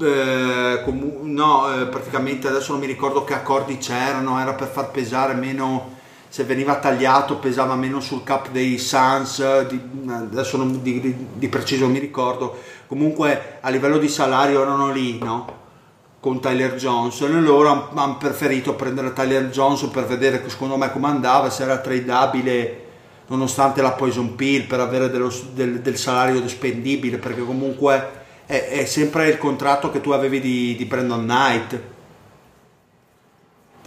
eh, 0.00 0.82
comu- 0.84 1.22
no, 1.22 1.80
eh, 1.82 1.86
praticamente 1.86 2.48
adesso 2.48 2.72
non 2.72 2.80
mi 2.80 2.86
ricordo 2.86 3.24
che 3.24 3.34
accordi 3.34 3.78
c'erano, 3.78 4.38
era 4.40 4.54
per 4.54 4.68
far 4.68 4.90
pesare 4.90 5.34
meno, 5.34 6.00
se 6.28 6.44
veniva 6.44 6.76
tagliato 6.76 7.36
pesava 7.36 7.74
meno 7.74 8.00
sul 8.00 8.22
cap 8.24 8.50
dei 8.50 8.78
Suns, 8.78 9.66
di, 9.66 9.80
adesso 10.08 10.56
non, 10.56 10.82
di, 10.82 11.00
di- 11.00 11.26
di 11.34 11.48
preciso 11.48 11.82
non 11.84 11.92
mi 11.92 11.98
ricordo, 11.98 12.56
comunque 12.86 13.58
a 13.60 13.68
livello 13.70 13.98
di 13.98 14.08
salario 14.08 14.62
erano 14.62 14.90
lì, 14.90 15.18
no? 15.18 15.60
Con 16.20 16.40
Tyler 16.40 16.76
Johnson 16.76 17.34
e 17.36 17.40
loro 17.40 17.90
hanno 17.94 18.16
preferito 18.16 18.74
prendere 18.74 19.12
Tyler 19.12 19.48
Johnson 19.50 19.90
per 19.90 20.04
vedere 20.06 20.42
secondo 20.48 20.76
me 20.76 20.92
come 20.92 21.08
andava, 21.08 21.50
se 21.50 21.64
era 21.64 21.78
tradabile 21.78 22.78
nonostante 23.26 23.82
la 23.82 23.90
Poison 23.92 24.36
Pill 24.36 24.66
per 24.68 24.78
avere 24.80 25.10
dello- 25.10 25.32
del, 25.52 25.80
del 25.80 25.96
salario 25.96 26.46
spendibile 26.48 27.18
perché 27.18 27.42
comunque 27.44 28.20
è, 28.46 28.68
è 28.68 28.84
sempre 28.84 29.28
il 29.28 29.38
contratto 29.38 29.90
che 29.90 30.00
tu 30.00 30.10
avevi 30.10 30.40
di, 30.40 30.74
di 30.76 30.84
Brandon 30.84 31.22
Knight 31.22 31.80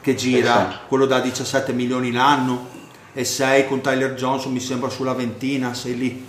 che 0.01 0.13
gira, 0.13 0.69
sì. 0.69 0.77
quello 0.87 1.07
da 1.07 1.19
17 1.19 1.73
milioni 1.73 2.11
l'anno 2.11 2.69
e 3.11 3.23
6 3.23 3.67
con 3.67 3.81
Tyler 3.81 4.13
Johnson 4.13 4.51
mi 4.51 4.59
sembra 4.59 4.89
sulla 4.89 5.13
ventina, 5.13 5.73
sei 5.73 5.97
lì. 5.97 6.25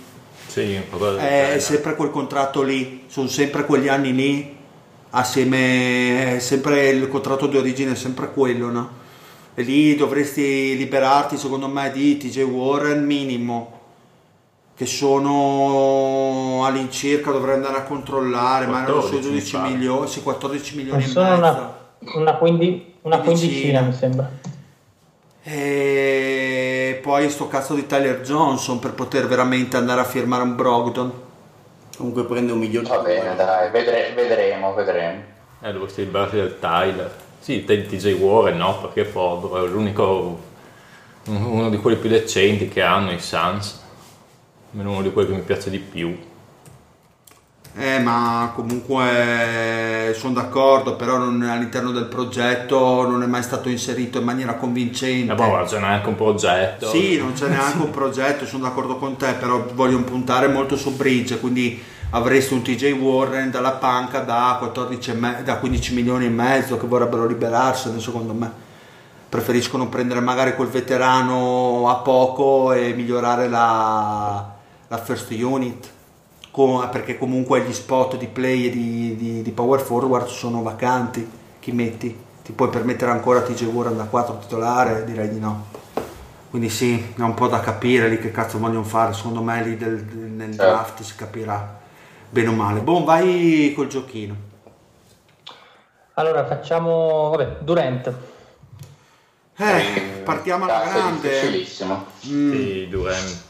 Sì, 0.47 0.73
È 0.73 0.83
genere. 0.89 1.59
sempre 1.59 1.95
quel 1.95 2.09
contratto 2.09 2.63
lì, 2.63 3.03
sono 3.07 3.27
sempre 3.27 3.65
quegli 3.65 3.87
anni 3.87 4.15
lì, 4.15 4.55
assieme, 5.11 6.37
è 6.37 6.39
sempre 6.39 6.89
il 6.89 7.07
contratto 7.07 7.45
di 7.45 7.57
origine 7.57 7.91
è 7.91 7.95
sempre 7.95 8.31
quello, 8.31 8.71
no? 8.71 8.89
E 9.53 9.61
lì 9.61 9.95
dovresti 9.95 10.75
liberarti, 10.75 11.37
secondo 11.37 11.67
me, 11.67 11.91
di 11.91 12.17
TJ 12.17 12.41
Warren 12.43 13.05
minimo, 13.05 13.76
che 14.77 14.85
sono 14.85 16.63
all'incirca, 16.63 17.31
dovrei 17.31 17.55
andare 17.55 17.77
a 17.77 17.81
controllare, 17.81 18.67
ma 18.67 18.83
erano 18.83 19.01
sui 19.01 19.17
14 19.19 19.27
mi 19.27 19.33
12 19.39 19.51
pare. 19.55 19.69
milioni, 19.69 20.07
sì, 20.07 20.21
14 20.21 20.75
milioni 20.75 21.03
e 21.03 21.05
mezzo. 21.07 21.19
una, 21.19 21.73
una, 22.13 22.33
quindi- 22.35 22.93
una 23.01 23.17
Quindicina. 23.19 23.49
quindicina, 23.49 23.81
mi 23.81 23.93
sembra. 23.93 24.29
E 25.43 26.99
poi 27.01 27.29
sto 27.29 27.47
cazzo 27.47 27.73
di 27.73 27.87
Tyler 27.87 28.21
Johnson 28.21 28.79
per 28.79 28.91
poter 28.93 29.27
veramente 29.27 29.77
andare 29.77 30.01
a 30.01 30.03
firmare 30.03 30.43
un 30.43 30.55
Brogdon. 30.55 31.11
Comunque 31.97 32.25
prende 32.25 32.51
un 32.51 32.59
milione 32.59 32.87
Va 32.87 32.97
di 32.97 33.03
bene, 33.05 33.35
dai, 33.35 33.71
vedre- 33.71 34.11
vedremo, 34.13 34.73
vedremo. 34.75 35.21
Eh, 35.61 35.71
dovresti 35.73 36.01
liberarti 36.03 36.35
del 36.35 36.59
Tyler. 36.59 37.15
Sì, 37.39 37.63
te- 37.65 37.85
TJ 37.87 38.11
Warren 38.19 38.57
no, 38.57 38.77
perché 38.81 39.01
è 39.01 39.11
povero, 39.11 39.65
è 39.65 39.67
l'unico, 39.67 40.37
uno 41.25 41.69
di 41.69 41.77
quelli 41.77 41.97
più 41.97 42.09
decenti 42.09 42.67
che 42.67 42.83
hanno 42.83 43.11
i 43.11 43.19
Suns. 43.19 43.85
Almeno 44.77 44.91
uno 44.91 45.01
di 45.01 45.11
quelli 45.11 45.29
che 45.29 45.35
mi 45.37 45.41
piace 45.41 45.71
di 45.71 45.79
più. 45.79 46.15
Eh, 47.79 47.99
ma 47.99 48.51
comunque 48.53 50.13
sono 50.15 50.33
d'accordo, 50.33 50.95
però 50.95 51.17
non- 51.17 51.41
all'interno 51.41 51.89
del 51.89 52.05
progetto 52.05 53.07
non 53.07 53.23
è 53.23 53.25
mai 53.25 53.41
stato 53.41 53.69
inserito 53.69 54.19
in 54.19 54.23
maniera 54.25 54.53
convincente. 54.53 55.31
E 55.31 55.35
poi 55.35 55.65
c'è 55.65 55.79
neanche 55.79 56.07
un 56.09 56.15
progetto. 56.15 56.89
Sì, 56.89 57.17
non 57.17 57.33
c'è 57.33 57.47
neanche 57.47 57.79
un 57.79 57.89
progetto, 57.89 58.45
sono 58.45 58.63
d'accordo 58.63 58.97
con 58.97 59.15
te, 59.15 59.33
però 59.33 59.65
voglio 59.73 59.99
puntare 60.01 60.47
molto 60.47 60.75
su 60.77 60.95
Bridge, 60.95 61.39
quindi 61.39 61.81
avresti 62.11 62.53
un 62.53 62.61
TJ 62.61 62.91
Warren 62.91 63.49
dalla 63.49 63.71
panca 63.71 64.19
da, 64.19 64.57
14 64.59 65.09
e 65.09 65.13
me- 65.15 65.41
da 65.43 65.57
15 65.57 65.95
milioni 65.95 66.25
e 66.25 66.29
mezzo 66.29 66.77
che 66.77 66.85
vorrebbero 66.85 67.25
liberarsene, 67.25 67.99
secondo 67.99 68.33
me. 68.33 68.51
Preferiscono 69.27 69.87
prendere 69.89 70.19
magari 70.19 70.53
quel 70.55 70.67
veterano 70.67 71.89
a 71.89 71.95
poco 71.95 72.71
e 72.73 72.93
migliorare 72.93 73.49
la, 73.49 74.55
la 74.87 74.97
first 74.97 75.31
unit, 75.31 75.89
perché 76.91 77.17
comunque 77.17 77.61
gli 77.61 77.73
spot 77.73 78.17
di 78.17 78.27
play 78.27 78.65
e 78.65 78.69
di, 78.71 79.15
di- 79.15 79.41
di 79.41 79.51
power 79.51 79.79
forward 79.79 80.27
sono 80.27 80.63
vacanti, 80.63 81.29
chi 81.59 81.71
metti? 81.71 82.25
Ti 82.43 82.51
puoi 82.53 82.69
permettere 82.69 83.11
ancora 83.11 83.41
TJ 83.41 83.63
Warren 83.65 83.97
da 83.97 84.05
4 84.05 84.37
titolare? 84.37 85.03
Direi 85.03 85.29
di 85.29 85.39
no. 85.39 85.65
Quindi 86.49 86.69
sì, 86.69 87.13
è 87.15 87.21
un 87.21 87.33
po' 87.33 87.47
da 87.47 87.59
capire 87.59 88.07
lì 88.07 88.17
che 88.19 88.31
cazzo 88.31 88.57
vogliono 88.57 88.83
fare, 88.83 89.13
secondo 89.13 89.41
me 89.43 89.61
lì 89.63 89.75
del- 89.77 90.03
del- 90.03 90.17
nel 90.31 90.55
Certo. 90.55 90.65
draft 90.65 91.01
si 91.03 91.15
capirà 91.15 91.77
bene 92.29 92.47
o 92.47 92.53
male. 92.53 92.79
Boh, 92.79 93.03
vai 93.03 93.73
col 93.75 93.87
giochino. 93.87 94.35
Allora 96.13 96.45
facciamo, 96.45 97.29
vabbè, 97.29 97.57
Durant. 97.59 98.13
Eh, 99.57 100.21
partiamo 100.23 100.65
alla 100.65 100.83
grande. 100.85 101.29
difficilissimo. 101.29 102.05
Mm, 102.27 102.51
Sì, 102.51 102.87
Durant. 102.89 103.46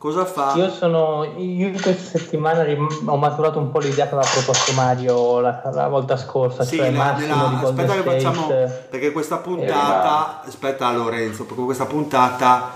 Cosa 0.00 0.24
fa? 0.24 0.54
Io 0.56 0.70
sono, 0.70 1.24
io 1.36 1.70
questa 1.72 1.92
settimana 2.18 2.62
rim- 2.62 3.02
ho 3.04 3.16
maturato 3.18 3.58
un 3.58 3.70
po' 3.70 3.80
l'idea 3.80 4.08
che 4.08 4.14
aveva 4.14 4.26
proposto 4.32 4.72
Mario 4.72 5.40
la, 5.40 5.60
la 5.74 5.88
volta 5.88 6.16
scorsa, 6.16 6.64
Sì, 6.64 6.78
cioè 6.78 6.88
di 6.88 6.96
Golden 6.96 7.30
aspetta 7.30 7.92
che 7.92 8.00
State. 8.00 8.20
facciamo 8.22 8.46
perché 8.88 9.12
questa 9.12 9.36
puntata 9.36 10.40
aspetta 10.46 10.90
Lorenzo 10.92 11.44
perché 11.44 11.62
questa 11.64 11.84
puntata 11.84 12.70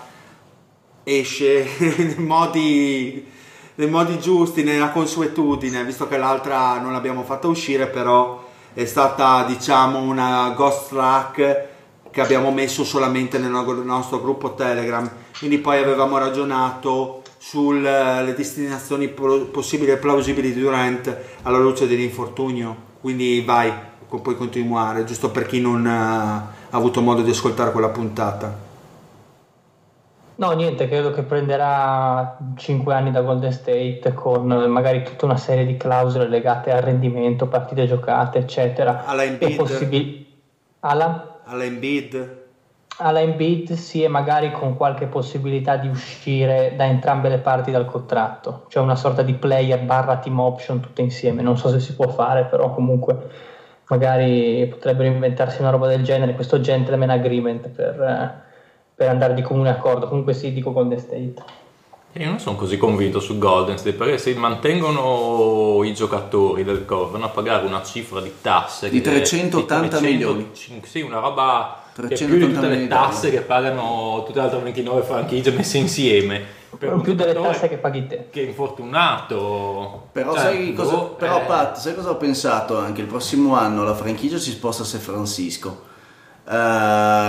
esce 1.02 1.64
nei 1.96 2.16
modi 2.18 3.32
nei 3.76 3.88
modi 3.88 4.18
giusti 4.20 4.62
nella 4.62 4.90
consuetudine 4.90 5.82
visto 5.82 6.06
che 6.06 6.18
l'altra 6.18 6.78
non 6.78 6.92
l'abbiamo 6.92 7.22
fatta 7.22 7.46
uscire 7.48 7.86
però 7.86 8.44
è 8.74 8.84
stata 8.84 9.44
diciamo 9.44 9.98
una 9.98 10.52
ghost 10.54 10.90
track 10.90 11.64
che 12.10 12.20
abbiamo 12.20 12.50
messo 12.50 12.84
solamente 12.84 13.38
nel 13.38 13.50
no- 13.50 13.62
nostro 13.82 14.20
gruppo 14.20 14.52
Telegram 14.52 15.10
quindi 15.38 15.58
poi 15.58 15.78
avevamo 15.78 16.18
ragionato 16.18 17.22
sulle 17.38 18.32
destinazioni 18.36 19.08
pro- 19.08 19.46
possibili 19.46 19.90
e 19.90 19.96
plausibili 19.96 20.52
di 20.52 20.60
Durant 20.60 21.16
alla 21.42 21.58
luce 21.58 21.86
dell'infortunio 21.86 22.92
quindi 23.00 23.42
vai 23.44 23.72
pu- 24.08 24.22
puoi 24.22 24.36
continuare 24.36 25.04
giusto 25.04 25.30
per 25.30 25.46
chi 25.46 25.60
non 25.60 25.86
eh, 25.86 25.90
ha 25.90 26.52
avuto 26.70 27.00
modo 27.02 27.22
di 27.22 27.30
ascoltare 27.30 27.72
quella 27.72 27.88
puntata 27.90 28.72
No, 30.36 30.50
niente, 30.50 30.88
credo 30.88 31.12
che 31.12 31.22
prenderà 31.22 32.36
5 32.56 32.92
anni 32.92 33.12
da 33.12 33.20
Golden 33.20 33.52
State 33.52 34.14
con 34.14 34.50
eh, 34.50 34.66
magari 34.66 35.04
tutta 35.04 35.26
una 35.26 35.36
serie 35.36 35.64
di 35.64 35.76
clausole 35.76 36.28
legate 36.28 36.72
al 36.72 36.82
rendimento, 36.82 37.46
partite 37.46 37.86
giocate, 37.86 38.38
eccetera. 38.38 39.04
Alla 39.04 39.22
Embiid? 39.22 39.54
possibil- 39.54 40.26
alla, 40.80 41.40
alla 41.44 41.62
Embiid 41.62 42.43
alla 42.98 43.20
Embiid 43.20 43.72
sì 43.72 44.02
e 44.02 44.08
magari 44.08 44.52
con 44.52 44.76
qualche 44.76 45.06
possibilità 45.06 45.76
di 45.76 45.88
uscire 45.88 46.74
da 46.76 46.84
entrambe 46.86 47.28
le 47.28 47.38
parti 47.38 47.70
dal 47.70 47.86
contratto, 47.86 48.66
cioè 48.68 48.82
una 48.82 48.94
sorta 48.96 49.22
di 49.22 49.34
player 49.34 49.80
barra 49.80 50.16
team 50.18 50.38
option 50.38 50.80
tutte 50.80 51.02
insieme. 51.02 51.42
Non 51.42 51.56
so 51.58 51.68
se 51.70 51.80
si 51.80 51.94
può 51.94 52.08
fare, 52.08 52.44
però 52.44 52.72
comunque 52.72 53.16
magari 53.88 54.66
potrebbero 54.68 55.08
inventarsi 55.08 55.60
una 55.60 55.70
roba 55.70 55.88
del 55.88 56.02
genere, 56.04 56.34
questo 56.34 56.60
gentleman 56.60 57.10
agreement 57.10 57.68
per, 57.68 58.00
eh, 58.00 58.42
per 58.94 59.08
andare 59.08 59.34
di 59.34 59.42
comune 59.42 59.70
accordo. 59.70 60.08
Comunque 60.08 60.32
sì, 60.32 60.52
dico 60.52 60.72
Golden 60.72 60.98
State. 60.98 61.34
Io 62.16 62.28
non 62.28 62.38
sono 62.38 62.54
così 62.56 62.76
convinto 62.78 63.18
su 63.18 63.38
Golden 63.38 63.76
State 63.76 63.96
perché 63.96 64.18
se 64.18 64.32
mantengono 64.34 65.82
i 65.82 65.92
giocatori 65.92 66.62
del 66.62 66.84
core 66.84 67.10
vanno 67.10 67.24
a 67.24 67.30
pagare 67.30 67.66
una 67.66 67.82
cifra 67.82 68.20
di 68.20 68.32
tasse 68.40 68.88
Di 68.88 69.00
che- 69.00 69.10
380 69.10 69.98
di 69.98 70.06
milioni. 70.06 70.50
Sì, 70.52 71.00
una 71.00 71.18
roba 71.18 71.82
che 71.94 72.14
è 72.14 72.16
più 72.16 72.26
380 72.26 72.46
di 72.46 72.52
tutte 72.54 72.68
le 72.68 72.88
tasse 72.88 73.20
dollari. 73.20 73.30
che 73.30 73.40
pagano 73.42 74.22
tutte 74.26 74.38
le 74.38 74.44
altre 74.44 74.58
29 74.60 75.02
franchigie 75.02 75.50
messe 75.52 75.78
insieme. 75.78 76.42
Per 76.76 77.00
più 77.02 77.14
delle 77.14 77.34
tasse 77.34 77.68
che 77.68 77.76
paghi 77.76 78.06
te. 78.08 78.26
Che 78.30 78.40
è 78.42 78.46
infortunato. 78.46 80.08
Però, 80.12 80.32
Cioè, 80.34 80.42
sai 80.42 80.72
cosa, 80.74 80.92
boh, 80.92 81.10
però 81.10 81.40
eh, 81.40 81.44
Pat, 81.44 81.76
sai 81.76 81.94
cosa 81.94 82.10
ho 82.10 82.16
pensato 82.16 82.76
anche? 82.78 83.00
Il 83.00 83.06
prossimo 83.06 83.54
anno 83.56 83.84
la 83.84 83.94
franchigia 83.94 84.38
si 84.38 84.50
sposta 84.50 84.82
a 84.82 84.86
San 84.86 85.00
Francisco. 85.00 85.92
eh, 86.46 86.52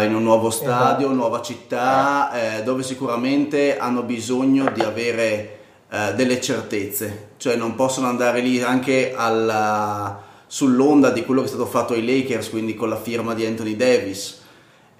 in 0.06 0.14
un 0.16 0.24
nuovo 0.24 0.50
stadio, 0.50 1.10
nuova 1.12 1.42
città, 1.42 2.32
eh, 2.58 2.64
dove 2.64 2.84
sicuramente 2.84 3.78
hanno 3.78 4.02
bisogno 4.04 4.70
di 4.72 4.82
avere 4.82 5.60
eh, 5.90 6.14
delle 6.16 6.42
certezze, 6.42 7.30
cioè 7.38 7.56
non 7.56 7.76
possono 7.76 8.08
andare 8.08 8.42
lì 8.42 8.62
anche 8.62 9.14
alla- 9.16 10.22
sull'onda 10.48 11.12
di 11.12 11.24
quello 11.24 11.42
che 11.42 11.46
è 11.48 11.50
stato 11.50 11.66
fatto 11.68 11.94
ai 11.94 12.04
Lakers, 12.06 12.50
quindi 12.50 12.76
con 12.76 12.90
la 12.90 12.98
firma 12.98 13.34
di 13.34 13.46
Anthony 13.46 13.76
Davis. 13.76 14.42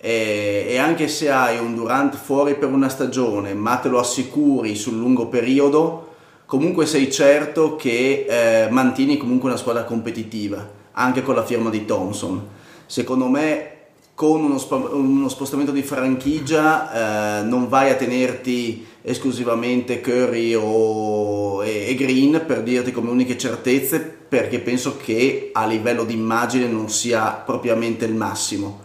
E, 0.06 0.68
e 0.70 0.78
anche 0.78 1.08
se 1.08 1.32
hai 1.32 1.58
un 1.58 1.74
Durant 1.74 2.16
fuori 2.16 2.54
per 2.54 2.70
una 2.70 2.90
stagione, 2.90 3.56
ma 3.56 3.78
te 3.78 3.90
lo 3.90 3.98
assicuri 3.98 4.76
sul 4.76 4.98
lungo 4.98 5.26
periodo, 5.30 6.14
comunque 6.46 6.86
sei 6.86 7.12
certo 7.12 7.76
che 7.76 8.28
eh, 8.30 8.70
mantieni 8.70 9.18
comunque 9.18 9.50
una 9.50 9.58
squadra 9.58 9.84
competitiva, 9.84 10.64
anche 10.92 11.24
con 11.24 11.34
la 11.34 11.44
firma 11.44 11.72
di 11.72 11.86
Thompson. 11.86 12.40
Secondo 12.86 13.28
me, 13.30 13.72
con 14.14 14.44
uno, 14.44 14.60
spa- 14.60 14.76
uno 14.76 15.28
spostamento 15.28 15.72
di 15.72 15.82
franchigia, 15.82 17.40
eh, 17.40 17.44
non 17.46 17.68
vai 17.68 17.90
a 17.90 17.96
tenerti 17.96 18.86
esclusivamente 19.02 20.02
Curry 20.02 20.54
o, 20.54 21.64
e, 21.64 21.88
e 21.88 21.96
Green 21.96 22.44
per 22.46 22.62
dirti 22.62 22.92
come 22.92 23.10
uniche 23.10 23.40
certezze, 23.40 24.02
perché 24.02 24.60
penso 24.60 24.98
che 24.98 25.50
a 25.52 25.66
livello 25.66 26.04
di 26.04 26.14
immagine 26.14 26.68
non 26.68 26.92
sia 26.92 27.42
propriamente 27.44 28.06
il 28.06 28.14
massimo. 28.14 28.85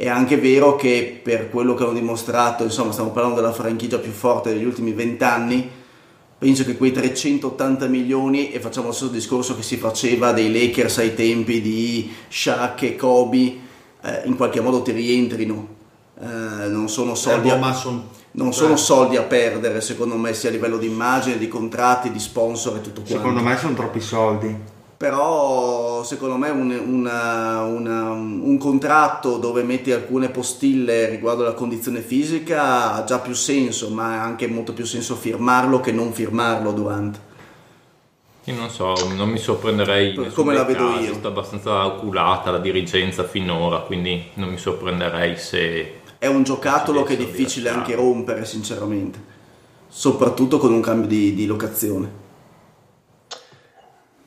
È 0.00 0.08
anche 0.08 0.38
vero 0.38 0.76
che 0.76 1.20
per 1.22 1.50
quello 1.50 1.74
che 1.74 1.82
hanno 1.82 1.92
dimostrato, 1.92 2.64
insomma, 2.64 2.90
stiamo 2.90 3.10
parlando 3.10 3.38
della 3.38 3.52
franchigia 3.52 3.98
più 3.98 4.12
forte 4.12 4.50
degli 4.50 4.64
ultimi 4.64 4.92
vent'anni, 4.92 5.68
penso 6.38 6.64
che 6.64 6.74
quei 6.78 6.90
380 6.90 7.86
milioni, 7.86 8.50
e 8.50 8.60
facciamo 8.60 8.86
lo 8.86 8.92
stesso 8.94 9.10
discorso 9.10 9.54
che 9.54 9.62
si 9.62 9.76
faceva 9.76 10.32
dei 10.32 10.50
Lakers 10.50 10.96
ai 11.00 11.14
tempi 11.14 11.60
di 11.60 12.10
Shaq 12.28 12.80
e 12.80 12.96
Kobe, 12.96 13.58
eh, 14.00 14.22
in 14.24 14.36
qualche 14.36 14.62
modo 14.62 14.80
ti 14.80 14.92
rientrino. 14.92 15.68
Eh, 16.18 16.68
non 16.68 16.88
sono 16.88 17.14
soldi 17.14 17.48
Eh, 17.48 17.52
a- 17.52 17.56
ma 17.56 17.74
son- 17.74 18.02
non 18.30 18.54
sono 18.54 18.76
soldi 18.76 19.18
a 19.18 19.22
perdere, 19.24 19.82
secondo 19.82 20.16
me, 20.16 20.32
sia 20.32 20.48
a 20.48 20.52
livello 20.52 20.78
di 20.78 20.86
immagine, 20.86 21.36
di 21.36 21.46
contratti, 21.46 22.10
di 22.10 22.18
sponsor 22.18 22.76
e 22.76 22.80
tutto 22.80 23.02
quanto. 23.02 23.16
secondo 23.18 23.42
me 23.42 23.54
sono 23.58 23.74
troppi 23.74 24.00
soldi 24.00 24.56
Però 25.00 26.02
secondo 26.04 26.36
me 26.36 26.50
un, 26.50 26.70
una- 26.72 27.62
una- 27.62 28.10
un 28.10 28.58
contratto 28.58 29.38
dove 29.38 29.62
metti 29.62 29.92
alcune 29.92 30.28
postille 30.28 31.08
riguardo 31.08 31.40
alla 31.40 31.54
condizione 31.54 32.02
fisica 32.02 32.92
ha 32.92 33.04
già 33.04 33.18
più 33.18 33.32
senso, 33.32 33.88
ma 33.88 34.20
ha 34.20 34.22
anche 34.22 34.46
molto 34.46 34.74
più 34.74 34.84
senso 34.84 35.14
firmarlo 35.14 35.80
che 35.80 35.90
non 35.90 36.12
firmarlo 36.12 36.72
durante. 36.72 37.18
Io 38.44 38.54
non 38.54 38.68
so, 38.68 38.92
non 39.14 39.30
mi 39.30 39.38
sorprenderei. 39.38 40.14
Come 40.34 40.52
la 40.52 40.64
vedo 40.64 40.90
casi, 40.90 41.04
io. 41.04 41.14
Sta 41.14 41.28
abbastanza 41.28 41.86
oculata 41.86 42.50
la 42.50 42.58
dirigenza 42.58 43.24
finora, 43.24 43.78
quindi 43.78 44.22
non 44.34 44.50
mi 44.50 44.58
sorprenderei 44.58 45.34
se. 45.38 46.00
È 46.18 46.26
un 46.26 46.42
giocattolo 46.42 47.04
che 47.04 47.14
è 47.14 47.16
difficile 47.16 47.70
anche 47.70 47.94
rompere, 47.94 48.44
sinceramente. 48.44 49.18
soprattutto 49.88 50.58
con 50.58 50.74
un 50.74 50.82
cambio 50.82 51.08
di, 51.08 51.32
di 51.34 51.46
locazione. 51.46 52.19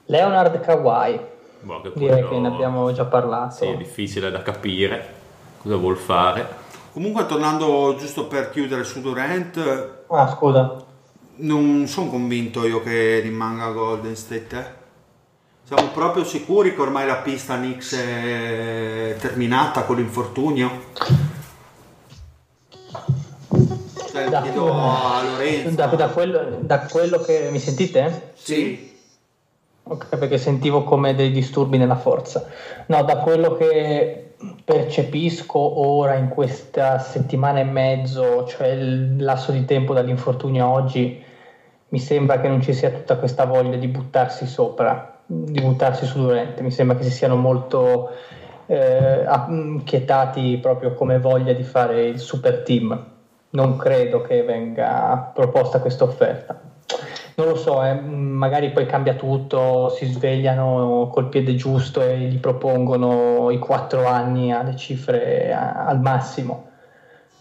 Leonard 0.05 0.59
Kawhi, 0.59 1.19
Boh, 1.61 1.81
che 1.81 1.91
direi 1.95 2.21
quello- 2.23 2.29
che 2.29 2.37
ne 2.39 2.47
abbiamo 2.47 2.91
già 2.91 3.05
parlato. 3.05 3.55
Sì, 3.55 3.65
è 3.65 3.77
difficile 3.77 4.29
da 4.31 4.41
capire 4.41 5.13
cosa 5.61 5.75
vuol 5.77 5.97
fare. 5.97 6.61
Comunque, 6.91 7.25
tornando 7.25 7.95
giusto 7.97 8.25
per 8.27 8.49
chiudere 8.51 8.83
su 8.83 9.01
Durant, 9.01 9.89
Ah, 10.09 10.27
scusa. 10.27 10.83
non 11.37 11.87
sono 11.87 12.09
convinto 12.09 12.65
io 12.67 12.81
che 12.83 13.19
rimanga 13.19 13.69
Golden 13.71 14.15
State. 14.15 14.55
eh. 14.57 14.81
Siamo 15.65 15.89
proprio 15.91 16.23
sicuri 16.25 16.75
che 16.75 16.81
ormai 16.81 17.07
la 17.07 17.15
pista 17.15 17.55
Knicks 17.55 17.95
è 17.95 19.15
terminata 19.19 19.83
con 19.83 19.95
l'infortunio? 19.95 20.69
Cioè, 24.11 24.29
Da- 24.29 24.41
chiedo 24.41 24.71
a 24.73 25.23
Lorenzo. 25.23 25.75
Da, 25.75 25.85
da 25.87 26.07
quello, 26.09 26.57
da 26.59 26.79
quello 26.81 27.17
che 27.19 27.47
mi 27.49 27.59
sentite? 27.59 28.33
Sì. 28.35 28.91
Ok, 29.85 30.15
perché 30.17 30.37
sentivo 30.37 30.83
come 30.83 31.13
dei 31.13 31.29
disturbi 31.31 31.77
nella 31.77 31.97
forza. 31.97 32.47
No, 32.85 33.03
da 33.03 33.17
quello 33.17 33.55
che 33.55 34.35
percepisco 34.63 35.59
ora 35.59 36.15
in 36.15 36.29
questa 36.29 36.99
settimana 36.99 37.59
e 37.59 37.63
mezzo, 37.65 38.45
cioè 38.45 38.67
il 38.67 39.21
lasso 39.21 39.51
di 39.51 39.65
tempo 39.65 39.93
dall'infortunio 39.93 40.65
a 40.65 40.69
oggi, 40.69 41.21
mi 41.89 41.99
sembra 41.99 42.39
che 42.39 42.47
non 42.47 42.61
ci 42.61 42.73
sia 42.73 42.91
tutta 42.91 43.17
questa 43.17 43.45
voglia 43.45 43.75
di 43.75 43.87
buttarsi 43.87 44.47
sopra, 44.47 45.19
di 45.25 45.59
buttarsi 45.59 46.05
su 46.05 46.19
Durante. 46.21 46.61
Mi 46.61 46.71
sembra 46.71 46.95
che 46.95 47.03
si 47.03 47.11
siano 47.11 47.35
molto 47.35 48.09
eh, 48.67 49.25
inquietati 49.49 50.57
proprio 50.61 50.93
come 50.93 51.19
voglia 51.19 51.51
di 51.51 51.63
fare 51.63 52.05
il 52.05 52.19
super 52.19 52.63
team. 52.63 53.11
Non 53.49 53.75
credo 53.75 54.21
che 54.21 54.43
venga 54.43 55.31
proposta 55.33 55.79
questa 55.79 56.05
offerta. 56.05 56.72
Non 57.35 57.47
lo 57.47 57.55
so, 57.55 57.83
eh, 57.83 57.93
magari 57.93 58.69
poi 58.71 58.85
cambia 58.85 59.15
tutto, 59.15 59.89
si 59.89 60.05
svegliano 60.05 61.09
col 61.11 61.29
piede 61.29 61.55
giusto 61.55 62.01
e 62.01 62.19
gli 62.19 62.37
propongono 62.37 63.49
i 63.49 63.57
quattro 63.57 64.05
anni 64.05 64.53
alle 64.53 64.75
cifre 64.75 65.51
a- 65.51 65.85
al 65.87 65.99
massimo. 65.99 66.69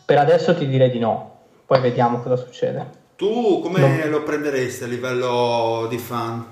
Per 0.04 0.16
adesso 0.18 0.56
ti 0.56 0.66
direi 0.66 0.90
di 0.90 0.98
no, 0.98 1.30
poi 1.66 1.80
vediamo 1.80 2.20
cosa 2.20 2.36
succede. 2.36 3.00
Tu 3.16 3.60
come 3.60 3.80
No. 3.80 4.06
lo 4.10 4.22
prenderesti 4.22 4.84
a 4.84 4.86
livello 4.86 5.86
di 5.90 5.98
fan? 5.98 6.44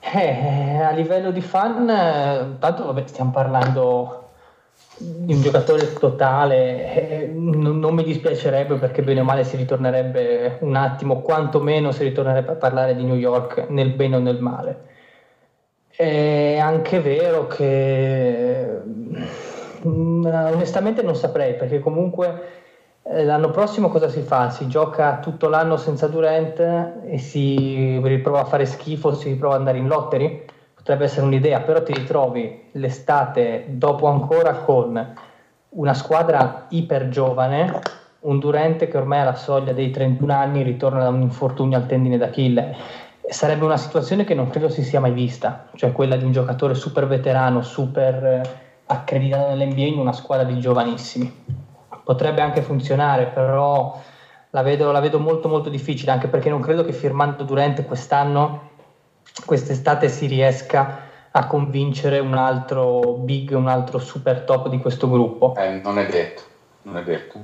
Eh, 0.00 0.80
a 0.82 0.90
livello 0.90 1.30
di 1.30 1.40
fan, 1.40 1.88
eh, 1.88 2.56
tanto 2.58 2.84
vabbè, 2.84 3.04
stiamo 3.06 3.30
parlando 3.30 4.25
un 4.98 5.40
giocatore 5.42 5.92
totale, 5.92 6.94
eh, 6.94 7.26
non, 7.26 7.78
non 7.78 7.94
mi 7.94 8.02
dispiacerebbe 8.02 8.76
perché 8.76 9.02
bene 9.02 9.20
o 9.20 9.24
male 9.24 9.44
si 9.44 9.56
ritornerebbe 9.56 10.58
un 10.60 10.74
attimo, 10.74 11.20
quantomeno 11.20 11.92
si 11.92 12.02
ritornerebbe 12.04 12.52
a 12.52 12.56
parlare 12.56 12.94
di 12.96 13.04
New 13.04 13.16
York 13.16 13.66
nel 13.68 13.90
bene 13.90 14.16
o 14.16 14.20
nel 14.20 14.40
male. 14.40 14.94
È 15.90 16.58
anche 16.58 17.00
vero 17.00 17.46
che 17.46 18.66
mm, 19.86 20.24
onestamente 20.24 21.02
non 21.02 21.14
saprei 21.16 21.54
perché 21.54 21.78
comunque 21.78 22.42
eh, 23.02 23.24
l'anno 23.24 23.50
prossimo 23.50 23.88
cosa 23.88 24.08
si 24.08 24.20
fa? 24.20 24.50
Si 24.50 24.66
gioca 24.66 25.18
tutto 25.18 25.48
l'anno 25.48 25.76
senza 25.76 26.06
Durant 26.08 26.58
e 27.06 27.18
si 27.18 27.98
riprova 28.02 28.40
a 28.40 28.44
fare 28.44 28.66
schifo, 28.66 29.14
si 29.14 29.28
riprova 29.28 29.54
ad 29.54 29.60
andare 29.60 29.78
in 29.78 29.88
lottery? 29.88 30.44
Potrebbe 30.86 31.06
essere 31.06 31.26
un'idea, 31.26 31.62
però 31.62 31.82
ti 31.82 31.92
ritrovi 31.92 32.68
l'estate 32.74 33.64
dopo 33.70 34.06
ancora 34.06 34.58
con 34.58 35.14
una 35.70 35.94
squadra 35.94 36.66
iper 36.68 37.08
giovane, 37.08 37.80
un 38.20 38.38
Durant 38.38 38.86
che 38.86 38.96
ormai 38.96 39.18
ha 39.18 39.24
la 39.24 39.34
soglia 39.34 39.72
dei 39.72 39.90
31 39.90 40.32
anni, 40.32 40.62
ritorna 40.62 41.02
da 41.02 41.08
un 41.08 41.22
infortunio 41.22 41.76
al 41.76 41.86
tendine 41.86 42.16
d'Achille. 42.16 42.76
Sarebbe 43.28 43.64
una 43.64 43.76
situazione 43.76 44.22
che 44.22 44.34
non 44.34 44.48
credo 44.48 44.68
si 44.68 44.84
sia 44.84 45.00
mai 45.00 45.10
vista, 45.10 45.66
cioè 45.74 45.90
quella 45.90 46.14
di 46.14 46.22
un 46.22 46.30
giocatore 46.30 46.74
super 46.74 47.08
veterano, 47.08 47.62
super 47.62 48.24
eh, 48.24 48.42
accreditato 48.86 49.48
nell'NBA 49.48 49.86
in 49.86 49.98
una 49.98 50.12
squadra 50.12 50.46
di 50.46 50.60
giovanissimi 50.60 51.64
potrebbe 52.04 52.42
anche 52.42 52.62
funzionare, 52.62 53.24
però 53.24 54.00
la 54.50 54.62
vedo, 54.62 54.92
la 54.92 55.00
vedo 55.00 55.18
molto 55.18 55.48
molto 55.48 55.68
difficile, 55.68 56.12
anche 56.12 56.28
perché 56.28 56.48
non 56.48 56.60
credo 56.60 56.84
che 56.84 56.92
firmando 56.92 57.42
Durante 57.42 57.84
quest'anno, 57.84 58.74
quest'estate 59.44 60.08
si 60.08 60.26
riesca 60.26 61.04
a 61.30 61.46
convincere 61.46 62.18
un 62.18 62.34
altro 62.34 63.00
big, 63.18 63.52
un 63.52 63.68
altro 63.68 63.98
super 63.98 64.42
top 64.42 64.68
di 64.68 64.78
questo 64.78 65.08
gruppo. 65.10 65.54
Eh, 65.56 65.80
non 65.82 65.98
è 65.98 66.06
detto, 66.06 66.42
non 66.82 66.96
è 66.96 67.02
detto. 67.02 67.38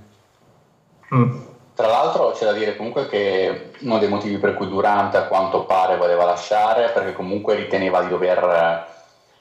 Mm. 1.14 1.40
Tra 1.74 1.86
l'altro 1.86 2.30
c'è 2.30 2.44
da 2.44 2.52
dire 2.52 2.76
comunque 2.76 3.06
che 3.08 3.72
uno 3.80 3.98
dei 3.98 4.08
motivi 4.08 4.38
per 4.38 4.54
cui 4.54 4.68
Durant 4.68 5.14
a 5.14 5.24
quanto 5.24 5.64
pare 5.64 5.96
voleva 5.96 6.24
lasciare 6.24 6.90
perché 6.90 7.12
comunque 7.12 7.54
riteneva 7.54 8.02
di 8.02 8.08
dover 8.08 8.90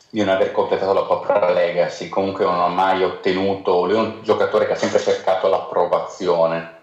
di 0.10 0.20
non 0.20 0.36
aver 0.36 0.52
completato 0.52 0.92
la 0.92 1.04
propria 1.04 1.52
legacy, 1.52 2.10
comunque 2.10 2.44
non 2.44 2.60
ha 2.60 2.68
mai 2.68 3.02
ottenuto, 3.02 3.86
lui 3.86 3.96
è 3.96 4.00
un 4.00 4.20
giocatore 4.24 4.66
che 4.66 4.74
ha 4.74 4.76
sempre 4.76 5.00
cercato 5.00 5.48
l'approvazione 5.48 6.80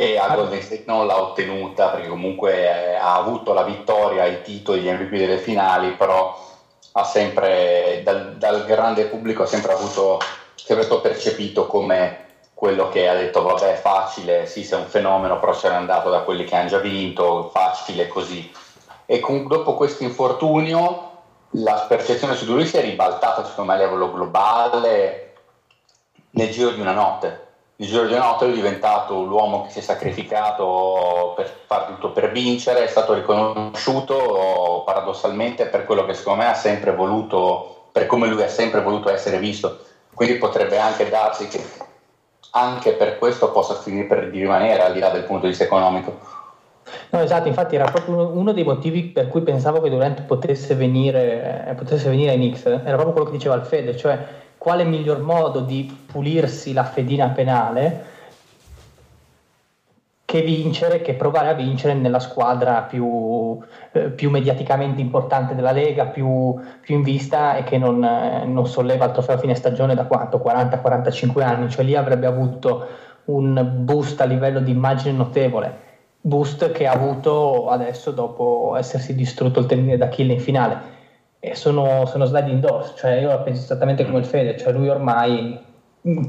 e 0.00 0.16
a 0.16 0.32
Golden 0.32 0.62
State 0.62 0.84
non 0.86 1.08
l'ha 1.08 1.20
ottenuta 1.20 1.88
perché 1.88 2.06
comunque 2.06 2.52
eh, 2.52 2.94
ha 2.94 3.16
avuto 3.16 3.52
la 3.52 3.64
vittoria, 3.64 4.26
i 4.26 4.42
titoli, 4.42 4.82
gli 4.82 4.88
MVP 4.88 5.10
delle 5.16 5.38
finali, 5.38 5.90
però 5.94 6.38
ha 6.92 7.02
sempre, 7.02 8.02
dal, 8.04 8.36
dal 8.36 8.64
grande 8.64 9.06
pubblico 9.06 9.42
ha 9.42 9.46
sempre 9.46 9.72
avuto, 9.72 10.20
sempre 10.54 10.84
stato 10.84 11.00
percepito 11.00 11.66
come 11.66 12.26
quello 12.54 12.88
che 12.90 13.08
ha 13.08 13.14
detto 13.14 13.42
vabbè 13.42 13.74
facile, 13.74 14.46
sì 14.46 14.62
sei 14.62 14.78
un 14.78 14.86
fenomeno, 14.86 15.40
però 15.40 15.52
sei 15.52 15.74
andato 15.74 16.10
da 16.10 16.20
quelli 16.20 16.44
che 16.44 16.54
hanno 16.54 16.68
già 16.68 16.78
vinto, 16.78 17.50
facile 17.52 18.06
così. 18.06 18.48
E 19.04 19.18
con, 19.18 19.48
dopo 19.48 19.74
questo 19.74 20.04
infortunio 20.04 21.10
la 21.54 21.86
percezione 21.88 22.36
su 22.36 22.44
di 22.44 22.52
lui 22.52 22.66
si 22.66 22.76
è 22.76 22.82
ribaltata 22.82 23.44
secondo 23.44 23.72
me 23.72 23.78
a 23.78 23.84
livello 23.84 24.12
globale 24.12 25.34
nel 26.30 26.50
giro 26.52 26.70
di 26.70 26.80
una 26.80 26.92
notte. 26.92 27.46
Notte 27.80 28.46
lui 28.46 28.54
è 28.54 28.56
diventato 28.56 29.22
l'uomo 29.22 29.62
che 29.62 29.70
si 29.70 29.78
è 29.78 29.82
sacrificato 29.82 31.34
per 31.36 31.48
fare 31.66 31.92
tutto 31.92 32.10
per 32.10 32.32
vincere, 32.32 32.82
è 32.82 32.88
stato 32.88 33.14
riconosciuto 33.14 34.82
paradossalmente 34.84 35.66
per 35.66 35.84
quello 35.84 36.04
che 36.04 36.14
secondo 36.14 36.42
me 36.42 36.48
ha 36.48 36.54
sempre 36.54 36.92
voluto, 36.92 37.90
per 37.92 38.06
come 38.06 38.26
lui 38.26 38.42
ha 38.42 38.48
sempre 38.48 38.82
voluto 38.82 39.10
essere 39.10 39.38
visto. 39.38 39.78
Quindi 40.12 40.38
potrebbe 40.38 40.76
anche 40.76 41.08
darsi 41.08 41.46
che 41.46 41.62
anche 42.50 42.94
per 42.94 43.16
questo 43.16 43.52
possa 43.52 43.74
finire 43.74 44.06
per 44.06 44.24
rimanere 44.24 44.82
al 44.82 44.92
di 44.92 44.98
là 44.98 45.10
del 45.10 45.22
punto 45.22 45.42
di 45.42 45.50
vista 45.50 45.62
economico. 45.62 46.18
No, 47.10 47.20
esatto, 47.20 47.46
infatti 47.46 47.76
era 47.76 47.84
proprio 47.84 48.26
uno, 48.26 48.52
dei 48.52 48.64
motivi 48.64 49.04
per 49.04 49.28
cui 49.28 49.42
pensavo 49.42 49.80
che 49.80 49.90
Durant 49.90 50.22
potesse 50.22 50.74
venire, 50.74 51.68
eh, 51.68 51.74
potesse 51.74 52.08
venire 52.08 52.32
ai 52.32 52.38
Knicks, 52.38 52.64
era 52.66 52.96
proprio 52.96 53.12
quello 53.12 53.26
che 53.26 53.36
diceva 53.36 53.54
il 53.54 53.64
Fede, 53.64 53.96
cioè 53.96 54.18
quale 54.58 54.84
miglior 54.84 55.20
modo 55.20 55.60
di 55.60 55.96
pulirsi 56.06 56.72
la 56.72 56.84
fedina 56.84 57.28
penale 57.28 58.16
che 60.24 60.42
vincere, 60.42 61.00
che 61.00 61.14
provare 61.14 61.48
a 61.48 61.54
vincere 61.54 61.94
nella 61.94 62.18
squadra 62.18 62.82
più, 62.82 63.58
eh, 63.92 64.10
più 64.10 64.28
mediaticamente 64.28 65.00
importante 65.00 65.54
della 65.54 65.72
Lega, 65.72 66.04
più, 66.04 66.54
più 66.82 66.96
in 66.96 67.02
vista 67.02 67.56
e 67.56 67.64
che 67.64 67.78
non, 67.78 68.04
eh, 68.04 68.44
non 68.44 68.66
solleva 68.66 69.06
il 69.06 69.12
trofeo 69.12 69.36
a 69.36 69.38
fine 69.38 69.54
stagione 69.54 69.94
da 69.94 70.04
quanto? 70.04 70.42
40-45 70.44 71.42
anni, 71.42 71.70
cioè 71.70 71.84
lì 71.84 71.96
avrebbe 71.96 72.26
avuto 72.26 72.86
un 73.26 73.70
boost 73.84 74.20
a 74.20 74.24
livello 74.24 74.60
di 74.60 74.70
immagine 74.70 75.16
notevole 75.16 75.86
boost 76.20 76.72
che 76.72 76.86
ha 76.86 76.92
avuto 76.92 77.68
adesso 77.68 78.10
dopo 78.10 78.74
essersi 78.76 79.14
distrutto 79.14 79.60
il 79.60 79.66
tendine 79.66 79.96
d'Achille 79.96 80.34
in 80.34 80.40
finale 80.40 80.96
e 81.40 81.54
sono, 81.54 82.04
sono 82.06 82.24
sliding 82.24 82.60
doors 82.60 82.94
cioè 82.96 83.12
io 83.12 83.28
la 83.28 83.38
penso 83.38 83.62
esattamente 83.62 84.04
come 84.04 84.18
il 84.18 84.24
Fede 84.24 84.56
cioè 84.56 84.72
lui 84.72 84.88
ormai 84.88 85.66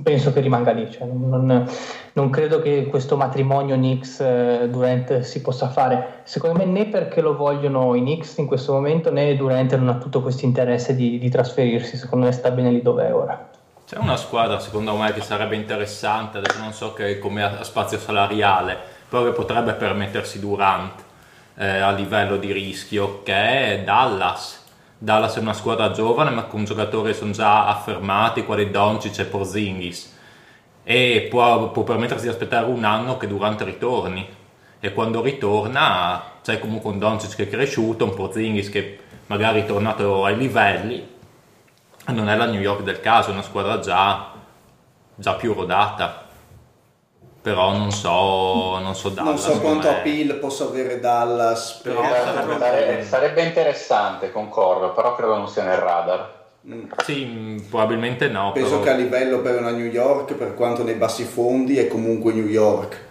penso 0.04 0.34
che 0.34 0.40
rimanga 0.40 0.72
lì 0.72 0.90
cioè 0.92 1.08
non, 1.08 1.68
non, 2.14 2.30
credo 2.30 2.62
che 2.62 2.88
questo 2.88 3.18
matrimonio 3.18 3.76
Knicks 3.76 4.20
eh, 4.20 4.68
Durant 4.70 5.20
si 5.20 5.42
possa 5.42 5.70
fare. 5.70 6.22
Secondo 6.24 6.58
me 6.58 6.66
né 6.66 6.88
perché 6.88 7.22
lo 7.22 7.36
vogliono 7.36 7.96
i 7.96 8.02
Knicks 8.02 8.38
in 8.38 8.46
questo 8.46 8.74
momento 8.74 9.12
né 9.12 9.36
Durant 9.36 9.76
non 9.76 9.90
ha 9.90 9.96
tutto 9.96 10.22
questo 10.22 10.46
interesse 10.46 10.96
di, 10.96 11.18
di 11.18 11.30
trasferirsi 11.30 11.98
secondo 11.98 12.26
me 12.26 12.32
sta 12.32 12.52
bene 12.52 12.72
lì 12.72 12.82
dove 12.82 13.08
è 13.08 13.14
ora. 13.14 13.50
C'è 13.86 13.98
una 13.98 14.18
squadra 14.18 14.60
secondo 14.60 14.96
me 14.96 15.14
che 15.14 15.22
sarebbe 15.22 15.56
interessante 15.56 16.40
adesso 16.40 16.60
non 16.60 16.74
so 16.74 16.94
che 16.94 17.18
come 17.20 17.44
a 17.44 17.64
spazio 17.64 17.98
salariale 17.98 18.78
però 19.08 19.24
che 19.24 19.32
potrebbe 19.32 19.74
permettersi 19.74 20.40
Durant 20.40 21.08
eh, 21.56 21.80
a 21.80 21.92
livello 21.92 22.38
di 22.38 22.52
rischio, 22.52 23.22
che 23.24 23.34
è 23.34 23.82
Dallas. 23.84 24.59
Dallas 25.02 25.38
è 25.38 25.40
una 25.40 25.54
squadra 25.54 25.92
giovane, 25.92 26.30
ma 26.30 26.44
con 26.44 26.66
giocatori 26.66 27.14
sono 27.14 27.32
già 27.32 27.68
affermati, 27.68 28.44
quali 28.44 28.70
Doncic 28.70 29.20
e 29.20 29.26
Porzingis, 29.26 30.14
e 30.84 31.28
può, 31.30 31.72
può 31.72 31.84
permettersi 31.84 32.24
di 32.24 32.30
aspettare 32.30 32.66
un 32.66 32.84
anno 32.84 33.16
che 33.16 33.26
Durant 33.28 33.62
ritorni. 33.62 34.28
E 34.82 34.94
quando 34.94 35.22
ritorna 35.22 36.22
c'è 36.42 36.60
comunque 36.60 36.92
un 36.92 37.00
Doncic 37.00 37.36
che 37.36 37.44
è 37.44 37.50
cresciuto, 37.50 38.04
un 38.04 38.14
Porzingis 38.14 38.70
che 38.70 39.00
magari 39.28 39.62
è 39.62 39.66
tornato 39.66 40.26
ai 40.26 40.36
livelli, 40.36 41.08
non 42.08 42.28
è 42.28 42.36
la 42.36 42.46
New 42.46 42.60
York 42.60 42.82
del 42.82 43.00
caso, 43.00 43.30
è 43.30 43.34
una 43.34 43.42
squadra 43.42 43.80
già, 43.80 44.34
già 45.16 45.34
più 45.36 45.54
rodata. 45.54 46.28
Però 47.42 47.72
non 47.78 47.92
so, 47.92 48.80
non 48.80 48.96
so 48.96 49.10
Dallas. 49.10 49.30
non 49.30 49.38
so 49.38 49.60
quanto 49.62 49.88
com'è. 49.88 49.98
appeal 50.00 50.36
possa 50.36 50.66
avere 50.66 51.00
Dallas, 51.00 51.80
però 51.84 52.02
Sarebbe, 52.04 52.60
sarebbe- 52.60 53.04
sarebbe 53.04 53.44
interessante, 53.44 54.32
concordo, 54.32 54.92
però 54.92 55.16
credo 55.16 55.36
non 55.38 55.48
sia 55.48 55.64
nel 55.64 55.78
radar. 55.78 56.38
Sì, 57.04 57.26
mh, 57.26 57.62
probabilmente 57.70 58.28
no. 58.28 58.52
penso 58.52 58.80
però- 58.80 58.84
che 58.84 58.90
a 58.90 58.94
livello 58.96 59.40
per 59.40 59.58
una 59.60 59.72
New 59.72 59.86
York, 59.86 60.34
per 60.34 60.54
quanto 60.56 60.84
nei 60.84 60.96
bassi 60.96 61.24
fondi, 61.24 61.78
è 61.78 61.88
comunque 61.88 62.34
New 62.34 62.48
York. 62.48 63.08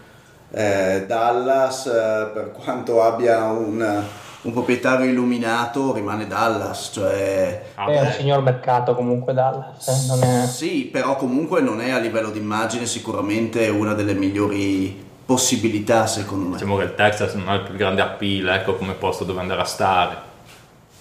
Eh, 0.50 1.04
Dallas, 1.06 1.86
eh, 1.86 2.30
per 2.32 2.52
quanto 2.52 3.02
abbia 3.02 3.44
un, 3.46 4.04
un 4.42 4.52
proprietario 4.52 5.06
illuminato, 5.10 5.92
rimane 5.92 6.26
Dallas, 6.26 6.90
cioè 6.92 7.64
Ah, 7.74 7.86
è 7.86 8.00
un 8.00 8.12
signor 8.12 8.42
mercato 8.42 8.94
comunque 8.94 9.32
Dallas, 9.32 9.88
eh, 9.88 10.06
non 10.06 10.22
è... 10.22 10.46
Sì, 10.46 10.88
però 10.92 11.16
comunque 11.16 11.60
non 11.60 11.80
è 11.80 11.90
a 11.90 11.98
livello 11.98 12.30
di 12.30 12.38
immagine 12.38 12.86
sicuramente 12.86 13.68
una 13.68 13.94
delle 13.94 14.14
migliori 14.14 15.06
possibilità 15.26 16.06
secondo 16.06 16.46
me. 16.46 16.52
Diciamo 16.52 16.76
che 16.76 16.84
il 16.84 16.94
Texas 16.94 17.34
non 17.34 17.48
ha 17.48 17.54
il 17.54 17.62
più 17.62 17.74
grande 17.74 18.00
appeal, 18.00 18.48
ecco, 18.48 18.76
come 18.76 18.94
posto 18.94 19.24
dove 19.24 19.40
andare 19.40 19.60
a 19.60 19.64
stare. 19.64 20.16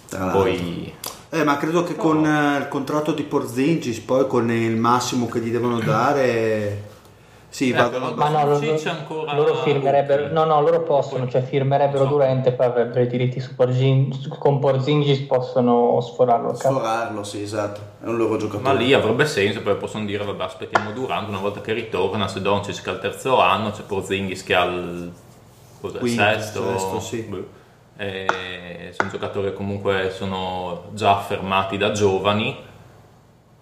Tra. 0.09 0.27
Poi 0.27 0.93
Eh, 1.29 1.43
ma 1.43 1.57
credo 1.57 1.83
che 1.83 1.95
con 1.95 2.25
eh, 2.25 2.57
il 2.57 2.67
contratto 2.69 3.11
di 3.11 3.23
Porzingis, 3.23 3.99
poi 3.99 4.27
con 4.27 4.49
il 4.49 4.77
massimo 4.77 5.27
che 5.27 5.39
gli 5.39 5.51
devono 5.51 5.79
dare, 5.79 6.86
sì, 7.57 7.71
Eh, 7.71 7.73
però- 7.73 8.13
Ma 8.13 8.29
no, 8.29 8.59
c'è 8.59 8.89
ancora- 8.89 9.33
loro 9.33 9.55
firmerebbero, 9.55 10.31
no, 10.31 10.43
no, 10.43 10.61
loro 10.61 10.83
possono, 10.83 11.27
cioè 11.27 11.41
firmerebbero 11.41 12.03
So. 12.03 12.09
Durante, 12.09 12.51
poi 12.51 12.67
avrebbero 12.67 13.01
i 13.01 13.07
diritti 13.07 13.39
su 13.39 13.55
Porzingis, 13.55 14.27
con 14.37 14.59
Porzingis 14.59 15.21
possono 15.21 15.99
sforarlo. 15.99 16.53
Sforarlo, 16.53 17.23
sì, 17.23 17.41
esatto, 17.41 17.79
è 18.03 18.07
un 18.07 18.17
loro 18.17 18.37
giocatore. 18.37 18.73
Ma 18.73 18.79
lì 18.79 18.93
avrebbe 18.93 19.25
senso, 19.25 19.63
perché 19.63 19.79
possono 19.79 20.05
dire, 20.05 20.23
vabbè, 20.23 20.43
aspettiamo 20.43 20.91
Durant 20.91 21.27
una 21.29 21.39
volta 21.39 21.59
che 21.61 21.73
ritorna, 21.73 22.27
se 22.27 22.41
Doncic 22.41 22.83
che 22.83 22.89
ha 22.91 22.93
il 22.93 22.99
terzo 22.99 23.39
anno, 23.41 23.71
c'è 23.71 23.81
Porzingis 23.81 24.43
che 24.43 24.53
ha 24.53 24.63
il, 24.65 25.11
cos'è, 25.81 25.97
Quinto, 25.97 26.21
sesto, 26.21 26.63
sesto, 26.77 26.99
sì. 26.99 27.21
Boh. 27.23 27.55
E 27.99 28.93
sono 28.95 29.09
giocatori 29.09 29.47
che 29.47 29.53
comunque 29.55 30.11
sono 30.15 30.83
già 30.93 31.15
affermati 31.17 31.77
da 31.77 31.89
giovani, 31.89 32.55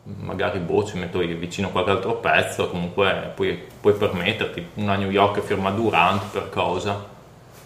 magari 0.06 0.60
boh, 0.60 0.86
ci 0.86 0.98
metto 0.98 1.20
vicino 1.20 1.68
a 1.68 1.72
qualche 1.72 1.92
altro 1.92 2.16
pezzo, 2.16 2.70
comunque 2.70 3.32
puoi, 3.34 3.68
puoi 3.80 3.94
permetterti 3.94 4.68
una 4.76 4.96
New 4.96 5.10
York 5.10 5.42
firma 5.42 5.72
Durant 5.72 6.24
per 6.32 6.50
cosa, 6.50 7.04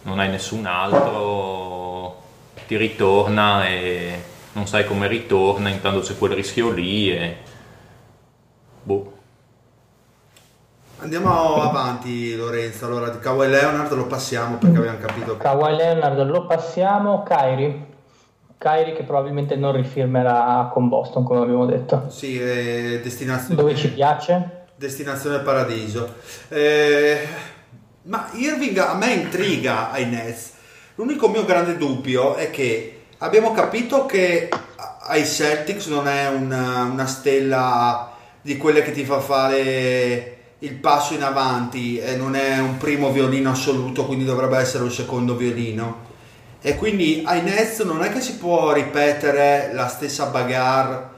non 0.03 0.19
hai 0.19 0.29
nessun 0.29 0.65
altro, 0.65 2.21
ti 2.65 2.77
ritorna 2.77 3.67
e 3.67 4.23
non 4.53 4.67
sai 4.67 4.85
come 4.85 5.07
ritorna, 5.07 5.69
intanto 5.69 5.99
c'è 5.99 6.17
quel 6.17 6.31
rischio 6.33 6.69
lì 6.71 7.11
e 7.11 7.37
boh. 8.83 9.17
Andiamo 11.01 11.61
avanti 11.61 12.35
Lorenzo, 12.35 12.85
allora 12.85 13.09
di 13.09 13.19
Kawhi 13.19 13.47
Leonard 13.47 13.93
lo 13.93 14.05
passiamo 14.07 14.57
perché 14.57 14.77
abbiamo 14.77 14.97
capito 14.97 15.37
che... 15.37 15.43
Kawhi 15.43 15.75
Leonard 15.75 16.29
lo 16.29 16.45
passiamo, 16.45 17.23
Kyrie. 17.23 17.88
Kyrie 18.59 18.93
che 18.93 19.03
probabilmente 19.03 19.55
non 19.55 19.71
rifirmerà 19.73 20.69
con 20.71 20.89
Boston 20.89 21.23
come 21.23 21.39
abbiamo 21.39 21.65
detto. 21.65 22.07
Sì, 22.09 22.37
è 22.37 22.99
destinazione, 23.01 23.55
Dove 23.55 23.73
ci 23.75 23.89
piace? 23.89 24.65
destinazione 24.75 25.39
paradiso. 25.39 26.15
Eh, 26.49 27.25
ma 28.03 28.29
Irving 28.33 28.77
a 28.77 28.95
me 28.95 29.13
intriga 29.13 29.91
ai 29.91 30.05
Nets. 30.07 30.51
L'unico 30.95 31.29
mio 31.29 31.45
grande 31.45 31.77
dubbio 31.77 32.35
è 32.35 32.49
che 32.49 33.03
abbiamo 33.19 33.53
capito 33.53 34.05
che 34.05 34.49
ai 35.07 35.25
Celtics 35.25 35.87
non 35.87 36.07
è 36.09 36.27
una, 36.27 36.83
una 36.83 37.05
stella 37.05 38.11
di 38.41 38.57
quelle 38.57 38.81
che 38.81 38.91
ti 38.91 39.05
fa 39.05 39.19
fare 39.21 40.35
il 40.59 40.73
passo 40.75 41.13
in 41.13 41.23
avanti 41.23 41.97
e 41.97 42.17
non 42.17 42.35
è 42.35 42.59
un 42.59 42.77
primo 42.77 43.11
violino 43.11 43.51
assoluto, 43.51 44.05
quindi 44.05 44.25
dovrebbe 44.25 44.57
essere 44.57 44.83
un 44.83 44.91
secondo 44.91 45.35
violino. 45.37 46.07
E 46.61 46.75
quindi 46.75 47.23
ai 47.25 47.41
Nets 47.41 47.79
non 47.79 48.03
è 48.03 48.11
che 48.11 48.19
si 48.19 48.35
può 48.35 48.73
ripetere 48.73 49.71
la 49.73 49.87
stessa 49.87 50.25
bagarre 50.25 51.17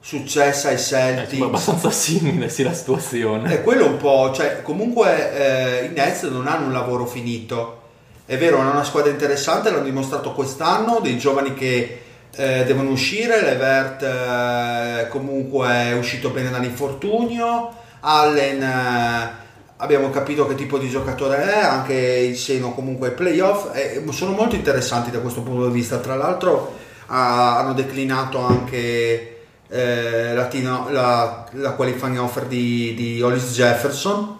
successa 0.00 0.68
ai 0.68 0.74
È 0.74 0.78
Celtics. 0.78 1.28
tipo 1.30 1.46
abbastanza 1.46 1.90
simile 1.90 2.50
sì 2.50 2.62
la 2.62 2.74
situazione. 2.74 3.50
È 3.50 3.62
quello 3.62 3.86
un 3.86 3.96
po', 3.96 4.32
cioè 4.34 4.60
comunque 4.62 5.80
eh, 5.80 5.84
i 5.86 5.88
Nets 5.94 6.24
non 6.24 6.46
hanno 6.46 6.66
un 6.66 6.72
lavoro 6.72 7.06
finito. 7.06 7.80
È 8.26 8.36
vero, 8.36 8.58
hanno 8.58 8.70
una 8.72 8.84
squadra 8.84 9.10
interessante, 9.10 9.70
l'hanno 9.70 9.84
dimostrato 9.84 10.32
quest'anno, 10.32 11.00
dei 11.00 11.16
giovani 11.18 11.54
che 11.54 12.00
eh, 12.36 12.64
devono 12.64 12.90
uscire, 12.90 13.42
Levert 13.42 14.02
eh, 14.02 15.08
comunque 15.08 15.68
è 15.68 15.94
uscito 15.94 16.30
bene 16.30 16.50
dall'infortunio, 16.50 17.74
Allen 18.00 18.62
eh, 18.62 19.42
abbiamo 19.76 20.10
capito 20.10 20.46
che 20.46 20.54
tipo 20.54 20.78
di 20.78 20.88
giocatore 20.88 21.42
è, 21.42 21.58
anche 21.58 21.94
il 21.94 22.36
seno 22.36 22.72
comunque 22.72 23.08
ai 23.08 23.14
playoff, 23.14 23.74
e 23.74 24.02
sono 24.10 24.32
molto 24.32 24.54
interessanti 24.54 25.10
da 25.10 25.20
questo 25.20 25.42
punto 25.42 25.66
di 25.66 25.72
vista, 25.72 25.98
tra 25.98 26.14
l'altro 26.14 26.76
ah, 27.06 27.58
hanno 27.58 27.74
declinato 27.74 28.38
anche 28.38 29.42
eh, 29.68 30.34
la, 30.34 30.46
tino- 30.46 30.88
la, 30.90 31.46
la 31.52 31.72
qualifying 31.72 32.18
offer 32.18 32.46
di, 32.46 32.94
di 32.94 33.20
Hollis 33.20 33.52
Jefferson 33.52 34.38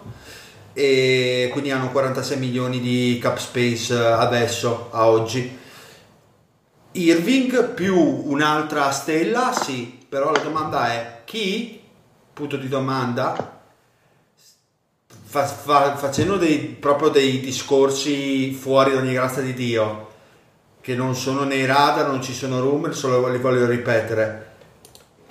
e 0.73 1.49
quindi 1.51 1.71
hanno 1.71 1.89
46 1.89 2.37
milioni 2.37 2.79
di 2.79 3.17
cap 3.21 3.37
space 3.37 3.95
adesso 3.95 4.89
a 4.91 5.07
oggi. 5.07 5.63
Irving 6.91 7.73
più 7.73 7.97
un'altra 7.97 8.89
stella 8.91 9.51
sì 9.51 10.05
però 10.07 10.31
la 10.31 10.39
domanda 10.39 10.93
è 10.93 11.21
chi? 11.25 11.81
Punto 12.31 12.55
di 12.55 12.69
domanda 12.69 13.54
fa- 15.43 15.45
fa- 15.45 15.95
facendo 15.95 16.37
dei, 16.37 16.59
proprio 16.59 17.09
dei 17.09 17.39
discorsi 17.39 18.51
fuori 18.51 18.91
da 18.91 18.99
ogni 18.99 19.13
grazia 19.13 19.41
di 19.41 19.53
Dio 19.53 20.13
che 20.81 20.95
non 20.95 21.15
sono 21.15 21.43
nei 21.43 21.65
radar 21.65 22.07
non 22.07 22.21
ci 22.21 22.33
sono 22.33 22.59
rumor 22.59 22.95
solo 22.95 23.27
li 23.27 23.39
voglio 23.39 23.65
ripetere 23.65 24.53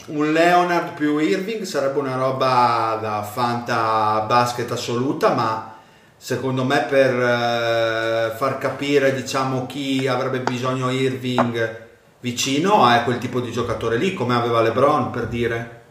un 0.07 0.33
Leonard 0.33 0.93
più 0.95 1.17
Irving 1.17 1.63
sarebbe 1.63 1.99
una 1.99 2.17
roba 2.17 2.99
da 3.01 3.23
fanta 3.23 4.25
basket 4.29 4.71
assoluta, 4.71 5.33
ma 5.33 5.77
secondo 6.17 6.63
me 6.65 6.85
per 6.89 7.15
eh, 7.15 8.37
far 8.37 8.59
capire 8.59 9.15
diciamo 9.15 9.65
chi 9.65 10.07
avrebbe 10.07 10.41
bisogno 10.41 10.91
Irving 10.91 11.83
vicino 12.21 12.87
è 12.91 13.03
quel 13.05 13.17
tipo 13.17 13.41
di 13.41 13.51
giocatore 13.51 13.97
lì, 13.97 14.13
come 14.13 14.35
aveva 14.35 14.61
LeBron 14.61 15.11
per 15.11 15.27
dire. 15.27 15.84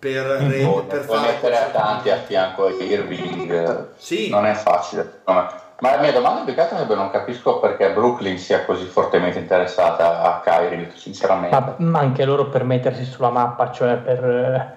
Per, 0.00 0.24
re- 0.24 0.64
Puoi 0.64 0.82
per 0.84 1.02
fare 1.02 1.20
mettere 1.28 1.58
a 1.58 1.66
tanti 1.66 2.08
a 2.08 2.16
fianco 2.16 2.64
a 2.64 2.70
Irving, 2.70 3.88
Sì. 3.98 4.30
non 4.30 4.46
è 4.46 4.54
facile. 4.54 5.20
Ma 5.24 5.46
la 5.78 5.98
mia 5.98 6.12
domanda 6.12 6.40
più 6.42 6.54
che 6.54 6.60
altro 6.62 6.78
è 6.78 6.86
che 6.86 6.94
non 6.94 7.10
capisco 7.10 7.58
perché 7.58 7.92
Brooklyn 7.92 8.38
sia 8.38 8.64
così 8.64 8.86
fortemente 8.86 9.38
interessata 9.38 10.22
a 10.22 10.40
Kyrie, 10.42 10.90
sinceramente. 10.94 11.54
Ma, 11.54 11.74
ma 11.76 11.98
anche 11.98 12.24
loro 12.24 12.46
per 12.48 12.64
mettersi 12.64 13.04
sulla 13.04 13.28
mappa, 13.28 13.70
cioè 13.72 13.96
per, 13.96 14.76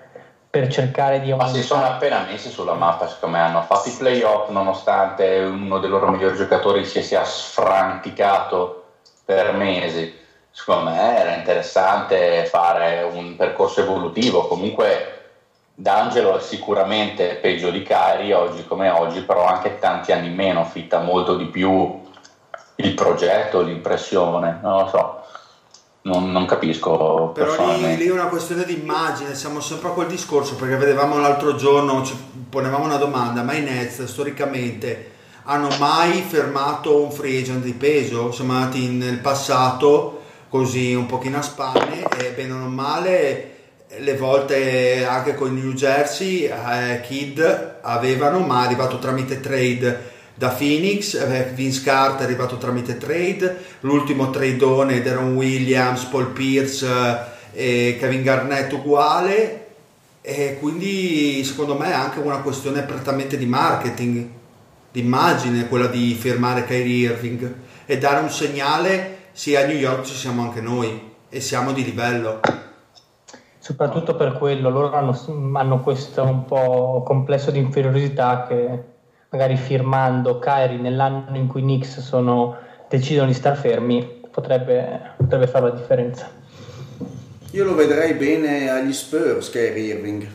per 0.49 0.67
cercare 0.67 1.21
di 1.21 1.33
Ma 1.33 1.47
si 1.47 1.63
sono 1.63 1.85
appena 1.85 2.25
messi 2.29 2.49
sulla 2.49 2.73
mappa, 2.73 3.07
secondo 3.07 3.37
me 3.37 3.43
hanno 3.43 3.61
fatto 3.61 3.87
i 3.87 3.95
playoff 3.97 4.49
nonostante 4.49 5.39
uno 5.39 5.79
dei 5.79 5.89
loro 5.89 6.09
migliori 6.09 6.35
giocatori 6.35 6.83
si 6.83 7.01
sia 7.01 7.23
sfranticato 7.23 8.83
per 9.23 9.53
mesi. 9.53 10.19
Secondo 10.55 10.91
me 10.91 11.17
era 11.17 11.35
interessante 11.35 12.45
fare 12.45 13.01
un 13.01 13.35
percorso 13.35 13.81
evolutivo. 13.81 14.47
Comunque 14.47 15.21
D'Angelo 15.73 16.37
è 16.37 16.41
sicuramente 16.41 17.39
peggio 17.41 17.71
di 17.71 17.81
Kyrie 17.81 18.35
oggi 18.35 18.63
come 18.63 18.91
oggi, 18.91 19.21
però 19.21 19.45
anche 19.47 19.79
tanti 19.79 20.11
anni 20.11 20.29
meno, 20.29 20.63
fitta 20.63 20.99
molto 20.99 21.35
di 21.35 21.45
più 21.45 21.99
il 22.75 22.93
progetto, 22.93 23.61
l'impressione, 23.61 24.59
non 24.61 24.83
lo 24.83 24.87
so. 24.87 25.21
Non, 26.03 26.31
non 26.31 26.45
capisco 26.45 27.31
Però 27.33 27.77
lì, 27.77 27.95
lì 27.95 28.07
è 28.07 28.11
una 28.11 28.27
questione 28.27 28.65
di 28.65 28.79
immagine, 28.79 29.35
siamo 29.35 29.59
sempre 29.59 29.87
a 29.87 29.91
quel 29.93 30.07
discorso 30.07 30.55
perché 30.55 30.75
vedevamo 30.75 31.17
l'altro 31.17 31.55
giorno, 31.55 32.03
ci 32.03 32.13
ponevamo 32.49 32.83
una 32.83 32.97
domanda, 32.97 33.41
ma 33.41 33.53
i 33.53 33.61
Nets 33.61 34.03
storicamente 34.03 35.11
hanno 35.45 35.69
mai 35.79 36.21
fermato 36.21 37.01
un 37.01 37.09
free 37.09 37.39
agent 37.39 37.63
di 37.63 37.73
peso? 37.73 38.31
Siamo 38.31 38.53
andati 38.53 38.89
nel 38.89 39.19
passato 39.19 40.22
così 40.53 40.93
un 40.93 41.07
pochino 41.07 41.39
a 41.39 41.41
spanne 41.41 42.03
e 42.15 42.29
bene 42.35 42.53
o 42.53 42.69
male 42.69 43.51
le 43.97 44.15
volte 44.15 45.03
anche 45.03 45.33
con 45.33 45.51
New 45.51 45.73
Jersey 45.73 46.43
eh, 46.43 47.01
Kid 47.01 47.79
avevano 47.81 48.37
ma 48.41 48.61
è 48.61 48.65
arrivato 48.67 48.99
tramite 48.99 49.39
trade 49.39 50.11
da 50.35 50.49
Phoenix, 50.49 51.15
eh, 51.15 51.51
Vince 51.55 51.81
Carter 51.81 52.21
è 52.21 52.23
arrivato 52.25 52.57
tramite 52.57 52.99
trade, 52.99 53.63
l'ultimo 53.79 54.29
tradeone 54.29 55.01
Deron 55.01 55.33
Williams, 55.33 56.03
Paul 56.03 56.27
Pierce 56.27 56.87
eh, 57.53 57.87
e 57.89 57.97
Kevin 57.97 58.21
Garnett 58.21 58.71
uguale 58.73 59.65
e 60.21 60.57
quindi 60.59 61.43
secondo 61.43 61.75
me 61.75 61.87
è 61.89 61.93
anche 61.93 62.19
una 62.19 62.41
questione 62.41 62.83
prettamente 62.83 63.39
di 63.39 63.47
marketing, 63.47 64.27
di 64.91 64.99
immagine 64.99 65.67
quella 65.67 65.87
di 65.87 66.13
firmare 66.13 66.63
Kyrie 66.63 67.09
Irving 67.09 67.53
e 67.87 67.97
dare 67.97 68.19
un 68.21 68.29
segnale 68.29 69.12
sia 69.33 69.61
a 69.61 69.65
New 69.65 69.75
York 69.75 70.03
ci 70.03 70.13
siamo 70.13 70.43
anche 70.43 70.61
noi 70.61 71.11
e 71.27 71.41
siamo 71.41 71.73
di 71.73 71.83
livello. 71.83 72.39
Soprattutto 73.57 74.15
per 74.15 74.33
quello, 74.33 74.69
loro 74.69 74.93
hanno, 74.93 75.19
hanno 75.53 75.81
questo 75.81 76.23
un 76.23 76.45
po' 76.45 77.01
complesso 77.03 77.49
di 77.49 77.57
inferiorità 77.59 78.45
che 78.47 78.83
magari 79.29 79.57
firmando 79.57 80.37
Kyrie 80.37 80.77
nell'anno 80.77 81.35
in 81.35 81.47
cui 81.47 81.61
i 81.61 81.63
Knicks 81.63 81.99
sono, 81.99 82.57
decidono 82.87 83.27
di 83.27 83.33
star 83.33 83.57
fermi, 83.57 84.21
potrebbe, 84.29 85.13
potrebbe 85.17 85.47
fare 85.47 85.69
la 85.69 85.75
differenza. 85.75 86.29
Io 87.51 87.63
lo 87.63 87.73
vedrei 87.73 88.13
bene 88.13 88.69
agli 88.69 88.93
Spurs, 88.93 89.49
Kyrie 89.49 89.93
Irving. 89.95 90.27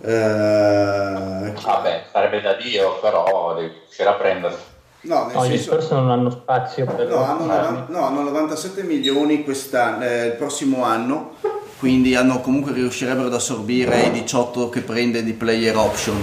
Eh, 0.00 1.52
Vabbè, 1.62 2.04
sarebbe 2.10 2.40
da 2.40 2.54
Dio, 2.54 2.98
però 3.00 3.54
devi 3.54 3.72
riuscire 3.72 4.08
a 4.08 4.14
prenderlo. 4.14 4.76
No, 5.08 5.26
nel 5.26 5.34
No, 5.36 5.44
gli 5.46 5.48
senso... 5.50 5.72
Spurs 5.72 5.90
non 5.90 6.10
hanno 6.10 6.30
spazio 6.30 6.84
per... 6.84 7.08
No 7.08 7.24
hanno, 7.24 7.44
novan- 7.46 7.86
no, 7.88 8.04
hanno 8.06 8.22
97 8.22 8.82
milioni 8.84 9.42
quest'anno, 9.44 10.04
eh, 10.04 10.26
il 10.26 10.32
prossimo 10.34 10.84
anno, 10.84 11.32
quindi 11.78 12.14
hanno, 12.14 12.40
comunque 12.40 12.72
riuscirebbero 12.72 13.26
ad 13.26 13.34
assorbire 13.34 14.02
i 14.02 14.10
18 14.10 14.68
che 14.68 14.80
prende 14.80 15.22
di 15.24 15.32
player 15.32 15.76
option. 15.76 16.22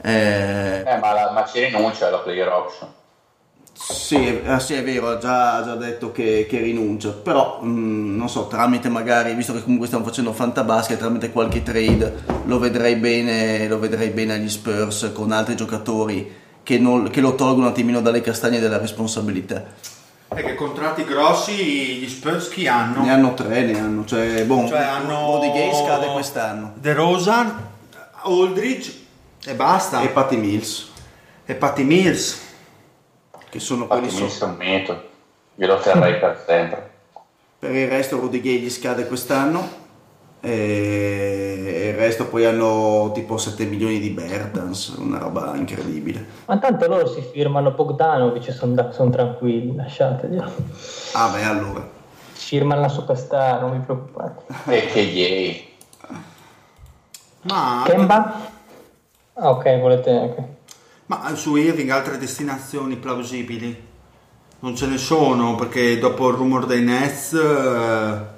Eh, 0.00 0.82
Eh, 0.86 0.98
ma, 1.00 1.12
la- 1.12 1.30
ma 1.32 1.44
ci 1.44 1.64
rinuncia 1.64 2.06
alla 2.08 2.18
player 2.18 2.48
option. 2.48 2.88
sì, 3.72 4.40
eh, 4.40 4.58
sì, 4.60 4.74
è 4.74 4.82
vero, 4.82 5.08
ha 5.10 5.18
già, 5.18 5.56
ha 5.56 5.64
già 5.64 5.74
detto 5.76 6.10
che, 6.12 6.46
che 6.48 6.58
rinuncia, 6.60 7.10
però 7.10 7.60
mm, 7.64 8.16
non 8.16 8.28
so, 8.28 8.46
tramite 8.48 8.88
magari, 8.88 9.34
visto 9.34 9.52
che 9.52 9.62
comunque 9.62 9.86
stiamo 9.86 10.04
facendo 10.04 10.32
fantabasket, 10.32 10.98
tramite 10.98 11.30
qualche 11.30 11.62
trade 11.62 12.22
lo 12.46 12.58
vedrei 12.58 12.96
bene, 12.96 13.68
lo 13.68 13.78
vedrei 13.78 14.08
bene 14.10 14.34
agli 14.34 14.48
Spurs 14.48 15.10
con 15.14 15.30
altri 15.32 15.54
giocatori 15.56 16.46
che, 16.68 16.78
non- 16.78 17.08
che 17.08 17.22
lo 17.22 17.34
tolgono 17.34 17.62
un 17.64 17.70
attimino 17.72 18.02
dalle 18.02 18.20
castagne 18.20 18.58
della 18.60 18.76
responsabilità. 18.76 19.64
E 20.28 20.42
che 20.42 20.54
contratti 20.54 21.02
grossi 21.04 21.54
gli 21.54 22.06
Spurs 22.06 22.50
chi 22.50 22.66
hanno? 22.66 23.02
Ne 23.04 23.10
hanno 23.10 23.32
tre, 23.32 23.62
ne 23.62 23.80
hanno, 23.80 24.04
cioè, 24.04 24.44
boh, 24.44 24.68
Cioè 24.68 24.82
hanno 24.82 25.36
Rudy 25.36 25.50
Gay 25.50 25.72
scade 25.74 26.08
quest'anno. 26.12 26.72
De 26.76 26.92
Rosan, 26.92 27.68
Aldridge 28.24 28.92
e 29.46 29.54
basta. 29.54 30.02
E 30.02 30.04
E, 30.04 30.08
Patty 30.08 30.36
Mills, 30.36 30.90
Patty 31.54 31.84
Mills. 31.84 32.38
che 33.48 33.60
sono 33.60 33.86
quelli 33.86 34.04
Infatti 34.04 34.22
mi 34.24 34.28
sotto. 34.28 34.44
un 34.44 34.56
metodo. 34.58 35.08
Io 35.54 35.66
lo 35.66 35.78
terrei 35.80 36.18
per 36.18 36.44
sempre. 36.46 36.90
Per 37.60 37.74
il 37.74 37.88
resto 37.88 38.18
Rudy 38.20 38.42
Gay 38.42 38.58
gli 38.58 38.68
scade 38.70 39.06
quest'anno. 39.06 39.86
E 40.40 41.88
il 41.88 41.94
resto 41.94 42.26
poi 42.26 42.44
hanno 42.44 43.10
tipo 43.12 43.36
7 43.36 43.64
milioni 43.64 43.98
di 43.98 44.10
Bertans, 44.10 44.94
una 44.98 45.18
roba 45.18 45.54
incredibile. 45.56 46.24
Ma 46.46 46.58
tanto 46.58 46.86
loro 46.86 47.06
si 47.08 47.22
firmano 47.22 47.72
Bogdanovic 47.72 48.52
sono 48.52 49.10
tranquilli, 49.10 49.74
lasciateli. 49.74 50.38
Ah 51.12 51.28
beh, 51.28 51.42
allora. 51.42 51.86
Firmano 52.32 52.82
la 52.82 52.88
superstar, 52.88 53.60
non 53.60 53.72
vi 53.72 53.78
preoccupate. 53.78 54.44
E 54.72 54.86
che 54.86 55.00
yay. 55.00 55.66
Ma, 57.42 57.82
Kemba? 57.84 58.50
Ah, 59.34 59.50
ok, 59.50 59.80
volete... 59.80 60.10
ok. 60.10 60.44
ma 61.06 61.34
su 61.34 61.56
Irving 61.56 61.90
altre 61.90 62.18
destinazioni 62.18 62.96
plausibili? 62.96 63.86
Non 64.60 64.74
ce 64.76 64.86
ne 64.86 64.98
sono 64.98 65.54
perché 65.54 65.98
dopo 65.98 66.28
il 66.28 66.36
rumor 66.36 66.66
dei 66.66 66.82
Nets... 66.82 67.32
eh, 67.32 68.36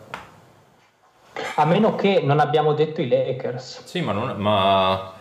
A 1.56 1.64
meno 1.64 1.94
che 1.94 2.20
non 2.22 2.38
abbiamo 2.40 2.72
detto 2.72 3.00
i 3.00 3.08
Lakers. 3.08 3.84
Sì, 3.84 4.00
ma, 4.00 4.12
non- 4.12 4.36
ma- 4.36 5.12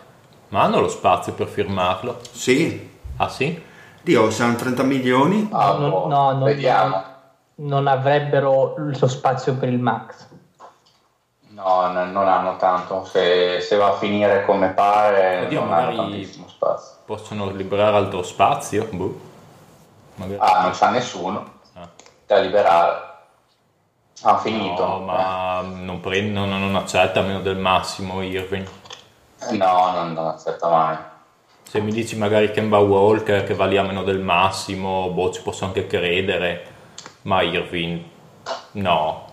ma 0.48 0.62
hanno 0.62 0.80
lo 0.80 0.88
spazio 0.88 1.32
per 1.32 1.46
firmarlo? 1.48 2.18
sì, 2.30 2.88
Ah 3.16 3.28
sì? 3.28 3.62
Dio, 4.02 4.30
hanno 4.38 4.54
30 4.56 4.82
milioni. 4.82 5.48
Ah, 5.52 5.72
non, 5.74 5.90
boh, 5.90 6.06
no, 6.06 6.32
non- 6.32 6.44
vediamo. 6.44 7.04
non 7.56 7.86
avrebbero 7.86 8.76
il 8.88 8.96
suo 8.96 9.08
spazio 9.08 9.54
per 9.56 9.68
il 9.68 9.78
max. 9.78 10.26
No, 11.48 11.86
n- 11.88 12.10
non 12.12 12.26
hanno 12.26 12.56
tanto. 12.56 13.04
Se, 13.04 13.60
se 13.60 13.76
va 13.76 13.88
a 13.88 13.92
finire 13.96 14.46
come 14.46 14.68
pare, 14.70 15.42
Oddio, 15.44 15.60
non 15.64 15.72
hanno 15.74 15.96
tantissimo 15.96 16.48
spazio. 16.48 16.96
Possono 17.04 17.50
liberare 17.50 17.96
altro 17.96 18.22
spazio? 18.22 18.88
Boh. 18.90 19.20
Magari. 20.14 20.38
Ah, 20.40 20.62
non 20.62 20.70
c'ha 20.72 20.88
nessuno 20.88 21.44
Ah. 21.74 21.88
da 22.26 22.38
liberare. 22.38 23.08
Ha 24.22 24.38
finito. 24.38 24.86
No, 24.86 25.00
ma 25.00 25.60
non, 25.62 26.00
prende, 26.00 26.32
non, 26.32 26.48
non 26.48 26.74
accetta 26.76 27.22
meno 27.22 27.40
del 27.40 27.56
massimo 27.58 28.22
Irving. 28.22 28.66
Eh, 29.40 29.52
No, 29.56 29.90
non, 29.92 30.12
non 30.12 30.26
accetta 30.28 30.68
mai. 30.70 30.96
Se 31.62 31.80
mi 31.80 31.92
dici 31.92 32.16
magari 32.16 32.50
Kemba 32.50 32.78
Walker 32.78 33.44
che 33.44 33.54
vale 33.54 33.78
a 33.78 33.82
meno 33.82 34.02
del 34.02 34.18
massimo, 34.20 35.10
boh, 35.10 35.30
ci 35.32 35.40
posso 35.42 35.64
anche 35.64 35.86
credere. 35.86 36.66
Ma 37.22 37.42
Irving, 37.42 38.02
no. 38.72 39.28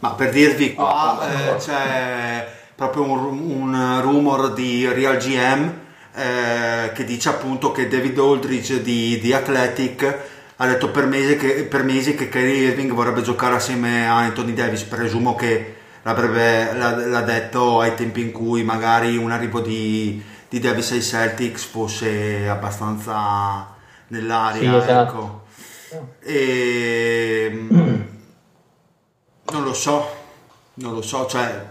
Ma 0.00 0.10
per 0.12 0.30
dirvi 0.30 0.74
qua 0.74 1.18
Ah, 1.18 1.26
eh, 1.26 1.56
c'è 1.56 2.48
proprio 2.74 3.02
un, 3.02 3.18
un 3.50 4.00
rumor 4.00 4.52
di 4.52 4.86
Real 4.88 5.16
GM 5.16 5.72
eh, 6.14 6.92
che 6.94 7.04
dice 7.04 7.28
appunto 7.30 7.72
che 7.72 7.88
David 7.88 8.18
Aldridge 8.18 8.80
di, 8.82 9.18
di 9.18 9.32
Athletic 9.32 10.37
ha 10.60 10.66
detto 10.66 10.90
per 10.90 11.06
mesi, 11.06 11.36
che, 11.36 11.64
per 11.64 11.84
mesi 11.84 12.14
che 12.14 12.28
Kyrie 12.28 12.68
Irving 12.68 12.92
vorrebbe 12.92 13.22
giocare 13.22 13.54
assieme 13.54 14.08
a 14.08 14.18
Anthony 14.18 14.54
Davis. 14.54 14.82
Presumo 14.82 15.36
che 15.36 15.76
l'avrebbe, 16.02 16.72
l'ha, 16.74 17.20
detto 17.20 17.80
ai 17.80 17.94
tempi 17.94 18.22
in 18.22 18.32
cui 18.32 18.64
magari 18.64 19.16
un 19.16 19.30
arrivo 19.30 19.60
di, 19.60 20.20
di 20.48 20.58
Davis 20.58 20.90
ai 20.90 21.02
Celtics 21.02 21.64
fosse 21.64 22.48
abbastanza 22.48 23.72
nell'aria. 24.08 24.72
Sì, 24.72 24.76
esatto. 24.76 25.46
ecco. 25.90 26.06
E, 26.22 27.66
non 29.52 29.62
lo 29.62 29.72
so, 29.72 30.08
non 30.74 30.92
lo 30.92 31.02
so, 31.02 31.26
cioè, 31.26 31.66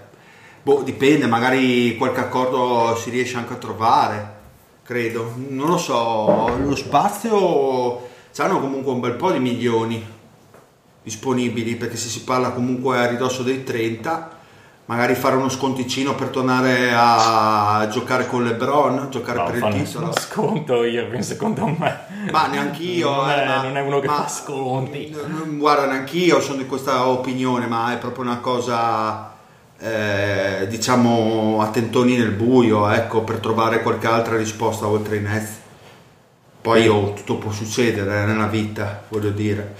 boh, 0.63 0.81
dipende, 0.83 1.27
magari 1.27 1.97
qualche 1.97 2.21
accordo 2.21 2.95
si 2.95 3.09
riesce 3.09 3.35
anche 3.35 3.53
a 3.53 3.57
trovare, 3.57 4.35
credo, 4.83 5.33
non 5.35 5.67
lo 5.67 5.77
so, 5.77 6.57
lo 6.57 6.75
spazio 6.75 8.06
hanno 8.43 8.59
comunque 8.59 8.91
un 8.91 8.99
bel 8.99 9.13
po' 9.13 9.31
di 9.31 9.39
milioni 9.39 10.15
disponibili, 11.03 11.75
perché 11.75 11.95
se 11.97 12.09
si 12.09 12.23
parla 12.23 12.49
comunque 12.51 12.97
a 12.99 13.07
ridosso 13.07 13.41
dei 13.43 13.63
30, 13.63 14.35
magari 14.85 15.15
fare 15.15 15.35
uno 15.35 15.47
sconticino 15.49 16.15
per 16.15 16.27
tornare 16.29 16.91
a 16.93 17.87
giocare 17.89 18.27
con 18.27 18.43
LeBron, 18.43 19.07
giocare 19.09 19.37
No, 19.37 19.45
per 19.45 19.55
il 19.55 19.83
titolo. 19.85 20.05
uno 20.05 20.13
sconto 20.19 20.83
Irving 20.83 21.21
secondo 21.23 21.65
me. 21.65 21.99
Ma 22.31 22.47
neanch'io, 22.47 23.09
non, 23.09 23.29
eh, 23.29 23.45
ma- 23.45 23.61
non 23.63 23.77
è 23.77 23.81
uno 23.81 23.99
che 23.99 24.07
ma- 24.07 24.15
fa 24.15 24.27
sconti. 24.27 25.09
n- 25.15 25.57
Guarda, 25.57 25.85
neanch'io 25.87 26.41
sono 26.41 26.57
di 26.57 26.65
questa 26.65 27.07
opinione, 27.07 27.67
ma 27.67 27.93
è 27.93 27.97
proprio 27.97 28.23
una 28.25 28.39
cosa, 28.39 29.31
eh, 29.79 30.67
diciamo, 30.69 31.59
a 31.61 31.67
tentoni 31.69 32.17
nel 32.17 32.31
buio, 32.31 32.89
ecco, 32.89 33.21
per 33.21 33.37
trovare 33.39 33.81
qualche 33.81 34.07
altra 34.07 34.35
risposta 34.35 34.87
oltre 34.87 35.17
i 35.17 35.21
Nets. 35.21 35.49
Poi 36.67 36.85
oh, 36.89 37.13
tutto 37.13 37.37
può 37.37 37.49
succedere 37.49 38.23
eh, 38.23 38.25
nella 38.25 38.47
vita, 38.47 39.03
voglio 39.07 39.29
dire. 39.29 39.73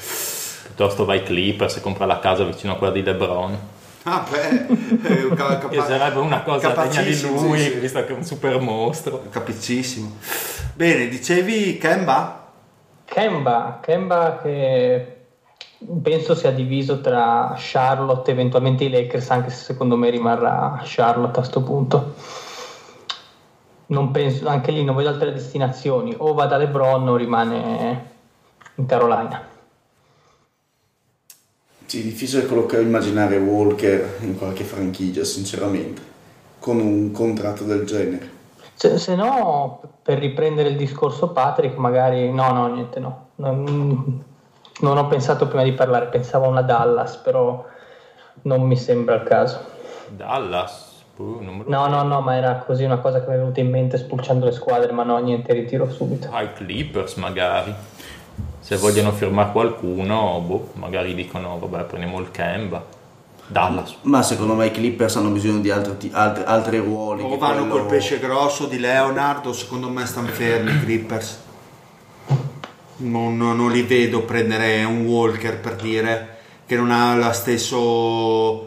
Piuttosto 0.64 1.04
vai 1.04 1.22
Clippers 1.22 1.76
e 1.76 1.82
compra 1.82 2.06
la 2.06 2.20
casa 2.20 2.46
vicino 2.46 2.72
a 2.72 2.76
quella 2.78 2.94
di 2.94 3.04
LeBron. 3.04 3.58
Ah, 4.04 4.26
beh, 4.30 4.68
eh, 5.06 5.28
ca- 5.36 5.58
capa- 5.58 5.68
Che 5.76 5.82
sarebbe 5.82 6.20
una 6.20 6.44
cosa 6.44 6.70
degna 6.70 7.02
di 7.02 7.22
lui, 7.24 7.60
sì, 7.60 7.72
sì. 7.72 7.80
visto 7.80 8.06
che 8.06 8.14
è 8.14 8.16
un 8.16 8.24
super 8.24 8.62
mostro. 8.62 9.22
Capicissimo. 9.30 10.16
Bene, 10.76 11.10
dicevi 11.10 11.78
Kemba? 11.78 12.52
Kemba, 13.04 13.80
Kemba 13.82 14.40
che 14.42 15.16
penso 16.02 16.36
sia 16.36 16.52
diviso 16.52 17.02
tra 17.02 17.54
Charlotte 17.58 18.32
e 18.32 18.34
eventualmente 18.34 18.86
i 18.86 18.90
Lakers, 18.90 19.30
anche 19.32 19.50
se 19.50 19.62
secondo 19.62 19.98
me 19.98 20.10
rimarrà 20.10 20.80
Charlotte 20.86 21.42
a 21.42 21.44
sto 21.44 21.62
punto. 21.62 22.16
Non 23.88 24.12
penso, 24.12 24.48
anche 24.48 24.72
lì 24.72 24.84
non 24.84 24.96
vedo 24.96 25.10
altre 25.10 25.32
destinazioni, 25.32 26.14
o 26.18 26.34
va 26.34 26.46
da 26.46 26.58
LeBron 26.58 27.08
o 27.08 27.16
rimane 27.16 28.12
in 28.76 28.86
Carolina. 28.86 29.48
Sì, 31.86 32.04
difficile 32.04 32.46
collocare, 32.46 32.84
immaginare 32.84 33.38
Walker 33.38 34.18
in 34.22 34.38
qualche 34.38 34.66
franchigia, 34.66 35.24
sinceramente, 35.24 36.02
con 36.60 36.80
un 36.80 37.12
contratto 37.12 37.64
del 37.64 37.86
genere. 37.86 38.30
Se, 38.74 38.98
se 38.98 39.16
no, 39.16 39.82
per 40.04 40.20
riprendere 40.20 40.68
il 40.68 40.76
discorso 40.76 41.30
Patrick, 41.30 41.78
magari 41.78 42.30
no, 42.32 42.52
no, 42.52 42.68
niente, 42.68 43.00
no. 43.00 43.30
Non, 43.36 44.24
non 44.82 44.98
ho 44.98 45.08
pensato 45.08 45.48
prima 45.48 45.64
di 45.64 45.72
parlare, 45.72 46.08
pensavo 46.08 46.46
a 46.46 46.50
una 46.50 46.62
Dallas, 46.62 47.16
però 47.16 47.66
non 48.42 48.62
mi 48.64 48.76
sembra 48.76 49.16
il 49.16 49.24
caso. 49.24 49.60
Dallas, 50.10 50.87
non 51.24 51.58
me 51.58 51.64
lo 51.66 51.70
No, 51.70 51.88
no, 51.88 52.04
no, 52.04 52.22
ma 52.22 52.36
era 52.36 52.56
così 52.66 52.84
una 52.84 52.98
cosa 52.98 53.22
che 53.24 53.30
mi 53.30 53.36
è 53.36 53.38
venuta 53.38 53.60
in 53.60 53.70
mente 53.70 53.98
spulciando 53.98 54.46
le 54.46 54.52
squadre, 54.52 54.92
ma 54.92 55.04
no, 55.04 55.18
niente, 55.18 55.54
ritiro 55.54 55.90
subito. 55.92 56.30
ai 56.32 56.54
Clippers 56.54 57.16
magari. 57.16 57.74
Se 58.60 58.76
vogliono 58.78 59.12
firmare 59.12 59.52
qualcuno, 59.52 60.42
boh, 60.46 60.70
magari 60.74 61.16
dicono, 61.16 61.58
vabbè, 61.58 61.84
prendiamo 61.86 62.20
il 62.20 62.32
Kemba. 62.32 62.84
Dallas. 63.50 63.96
Ma 64.02 64.22
secondo 64.24 64.56
me 64.56 64.66
i 64.66 64.72
Clippers 64.72 65.16
hanno 65.16 65.30
bisogno 65.30 65.60
di 65.60 65.72
altri, 65.72 66.10
altri, 66.12 66.44
altri 66.46 66.78
ruoli. 66.80 67.24
O 67.24 67.30
che 67.30 67.38
vanno 67.38 67.62
quello- 67.62 67.74
col 67.78 67.86
pesce 67.86 68.20
grosso 68.20 68.66
di 68.66 68.78
Leonardo, 68.78 69.54
secondo 69.54 69.88
me 69.90 70.06
stanno 70.06 70.28
fermi 70.28 70.72
i 70.72 70.80
Clippers. 70.82 71.46
Non, 72.98 73.38
non- 73.38 73.56
non 73.56 73.72
li 73.72 73.84
vedo 73.84 74.24
prendere 74.24 74.84
un 74.84 75.06
Walker 75.06 75.60
per 75.60 75.76
dire 75.76 76.36
che 76.66 76.76
non 76.76 76.92
ha 76.92 77.16
la 77.16 77.32
stesso 77.32 78.67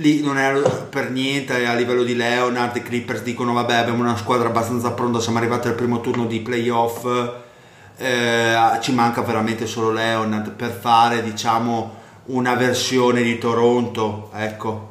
lì 0.00 0.22
non 0.22 0.38
è 0.38 0.52
per 0.88 1.10
niente 1.10 1.66
a 1.66 1.74
livello 1.74 2.02
di 2.02 2.16
Leonard, 2.16 2.74
i 2.76 2.82
Clippers 2.82 3.22
dicono 3.22 3.52
vabbè 3.52 3.74
abbiamo 3.74 4.02
una 4.02 4.16
squadra 4.16 4.48
abbastanza 4.48 4.90
pronta, 4.92 5.20
siamo 5.20 5.38
arrivati 5.38 5.68
al 5.68 5.74
primo 5.74 6.00
turno 6.00 6.26
di 6.26 6.40
playoff, 6.40 7.06
eh, 7.96 8.54
ci 8.80 8.92
manca 8.92 9.20
veramente 9.22 9.66
solo 9.66 9.92
Leonard 9.92 10.52
per 10.52 10.70
fare 10.70 11.22
diciamo 11.22 11.98
una 12.26 12.54
versione 12.54 13.22
di 13.22 13.38
Toronto, 13.38 14.30
ecco, 14.34 14.88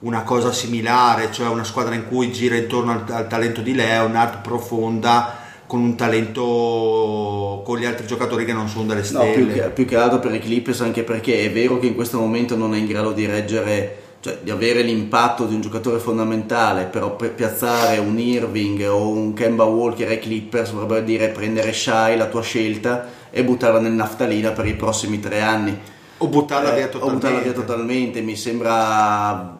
una 0.00 0.22
cosa 0.22 0.52
similare, 0.52 1.30
cioè 1.30 1.48
una 1.48 1.64
squadra 1.64 1.94
in 1.94 2.06
cui 2.08 2.32
gira 2.32 2.56
intorno 2.56 2.92
al, 2.92 3.04
al 3.08 3.26
talento 3.26 3.60
di 3.60 3.74
Leonard, 3.74 4.40
profonda, 4.40 5.36
con 5.66 5.80
un 5.80 5.96
talento 5.96 7.62
con 7.64 7.76
gli 7.78 7.84
altri 7.84 8.06
giocatori 8.06 8.46
che 8.46 8.54
non 8.54 8.68
sono 8.68 8.86
delle 8.86 9.00
No, 9.00 9.04
stelle. 9.06 9.32
più 9.34 9.52
che, 9.52 9.60
più 9.70 9.84
che 9.84 9.96
altro 9.96 10.18
per 10.20 10.32
i 10.34 10.38
Clippers, 10.38 10.80
anche 10.80 11.02
perché 11.02 11.44
è 11.44 11.52
vero 11.52 11.78
che 11.78 11.86
in 11.88 11.94
questo 11.94 12.18
momento 12.18 12.56
non 12.56 12.74
è 12.74 12.78
in 12.78 12.86
grado 12.86 13.12
di 13.12 13.26
reggere, 13.26 14.02
cioè 14.20 14.38
di 14.42 14.50
avere 14.50 14.82
l'impatto 14.82 15.44
di 15.46 15.54
un 15.54 15.60
giocatore 15.60 15.98
fondamentale, 15.98 16.84
però 16.84 17.14
per 17.14 17.34
piazzare 17.34 17.98
un 17.98 18.18
Irving 18.18 18.84
o 18.88 19.08
un 19.08 19.32
Kemba 19.32 19.64
Walker 19.64 20.08
ai 20.08 20.18
Clippers 20.18 20.70
vorrebbe 20.70 21.04
dire 21.04 21.28
prendere 21.28 21.72
Shai, 21.72 22.16
la 22.16 22.26
tua 22.26 22.42
scelta, 22.42 23.06
e 23.30 23.44
buttarla 23.44 23.78
nel 23.78 23.92
naftalina 23.92 24.50
per 24.50 24.66
i 24.66 24.74
prossimi 24.74 25.20
tre 25.20 25.40
anni. 25.40 25.78
O 26.18 26.26
buttarla 26.26 26.72
Eh, 26.72 26.74
via 26.74 26.86
o 26.86 26.88
totalmente. 26.88 27.26
buttarla 27.26 27.40
via 27.44 27.52
totalmente, 27.52 28.20
mi 28.20 28.34
sembra 28.34 29.56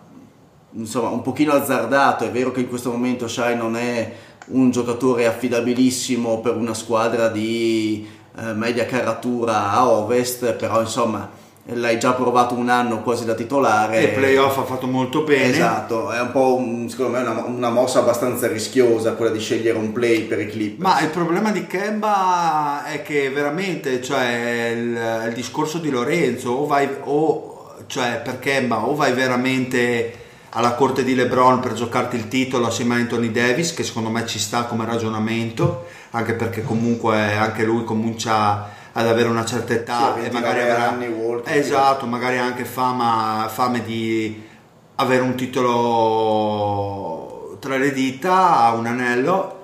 insomma 0.72 1.08
un 1.08 1.22
pochino 1.22 1.52
azzardato, 1.52 2.24
è 2.24 2.30
vero 2.30 2.50
che 2.50 2.60
in 2.60 2.68
questo 2.68 2.90
momento 2.90 3.28
Shai 3.28 3.56
non 3.56 3.76
è 3.76 4.12
un 4.48 4.70
giocatore 4.70 5.26
affidabilissimo 5.26 6.40
per 6.40 6.56
una 6.56 6.74
squadra 6.74 7.28
di 7.28 8.08
eh, 8.36 8.52
media 8.54 8.86
caratura 8.86 9.70
a 9.70 9.88
ovest, 9.88 10.52
però 10.54 10.80
insomma 10.80 11.30
l'hai 11.74 11.98
già 11.98 12.12
provato 12.12 12.54
un 12.54 12.68
anno 12.68 13.02
quasi 13.02 13.24
da 13.24 13.34
titolare. 13.34 14.00
E 14.00 14.08
playoff 14.08 14.56
ha 14.58 14.64
fatto 14.64 14.86
molto 14.86 15.22
bene. 15.22 15.50
Esatto, 15.50 16.10
è 16.10 16.20
un 16.20 16.30
po' 16.30 16.56
un- 16.56 16.88
secondo 16.88 17.12
me 17.12 17.20
una, 17.20 17.44
una 17.44 17.70
mossa 17.70 17.98
abbastanza 17.98 18.46
rischiosa 18.48 19.12
quella 19.12 19.30
di 19.30 19.40
scegliere 19.40 19.76
un 19.76 19.92
play 19.92 20.22
per 20.22 20.40
i 20.40 20.48
Clippers. 20.48 20.80
Ma 20.80 21.00
il 21.00 21.10
problema 21.10 21.50
di 21.50 21.66
Kemba 21.66 22.84
è 22.84 23.02
che 23.02 23.28
veramente, 23.30 24.02
cioè, 24.02 24.72
il, 24.74 25.26
il 25.28 25.34
discorso 25.34 25.78
di 25.78 25.90
Lorenzo, 25.90 26.52
o 26.52 26.66
vai, 26.66 26.88
o, 27.04 27.74
cioè, 27.86 28.20
per 28.24 28.38
Kemba, 28.38 28.86
o 28.86 28.94
vai 28.94 29.12
veramente 29.12 30.12
alla 30.50 30.72
corte 30.72 31.04
di 31.04 31.14
LeBron 31.14 31.60
per 31.60 31.74
giocarti 31.74 32.16
il 32.16 32.28
titolo 32.28 32.68
assieme 32.68 32.94
a 32.94 32.98
Anthony 32.98 33.30
Davis, 33.30 33.74
che 33.74 33.82
secondo 33.84 34.08
me 34.08 34.24
ci 34.26 34.38
sta 34.38 34.64
come 34.64 34.86
ragionamento, 34.86 35.84
anche 36.12 36.32
perché 36.32 36.62
comunque 36.62 37.34
anche 37.36 37.64
lui 37.64 37.84
comincia 37.84 38.76
ad 38.92 39.06
avere 39.06 39.28
una 39.28 39.44
certa 39.44 39.74
Sì, 39.74 39.80
età 39.80 40.14
a 40.14 40.18
e 40.18 40.22
29 40.22 40.40
magari 40.40 40.70
avrà 40.70 40.88
anni, 40.88 41.06
Walker. 41.06 41.56
esatto, 41.56 42.06
magari 42.06 42.38
anche 42.38 42.64
fama, 42.64 43.48
fame 43.52 43.82
di 43.82 44.46
avere 44.96 45.22
un 45.22 45.34
titolo 45.36 47.56
tra 47.60 47.76
le 47.76 47.92
dita, 47.92 48.72
un 48.76 48.86
anello 48.86 49.54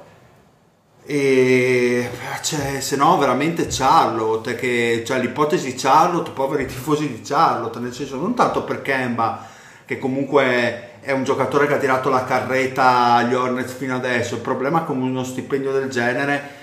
e 1.06 2.08
cioè, 2.40 2.80
se 2.80 2.96
no 2.96 3.18
veramente 3.18 3.66
Charlotte 3.68 4.54
che 4.54 5.02
cioè 5.04 5.18
l'ipotesi 5.18 5.74
Charlotte 5.74 6.30
poveri 6.30 6.64
tifosi 6.64 7.06
di 7.08 7.20
Charlotte 7.22 7.78
nel 7.78 7.92
senso 7.92 8.16
non 8.16 8.34
tanto 8.34 8.64
per 8.64 8.80
Kemba 8.80 9.46
che 9.84 9.98
comunque 9.98 10.92
è 11.00 11.12
un 11.12 11.24
giocatore 11.24 11.66
che 11.66 11.74
ha 11.74 11.78
tirato 11.78 12.08
la 12.08 12.24
carretta 12.24 13.16
agli 13.16 13.34
Hornets 13.34 13.74
fino 13.74 13.94
adesso 13.94 14.36
il 14.36 14.40
problema 14.40 14.84
con 14.84 15.02
uno 15.02 15.24
stipendio 15.24 15.72
del 15.72 15.90
genere 15.90 16.62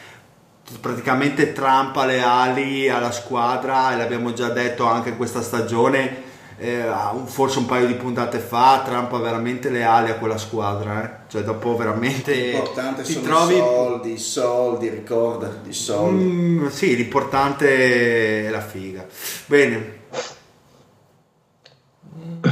praticamente 0.80 1.54
trampa 1.54 2.06
le 2.06 2.22
ali 2.22 2.90
alla 2.90 3.12
squadra 3.12 3.94
e 3.94 3.98
l'abbiamo 3.98 4.34
già 4.34 4.50
detto 4.50 4.86
anche 4.86 5.10
in 5.10 5.18
questa 5.18 5.42
stagione 5.42 6.30
eh, 6.58 6.86
forse 7.26 7.58
un 7.58 7.66
paio 7.66 7.88
di 7.88 7.96
puntate 7.96 8.38
fa 8.38 8.84
trampa 8.86 9.18
veramente 9.18 9.70
le 9.70 9.84
ali 9.84 10.12
a 10.12 10.16
quella 10.16 10.38
squadra 10.38 11.04
eh. 11.04 11.30
cioè 11.30 11.42
dopo 11.42 11.76
veramente 11.76 12.34
L'importante 12.34 13.02
ti 13.02 13.14
sono 13.14 13.26
trovi 13.26 13.56
i 13.56 13.58
soldi, 13.58 14.12
i 14.14 14.18
soldi, 14.20 14.90
ricorda, 14.90 15.52
i 15.68 15.74
soldi. 15.74 16.24
Mm, 16.24 16.68
sì, 16.68 16.96
l'importante 16.96 18.46
è 18.46 18.50
la 18.50 18.62
figa. 18.62 19.06
Bene, 19.48 20.00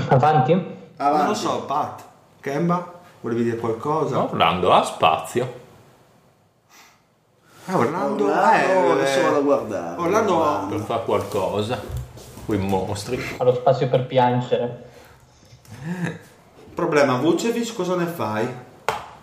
Avanti? 0.10 0.52
Avanti. 0.98 1.18
non 1.18 1.28
lo 1.28 1.34
so, 1.34 1.64
Pat, 1.68 2.04
Kemba, 2.42 3.02
volevi 3.22 3.44
dire 3.44 3.58
qualcosa? 3.58 4.24
Orlando 4.24 4.72
ha 4.72 4.84
spazio. 4.84 5.68
Ah, 7.72 7.78
Orlando, 7.78 8.26
Orlando, 8.26 8.88
eh, 8.88 8.92
adesso 8.92 9.22
vado 9.22 9.38
a 9.38 9.42
guardare. 9.42 10.02
Orlando- 10.02 10.66
Per 10.70 10.80
fare 10.80 11.04
qualcosa. 11.06 11.80
Quei 12.46 12.58
mostri. 12.58 13.24
Ha 13.38 13.44
lo 13.44 13.54
spazio 13.54 13.88
per 13.90 14.06
piangere. 14.08 14.84
Problema, 16.74 17.18
Vucevic 17.18 17.74
cosa 17.76 17.96
ne 17.96 18.06
fai? 18.06 18.48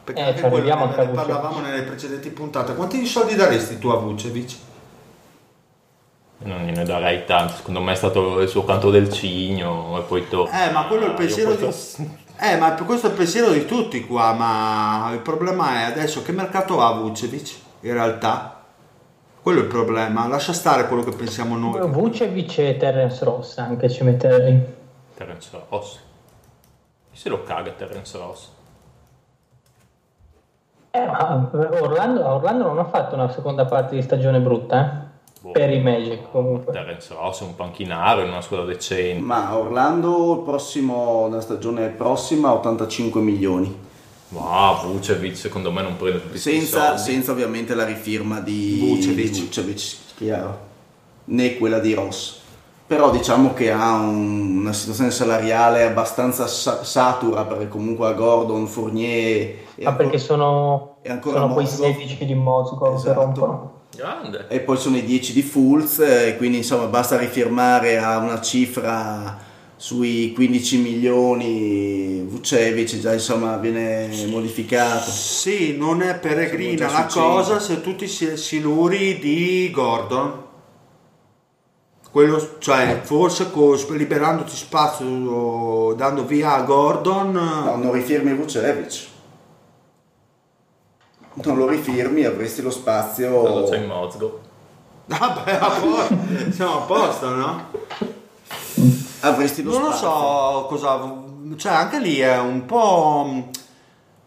Perché 0.05 0.21
Eh, 0.21 0.25
anche 0.25 0.39
ci 0.39 0.45
arriviamo 0.45 0.87
quello 0.87 1.01
anche 1.01 1.01
a 1.01 1.05
ne 1.05 1.11
Vucevic. 1.11 1.33
parlavamo 1.35 1.67
nelle 1.67 1.83
precedenti 1.83 2.31
puntate. 2.31 2.75
Quanti 2.77 3.05
soldi 3.05 3.35
daresti 3.35 3.79
tu 3.79 3.89
a 3.89 3.97
Vucevic? 3.97 4.57
Non 6.39 6.59
gliene 6.65 6.85
darei 6.85 7.25
tanto. 7.25 7.55
Secondo 7.55 7.81
me 7.81 7.93
è 7.93 7.97
stato 7.97 8.41
il 8.41 8.49
suo 8.49 8.65
canto 8.65 8.91
del 8.91 9.11
cigno. 9.13 9.99
E 9.99 10.03
poi 10.03 10.29
to- 10.29 10.49
Eh, 10.49 10.71
ma 10.71 10.85
quello 10.87 11.03
è 11.03 11.07
il 11.07 11.13
Ah, 11.13 11.17
pensiero 11.17 11.55
di... 11.55 11.69
Eh, 12.39 12.57
ma 12.59 12.75
questo 12.75 13.07
è 13.09 13.11
il 13.11 13.17
pensiero 13.17 13.51
di 13.51 13.65
tutti 13.65 14.07
qua, 14.07 14.33
ma 14.35 15.11
il 15.13 15.21
problema 15.21 15.81
è 15.81 15.83
adesso 15.85 16.23
che 16.23 16.31
mercato 16.33 16.81
ha 16.81 16.93
Vucevic 16.93 17.65
in 17.87 17.95
realtà? 17.95 18.63
Quello 19.41 19.61
è 19.61 19.63
il 19.63 19.69
problema, 19.69 20.27
lascia 20.27 20.53
stare 20.53 20.89
quello 20.89 21.05
che 21.05 21.15
pensiamo 21.15 21.57
noi. 21.57 21.89
Vucevic 21.89 22.59
e 22.59 22.77
Terence 22.77 23.25
Ross 23.25 23.59
anche 23.59 23.89
ci 23.89 24.03
metterei. 24.03 24.61
Terence 25.15 25.49
Ross. 25.69 26.01
Chi 27.13 27.17
se 27.17 27.29
lo 27.29 27.45
caga 27.45 27.71
Terence 27.71 28.19
Ross? 28.19 28.49
Eh, 30.91 31.07
ma 31.07 31.49
Orlando, 31.53 32.27
Orlando 32.27 32.65
non 32.65 32.79
ha 32.79 32.87
fatto 32.87 33.15
una 33.15 33.31
seconda 33.31 33.67
parte 33.67 33.95
di 33.95 34.03
stagione 34.03 34.41
brutta, 34.41 34.81
eh? 34.85 35.05
Boh. 35.43 35.53
Per 35.53 35.71
i 35.71 35.81
Magic 35.81 36.31
comunque. 36.31 36.73
Terence 36.73 37.15
Ross 37.15 37.43
è 37.43 37.45
un 37.45 37.55
panchinaro 37.55 38.23
in 38.23 38.29
una 38.29 38.41
squadra 38.41 38.67
decente. 38.67 39.23
Ma 39.23 39.57
Orlando 39.57 40.39
il 40.39 40.41
prossimo, 40.41 41.29
nella 41.29 41.41
stagione 41.41 41.91
prossima 41.91 42.53
85 42.53 43.21
milioni. 43.21 43.85
Ma 44.29 44.81
Vucevic 44.85 45.37
secondo 45.37 45.71
me 45.71 45.83
non 45.83 45.97
prende 45.97 46.21
tutti 46.23 46.39
Senza, 46.39 46.97
soldi. 46.97 47.13
senza 47.13 47.31
ovviamente 47.33 47.75
la 47.75 47.85
rifirma 47.85 48.41
di 48.41 48.79
Vucevic. 48.81 49.39
Vucevic, 49.45 49.97
chiaro. 50.17 50.59
né 51.27 51.57
quella 51.57 51.79
di 51.79 51.95
Ross. 51.95 52.39
Però 52.89 53.11
diciamo 53.11 53.53
che 53.53 53.73
ha 53.73 53.95
un- 53.95 54.59
una 54.61 54.73
situazione 54.73 55.11
salariale 55.11 55.83
abbastanza 55.85 56.47
sa- 56.47 56.85
satura 56.85 57.45
perché 57.45 57.69
comunque 57.69 58.07
a 58.09 58.13
Gordon, 58.13 58.67
Fournier 58.69 59.55
e, 59.75 59.85
Ma 59.85 59.93
perché 59.95 60.19
sono, 60.19 60.99
e 61.03 61.11
ancora 61.11 61.41
sono 61.41 61.53
quei 61.55 61.65
Mozgov. 61.65 61.87
16 61.93 62.25
di 62.27 62.35
Mozgov 62.35 62.91
che 62.95 62.97
Esatto. 63.01 63.21
rompono. 63.21 63.75
Grande. 63.97 64.45
e 64.49 64.61
poi 64.61 64.77
sono 64.77 64.99
i 64.99 65.05
10 65.07 65.33
di 65.33 65.41
Fulz 65.41 66.01
e 66.01 66.37
quindi 66.37 66.59
insomma 66.59 66.85
basta 66.85 67.17
rifirmare 67.17 67.97
a 67.99 68.19
una 68.19 68.41
cifra 68.43 69.39
sui 69.79 70.33
15 70.33 70.79
milioni 70.79 72.21
Vucevic 72.27 72.99
già 72.99 73.13
insomma 73.13 73.57
viene 73.59 74.09
modificato 74.27 75.11
Sì, 75.11 75.77
non 75.77 76.01
è 76.03 76.19
peregrina 76.19 76.91
la 76.91 77.07
cosa 77.07 77.61
se 77.61 77.81
tu 77.83 77.95
ti 77.95 78.09
si- 78.09 78.37
siluri 78.37 79.19
di 79.19 79.71
Gordon. 79.71 80.45
Quello, 82.11 82.57
cioè, 82.59 83.01
forse 83.03 83.51
co- 83.51 83.75
liberandoti 83.91 84.57
spazio, 84.57 85.93
dando 85.95 86.25
via 86.25 86.55
a 86.55 86.63
Gordon, 86.63 87.33
no, 87.33 87.77
non 87.77 87.93
rifirmi 87.93 88.33
Vucevic 88.35 89.09
non 91.45 91.59
lo 91.59 91.69
rifirmi 91.69 92.25
avresti 92.25 92.63
lo 92.63 92.71
spazio 92.71 93.31
Cosa 93.43 93.73
c'è 93.73 93.83
in 93.83 93.87
Mozgo? 93.89 94.41
vabbè, 95.05 95.53
a 95.61 95.69
posto, 95.69 96.19
siamo 96.51 96.79
a 96.79 96.81
posto, 96.87 97.29
no? 97.29 97.65
avresti 99.21 99.63
lo 99.63 99.73
Non 99.73 99.83
lo 99.83 99.93
spazio 99.93 100.09
so 100.09 100.67
cosa, 100.69 101.15
cioè 101.57 101.73
anche 101.73 101.99
lì 101.99 102.19
è 102.19 102.39
un 102.39 102.65
po', 102.67 103.49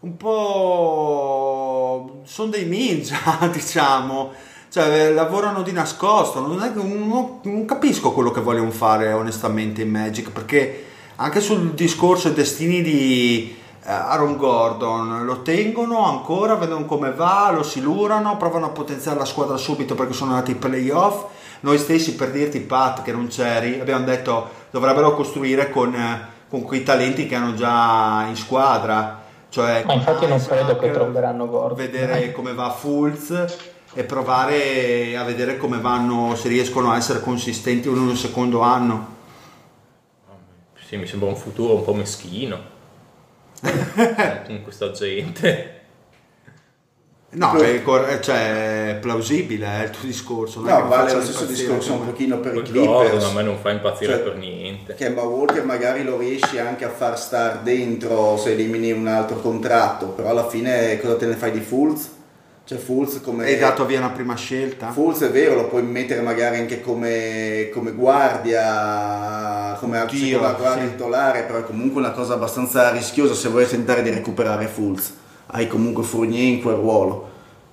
un 0.00 0.16
po', 0.16 2.20
sono 2.24 2.50
dei 2.50 2.66
ninja, 2.66 3.16
diciamo, 3.52 4.30
cioè 4.70 5.12
lavorano 5.12 5.62
di 5.62 5.72
nascosto, 5.72 6.40
non, 6.40 6.62
è 6.62 6.70
non- 6.74 7.40
non 7.42 7.64
capisco 7.64 8.12
quello 8.12 8.30
che 8.30 8.40
vogliono 8.40 8.70
fare 8.70 9.12
onestamente 9.12 9.82
in 9.82 9.90
Magic, 9.90 10.30
perché 10.30 10.86
anche 11.16 11.40
sul 11.40 11.74
discorso 11.74 12.28
dei 12.28 12.36
destini 12.36 12.82
di 12.82 13.56
eh, 13.82 13.90
Aaron 13.90 14.36
Gordon 14.36 15.24
lo 15.24 15.42
tengono 15.42 16.06
ancora, 16.06 16.54
vedono 16.54 16.84
come 16.84 17.12
va, 17.12 17.50
lo 17.52 17.62
silurano, 17.62 18.36
provano 18.36 18.66
a 18.66 18.70
potenziare 18.70 19.18
la 19.18 19.24
squadra 19.24 19.56
subito 19.56 19.94
perché 19.94 20.12
sono 20.12 20.32
andati 20.32 20.52
ai 20.52 20.58
playoff. 20.58 21.24
Noi 21.60 21.78
stessi, 21.78 22.14
per 22.14 22.30
dirti 22.30 22.60
Pat 22.60 23.02
che 23.02 23.12
non 23.12 23.28
c'eri, 23.28 23.80
abbiamo 23.80 24.04
detto 24.04 24.48
dovrebbero 24.70 25.14
costruire 25.14 25.70
con, 25.70 25.94
eh, 25.94 26.20
con 26.48 26.62
quei 26.62 26.82
talenti 26.82 27.26
che 27.26 27.34
hanno 27.34 27.54
già 27.54 28.24
in 28.28 28.36
squadra. 28.36 29.22
Cioè, 29.48 29.82
Ma 29.84 29.94
infatti 29.94 30.26
non 30.26 30.38
Isaac, 30.38 30.56
credo 30.56 30.78
che 30.78 30.90
troveranno 30.90 31.48
Gordon. 31.48 31.76
Vedere 31.76 32.32
come 32.32 32.54
va 32.54 32.70
Fulz 32.70 33.56
e 33.92 34.04
provare 34.04 35.16
a 35.16 35.24
vedere 35.24 35.56
come 35.56 35.80
vanno, 35.80 36.34
se 36.36 36.48
riescono 36.48 36.92
a 36.92 36.96
essere 36.96 37.20
consistenti 37.20 37.88
in 37.88 37.98
un 37.98 38.16
secondo 38.16 38.60
anno. 38.60 39.18
Sì, 40.86 40.96
mi 40.96 41.06
sembra 41.06 41.28
un 41.28 41.36
futuro 41.36 41.74
un 41.74 41.84
po' 41.84 41.94
meschino. 41.94 42.58
Con 44.46 44.62
questa 44.62 44.92
gente. 44.92 45.79
No, 47.32 47.54
è, 47.58 47.82
cor- 47.82 48.08
eh, 48.08 48.20
cioè, 48.20 48.88
è 48.88 48.94
plausibile 48.96 49.66
è 49.66 49.84
il 49.84 49.90
tuo 49.90 50.04
discorso. 50.04 50.60
No, 50.62 50.88
vale 50.88 51.12
lo 51.12 51.22
stesso 51.22 51.44
discorso 51.44 51.92
un 51.92 52.06
pochino 52.06 52.38
per 52.38 52.56
i 52.56 52.62
Clippers. 52.62 53.24
a 53.24 53.32
me 53.32 53.42
non 53.42 53.56
fa 53.58 53.70
impazzire 53.70 54.14
Cioè, 54.14 54.22
per 54.22 54.36
niente. 54.36 54.94
Che 54.94 55.04
Kemba 55.04 55.22
Walker 55.22 55.64
magari 55.64 56.02
lo 56.02 56.18
riesci 56.18 56.58
anche 56.58 56.84
a 56.84 56.90
far 56.90 57.16
star 57.16 57.60
dentro 57.60 58.36
se 58.36 58.50
elimini 58.50 58.90
un 58.90 59.06
altro 59.06 59.36
contratto, 59.36 60.06
però 60.06 60.30
alla 60.30 60.48
fine 60.48 60.98
cosa 61.00 61.16
te 61.16 61.26
ne 61.26 61.36
fai 61.36 61.52
di 61.52 61.60
Fulz? 61.60 62.08
Cioè 62.64 62.78
Fulz 62.78 63.20
come... 63.20 63.44
Hai 63.44 63.58
dato 63.58 63.86
via 63.86 63.98
una 63.98 64.10
prima 64.10 64.34
scelta? 64.34 64.90
Fulz 64.90 65.20
è 65.20 65.30
vero, 65.30 65.54
lo 65.54 65.68
puoi 65.68 65.82
mettere 65.82 66.22
magari 66.22 66.58
anche 66.58 66.80
come, 66.80 67.68
come 67.72 67.92
guardia, 67.92 69.76
come 69.78 70.00
Oddio, 70.00 70.18
seconda 70.18 70.52
guardia 70.54 70.84
sì. 70.84 70.90
titolare, 70.90 71.42
però 71.42 71.58
è 71.58 71.64
comunque 71.64 72.00
una 72.00 72.10
cosa 72.10 72.34
abbastanza 72.34 72.90
rischiosa 72.90 73.34
se 73.34 73.48
vuoi 73.48 73.68
tentare 73.68 74.02
di 74.02 74.10
recuperare 74.10 74.66
Fulz. 74.66 75.18
Hai 75.52 75.66
comunque 75.66 76.02
Fournier 76.04 76.54
in 76.54 76.62
quel 76.62 76.76
ruolo. 76.76 77.28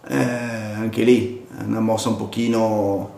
Eh, 0.07 0.15
anche 0.15 1.03
lì 1.03 1.45
è 1.57 1.63
una 1.63 1.79
mossa 1.79 2.09
un 2.09 2.17
pochino, 2.17 3.09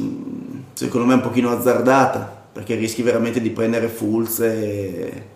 mm, 0.00 0.60
secondo 0.72 1.06
me 1.06 1.14
un 1.14 1.20
pochino 1.20 1.50
azzardata, 1.50 2.44
perché 2.52 2.74
rischi 2.74 3.02
veramente 3.02 3.40
di 3.40 3.50
prendere 3.50 3.88
Fulz 3.88 4.40
e... 4.40 5.26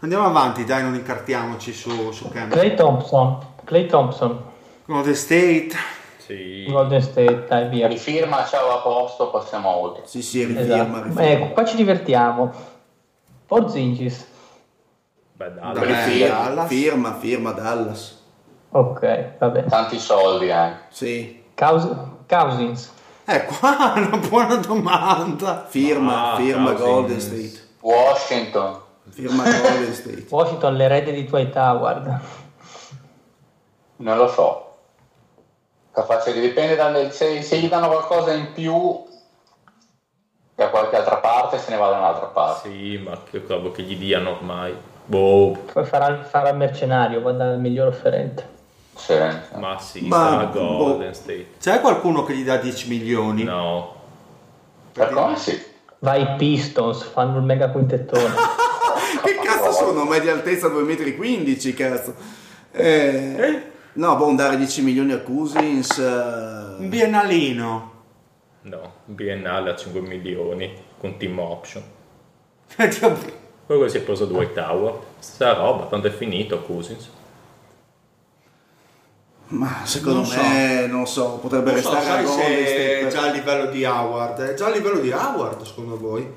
Andiamo 0.00 0.26
avanti, 0.26 0.64
dai, 0.64 0.82
non 0.82 0.94
incartiamoci 0.94 1.72
su, 1.72 2.10
su 2.10 2.28
Kemba. 2.28 2.56
Clay 2.56 2.74
Thompson, 2.74 3.38
Clay 3.62 3.86
Thompson, 3.86 4.42
Golden 4.86 5.14
State. 5.14 5.70
Sì. 6.16 6.64
Golden 6.68 7.00
State, 7.00 7.44
dai 7.46 7.68
via. 7.68 7.86
Rifirma, 7.86 8.44
ciao 8.44 8.78
a 8.78 8.80
posto, 8.82 9.30
passiamo 9.30 9.68
oltre. 9.68 10.02
Sì, 10.06 10.20
sì, 10.22 10.44
rifirma, 10.44 10.60
Esatto. 10.62 11.02
rifirma. 11.04 11.22
Ecco, 11.22 11.52
qua 11.52 11.64
ci 11.64 11.76
divertiamo. 11.76 12.52
Porzingis, 13.46 14.26
Beh, 15.42 15.50
dai, 15.54 15.72
Dai, 15.74 15.86
Rifirma. 15.86 16.34
Dallas. 16.48 16.68
Firma, 16.68 17.12
firma 17.14 17.52
Dallas. 17.52 18.20
ok, 18.70 19.38
vabbè. 19.38 19.64
Tanti 19.64 19.98
soldi 19.98 20.50
anche. 20.52 20.78
Sì, 20.90 21.42
Caus- 21.54 21.88
Cousins, 22.28 22.92
Eh, 23.24 23.44
qua 23.58 23.92
una 23.96 24.16
buona 24.16 24.54
domanda. 24.56 25.64
firma, 25.68 26.32
Ah, 26.32 26.36
firma 26.36 26.72
Cousins. 26.72 26.88
Golden 26.88 27.20
State. 27.20 27.68
Washington. 27.80 28.80
Firma 29.10 29.42
Golden 29.42 29.92
State. 29.92 30.26
Washington, 30.30 30.74
l'erede 30.76 31.12
di 31.12 31.24
Dwight 31.24 31.54
Howard. 31.56 32.20
Non 33.96 34.16
lo 34.16 34.28
so. 34.28 34.66
Capace 35.92 36.32
di 36.32 36.40
dipende 36.40 36.74
dalle, 36.76 37.10
se, 37.10 37.42
se 37.42 37.58
gli 37.58 37.68
danno 37.68 37.88
qualcosa 37.88 38.32
in 38.32 38.52
più 38.52 39.04
da 40.54 40.68
qualche 40.68 40.96
altra 40.96 41.16
parte 41.16 41.58
se 41.58 41.70
ne 41.70 41.76
va 41.76 41.90
da 41.90 41.98
un'altra 41.98 42.26
parte. 42.26 42.68
Sì, 42.70 42.98
ma 42.98 43.18
che 43.28 43.44
cosa 43.44 43.70
che 43.70 43.82
gli 43.82 43.96
diano 43.98 44.30
ormai? 44.30 44.74
Boh, 45.12 45.58
Poi 45.70 45.84
farà, 45.84 46.22
farà 46.22 46.48
il 46.48 46.56
mercenario, 46.56 47.20
va 47.20 47.32
dal 47.32 47.60
miglior 47.60 47.88
offerente. 47.88 48.48
Sì. 48.94 49.12
ma 49.56 49.78
sì, 49.78 50.06
Ma- 50.06 50.16
sarà 50.16 50.44
boh. 50.46 50.76
Golden 50.76 51.12
State. 51.12 51.46
C'è 51.60 51.80
qualcuno 51.80 52.24
che 52.24 52.34
gli 52.34 52.44
dà 52.44 52.56
10 52.56 52.88
milioni? 52.88 53.44
No, 53.44 53.94
Per 54.90 55.10
come 55.10 55.36
sì. 55.36 55.62
Vai 55.98 56.36
Pistons, 56.36 57.02
fanno 57.04 57.36
il 57.36 57.44
mega 57.44 57.68
quintettone. 57.68 58.24
che 59.22 59.34
cazzo 59.42 59.72
sono? 59.72 60.04
Media 60.04 60.32
altezza 60.32 60.68
2,15 60.68 61.68
m, 61.68 61.74
cazzo. 61.74 62.14
Eh, 62.72 63.70
No, 63.94 64.16
boh, 64.16 64.32
dare 64.34 64.56
10 64.56 64.80
milioni 64.82 65.12
a 65.12 65.20
Cousins. 65.20 65.98
Un 65.98 66.76
eh, 66.80 66.86
biennalino. 66.86 67.92
no, 68.62 68.92
biennale 69.04 69.72
a 69.72 69.76
5 69.76 70.00
milioni 70.00 70.74
con 70.96 71.18
team 71.18 71.38
option. 71.38 71.82
Quello 73.72 73.86
che 73.86 73.90
si 73.90 73.96
è 73.96 74.02
preso 74.02 74.26
Dwight 74.26 74.52
Tower. 74.52 74.98
Stessa 75.18 75.54
roba, 75.54 75.86
tanto 75.86 76.06
è 76.06 76.10
finito 76.10 76.60
Cousins. 76.60 77.08
Ma 79.46 79.80
secondo 79.84 80.18
Non 80.18 80.26
so. 80.26 80.42
me, 80.42 80.86
non 80.88 81.06
so, 81.06 81.38
potrebbe 81.40 81.72
Non 81.72 81.80
so, 81.80 81.94
restare 81.94 82.22
a 82.22 82.26
sai 82.26 82.54
Golden 82.54 83.08
già 83.08 83.22
a 83.22 83.30
livello 83.30 83.70
di 83.70 83.82
Howard. 83.86 84.40
È 84.42 84.52
già 84.52 84.66
a 84.66 84.70
livello 84.70 84.98
di 84.98 85.10
Howard, 85.10 85.62
secondo 85.62 85.96
voi? 85.96 86.30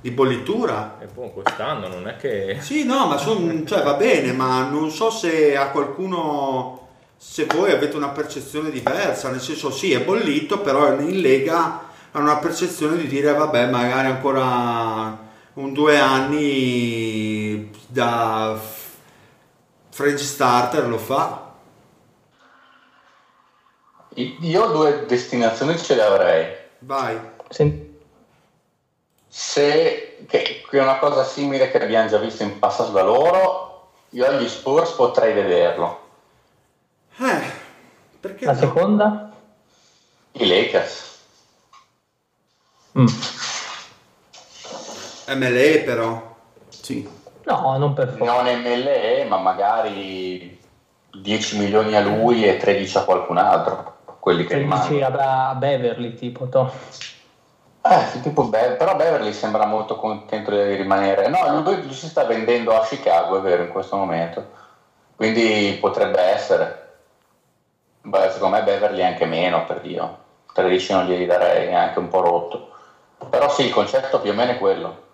Di 0.00 0.10
bollitura? 0.12 0.96
E 0.98 1.04
poi 1.04 1.30
quest'anno 1.30 1.88
non 1.88 2.08
è 2.08 2.16
che... 2.16 2.56
Sì, 2.60 2.84
no, 2.84 3.06
ma 3.06 3.18
son- 3.18 3.66
cioè, 3.66 3.82
va 3.82 3.92
bene, 3.92 4.32
ma 4.32 4.66
non 4.70 4.90
so 4.90 5.10
se 5.10 5.58
a 5.58 5.68
qualcuno, 5.68 6.88
se 7.18 7.44
voi 7.44 7.70
avete 7.70 7.96
una 7.96 8.08
percezione 8.08 8.70
diversa, 8.70 9.28
nel 9.28 9.42
senso 9.42 9.70
sì, 9.70 9.92
è 9.92 10.00
bollito, 10.00 10.60
però 10.60 10.98
in 10.98 11.20
Lega 11.20 11.82
hanno 12.12 12.24
una 12.24 12.38
percezione 12.38 12.96
di 12.96 13.06
dire, 13.08 13.34
vabbè, 13.34 13.68
magari 13.68 14.06
ancora 14.06 15.26
un 15.58 15.72
due 15.72 15.98
anni 15.98 17.70
da 17.88 18.58
French 19.90 20.20
starter 20.20 20.86
lo 20.86 20.98
fa. 20.98 21.46
Io 24.14 24.66
due 24.66 25.04
destinazioni 25.06 25.76
ce 25.76 25.94
le 25.96 26.02
avrei. 26.02 26.56
Vai. 26.80 27.20
Sen- 27.48 27.96
Se, 29.28 30.24
che, 30.28 30.64
che 30.68 30.78
è 30.78 30.82
una 30.82 30.98
cosa 30.98 31.24
simile 31.24 31.70
che 31.70 31.82
abbiamo 31.82 32.08
già 32.08 32.18
visto 32.18 32.44
in 32.44 32.58
passato 32.58 32.90
da 32.92 33.02
loro, 33.02 33.90
io 34.10 34.26
agli 34.26 34.48
Spurs 34.48 34.92
potrei 34.92 35.34
vederlo. 35.34 36.06
Eh, 37.18 37.50
perché 38.20 38.44
la 38.44 38.52
no? 38.52 38.58
seconda? 38.58 39.32
I 40.32 40.46
Lakers. 40.46 41.18
Mm. 42.98 43.06
MLE 45.34 45.82
però. 45.84 46.36
Sì. 46.68 47.08
No, 47.44 47.76
non 47.78 47.94
per 47.94 48.08
forza. 48.10 48.42
Non 48.42 48.60
MLE, 48.60 49.24
ma 49.28 49.38
magari 49.38 50.60
10 51.10 51.58
milioni 51.58 51.96
a 51.96 52.00
lui 52.00 52.44
e 52.44 52.56
13 52.56 52.98
a 52.98 53.04
qualcun 53.04 53.38
altro. 53.38 53.96
Quelli 54.20 54.44
che 54.44 54.58
rimangono. 54.58 55.06
a 55.06 55.48
a 55.48 55.54
Beverly, 55.54 56.14
tipo, 56.14 56.46
to. 56.48 56.70
Eh, 57.80 58.06
sì, 58.10 58.20
tipo 58.20 58.44
Be- 58.44 58.74
però 58.76 58.96
Beverly 58.96 59.32
sembra 59.32 59.64
molto 59.64 59.96
contento 59.96 60.50
di 60.50 60.74
rimanere. 60.74 61.28
No, 61.28 61.62
lui, 61.62 61.82
lui 61.82 61.94
si 61.94 62.08
sta 62.08 62.24
vendendo 62.24 62.76
a 62.76 62.84
Chicago, 62.84 63.38
è 63.38 63.40
vero, 63.40 63.62
in 63.62 63.70
questo 63.70 63.96
momento. 63.96 64.44
Quindi 65.16 65.76
potrebbe 65.80 66.20
essere. 66.20 66.86
Beh, 68.02 68.30
secondo 68.30 68.56
me 68.56 68.62
Beverly 68.62 69.02
anche 69.02 69.24
meno, 69.24 69.64
per 69.64 69.80
Dio. 69.80 70.26
13 70.52 70.92
non 70.92 71.06
glieli 71.06 71.24
darei, 71.24 71.68
è 71.68 71.74
anche 71.74 71.98
un 71.98 72.08
po' 72.08 72.20
rotto. 72.20 72.70
Però 73.30 73.48
sì, 73.48 73.64
il 73.66 73.72
concetto 73.72 74.20
più 74.20 74.32
o 74.32 74.34
meno 74.34 74.52
è 74.52 74.58
quello. 74.58 75.06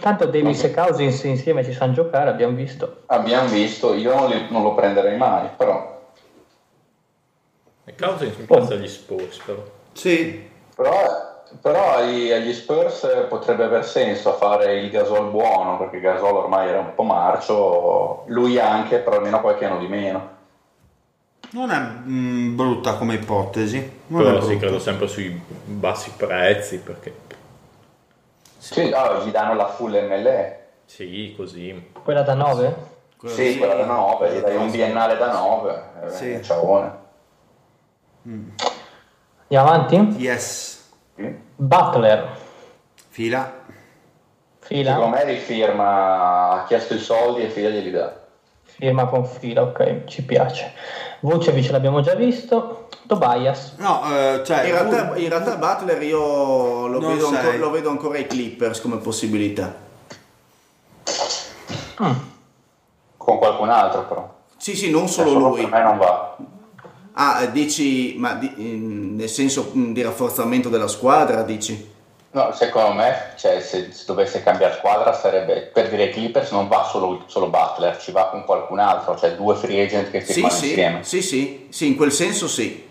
Tanto 0.00 0.26
Davis 0.26 0.64
e 0.64 0.74
Cousins 0.74 1.22
insieme 1.24 1.64
ci 1.64 1.72
sanno 1.72 1.92
giocare, 1.92 2.30
abbiamo 2.30 2.54
visto. 2.54 3.02
Abbiamo 3.06 3.48
visto, 3.48 3.94
io 3.94 4.14
non, 4.14 4.28
li- 4.28 4.46
non 4.50 4.62
lo 4.62 4.74
prenderei 4.74 5.16
mai, 5.16 5.48
però... 5.56 6.02
E 7.84 7.94
Cousins 7.94 8.36
mi 8.36 8.44
piace 8.44 8.74
agli 8.74 8.88
Spurs 8.88 9.38
però. 9.38 9.62
Sì. 9.92 10.50
Però, 10.74 11.44
però 11.60 11.94
agli, 11.94 12.30
agli 12.32 12.52
Spurs 12.52 13.26
potrebbe 13.28 13.64
aver 13.64 13.84
senso 13.84 14.32
fare 14.34 14.80
il 14.80 14.90
Gasol 14.90 15.30
buono, 15.30 15.78
perché 15.78 16.00
Gasol 16.00 16.34
ormai 16.34 16.68
era 16.68 16.80
un 16.80 16.94
po' 16.94 17.04
marcio, 17.04 18.24
lui 18.26 18.58
anche, 18.58 18.98
però 18.98 19.16
almeno 19.16 19.40
qualche 19.40 19.64
anno 19.64 19.78
di 19.78 19.86
meno. 19.86 20.32
Non 21.50 21.70
è 21.70 21.78
mm, 21.78 22.56
brutta 22.56 22.94
come 22.94 23.14
ipotesi. 23.14 23.90
Non 24.08 24.22
è 24.22 24.24
Però 24.24 24.40
sì, 24.40 24.56
credo 24.58 24.80
sempre 24.80 25.06
sui 25.06 25.40
bassi 25.64 26.12
prezzi 26.16 26.78
perché 26.78 27.14
Sì, 28.72 28.90
ah, 28.92 29.22
gli 29.22 29.30
danno 29.30 29.54
la 29.54 29.66
full 29.66 29.92
MLE. 29.92 30.58
sì, 30.86 31.34
così. 31.36 31.90
Quella 32.02 32.22
da 32.22 32.32
9? 32.34 32.74
Quello 33.18 33.34
Sì, 33.34 33.58
quella 33.58 33.74
da 33.74 33.84
9, 33.84 34.32
gli 34.32 34.40
dai 34.40 34.56
un 34.56 34.70
biennale 34.70 35.16
da 35.18 35.32
9. 35.32 35.82
Sì. 36.08 36.32
Eh, 36.32 36.42
ciaone. 36.42 36.92
Andiamo 38.22 39.68
avanti? 39.68 39.96
Yes. 40.16 40.90
Butler, 41.56 42.36
Fila. 43.10 43.52
fila, 44.60 44.92
Secondo 44.94 45.16
me 45.16 45.24
rifirma, 45.24 46.48
ha 46.50 46.64
chiesto 46.66 46.94
i 46.94 46.98
soldi 46.98 47.42
e 47.42 47.50
fila 47.50 47.68
glieli 47.68 47.90
dà. 47.90 48.22
firma 48.62 49.06
con 49.06 49.26
fila, 49.26 49.62
ok, 49.62 50.04
ci 50.06 50.24
piace. 50.24 50.72
Vucevic 51.24 51.70
l'abbiamo 51.70 52.02
già 52.02 52.14
visto. 52.14 52.88
Tobias, 53.06 53.74
No, 53.78 54.02
eh, 54.14 54.42
cioè... 54.44 54.64
In 54.64 54.72
realtà, 54.72 55.16
in 55.16 55.28
realtà 55.28 55.56
Butler 55.56 56.02
io 56.02 56.86
lo 56.86 57.00
vedo, 57.00 57.28
ancora, 57.28 57.56
lo 57.56 57.70
vedo 57.70 57.90
ancora 57.90 58.16
ai 58.18 58.26
Clippers 58.26 58.80
come 58.80 58.96
possibilità. 58.96 59.74
Con 63.16 63.38
qualcun 63.38 63.68
altro 63.70 64.04
però. 64.06 64.34
Sì, 64.56 64.74
sì, 64.74 64.90
non 64.90 65.08
solo 65.08 65.30
Solo 65.30 65.48
lui. 65.48 65.60
Per 65.62 65.70
me 65.70 65.82
non 65.82 65.98
va. 65.98 66.36
Ah, 67.12 67.44
dici, 67.46 68.16
ma 68.18 68.34
di- 68.34 68.52
in- 68.56 69.14
nel 69.16 69.28
senso 69.28 69.70
mm, 69.74 69.92
di 69.92 70.02
rafforzamento 70.02 70.68
della 70.68 70.88
squadra, 70.88 71.42
dici? 71.42 71.92
No, 72.34 72.50
secondo 72.52 72.94
me, 72.94 73.14
cioè, 73.36 73.60
se, 73.60 73.92
se 73.92 74.02
dovesse 74.06 74.42
cambiare 74.42 74.74
squadra 74.74 75.12
sarebbe, 75.12 75.70
per 75.72 75.88
dire 75.88 76.08
Clippers 76.08 76.50
non 76.50 76.66
va 76.66 76.82
solo, 76.82 77.22
solo 77.26 77.48
Butler, 77.48 77.96
ci 77.98 78.10
va 78.10 78.26
con 78.28 78.44
qualcun 78.44 78.80
altro, 78.80 79.16
cioè 79.16 79.36
due 79.36 79.54
free 79.54 79.84
agent 79.84 80.10
che 80.10 80.20
Sì, 80.20 80.32
firmano 80.32 80.52
sì, 80.54 80.66
insieme. 80.66 81.04
sì, 81.04 81.22
sì, 81.22 81.66
sì, 81.70 81.86
in 81.86 81.94
quel 81.96 82.10
senso 82.10 82.48
sì. 82.48 82.88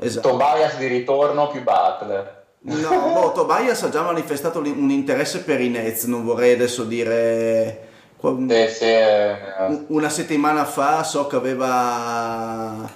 Esatto. 0.00 0.30
Tobias 0.30 0.76
di 0.76 0.88
ritorno 0.88 1.46
più 1.46 1.62
Butler. 1.62 2.46
No, 2.62 2.88
boh, 3.14 3.30
Tobias 3.30 3.80
ha 3.84 3.90
già 3.90 4.02
manifestato 4.02 4.58
un 4.58 4.90
interesse 4.90 5.44
per 5.44 5.60
i 5.60 5.68
Nets, 5.68 6.04
non 6.04 6.24
vorrei 6.24 6.54
adesso 6.54 6.82
dire... 6.82 7.86
Se- 8.20 8.68
se- 8.70 9.36
un- 9.68 9.84
Una 9.90 10.08
settimana 10.08 10.64
fa 10.64 11.04
so 11.04 11.28
che 11.28 11.36
aveva... 11.36 12.90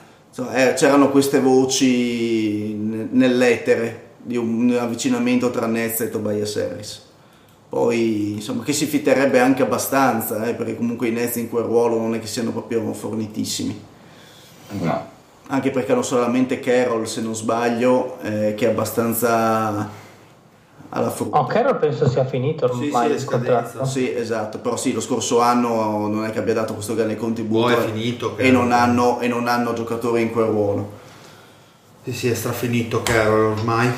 eh, 0.55 0.72
c'erano 0.74 1.10
queste 1.10 1.39
voci 1.39 2.74
nell'etere 2.74 4.01
di 4.23 4.36
un 4.36 4.77
avvicinamento 4.81 5.51
tra 5.51 5.66
Nets 5.66 6.01
e 6.01 6.11
Tobias 6.11 6.57
Harris. 6.57 7.03
Poi, 7.69 8.32
insomma, 8.35 8.62
che 8.65 8.73
si 8.73 8.86
fitterebbe 8.86 9.40
anche 9.40 9.62
abbastanza, 9.62 10.44
eh, 10.47 10.55
perché 10.55 10.77
comunque 10.77 11.09
i 11.09 11.12
Nets 11.12 11.36
in 11.36 11.49
quel 11.49 11.65
ruolo 11.65 11.99
non 11.99 12.15
è 12.15 12.20
che 12.20 12.27
siano 12.27 12.51
proprio 12.51 12.93
fornitissimi. 12.93 13.81
no. 14.81 15.11
Anche 15.49 15.70
perché 15.70 15.93
hanno 15.93 16.03
solamente 16.03 16.61
Carroll, 16.61 17.05
se 17.05 17.20
non 17.20 17.35
sbaglio, 17.35 18.19
eh, 18.23 18.55
che 18.57 18.66
è 18.66 18.70
abbastanza 18.70 19.89
alla 20.94 21.11
frutta. 21.11 21.40
Oh, 21.40 21.47
Carroll 21.47 21.78
penso 21.78 22.09
sia 22.09 22.24
finito 22.24 22.73
Sì, 22.74 22.85
ormai 22.85 23.19
sì, 23.19 23.24
contratto. 23.27 23.85
Sì, 23.85 24.15
esatto, 24.15 24.59
però 24.59 24.77
sì, 24.77 24.93
lo 24.93 25.01
scorso 25.01 25.40
anno 25.40 26.07
non 26.09 26.24
è 26.24 26.31
che 26.31 26.39
abbia 26.39 26.55
dato 26.55 26.74
questo 26.74 26.94
grande 26.94 27.16
contributo 27.16 27.69
è 27.69 27.78
e- 27.78 27.90
finito, 27.90 28.36
e, 28.36 28.51
non 28.51 28.73
hanno, 28.73 29.20
e 29.20 29.28
non 29.28 29.49
hanno 29.49 29.73
giocatori 29.73 30.23
in 30.23 30.31
quel 30.31 30.47
ruolo. 30.47 31.01
Sì, 32.05 32.12
sì, 32.12 32.28
è 32.28 32.35
strafinito 32.35 33.03
Carroll 33.03 33.53
ormai. 33.59 33.90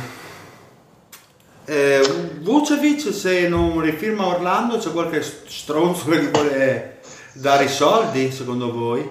Eh, 1.66 2.02
Vucevic 2.40 3.12
se 3.14 3.48
non 3.48 3.80
rifirma 3.80 4.26
Orlando 4.26 4.76
c'è 4.76 4.92
qualche 4.92 5.22
stronzo 5.22 6.10
che 6.10 6.20
gli 6.22 6.28
vuole 6.28 6.98
dare 7.32 7.64
i 7.64 7.68
soldi 7.68 8.30
secondo 8.30 8.70
voi? 8.70 9.08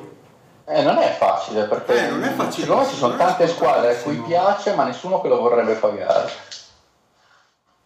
Eh, 0.66 0.82
non 0.84 0.98
è 0.98 1.16
facile 1.18 1.64
perché 1.64 2.06
Eh, 2.06 2.10
non 2.10 2.24
è 2.24 2.32
facile. 2.34 2.66
secondo 2.66 2.84
me 2.84 2.90
ci 2.90 2.96
sono 2.96 3.16
tante 3.18 3.48
squadre 3.48 3.92
a 3.98 4.02
cui 4.02 4.18
piace 4.28 4.76
ma 4.76 4.84
nessuno 4.86 5.20
che 5.22 5.28
lo 5.30 5.40
vorrebbe 5.42 5.74
pagare. 5.74 6.30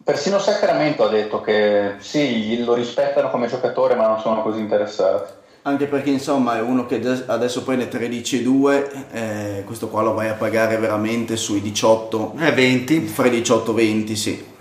Persino 0.04 0.38
Sacramento 0.38 1.04
ha 1.04 1.08
detto 1.08 1.40
che 1.40 1.94
sì, 1.98 2.62
lo 2.62 2.74
rispettano 2.74 3.30
come 3.30 3.46
giocatore 3.48 3.94
ma 3.94 4.06
non 4.06 4.20
sono 4.20 4.42
così 4.42 4.58
interessati. 4.60 5.32
Anche 5.62 5.86
perché 5.86 6.10
insomma 6.10 6.56
è 6.56 6.60
uno 6.60 6.86
che 6.86 6.96
ades- 6.96 7.24
adesso 7.26 7.62
prende 7.62 7.88
13,2, 7.88 9.06
eh, 9.12 9.62
questo 9.66 9.88
qua 9.88 10.02
lo 10.02 10.14
vai 10.14 10.28
a 10.28 10.34
pagare 10.34 10.76
veramente 10.76 11.36
sui 11.36 11.60
18, 11.60 12.34
Eh, 12.38 12.52
20. 12.52 13.00
fra 13.06 13.26
i 13.26 13.30
18 13.30 13.72
e 13.72 13.74
20, 13.74 14.16
sì. 14.16 14.56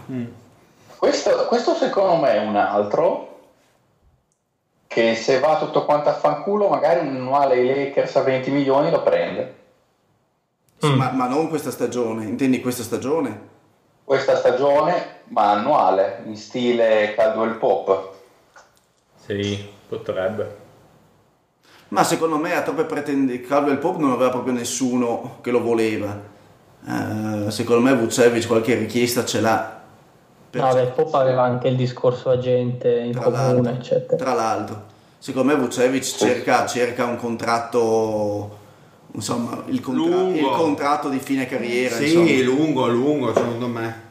Questo, 0.97 1.45
questo 1.47 1.73
secondo 1.75 2.15
me 2.15 2.33
è 2.33 2.39
un 2.45 2.55
altro 2.55 3.25
che 4.87 5.15
se 5.15 5.39
va 5.39 5.57
tutto 5.59 5.85
quanto 5.85 6.09
a 6.09 6.13
fanculo 6.13 6.69
magari 6.69 7.01
un 7.07 7.15
annuale 7.15 7.55
ai 7.55 7.67
Lakers 7.67 8.15
a 8.15 8.21
20 8.21 8.49
milioni 8.51 8.89
lo 8.89 9.03
prende. 9.03 9.55
Sì, 10.79 10.87
Mm. 10.87 10.95
ma, 10.97 11.11
ma 11.11 11.27
non 11.27 11.49
questa 11.49 11.71
stagione, 11.71 12.23
intendi 12.25 12.61
questa 12.61 12.83
stagione? 12.83 13.55
Questa 14.03 14.35
stagione 14.37 15.15
ma 15.29 15.51
annuale 15.51 16.21
in 16.25 16.37
stile 16.37 17.13
Caldwell 17.15 17.57
Pop. 17.57 18.09
Sì, 19.25 19.69
potrebbe. 19.89 20.65
Ma 21.89 22.03
secondo 22.03 22.37
me 22.37 22.53
ha 22.55 22.61
troppe 22.61 22.85
pretendenti. 22.85 23.45
Caldwell 23.45 23.79
Pop 23.79 23.97
non 23.97 24.11
aveva 24.11 24.29
proprio 24.29 24.53
nessuno 24.53 25.37
che 25.41 25.51
lo 25.51 25.61
voleva. 25.61 26.17
Eh, 26.87 27.51
secondo 27.51 27.81
me 27.81 27.95
Vucevic 27.95 28.45
qualche 28.47 28.75
richiesta 28.75 29.25
ce 29.25 29.41
l'ha. 29.41 29.76
Per- 30.49 30.61
No, 30.61 30.73
beh, 30.73 30.85
Pop 30.87 31.13
aveva 31.15 31.43
anche 31.43 31.67
il 31.67 31.75
discorso 31.75 32.29
agente 32.29 32.89
in 32.99 33.11
tra 33.11 33.23
comune, 33.23 33.71
eccetera. 33.71 34.15
tra 34.15 34.33
l'altro. 34.33 34.83
secondo 35.19 35.53
me 35.53 35.59
Vucevic 35.59 36.03
cerca, 36.03 36.65
cerca 36.65 37.03
un 37.05 37.17
contratto, 37.17 38.57
insomma, 39.11 39.63
il, 39.67 39.81
contra- 39.81 40.21
il 40.29 40.49
contratto 40.55 41.09
di 41.09 41.19
fine 41.19 41.45
carriera. 41.47 41.95
Sì, 41.95 42.13
insomma. 42.13 42.43
lungo, 42.43 42.87
lungo 42.87 43.33
secondo 43.33 43.67
me. 43.67 44.05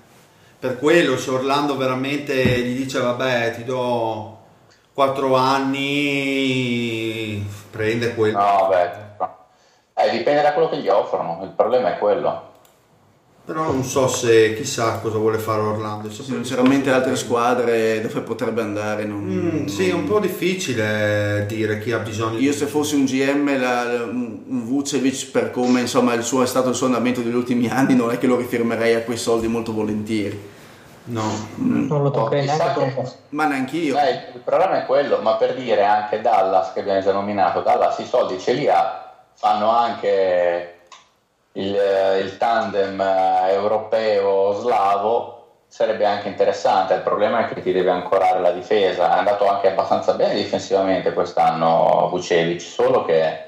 Per 0.59 0.79
quello 0.79 1.17
se 1.17 1.31
Orlando 1.31 1.77
veramente 1.77 2.35
gli 2.35 2.77
dice 2.77 2.99
vabbè 2.99 3.55
ti 3.55 3.65
do 3.65 4.39
4 4.95 5.35
anni, 6.17 7.47
prende 7.71 8.15
quello. 8.15 8.39
No, 8.39 8.69
beh. 8.69 8.91
no. 9.19 9.37
Eh, 9.95 10.11
dipende 10.11 10.43
da 10.43 10.53
quello 10.53 10.69
che 10.69 10.79
gli 10.79 10.89
offrono, 10.89 11.41
il 11.43 11.51
problema 11.51 11.95
è 11.95 11.99
quello. 11.99 12.55
Però 13.47 13.63
non 13.71 13.85
so 13.85 14.09
se 14.09 14.55
chissà 14.55 14.99
cosa 14.99 15.19
vuole 15.19 15.39
fare 15.39 15.61
Orlando. 15.61 16.11
Sì, 16.11 16.25
Sinceramente 16.25 16.91
altre 16.91 17.15
squadre 17.15 18.01
dove 18.01 18.21
potrebbe 18.23 18.61
andare 18.61 19.05
non... 19.05 19.23
Mm, 19.23 19.67
sì, 19.67 19.89
è 19.89 19.93
un 19.93 20.05
po' 20.05 20.19
difficile 20.19 21.45
dire 21.47 21.79
chi 21.79 21.93
ha 21.93 21.99
bisogno 21.99 22.39
Io 22.39 22.51
di... 22.51 22.57
se 22.57 22.67
fossi 22.67 22.97
un 22.97 23.05
GM, 23.05 23.61
la- 23.61 24.03
un 24.03 24.65
Vucevic 24.65 25.31
per 25.31 25.53
come 25.53 25.83
insomma, 25.83 26.15
il 26.15 26.25
suo, 26.25 26.43
è 26.43 26.47
stato 26.47 26.71
il 26.71 26.75
suo 26.75 26.87
andamento 26.87 27.21
degli 27.21 27.35
ultimi 27.35 27.69
anni, 27.69 27.95
non 27.95 28.11
è 28.11 28.19
che 28.19 28.27
lo 28.27 28.37
rifirmerei 28.37 28.95
a 28.95 29.03
quei 29.03 29.17
soldi 29.17 29.47
molto 29.47 29.73
volentieri. 29.73 30.55
No. 31.05 31.31
Non 31.55 32.03
lo 32.03 32.11
toccherei 32.11 32.49
Oh, 32.49 32.57
neanche 32.57 32.95
che-. 32.95 33.13
Ma 33.29 33.47
neanche 33.47 33.77
io. 33.77 33.95
Il 34.35 34.41
problema 34.45 34.83
è 34.83 34.87
quello, 34.87 35.21
ma 35.23 35.37
per 35.37 35.55
dire 35.55 35.85
anche 35.85 36.21
Dallas, 36.21 36.73
che 36.73 36.81
abbiamo 36.81 37.01
già 37.01 37.13
nominato, 37.13 37.61
Dallas 37.61 37.97
i 38.01 38.07
soldi 38.07 38.41
ce 38.41 38.55
li 38.55 38.69
ha, 38.69 39.13
fanno 39.35 39.71
anche 39.71 40.76
il, 41.57 41.75
il 42.23 42.37
tandem 42.39 43.01
eh, 43.01 43.53
europeo-slavo, 43.53 45.35
sarebbe 45.69 46.07
anche 46.07 46.29
interessante, 46.29 46.95
il 46.95 47.01
problema 47.01 47.41
è 47.47 47.53
che 47.53 47.61
ti 47.61 47.73
deve 47.73 47.91
ancorare 47.91 48.41
la 48.41 48.53
difesa, 48.53 49.15
è 49.15 49.19
andato 49.19 49.47
anche 49.47 49.71
abbastanza 49.71 50.15
bene 50.15 50.35
difensivamente 50.35 51.13
quest'anno 51.13 52.09
Vucevic, 52.11 52.61
solo 52.61 53.05
che 53.05 53.45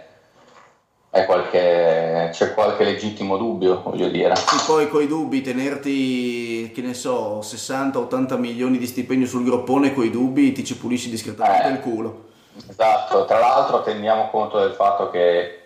qualche- 1.26 2.28
c'è 2.32 2.54
qualche 2.54 2.84
legittimo 2.84 3.36
dubbio, 3.36 3.82
voglio 3.82 4.08
dire. 4.08 4.34
E 4.34 4.62
poi 4.66 4.88
coi 4.88 5.06
dubbi 5.06 5.40
tenerti, 5.40 6.70
che 6.72 6.80
ne 6.82 6.94
so, 6.94 7.40
60-80 7.40 8.36
milioni 8.36 8.78
di 8.78 8.86
stipendio 8.86 9.26
sul 9.26 9.44
groppone 9.44 9.94
coi 9.94 10.10
dubbi 10.10 10.52
ti 10.52 10.64
ci 10.64 10.76
pulisci 10.76 11.08
discretamente 11.10 11.68
Eh. 11.68 11.70
il 11.72 11.80
culo. 11.80 12.26
Esatto, 12.68 13.24
tra 13.24 13.38
l'altro 13.38 13.82
teniamo 13.82 14.28
conto 14.30 14.58
del 14.58 14.72
fatto 14.72 15.10
che, 15.10 15.57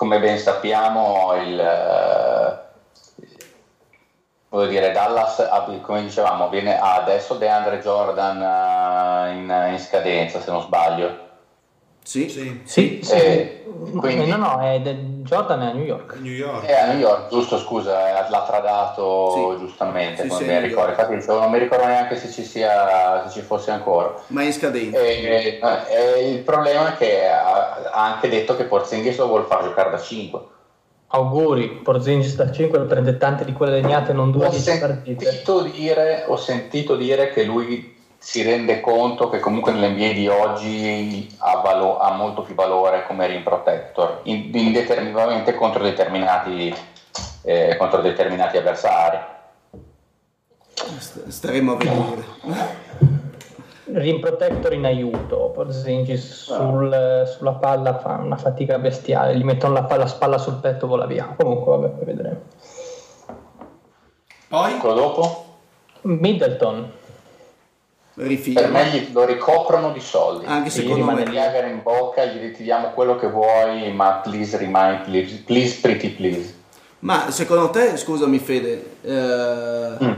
come 0.00 0.18
ben 0.18 0.38
sappiamo, 0.38 1.34
il, 1.44 1.60
eh, 1.60 2.58
voglio 4.48 4.66
dire, 4.70 4.92
Dallas, 4.92 5.46
come 5.82 6.00
dicevamo, 6.04 6.48
viene, 6.48 6.78
ha 6.80 6.94
adesso 6.94 7.34
DeAndre 7.34 7.80
Jordan 7.80 8.40
eh, 8.40 9.32
in, 9.34 9.72
in 9.72 9.78
scadenza, 9.78 10.40
se 10.40 10.50
non 10.50 10.62
sbaglio. 10.62 11.28
Sì? 12.02 12.30
Sì, 12.30 12.62
Sì, 12.64 13.00
sì. 13.02 13.14
Eh, 13.14 13.64
quindi- 13.94 14.22
Eh, 14.22 14.26
no, 14.28 14.36
no, 14.38 14.58
è 14.60 14.80
Jordan 15.30 15.62
è 15.62 15.66
a 15.66 15.72
New 15.72 15.84
York. 15.84 16.16
New 16.18 16.32
York. 16.32 16.64
È 16.64 16.72
a 16.74 16.86
New 16.86 16.98
York, 16.98 17.28
giusto, 17.30 17.56
scusa, 17.58 18.26
eh, 18.26 18.30
l'ha 18.30 18.42
tradato 18.46 19.54
Sì. 19.58 19.64
giustamente, 19.64 20.22
Sì, 20.22 20.28
come 20.28 20.40
sì. 20.44 20.66
Infatti 20.74 21.14
dicevo, 21.14 21.38
non 21.40 21.50
mi 21.52 21.58
ricordo 21.58 21.86
neanche 21.86 22.16
se 22.16 22.30
ci, 22.30 22.42
sia, 22.44 23.22
se 23.28 23.30
ci 23.38 23.40
fosse 23.46 23.70
ancora. 23.70 24.12
Ma 24.28 24.42
è 24.42 24.46
in 24.46 24.52
scadenza. 24.52 24.98
E, 25.00 25.60
e 25.88 26.30
il 26.30 26.40
problema 26.40 26.92
è 26.92 26.96
che 26.96 27.28
ha, 27.28 27.90
ha 27.92 28.14
anche 28.14 28.28
detto 28.28 28.56
che 28.56 28.64
Porzingis 28.64 29.16
lo 29.18 29.28
vuole 29.28 29.44
far 29.44 29.62
giocare 29.62 29.90
da 29.90 29.98
5. 30.00 30.40
Auguri, 31.12 31.68
Porzingis 31.82 32.36
da 32.36 32.50
5 32.52 32.80
prende 32.80 33.16
tante 33.16 33.44
di 33.44 33.52
quelle 33.52 33.80
legnate, 33.80 34.12
non 34.12 34.30
dura 34.30 34.46
Ho 34.46 34.50
10 34.50 34.78
partite. 34.78 35.24
sentito, 35.24 35.62
dire, 35.62 36.24
ho 36.28 36.36
sentito 36.36 36.96
dire 36.96 37.30
che 37.30 37.42
lui 37.44 37.98
si 38.22 38.42
rende 38.42 38.80
conto 38.80 39.30
che 39.30 39.40
comunque 39.40 39.72
nell'NBA 39.72 40.12
di 40.12 40.28
oggi 40.28 41.34
ha, 41.38 41.56
valo- 41.62 41.98
ha 41.98 42.12
molto 42.12 42.42
più 42.42 42.54
valore 42.54 43.06
come 43.06 43.26
rim 43.26 43.42
protector, 43.42 44.20
in- 44.24 44.50
indeterminatamente 44.52 45.54
contro 45.54 45.82
determinati, 45.82 46.72
eh, 47.42 47.76
contro 47.78 48.02
determinati 48.02 48.58
avversari. 48.58 49.18
St- 50.98 51.28
Staremo 51.28 51.72
a 51.72 51.76
vedere. 51.76 52.24
Rim 53.92 54.20
protector 54.20 54.74
in 54.74 54.84
aiuto, 54.84 55.50
Porzingis 55.54 56.44
sul- 56.44 57.24
sulla 57.26 57.52
palla 57.54 57.98
fa 57.98 58.20
una 58.22 58.36
fatica 58.36 58.78
bestiale, 58.78 59.34
gli 59.34 59.42
mettono 59.44 59.72
la 59.72 59.84
palla 59.84 60.06
spalla 60.06 60.36
sul 60.36 60.56
petto 60.60 60.86
vola 60.86 61.06
via. 61.06 61.34
Comunque 61.36 61.76
vabbè, 61.76 61.88
poi 61.94 62.04
vedremo. 62.04 62.40
Poi? 64.46 64.76
Quello 64.76 64.94
dopo? 64.94 65.44
Middleton, 66.02 66.92
Per 68.20 68.28
Rifirma. 68.28 68.68
me 68.82 68.88
gli- 68.90 69.12
lo 69.12 69.24
ricoprono 69.24 69.92
di 69.92 70.00
soldi. 70.00 70.44
Anche 70.46 70.68
Sì, 70.68 70.80
secondo 70.80 70.96
rimane 71.06 71.24
me. 71.24 71.30
Jagger 71.30 71.66
in 71.68 71.80
bocca, 71.82 72.24
gli 72.26 72.52
ti 72.52 72.62
diamo 72.62 72.90
quello 72.90 73.16
che 73.16 73.28
vuoi, 73.28 73.90
ma 73.92 74.20
please 74.22 74.58
rimani, 74.58 74.98
please, 75.04 75.42
please 75.46 75.78
pretty 75.80 76.10
please. 76.10 76.54
Ma 77.00 77.30
secondo 77.30 77.70
te, 77.70 77.96
scusami 77.96 78.38
Fede, 78.38 78.84
eh, 79.02 80.04
Mm. 80.04 80.12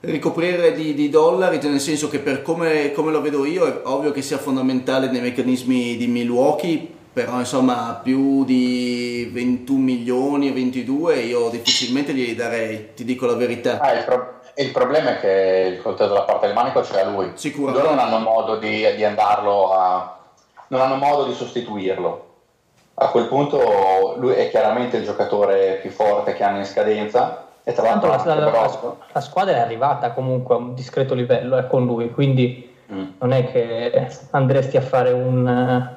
ricoprire 0.00 0.72
di, 0.72 0.94
di 0.94 1.08
dollari, 1.08 1.60
nel 1.62 1.78
senso 1.80 2.08
che 2.08 2.18
per 2.18 2.42
come, 2.42 2.90
come 2.92 3.12
lo 3.12 3.20
vedo 3.20 3.44
io 3.44 3.66
è 3.66 3.80
ovvio 3.84 4.10
che 4.10 4.20
sia 4.22 4.38
fondamentale 4.38 5.08
nei 5.08 5.20
meccanismi 5.20 5.96
di 5.96 6.06
Milwaukee, 6.08 6.88
però 7.12 7.38
insomma 7.38 8.00
più 8.02 8.42
di 8.44 9.28
21 9.32 9.78
milioni 9.80 10.48
e 10.48 10.52
22 10.52 11.20
io 11.20 11.48
difficilmente 11.50 12.12
glieli 12.14 12.34
darei, 12.34 12.88
ti 12.96 13.04
dico 13.04 13.26
la 13.26 13.34
verità. 13.34 13.78
Ah, 13.78 13.92
il, 13.92 14.04
pro- 14.04 14.40
il 14.56 14.70
problema 14.70 15.10
è 15.16 15.20
che 15.20 15.72
il 15.76 15.82
coltello 15.82 16.12
dalla 16.14 16.24
parte 16.24 16.46
del 16.46 16.54
manico 16.54 16.80
c'è 16.80 17.00
a 17.00 17.08
lui. 17.08 17.32
Sicuramente. 17.34 17.80
Loro 17.82 17.94
non 17.94 18.04
hanno 18.04 18.18
modo 18.18 18.56
di, 18.56 18.94
di 18.94 19.04
andarlo 19.04 19.72
a... 19.72 20.18
non 20.68 20.80
hanno 20.80 20.96
modo 20.96 21.24
di 21.24 21.34
sostituirlo. 21.34 22.26
A 22.94 23.08
quel 23.08 23.26
punto 23.26 24.14
lui 24.18 24.34
è 24.34 24.50
chiaramente 24.50 24.96
il 24.98 25.04
giocatore 25.04 25.78
più 25.80 25.90
forte 25.90 26.34
che 26.34 26.44
hanno 26.44 26.58
in 26.58 26.66
scadenza, 26.66 27.46
E 27.64 27.72
tra 27.72 27.84
Tanto 27.84 28.06
l'altro 28.08 28.34
la, 28.34 28.40
la- 28.40 28.50
la- 28.50 28.94
la 29.12 29.20
squadra 29.20 29.56
è 29.56 29.60
arrivata 29.60 30.10
comunque 30.12 30.54
a 30.54 30.58
un 30.58 30.74
discreto 30.74 31.14
livello 31.14 31.56
eh, 31.56 31.66
con 31.68 31.84
lui, 31.86 32.10
quindi 32.10 32.70
Mm. 32.92 33.04
non 33.20 33.32
è 33.32 33.50
che 33.50 34.08
andresti 34.32 34.76
a 34.76 34.82
fare 34.82 35.12
un, 35.12 35.96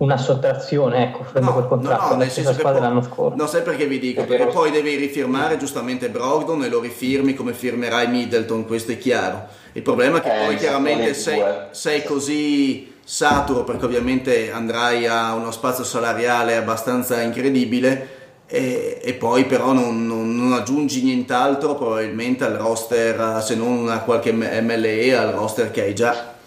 una 0.00 0.16
sottrazione, 0.16 1.04
ecco, 1.04 1.20
offrendo 1.20 1.52
quel 1.52 1.66
contratto 1.66 2.04
alla 2.06 2.16
nel 2.16 2.30
stessa 2.30 2.48
senso 2.48 2.52
che 2.52 2.58
squadra 2.60 2.80
poi- 2.80 2.88
l'anno 2.88 3.02
scorso. 3.02 3.36
No, 3.36 3.46
sai 3.46 3.62
perché 3.62 3.86
vi 3.86 3.98
dico? 3.98 4.22
Perché 4.24 4.44
vero. 4.44 4.50
poi 4.56 4.70
devi 4.70 4.94
rifirmare 4.96 5.58
giustamente 5.58 6.08
Brogdon 6.08 6.64
e 6.64 6.68
lo 6.68 6.80
rifirmi 6.80 7.34
come 7.34 7.52
firmerai 7.52 8.08
Middleton, 8.08 8.66
questo 8.66 8.92
è 8.92 8.98
chiaro. 8.98 9.46
Il 9.72 9.82
problema 9.82 10.18
è 10.18 10.20
che 10.22 10.34
Eh, 10.34 10.44
poi 10.44 10.54
mi 10.54 10.60
chiaramente 10.60 11.14
sei, 11.14 11.42
sei 11.70 12.02
così 12.02 12.94
saturo 13.04 13.62
perché 13.64 13.84
ovviamente 13.84 14.50
andrai 14.50 15.06
a 15.06 15.34
uno 15.34 15.50
spazio 15.50 15.84
salariale 15.84 16.56
abbastanza 16.56 17.20
incredibile 17.20 18.18
e, 18.46 19.00
e 19.02 19.12
poi 19.14 19.44
però 19.44 19.72
non, 19.72 20.06
non- 20.06 20.34
non 20.34 20.52
aggiungi 20.54 21.02
nient'altro 21.02 21.74
probabilmente 21.74 22.44
al 22.44 22.54
roster, 22.54 23.42
se 23.42 23.54
non 23.54 23.88
a 23.90 24.00
qualche 24.00 24.32
MLE, 24.32 25.14
al 25.14 25.32
roster 25.32 25.70
che 25.70 25.82
hai 25.82 25.94
già. 25.94 26.38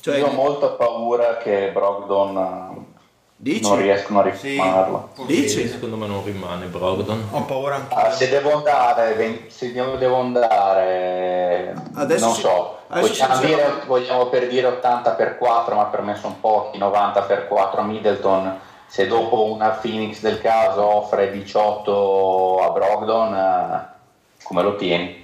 Cioè, 0.00 0.18
Io 0.18 0.26
ho 0.26 0.32
molta 0.32 0.68
paura 0.68 1.36
che 1.38 1.70
Brogdon 1.72 2.83
Dici? 3.44 3.60
non 3.60 3.76
riescono 3.76 4.20
a 4.20 4.34
Sì, 4.34 4.52
riformarlo. 4.52 5.08
Dici? 5.26 5.68
Secondo 5.68 5.96
me 5.96 6.06
non 6.06 6.24
rimane 6.24 6.64
Brogdon. 6.64 7.28
Ho 7.30 7.42
paura 7.42 7.74
anche 7.74 7.94
Ah, 7.94 8.10
se 8.10 8.30
devo 8.30 8.54
andare, 8.54 9.44
se 9.48 9.70
devo 9.70 10.16
andare, 10.18 11.74
Adesso 11.92 12.24
non 12.24 12.34
si- 12.34 12.40
so, 12.40 12.78
adesso 12.88 13.08
vogliamo, 13.26 13.34
si- 13.40 13.46
dire, 13.46 13.72
vogliamo 13.86 14.26
per 14.28 14.48
dire 14.48 14.66
80 14.68 15.10
per 15.10 15.36
4, 15.36 15.74
ma 15.74 15.84
per 15.84 16.00
me 16.00 16.16
sono 16.16 16.38
pochi, 16.40 16.78
90 16.78 17.20
per 17.20 17.46
4 17.46 17.82
a 17.82 17.84
Middleton. 17.84 18.58
Se 18.86 19.06
dopo 19.06 19.44
una 19.44 19.68
Phoenix 19.70 20.20
del 20.20 20.40
caso 20.40 20.82
offre 20.82 21.30
18 21.30 22.60
a 22.62 22.70
Brogdon, 22.70 23.34
eh, 23.34 23.86
come 24.42 24.62
lo 24.62 24.76
tieni? 24.76 25.22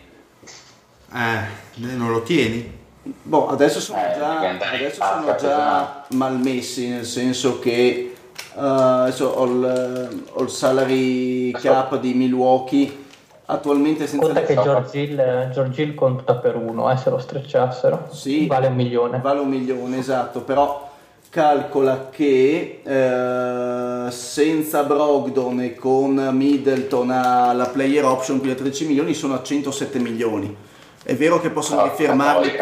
Eh, 1.14 1.38
non 1.76 2.10
lo 2.12 2.22
tieni? 2.22 2.76
Boh, 3.02 3.48
adesso 3.48 3.80
sono 3.80 3.98
Eh, 3.98 4.14
già, 4.14 4.40
adesso 4.40 5.02
sono 5.02 5.34
già 5.36 6.04
malmessi, 6.10 6.88
nel 6.90 7.06
senso 7.06 7.58
che 7.58 8.09
adesso 8.56 9.26
ho, 9.26 9.44
il, 9.44 10.22
ho 10.32 10.42
il 10.42 10.48
salary 10.50 11.50
cap 11.52 11.98
di 11.98 12.14
Milwaukee 12.14 13.04
attualmente 13.46 14.06
senza 14.06 14.26
Conta 14.26 14.42
che 14.42 14.54
so. 14.54 14.62
George 14.62 14.98
Hill, 15.00 15.50
George 15.50 15.82
Hill 15.82 15.94
conta 15.94 16.34
per 16.36 16.54
uno, 16.56 16.90
eh, 16.90 16.96
se 16.96 17.10
lo 17.10 17.18
strecciassero, 17.18 18.08
Sì. 18.12 18.46
vale 18.46 18.68
un 18.68 18.74
milione. 18.74 19.18
vale 19.20 19.40
un 19.40 19.48
milione, 19.48 19.98
esatto, 19.98 20.40
però 20.42 20.88
calcola 21.30 22.08
che 22.10 22.80
eh, 22.84 24.10
senza 24.10 24.82
Brogdon 24.84 25.60
e 25.62 25.74
con 25.74 26.14
Middleton 26.32 27.10
alla 27.10 27.66
player 27.66 28.04
option, 28.04 28.38
quindi 28.38 28.56
a 28.56 28.60
13 28.60 28.86
milioni, 28.86 29.14
sono 29.14 29.34
a 29.34 29.42
107 29.42 29.98
milioni. 29.98 30.54
È 31.02 31.14
vero 31.16 31.40
che 31.40 31.50
possono 31.50 31.80
Ah, 31.80 31.84
rifirmarli, 31.88 32.52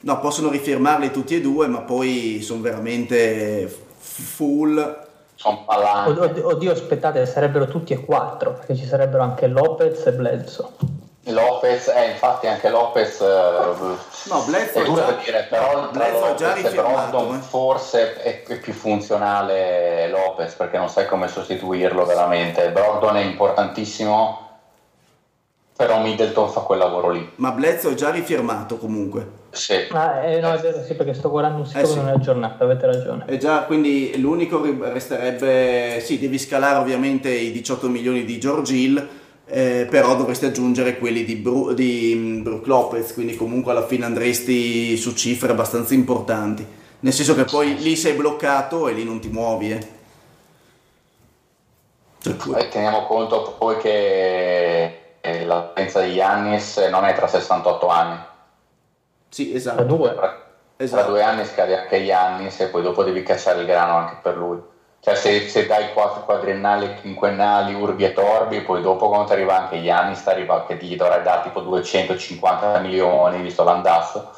no, 0.00 0.20
possono 0.20 0.48
rifirmarli 0.50 1.10
tutti 1.10 1.34
e 1.36 1.40
due, 1.42 1.66
ma 1.66 1.80
poi 1.80 2.40
sono 2.42 2.60
veramente 2.62 3.74
full. 3.98 5.02
Sono 5.36 5.58
Od- 5.58 5.64
pallanti. 5.64 6.18
od- 6.20 6.42
Oddio, 6.44 6.72
aspettate, 6.72 7.26
sarebbero 7.26 7.66
tutti 7.66 7.92
e 7.92 8.04
quattro, 8.04 8.52
perché 8.52 8.74
ci 8.76 8.86
sarebbero 8.86 9.22
anche 9.22 9.46
Lopez 9.46 10.06
e 10.06 10.12
Bledsoe. 10.12 10.68
Lopez, 11.26 11.88
eh, 11.88 12.10
infatti 12.10 12.46
anche 12.46 12.68
Lopez 12.68 13.20
eh, 13.22 13.24
No, 14.28 14.42
Bledsoe 14.46 14.82
è 14.82 14.84
duro 14.84 15.00
già- 15.00 15.06
da 15.06 15.12
dire, 15.24 15.46
però 15.48 15.88
Bledsoe 15.90 16.34
già 16.34 16.54
Brogdon 16.70 17.36
eh. 17.36 17.38
forse 17.38 18.14
è, 18.22 18.42
è 18.42 18.58
più 18.58 18.72
funzionale 18.74 20.06
Lopez 20.08 20.52
perché 20.54 20.76
non 20.76 20.88
sai 20.90 21.06
come 21.06 21.28
sostituirlo 21.28 22.04
veramente. 22.04 22.70
Brogdon 22.70 23.16
è 23.16 23.22
importantissimo, 23.22 24.43
però 25.76 26.00
Middleton 26.00 26.48
fa 26.50 26.60
quel 26.60 26.78
lavoro 26.78 27.10
lì. 27.10 27.28
Ma 27.36 27.50
Bledsoe 27.50 27.92
è 27.92 27.94
già 27.94 28.10
rifirmato 28.10 28.76
comunque. 28.78 29.42
Sì. 29.50 29.74
Ah, 29.90 30.24
eh, 30.24 30.40
no, 30.40 30.52
è 30.52 30.58
vero, 30.60 30.82
sì, 30.82 30.94
perché 30.94 31.14
sto 31.14 31.30
guardando 31.30 31.58
un 31.60 31.66
sito 31.66 31.78
Eh, 31.78 31.82
che 31.82 31.88
sì. 31.88 31.96
non 31.96 32.08
è 32.08 32.12
aggiornato, 32.12 32.64
avete 32.64 32.86
ragione. 32.86 33.24
È 33.26 33.36
già, 33.36 33.62
quindi 33.64 34.18
l'unico 34.20 34.62
resterebbe, 34.80 36.00
sì, 36.00 36.18
devi 36.18 36.38
scalare 36.38 36.78
ovviamente 36.78 37.30
i 37.30 37.50
18 37.52 37.88
milioni 37.88 38.24
di 38.24 38.38
George 38.38 38.74
Hill, 38.74 39.08
eh, 39.46 39.86
però 39.90 40.16
dovresti 40.16 40.46
aggiungere 40.46 40.98
quelli 40.98 41.24
di, 41.24 41.36
Bru- 41.36 41.72
di 41.72 42.12
mm, 42.16 42.42
Brook 42.42 42.66
Lopez, 42.66 43.12
quindi 43.12 43.36
comunque 43.36 43.72
alla 43.72 43.86
fine 43.86 44.04
andresti 44.04 44.96
su 44.96 45.12
cifre 45.14 45.50
abbastanza 45.52 45.94
importanti. 45.94 46.64
Nel 47.00 47.12
senso 47.12 47.34
che 47.34 47.44
poi 47.44 47.76
lì 47.76 47.96
sei 47.96 48.14
bloccato 48.14 48.88
e 48.88 48.92
lì 48.92 49.04
non 49.04 49.20
ti 49.20 49.28
muovi, 49.28 49.72
eh. 49.72 49.86
Cioè, 52.20 52.62
E 52.62 52.68
teniamo 52.68 53.04
conto 53.06 53.54
poi 53.58 53.76
che 53.78 55.03
eh, 55.24 55.46
la 55.46 55.60
potenza 55.62 56.02
di 56.02 56.12
Yannis 56.12 56.76
non 56.90 57.04
è 57.06 57.14
tra 57.14 57.26
68 57.26 57.88
anni. 57.88 58.18
Sì, 59.30 59.54
esatto. 59.54 59.82
due. 59.84 60.14
Tra, 60.14 60.42
Esatto. 60.76 61.02
tra 61.02 61.10
due 61.10 61.22
anni 61.22 61.44
scade 61.46 61.78
anche 61.78 61.96
Yannis 61.96 62.60
e 62.60 62.66
poi 62.66 62.82
dopo 62.82 63.04
devi 63.04 63.22
cacciare 63.22 63.60
il 63.60 63.66
grano 63.66 63.96
anche 63.96 64.16
per 64.20 64.36
lui. 64.36 64.58
Cioè 65.00 65.14
se, 65.14 65.48
se 65.48 65.66
dai 65.66 65.92
quattro 65.92 66.24
quadriennali 66.24 66.84
e 66.86 67.00
quinquennali 67.00 67.74
urbi 67.74 68.04
e 68.04 68.12
torbi, 68.12 68.60
poi 68.60 68.82
dopo 68.82 69.06
quando 69.08 69.26
ti 69.26 69.32
arriva 69.34 69.56
anche 69.62 69.76
Yannis 69.76 70.22
ti 70.22 70.28
arriva 70.28 70.64
che 70.66 70.76
gli 70.76 70.96
dovrai 70.96 71.22
dare 71.22 71.42
tipo 71.42 71.60
250 71.60 72.78
milioni, 72.80 73.40
visto 73.40 73.62
l'andasso, 73.64 74.30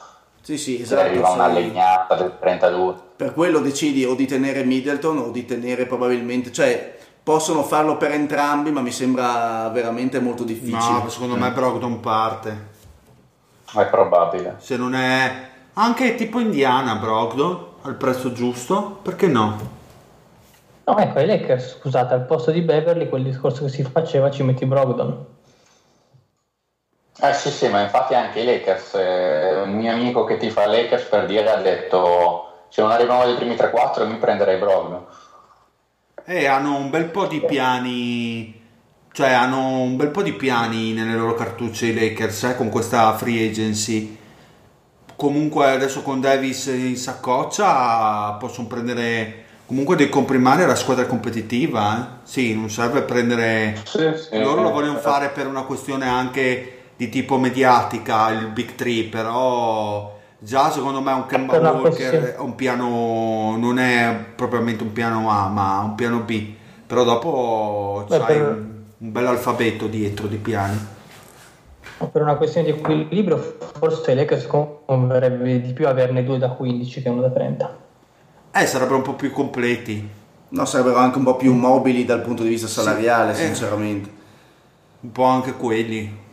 Sì, 0.42 0.58
sì, 0.58 0.76
ti 0.76 0.82
esatto. 0.82 1.00
arriva 1.02 1.30
una 1.30 1.46
legnata 1.48 2.14
del 2.16 2.36
32. 2.38 2.94
Per 3.16 3.32
quello 3.32 3.60
decidi 3.60 4.04
o 4.04 4.14
di 4.14 4.26
tenere 4.26 4.62
Middleton 4.62 5.18
o 5.18 5.30
di 5.30 5.44
tenere 5.46 5.86
probabilmente, 5.86 6.52
cioè 6.52 6.95
possono 7.26 7.64
farlo 7.64 7.96
per 7.96 8.12
entrambi, 8.12 8.70
ma 8.70 8.80
mi 8.80 8.92
sembra 8.92 9.68
veramente 9.70 10.20
molto 10.20 10.44
difficile. 10.44 11.00
No, 11.02 11.08
secondo 11.08 11.34
me 11.34 11.50
Brogdon 11.50 11.98
parte. 11.98 12.66
È 13.74 13.84
probabile. 13.86 14.54
Se 14.58 14.76
non 14.76 14.94
è 14.94 15.48
anche 15.72 16.14
tipo 16.14 16.38
Indiana 16.38 16.94
Brogdon 16.94 17.66
al 17.82 17.96
prezzo 17.96 18.30
giusto, 18.30 19.00
perché 19.02 19.26
no? 19.26 19.58
No, 20.84 20.98
ecco, 20.98 21.18
i 21.18 21.26
Lakers, 21.26 21.78
scusate, 21.80 22.14
al 22.14 22.26
posto 22.26 22.52
di 22.52 22.60
Beverly, 22.60 23.08
quel 23.08 23.24
discorso 23.24 23.64
che 23.64 23.70
si 23.70 23.82
faceva, 23.82 24.30
ci 24.30 24.44
metti 24.44 24.64
Brogdon. 24.64 25.26
Eh 27.18 27.34
sì 27.34 27.50
sì, 27.50 27.66
ma 27.66 27.80
infatti 27.80 28.14
anche 28.14 28.38
i 28.38 28.44
Lakers, 28.44 28.94
eh, 28.94 29.62
un 29.62 29.72
mio 29.72 29.90
amico 29.90 30.22
che 30.22 30.36
ti 30.36 30.48
fa 30.48 30.68
Lakers 30.68 31.06
per 31.06 31.26
dire 31.26 31.50
ha 31.50 31.56
detto 31.56 32.66
se 32.68 32.82
non 32.82 32.92
arrivano 32.92 33.22
ai 33.22 33.34
primi 33.34 33.56
3-4 33.56 34.06
mi 34.06 34.18
prenderei 34.18 34.58
Brogdon. 34.58 35.04
E 36.28 36.46
hanno 36.46 36.76
un 36.76 36.90
bel 36.90 37.04
po' 37.04 37.28
di 37.28 37.40
piani, 37.40 38.60
cioè 39.12 39.30
hanno 39.30 39.78
un 39.78 39.94
bel 39.94 40.08
po' 40.08 40.22
di 40.22 40.32
piani 40.32 40.92
nelle 40.92 41.14
loro 41.14 41.34
cartucce 41.34 41.86
i 41.86 41.94
Lakers 41.94 42.42
eh, 42.42 42.56
con 42.56 42.68
questa 42.68 43.16
free 43.16 43.48
agency. 43.48 44.16
Comunque 45.14 45.70
adesso 45.70 46.02
con 46.02 46.20
Davis 46.20 46.66
in 46.66 46.96
saccoccia 46.96 48.32
possono 48.40 48.66
prendere 48.66 49.44
comunque 49.66 49.94
dei 49.94 50.08
comprimari 50.08 50.64
alla 50.64 50.74
squadra 50.74 51.06
competitiva. 51.06 51.96
eh. 51.96 52.26
Sì, 52.28 52.56
non 52.56 52.70
serve 52.70 53.02
prendere... 53.02 53.80
Sì, 53.84 54.10
sì. 54.16 54.36
Loro 54.40 54.62
lo 54.62 54.72
vogliono 54.72 54.98
fare 54.98 55.28
per 55.28 55.46
una 55.46 55.62
questione 55.62 56.08
anche 56.08 56.72
di 56.96 57.08
tipo 57.08 57.38
mediatica, 57.38 58.30
il 58.30 58.48
Big 58.48 58.74
Three, 58.74 59.04
però 59.04 60.15
già 60.46 60.70
secondo 60.70 61.00
me 61.00 61.12
un 61.12 61.26
Kemba 61.26 61.52
Per 61.54 61.60
una 61.60 61.72
Walker 61.72 62.36
un 62.38 62.54
piano, 62.54 63.56
non 63.56 63.78
è 63.78 64.16
propriamente 64.36 64.84
un 64.84 64.92
piano 64.92 65.28
A, 65.28 65.48
ma 65.48 65.80
un 65.80 65.96
piano 65.96 66.20
B, 66.20 66.52
però 66.86 67.02
dopo 67.02 68.04
Beh, 68.08 68.18
c'hai 68.18 68.26
per- 68.26 68.48
un, 68.48 68.82
un 68.98 69.12
bel 69.12 69.26
alfabeto 69.26 69.88
dietro 69.88 70.28
di 70.28 70.36
piani. 70.36 70.94
Per 71.98 72.22
una 72.22 72.36
questione 72.36 72.70
di 72.70 72.78
equilibrio, 72.78 73.56
forse 73.78 74.14
Lakers 74.14 74.46
converrebbe 74.46 75.60
di 75.60 75.72
più 75.72 75.88
averne 75.88 76.22
due 76.22 76.38
da 76.38 76.50
15 76.50 77.02
che 77.02 77.08
uno 77.08 77.22
da 77.22 77.30
30. 77.30 77.76
Eh, 78.52 78.66
sarebbero 78.66 78.96
un 78.96 79.02
po' 79.02 79.14
più 79.14 79.32
completi, 79.32 80.08
No, 80.48 80.64
sarebbero 80.64 80.98
anche 80.98 81.18
un 81.18 81.24
po' 81.24 81.34
più 81.34 81.52
mobili 81.54 82.04
dal 82.04 82.20
punto 82.20 82.44
di 82.44 82.50
vista 82.50 82.68
salariale, 82.68 83.34
Sì, 83.34 83.42
eh. 83.42 83.46
sinceramente. 83.46 84.10
un 85.00 85.10
po' 85.10 85.24
anche 85.24 85.54
quelli. 85.54 86.24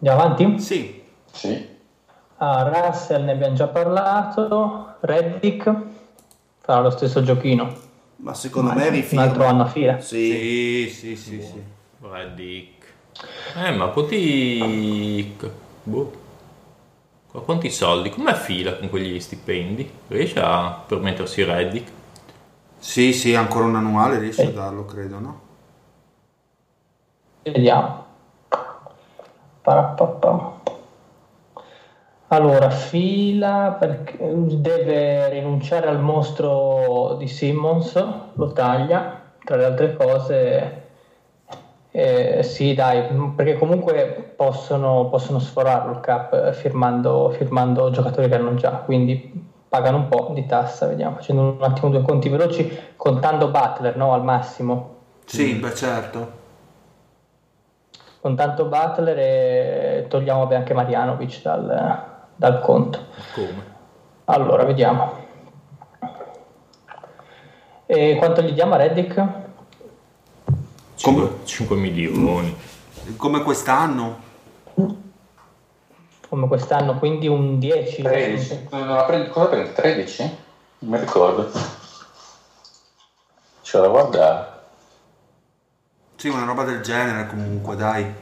Andiamo 0.00 0.20
avanti? 0.20 0.58
Sì, 0.58 1.02
Sì. 1.32 1.67
Ah, 2.40 2.62
Russell 2.68 3.24
ne 3.24 3.32
abbiamo 3.32 3.54
già 3.54 3.66
parlato, 3.66 4.94
Reddick 5.00 5.74
farà 6.60 6.80
lo 6.80 6.90
stesso 6.90 7.22
giochino, 7.22 7.74
Ma 8.16 8.32
secondo 8.34 8.70
Ma 8.70 8.76
me 8.76 8.84
un 8.88 8.90
rifirma. 8.94 9.24
altro 9.24 9.44
anno 9.46 9.62
a 9.62 9.66
fila. 9.66 10.00
Sì. 10.00 10.88
sì, 10.88 10.94
sì, 10.94 11.16
sì, 11.16 11.42
sì. 11.42 11.62
Reddick. 12.00 12.86
Eh, 13.56 13.70
ma 13.72 13.88
quanti... 13.88 15.36
Boh. 15.82 16.12
Qua 17.30 17.42
Quanti 17.42 17.70
soldi? 17.70 18.10
Come 18.10 18.34
fila 18.34 18.76
con 18.76 18.88
quegli 18.88 19.18
stipendi? 19.20 19.90
Riesce 20.08 20.40
a 20.40 20.80
permettersi 20.86 21.42
Reddick? 21.44 21.90
Sì, 22.78 23.12
sì, 23.12 23.34
ancora 23.34 23.64
un 23.66 23.76
annuale 23.76 24.18
riesce 24.18 24.42
a 24.46 24.48
Eh. 24.48 24.52
darlo, 24.52 24.84
credo, 24.84 25.18
no? 25.18 25.40
Vediamo. 27.42 28.04
Parapapà. 29.62 30.56
Allora, 32.30 32.68
fila 32.70 33.76
perché 33.78 34.16
deve 34.18 35.28
rinunciare 35.30 35.88
al 35.88 35.98
mostro 36.00 37.14
di 37.18 37.26
Simmons, 37.26 37.94
lo 38.34 38.52
taglia, 38.52 39.20
tra 39.44 39.56
le 39.56 39.64
altre 39.64 39.96
cose 39.96 40.82
Eh, 41.90 42.42
sì, 42.42 42.74
dai, 42.74 43.02
perché 43.34 43.56
comunque 43.56 44.32
possono, 44.36 45.08
possono 45.08 45.38
sforarlo 45.38 45.92
il 45.92 46.00
cap 46.00 46.32
eh, 46.34 46.52
firmando, 46.52 47.30
firmando 47.30 47.90
giocatori 47.90 48.28
che 48.28 48.34
hanno 48.36 48.54
già, 48.54 48.72
quindi 48.72 49.46
pagano 49.68 49.96
un 49.96 50.08
po' 50.08 50.30
di 50.34 50.44
tassa, 50.46 50.86
vediamo, 50.86 51.16
facendo 51.16 51.42
un 51.42 51.62
attimo 51.62 51.88
due 51.90 52.02
conti 52.02 52.28
veloci, 52.28 52.78
contando 52.94 53.48
Butler 53.48 53.96
no, 53.96 54.12
al 54.12 54.22
massimo. 54.22 54.96
Sì, 55.24 55.54
beh 55.54 55.74
certo. 55.74 56.30
Contando 58.20 58.66
Butler 58.66 59.18
e 59.18 60.06
togliamo 60.08 60.46
beh, 60.46 60.56
anche 60.56 60.74
Marianovic 60.74 61.42
dal, 61.42 62.16
dal 62.38 62.60
conto. 62.60 63.06
Come? 63.34 63.76
Allora, 64.26 64.64
vediamo. 64.64 65.26
E 67.86 68.16
quanto 68.16 68.42
gli 68.42 68.52
diamo 68.52 68.74
a 68.74 68.76
Reddick? 68.76 69.24
5, 70.94 71.38
5 71.44 71.76
milioni. 71.76 72.56
Come 73.16 73.42
quest'anno? 73.42 74.26
Come 76.28 76.46
quest'anno, 76.46 76.98
quindi 76.98 77.26
un 77.26 77.58
10. 77.58 78.02
13. 78.02 78.68
Non 78.70 78.88
la 78.88 79.04
prendi- 79.04 79.30
cosa 79.30 79.46
prendi? 79.46 79.72
13? 79.72 80.22
Non 80.80 80.90
mi 80.92 80.98
ricordo. 80.98 81.50
C'è 83.62 83.80
da 83.80 83.88
guardare. 83.88 84.56
Sì, 86.16 86.28
una 86.28 86.44
roba 86.44 86.62
del 86.64 86.82
genere 86.82 87.26
comunque, 87.26 87.74
dai. 87.74 88.14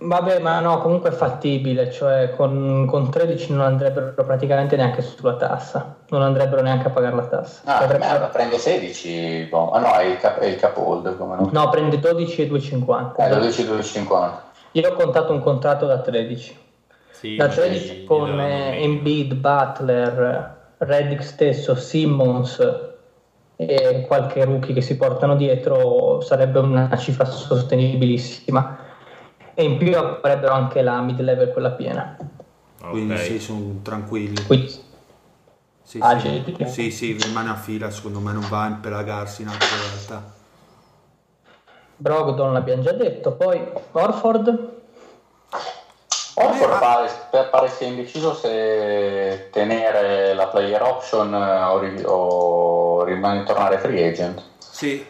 Vabbè, 0.00 0.38
ma 0.38 0.60
no, 0.60 0.78
comunque 0.78 1.10
è 1.10 1.12
fattibile, 1.12 1.90
cioè 1.90 2.30
con, 2.36 2.86
con 2.88 3.10
13 3.10 3.52
non 3.52 3.62
andrebbero 3.62 4.12
praticamente 4.24 4.76
neanche 4.76 5.02
sulla 5.02 5.34
tassa, 5.34 5.96
non 6.10 6.22
andrebbero 6.22 6.62
neanche 6.62 6.86
a 6.86 6.90
pagare 6.90 7.16
la 7.16 7.26
tassa. 7.26 7.62
Ah, 7.64 7.78
Avrebbero- 7.78 8.12
merda, 8.12 8.26
prende 8.26 8.58
16. 8.58 9.48
boh. 9.50 9.70
Ah 9.72 9.80
no, 9.80 9.92
è 9.94 10.04
il, 10.04 10.16
cap- 10.18 10.38
è 10.38 10.46
il 10.46 10.56
capold, 10.56 11.16
come 11.16 11.34
no? 11.36 11.48
No, 11.52 11.68
prende 11.68 11.98
12 11.98 12.42
e 12.42 12.48
2,50. 12.48 13.12
Eh, 13.16 13.28
12 13.28 13.62
2,50. 13.64 14.30
Io 14.72 14.88
ho 14.88 14.94
contato 14.94 15.32
un 15.32 15.40
contratto 15.40 15.86
da 15.86 15.98
13. 15.98 16.56
Sì, 17.10 17.34
Da 17.34 17.46
ma 17.48 17.52
13 17.52 17.86
sì, 17.86 18.04
con 18.04 18.38
eh. 18.40 18.80
Embiid, 18.82 19.34
Butler, 19.34 20.56
Reddick 20.78 21.24
stesso, 21.24 21.74
Simmons 21.74 22.86
e 23.56 24.04
qualche 24.06 24.44
rookie 24.44 24.72
che 24.72 24.80
si 24.80 24.96
portano 24.96 25.34
dietro 25.34 26.20
sarebbe 26.20 26.60
una 26.60 26.96
cifra 26.96 27.24
sostenibilissima. 27.24 28.86
E 29.58 29.64
in 29.64 29.76
più 29.76 29.92
avrebbero 29.98 30.52
anche 30.52 30.82
la 30.82 31.00
mid 31.00 31.18
level 31.20 31.50
quella 31.52 31.72
piena. 31.72 32.16
Quindi 32.90 33.14
Ok. 33.14 33.18
sì, 33.18 33.40
sono 33.40 33.80
tranquilli. 33.82 34.46
Quindi 34.46 34.86
Sì, 35.82 35.98
Ah, 36.00 36.16
sì. 36.20 36.54
sì. 36.68 36.90
sì, 36.92 37.18
rimane 37.20 37.50
a 37.50 37.56
fila, 37.56 37.90
secondo 37.90 38.20
me 38.20 38.30
non 38.32 38.46
va 38.48 38.62
a 38.62 38.66
impelagarsi 38.68 39.42
in 39.42 39.48
altre 39.48 39.66
realtà. 39.68 40.22
Brogdon 41.96 42.52
l'abbiamo 42.52 42.82
già 42.82 42.92
detto, 42.92 43.32
poi 43.32 43.60
Orford 43.90 44.76
Orford 46.34 46.78
pare, 46.78 47.10
pare 47.50 47.68
sia 47.68 47.88
indeciso 47.88 48.34
se 48.34 49.48
tenere 49.50 50.34
la 50.34 50.46
player 50.46 50.82
option 50.82 51.34
eh, 51.34 51.62
o, 51.64 51.78
ri- 51.80 52.04
o 52.06 53.02
rimane 53.02 53.42
tornare 53.42 53.78
free 53.78 54.06
agent. 54.08 54.40
Sì, 54.78 55.04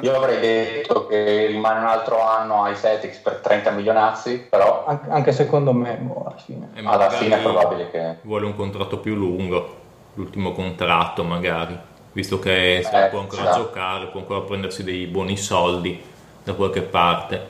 Io 0.00 0.16
avrei 0.16 0.40
detto 0.40 1.06
che 1.06 1.46
rimane 1.46 1.78
un 1.78 1.86
altro 1.86 2.20
anno 2.26 2.64
ai 2.64 2.74
Celtics 2.74 3.18
per 3.18 3.34
30 3.34 3.70
milionazzi, 3.70 4.48
però 4.50 4.84
an- 4.84 5.06
anche 5.10 5.30
secondo 5.30 5.72
me 5.72 5.94
boh, 5.94 6.24
alla 6.26 6.36
fine. 6.38 6.70
E 6.74 6.82
alla 6.84 7.08
fine 7.08 7.36
è 7.36 7.40
probabile 7.40 7.88
che... 7.92 8.16
Vuole 8.22 8.46
un 8.46 8.56
contratto 8.56 8.98
più 8.98 9.14
lungo, 9.14 9.76
l'ultimo 10.14 10.50
contratto 10.50 11.22
magari, 11.22 11.78
visto 12.10 12.40
che 12.40 12.78
Eh, 12.78 13.08
può 13.10 13.20
ancora 13.20 13.42
esatto. 13.42 13.58
giocare, 13.62 14.06
può 14.08 14.18
ancora 14.18 14.40
prendersi 14.40 14.82
dei 14.82 15.06
buoni 15.06 15.36
soldi 15.36 16.02
da 16.42 16.54
qualche 16.54 16.82
parte. 16.82 17.46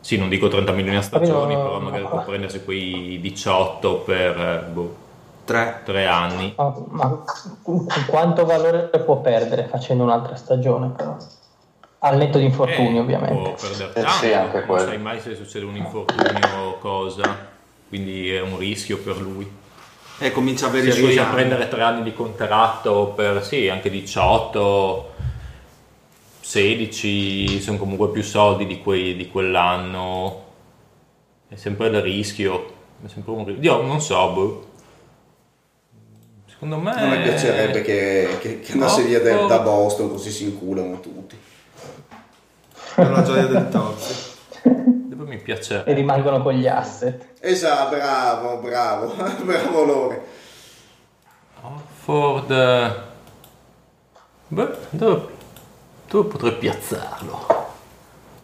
Sì, 0.00 0.18
non 0.18 0.28
dico 0.28 0.48
30 0.48 0.72
milioni 0.72 0.96
a 0.96 1.02
stagione, 1.02 1.54
Però- 1.54 1.68
però 1.68 1.78
magari 1.78 2.06
può 2.06 2.24
prendersi 2.24 2.64
quei 2.64 3.20
18 3.20 3.98
per 3.98 4.36
eh, 4.36 4.64
boh, 4.72 4.96
tre. 5.46 5.80
3 5.84 6.06
anni. 6.06 6.52
Ma, 6.56 6.74
ma 6.88 7.24
qu- 7.62 8.06
quanto 8.06 8.44
valore 8.44 8.88
può 9.04 9.16
perdere 9.20 9.64
facendo 9.64 10.02
un'altra 10.02 10.36
stagione 10.36 10.88
però? 10.88 11.16
Al 12.00 12.16
netto 12.18 12.36
di 12.38 12.44
infortuni 12.44 12.96
Eh, 12.96 13.00
ovviamente. 13.00 13.34
Può 13.50 13.54
perdere 13.54 13.90
Eh, 13.90 14.02
tanto, 14.02 14.10
sì, 14.10 14.32
anche 14.32 14.58
non 14.58 14.66
quello. 14.66 14.84
sai 14.86 14.98
mai 14.98 15.20
se 15.20 15.34
succede 15.34 15.64
un 15.64 15.76
infortunio 15.76 16.58
o 16.66 16.78
cosa, 16.78 17.36
quindi 17.88 18.30
è 18.30 18.40
un 18.42 18.58
rischio 18.58 18.98
per 18.98 19.16
lui. 19.16 19.50
E 20.18 20.32
comincia 20.32 20.66
a 20.66 20.68
avere 20.68 20.84
Se 20.84 20.88
i 20.90 20.92
suoi 20.92 21.04
riesce 21.06 21.20
a 21.20 21.24
anni. 21.26 21.34
prendere 21.34 21.68
3 21.68 21.82
anni 21.82 22.02
di 22.02 22.12
contratto 22.14 23.12
per 23.16 23.42
sì, 23.44 23.68
anche 23.68 23.90
18, 23.90 25.10
16, 26.40 27.60
sono 27.60 27.78
comunque 27.78 28.10
più 28.10 28.22
soldi 28.22 28.66
di, 28.66 28.80
quei, 28.80 29.16
di 29.16 29.28
quell'anno. 29.30 30.44
È 31.48 31.56
sempre 31.56 31.88
il 31.88 32.00
rischio. 32.00 32.74
È 33.04 33.08
sempre 33.08 33.32
un 33.32 33.44
rischio. 33.44 33.62
Io 33.78 33.82
non 33.82 34.00
so, 34.00 34.30
boh. 34.32 34.66
Secondo 36.58 36.78
me. 36.78 36.94
Non 36.98 37.10
mi 37.10 37.22
piacerebbe 37.22 37.82
che, 37.82 38.38
che, 38.40 38.60
che 38.60 38.72
andasse 38.72 39.02
via 39.02 39.20
da- 39.20 39.44
da 39.44 39.58
Boston 39.58 40.08
così 40.10 40.30
si 40.30 40.44
inculano 40.44 41.00
tutti. 41.00 41.38
Per 42.94 43.10
la 43.10 43.22
gioia 43.22 43.46
del 43.46 43.68
torso. 43.68 44.34
Dove 44.62 45.24
mi 45.24 45.36
piace. 45.36 45.84
E 45.84 45.92
rimangono 45.92 46.40
con 46.42 46.54
gli 46.54 46.66
asset. 46.66 47.34
Esatto, 47.40 47.94
bravo, 47.94 48.56
bravo, 48.58 49.12
bravo 49.44 49.84
Lore. 49.84 50.24
Ford. 52.02 52.48
Beh, 54.48 54.68
dove, 54.90 55.26
dove 56.08 56.28
potrei 56.28 56.52
piazzarlo? 56.54 57.46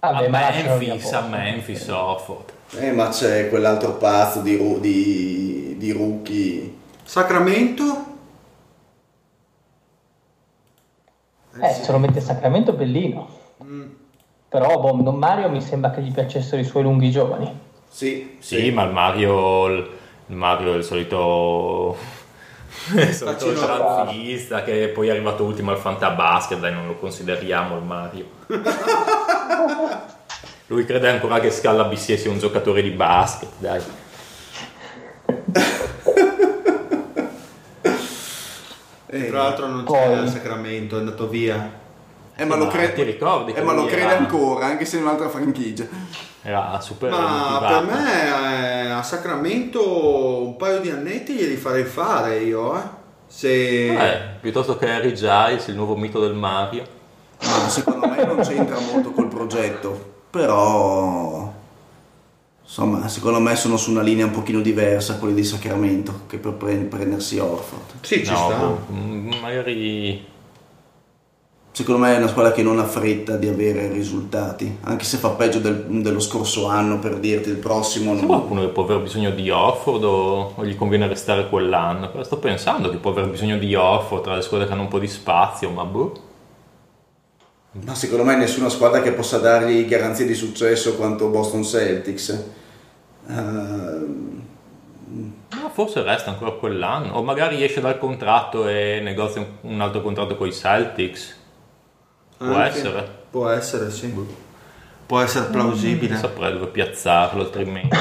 Vabbè, 0.01 0.26
a 0.26 0.28
Memphis, 0.28 1.12
a 1.12 1.20
Memphis, 1.22 1.86
Orford. 1.89 2.52
Eh, 2.72 2.90
ma 2.90 3.09
c'è 3.09 3.48
quell'altro 3.48 3.93
pazzo 3.93 4.40
di, 4.40 4.80
di, 4.80 5.76
di 5.78 5.93
rookie. 5.93 6.80
Sacramento? 7.03 8.11
Eh, 11.61 11.73
se 11.73 11.93
lo 11.93 11.99
mette 11.99 12.19
a 12.19 12.23
Sacramento 12.23 12.73
bellino. 12.73 13.29
Mm. 13.62 13.91
Però 14.49 14.81
boh, 14.81 15.01
Don 15.03 15.16
Mario 15.16 15.49
mi 15.49 15.61
sembra 15.61 15.91
che 15.91 16.03
gli 16.03 16.12
piacessero 16.12 16.61
i 16.61 16.65
suoi 16.65 16.83
lunghi 16.83 17.11
giovani. 17.11 17.61
Sì, 17.89 18.37
Sì, 18.39 18.70
ma 18.70 18.85
il 18.85 18.93
Mario, 18.93 19.66
il 19.66 19.89
Mario 20.29 20.74
è 20.74 20.77
il 20.77 20.85
solito, 20.85 21.97
il 22.97 23.12
solito 23.12 23.53
transista 23.53 24.62
che 24.62 24.89
poi 24.89 25.09
è 25.09 25.11
arrivato 25.11 25.45
ultimo 25.45 25.70
al 25.70 25.79
Fantabasket, 25.79 26.59
dai 26.59 26.73
non 26.73 26.87
lo 26.87 26.97
consideriamo 26.97 27.77
il 27.77 27.83
Mario. 27.83 28.27
Lui 30.66 30.87
crede 30.87 31.11
ancora 31.11 31.39
che 31.39 31.51
Scala 31.51 31.85
BC 31.85 32.19
sia 32.19 32.31
un 32.31 32.39
giocatore 32.39 32.81
di 32.83 32.91
basket, 32.91 33.51
dai. 33.59 33.83
Eh, 39.14 39.28
Tra 39.28 39.43
l'altro 39.43 39.66
non 39.66 39.84
Poi- 39.84 39.98
c'è 39.98 40.12
a 40.14 40.26
Sacramento, 40.26 40.97
è 40.97 41.01
andato 41.01 41.28
via. 41.28 41.70
eh, 42.34 42.44
ma 42.47 42.56
lo 42.56 42.64
Ma 42.64 42.70
crede, 42.70 42.94
ti 42.94 43.02
ricordi 43.02 43.52
eh, 43.52 43.60
ma 43.60 43.74
lo 43.74 43.84
crede 43.84 44.01
era- 44.02 44.16
ancora, 44.16 44.64
anche 44.66 44.86
se 44.86 44.97
in 44.97 45.02
un'altra 45.02 45.28
franchigia. 45.28 45.86
Era 46.40 46.80
super 46.80 47.10
Ma 47.10 47.18
motivato. 47.20 47.86
per 47.86 47.94
me 47.94 48.26
eh, 48.86 48.90
a 48.90 49.02
Sacramento 49.02 50.43
un 50.44 50.56
paio 50.56 50.80
di 50.80 50.89
annetti 50.90 51.34
glieli 51.34 51.56
farei 51.56 51.84
fare 51.84 52.39
io, 52.39 52.74
eh. 52.76 52.80
Se... 53.26 53.48
Eh, 54.12 54.18
piuttosto 54.40 54.76
che 54.78 54.90
Harry 54.90 55.12
Giles, 55.12 55.66
il 55.68 55.74
nuovo 55.76 55.94
mito 55.97 56.18
del 56.20 56.34
Mario. 56.34 56.84
Ma 57.43 57.68
secondo 57.68 58.06
me 58.09 58.24
non 58.24 58.39
c'entra 58.40 58.78
molto 58.80 59.10
col 59.10 59.28
progetto, 59.28 60.14
però 60.30 61.52
insomma, 62.73 63.07
secondo 63.07 63.39
me 63.39 63.55
sono 63.55 63.77
su 63.77 63.90
una 63.90 64.01
linea 64.01 64.24
un 64.24 64.31
pochino 64.31 64.61
diversa 64.62 65.19
quelli 65.19 65.35
di 65.35 65.44
Sacramento 65.44 66.23
che 66.27 66.39
per 66.39 66.53
pre- 66.55 66.77
prendersi 66.77 67.39
Orford. 67.39 67.82
Sì, 68.01 68.24
ci 68.24 68.31
no, 68.31 68.36
sta. 68.36 68.57
boh, 68.57 68.86
mm, 68.90 69.32
magari 69.43 70.31
Secondo 71.74 72.03
me 72.03 72.15
è 72.15 72.19
una 72.19 72.28
squadra 72.28 72.53
che 72.53 72.62
non 72.62 72.78
ha 72.78 72.85
fretta 72.85 73.36
di 73.36 73.49
avere 73.49 73.90
risultati, 73.90 74.77
anche 74.82 75.05
se 75.05 75.16
fa 75.16 75.31
peggio 75.31 75.59
del- 75.59 75.86
dello 76.03 76.20
scorso 76.20 76.66
anno 76.66 76.99
per 76.99 77.19
dirti 77.19 77.49
il 77.49 77.57
prossimo. 77.57 78.12
C'è 78.12 78.19
non- 78.19 78.27
qualcuno 78.27 78.61
che 78.61 78.69
può 78.69 78.82
aver 78.85 79.01
bisogno 79.01 79.31
di 79.31 79.49
Orford 79.49 80.05
o, 80.05 80.53
o 80.55 80.65
gli 80.66 80.77
conviene 80.77 81.09
restare 81.09 81.49
quell'anno? 81.49 82.11
Però 82.11 82.23
sto 82.24 82.36
pensando 82.39 82.90
che 82.90 82.99
può 82.99 83.11
aver 83.12 83.28
bisogno 83.31 83.57
di 83.57 83.74
Orford 83.74 84.23
tra 84.23 84.35
le 84.35 84.43
squadre 84.43 84.66
che 84.66 84.73
hanno 84.74 84.82
un 84.82 84.89
po' 84.89 84.99
di 84.99 85.09
spazio, 85.09 85.70
ma 85.70 85.85
boh. 85.85 86.12
Ma 87.86 87.94
secondo 87.94 88.24
me 88.24 88.36
nessuna 88.36 88.69
squadra 88.69 89.01
che 89.01 89.12
possa 89.12 89.39
dargli 89.39 89.86
garanzie 89.86 90.27
di 90.27 90.35
successo 90.35 90.94
quanto 90.97 91.28
Boston 91.28 91.65
Celtics. 91.65 92.61
Ehm, 93.32 94.42
Ma 95.60 95.68
forse 95.70 96.02
resta 96.02 96.30
ancora 96.30 96.52
quell'anno. 96.52 97.14
O 97.14 97.22
magari 97.22 97.62
esce 97.62 97.80
dal 97.80 97.98
contratto 97.98 98.66
e 98.68 99.00
negozia 99.02 99.44
un, 99.62 99.80
altro 99.80 100.00
contratto 100.00 100.36
con 100.36 100.46
i 100.46 100.52
Celtics. 100.52 101.38
Può 102.36 102.46
Anche. 102.46 102.68
essere. 102.68 103.09
Può 103.30 103.48
essere, 103.48 103.90
sì. 103.90 104.26
Può 105.06 105.20
essere 105.20 105.50
plausibile. 105.50 106.12
Non 106.12 106.20
saprei 106.20 106.52
dove 106.52 106.66
piazzarlo 106.66 107.42
altrimenti. 107.42 107.96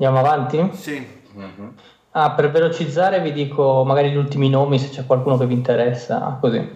Andiamo 0.00 0.18
avanti? 0.18 0.70
Sì. 0.74 1.06
Mhm. 1.32 1.74
Ah, 2.12 2.30
per 2.32 2.50
velocizzare 2.50 3.20
vi 3.20 3.32
dico 3.32 3.84
magari 3.84 4.10
gli 4.10 4.16
ultimi 4.16 4.48
nomi 4.48 4.78
se 4.78 4.88
c'è 4.88 5.06
qualcuno 5.06 5.36
che 5.36 5.46
vi 5.46 5.54
interessa, 5.54 6.38
così. 6.40 6.72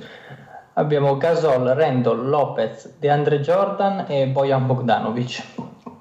Abbiamo 0.74 1.16
Gasol, 1.16 1.64
Randall, 1.68 2.28
Lopez, 2.28 2.94
DeAndre 2.98 3.40
Jordan 3.40 4.04
e 4.08 4.26
Bojan 4.26 4.66
Bogdanovic. 4.66 5.42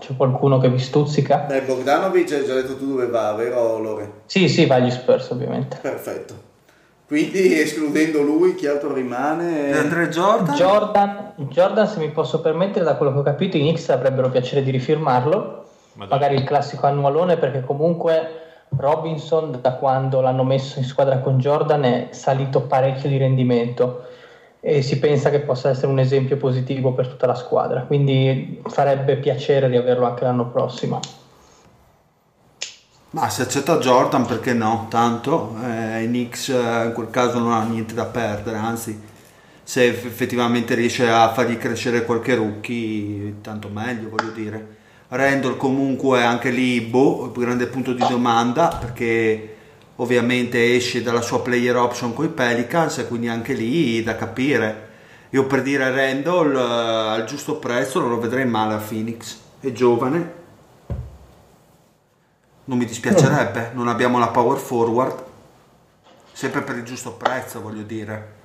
C'è 0.02 0.15
qualcuno 0.18 0.57
che 0.57 0.68
vi 0.68 0.80
stuzzica? 0.80 1.45
Beh, 1.48 1.61
Bogdanovic 1.61 2.32
hai 2.32 2.44
già 2.44 2.56
detto 2.56 2.76
tu 2.76 2.88
dove 2.88 3.06
va, 3.06 3.34
vero 3.34 3.78
Lore? 3.78 4.11
Sì, 4.26 4.49
sì, 4.49 4.65
va 4.65 4.76
agli 4.76 4.90
Spurs 4.90 5.30
ovviamente. 5.30 5.78
Perfetto. 5.80 6.34
Quindi 7.06 7.60
escludendo 7.60 8.23
lui, 8.23 8.56
chi 8.56 8.65
altro 8.65 8.94
rimane? 8.94 9.72
Andre 9.78 10.10
Jordan? 10.10 10.56
Jordan, 10.56 11.34
Jordan, 11.36 11.88
se 11.88 11.99
mi 11.99 12.10
posso 12.10 12.41
permettere, 12.41 12.84
da 12.84 12.95
quello 12.95 13.14
che 13.14 13.19
ho 13.19 13.23
capito, 13.23 13.57
i 13.57 13.60
Knicks 13.60 13.90
avrebbero 13.90 14.30
piacere 14.30 14.64
di 14.64 14.72
rifirmarlo. 14.72 15.65
Ma 15.94 16.06
dai. 16.06 16.18
Magari 16.18 16.36
il 16.36 16.45
classico 16.45 16.88
annualone, 16.88 17.38
perché 17.38 17.61
comunque 17.61 18.30
Robinson, 18.69 19.60
da 19.61 19.73
quando 19.73 20.19
l'hanno 20.19 20.44
messo 20.44 20.80
in 20.80 20.86
squadra 20.86 21.19
con 21.19 21.38
Jordan, 21.38 21.84
è 21.84 22.07
salito 22.10 22.61
parecchio 22.61 23.07
di 23.07 23.18
rendimento 23.18 24.06
e 24.63 24.83
si 24.83 24.99
pensa 24.99 25.31
che 25.31 25.39
possa 25.39 25.69
essere 25.69 25.88
un 25.88 25.97
esempio 25.97 26.38
positivo 26.38 26.93
per 26.93 27.07
tutta 27.07 27.25
la 27.25 27.33
squadra. 27.33 27.81
Quindi 27.81 28.61
farebbe 28.67 29.17
piacere 29.17 29.67
riaverlo 29.67 30.05
anche 30.05 30.23
l'anno 30.23 30.49
prossimo. 30.49 30.99
Ma 33.09 33.27
se 33.27 33.41
accetta 33.41 33.77
Jordan 33.79 34.25
perché 34.25 34.53
no? 34.53 34.85
Tanto 34.89 35.55
eh, 35.65 36.03
i 36.03 36.07
Knicks 36.07 36.49
eh, 36.49 36.85
in 36.85 36.91
quel 36.93 37.09
caso 37.09 37.39
non 37.39 37.51
hanno 37.51 37.73
niente 37.73 37.93
da 37.93 38.05
perdere, 38.05 38.55
anzi 38.55 38.97
se 39.63 39.88
eff- 39.88 40.05
effettivamente 40.05 40.75
riesce 40.75 41.09
a 41.09 41.33
fargli 41.33 41.57
crescere 41.57 42.05
qualche 42.05 42.35
rookie, 42.35 43.41
tanto 43.41 43.67
meglio 43.67 44.09
voglio 44.09 44.31
dire. 44.31 44.77
Randall 45.09 45.57
comunque 45.57 46.23
anche 46.23 46.51
lì, 46.51 46.79
boh, 46.79 47.31
grande 47.31 47.67
punto 47.67 47.91
di 47.91 48.05
domanda 48.07 48.67
perché 48.79 49.51
ovviamente 50.02 50.76
esce 50.76 51.02
dalla 51.02 51.22
sua 51.22 51.41
player 51.41 51.76
option 51.76 52.14
con 52.14 52.26
i 52.26 52.30
Pelicans 52.30 53.06
quindi 53.07 53.28
anche 53.28 53.53
lì 53.53 54.03
da 54.03 54.15
capire. 54.15 54.90
Io 55.30 55.45
per 55.45 55.61
dire 55.61 55.90
Randall 55.90 56.56
eh, 56.56 56.60
al 56.60 57.26
giusto 57.26 57.56
prezzo 57.56 57.99
non 57.99 58.10
lo 58.10 58.19
vedrei 58.19 58.45
male 58.45 58.73
a 58.73 58.78
Phoenix, 58.78 59.38
è 59.61 59.72
giovane, 59.72 60.40
non 62.65 62.78
mi 62.78 62.86
dispiacerebbe, 62.86 63.72
non 63.73 63.88
abbiamo 63.88 64.19
la 64.19 64.28
power 64.28 64.57
forward, 64.57 65.23
sempre 66.34 66.61
per 66.61 66.76
il 66.78 66.84
giusto 66.84 67.14
prezzo 67.14 67.61
voglio 67.61 67.84
dire. 67.84 68.40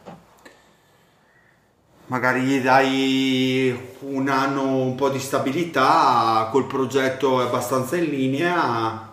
Magari 2.08 2.42
gli 2.42 2.60
dai 2.60 3.96
un 4.00 4.28
anno 4.28 4.76
un 4.76 4.94
po' 4.94 5.08
di 5.08 5.18
stabilità, 5.18 6.48
col 6.52 6.66
progetto 6.66 7.40
è 7.40 7.46
abbastanza 7.46 7.96
in 7.96 8.04
linea 8.04 9.10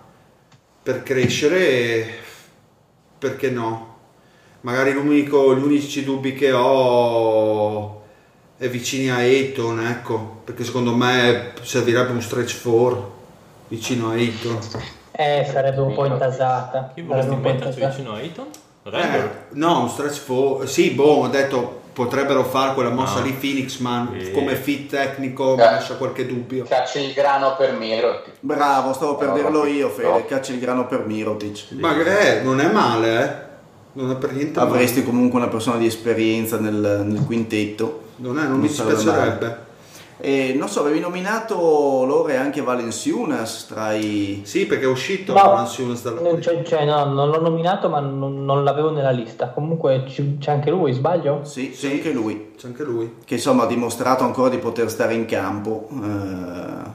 per 0.83 1.01
crescere, 1.01 2.22
perché 3.23 3.49
no? 3.49 3.91
Magari 4.61 4.91
l'unico, 4.91 5.55
gli 5.55 5.63
unici 5.63 6.03
dubbi 6.03 6.33
che 6.33 6.51
ho 6.51 8.01
è 8.57 8.67
vicini 8.67 9.09
a 9.09 9.15
Ayton, 9.15 9.79
ecco, 9.85 10.41
perché 10.43 10.65
secondo 10.65 10.93
me 10.93 11.53
servirebbe 11.61 12.11
un 12.11 12.21
stretch 12.21 12.61
4 12.61 13.11
vicino 13.69 14.09
a 14.09 14.13
Ayton. 14.13 14.59
Eh, 15.11 15.47
sarebbe 15.49 15.79
un 15.79 15.93
po' 15.93 16.05
intasata. 16.05 16.91
Chi 16.93 17.01
vorresti 17.01 17.35
metterci 17.35 17.85
vicino 17.85 18.13
a 18.13 18.21
Eton? 18.21 18.47
Eh, 18.91 19.29
no, 19.51 19.83
un 19.83 19.89
stretch 19.89 20.25
4, 20.25 20.65
sì, 20.65 20.91
boh, 20.91 21.23
ho 21.23 21.27
detto 21.27 21.81
potrebbero 21.93 22.43
fare 22.43 22.73
quella 22.73 22.89
mossa 22.89 23.19
No. 23.19 23.25
lì 23.25 23.31
Phoenix, 23.33 23.77
ma 23.77 24.11
Sì. 24.19 24.31
come 24.31 24.55
fit 24.55 24.89
tecnico 24.89 25.55
mi 25.55 25.61
Eh. 25.61 25.65
lascia 25.65 25.93
qualche 25.95 26.25
dubbio. 26.25 26.65
Cacci 26.65 26.99
il 26.99 27.13
grano 27.13 27.55
per 27.55 27.73
Miroti. 27.77 28.31
Bravo, 28.39 28.93
stavo 28.93 29.15
per 29.15 29.29
No, 29.29 29.33
dirlo 29.35 29.59
no. 29.63 29.65
io, 29.65 29.89
Fede, 29.89 30.25
cacci 30.25 30.53
il 30.53 30.59
grano 30.59 30.87
per 30.87 31.05
Mirotic. 31.05 31.67
Ma 31.79 31.95
eh, 32.03 32.41
non 32.41 32.59
è 32.59 32.71
male, 32.71 33.23
eh. 33.23 33.51
Non 33.93 34.09
è 34.11 34.15
per 34.15 34.31
niente 34.33 34.59
male. 34.59 34.71
Avresti 34.71 35.03
comunque 35.03 35.39
una 35.39 35.49
persona 35.49 35.77
di 35.77 35.85
esperienza 35.85 36.57
nel, 36.59 37.03
nel 37.05 37.23
quintetto. 37.25 38.01
Non, 38.17 38.39
è, 38.39 38.43
non 38.47 38.59
mi 38.59 38.67
sarebbe 38.69 38.95
dispiacerebbe. 38.95 39.57
E 40.17 40.53
non 40.57 40.69
so, 40.69 40.79
avevi 40.81 40.99
nominato 40.99 41.55
Lore 42.05 42.37
anche 42.37 42.61
Valenciunas 42.61 43.65
tra 43.67 43.93
i... 43.93 44.41
Sì, 44.45 44.65
perché 44.65 44.85
è 44.85 44.87
uscito 44.87 45.33
No, 45.33 45.41
Valanciunas 45.41 46.01
dalla 46.03 46.21
non, 46.21 46.41
cioè, 46.41 46.63
cioè, 46.63 46.85
no, 46.85 47.03
non 47.05 47.29
l'ho 47.29 47.41
nominato, 47.41 47.89
ma 47.89 47.99
non, 47.99 48.45
non 48.45 48.63
l'avevo 48.63 48.91
nella 48.91 49.11
lista. 49.11 49.49
Comunque 49.49 50.03
c'è 50.39 50.51
anche 50.51 50.69
lui, 50.69 50.93
sbaglio? 50.93 51.41
Sì, 51.43 51.71
c'è 51.71 51.75
Sì. 51.75 51.87
anche 51.91 52.11
lui, 52.11 52.51
C'è 52.57 52.67
anche 52.67 52.83
lui. 52.83 53.15
che 53.25 53.33
insomma 53.35 53.63
ha 53.63 53.67
dimostrato 53.67 54.23
ancora 54.23 54.49
di 54.49 54.57
poter 54.57 54.89
stare 54.89 55.13
in 55.13 55.25
campo 55.25 55.87
eh, 55.91 55.95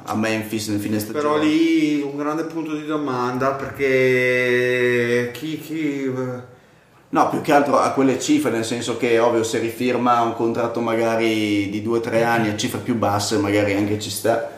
a 0.04 0.14
Memphis 0.14 0.68
nel 0.68 0.78
fine 0.80 0.98
stagione. 0.98 1.22
Però 1.22 1.36
lì 1.38 2.00
un 2.00 2.16
grande 2.16 2.44
punto 2.44 2.74
di 2.74 2.86
domanda 2.86 3.50
perché 3.52 5.30
chi, 5.32 5.58
chi 5.60 6.10
No, 7.10 7.30
più 7.30 7.40
che 7.40 7.52
altro 7.52 7.78
a 7.78 7.90
quelle 7.92 8.20
cifre, 8.20 8.50
nel 8.50 8.66
senso 8.66 8.98
che 8.98 9.18
ovvio 9.18 9.42
se 9.42 9.58
rifirma 9.58 10.20
un 10.20 10.34
contratto 10.34 10.80
magari 10.80 11.70
di 11.70 11.82
2-3 11.82 12.22
anni 12.22 12.48
a 12.50 12.56
cifre 12.56 12.80
più 12.80 12.96
basse 12.96 13.38
magari 13.38 13.74
anche 13.74 13.98
ci 13.98 14.10
sta. 14.10 14.56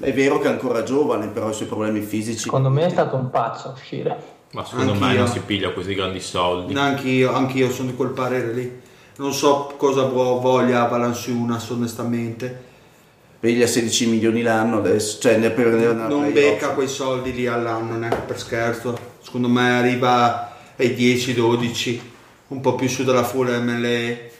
È 0.00 0.12
vero 0.12 0.40
che 0.40 0.48
è 0.48 0.50
ancora 0.50 0.82
giovane, 0.82 1.28
però 1.28 1.50
i 1.50 1.54
suoi 1.54 1.68
problemi 1.68 2.00
fisici... 2.00 2.38
Secondo 2.38 2.70
me 2.70 2.86
è 2.86 2.88
stato 2.88 3.16
un 3.16 3.30
pazzo 3.30 3.68
a 3.68 3.72
uscire. 3.72 4.38
Ma 4.52 4.64
secondo 4.64 4.94
me 4.94 5.14
non 5.14 5.28
si 5.28 5.40
piglia 5.40 5.72
così 5.72 5.94
grandi 5.94 6.20
soldi. 6.20 6.74
Anch'io, 6.74 7.32
anch'io 7.32 7.70
sono 7.70 7.90
di 7.90 7.96
quel 7.96 8.10
parere 8.10 8.52
lì. 8.52 8.80
Non 9.18 9.32
so 9.32 9.74
cosa 9.76 10.04
vo- 10.04 10.40
voglia 10.40 10.86
Valanciunas 10.86 11.68
onestamente. 11.70 12.68
Piglia 13.38 13.66
16 13.66 14.08
milioni 14.08 14.42
l'anno 14.42 14.78
adesso, 14.78 15.20
cioè 15.20 15.36
ne 15.36 15.50
prendeva 15.50 15.92
una 15.92 16.08
Non 16.08 16.32
becca 16.32 16.70
quei 16.70 16.88
soldi 16.88 17.32
lì 17.32 17.46
all'anno, 17.46 17.96
neanche 17.96 18.22
per 18.26 18.38
scherzo. 18.38 18.98
Secondo 19.20 19.48
me 19.48 19.70
arriva 19.70 20.49
ai 20.80 20.94
10-12, 20.94 22.00
un 22.48 22.60
po' 22.60 22.74
più 22.74 22.88
su 22.88 23.04
della 23.04 23.24
full 23.24 23.48
MLE. 23.62 24.30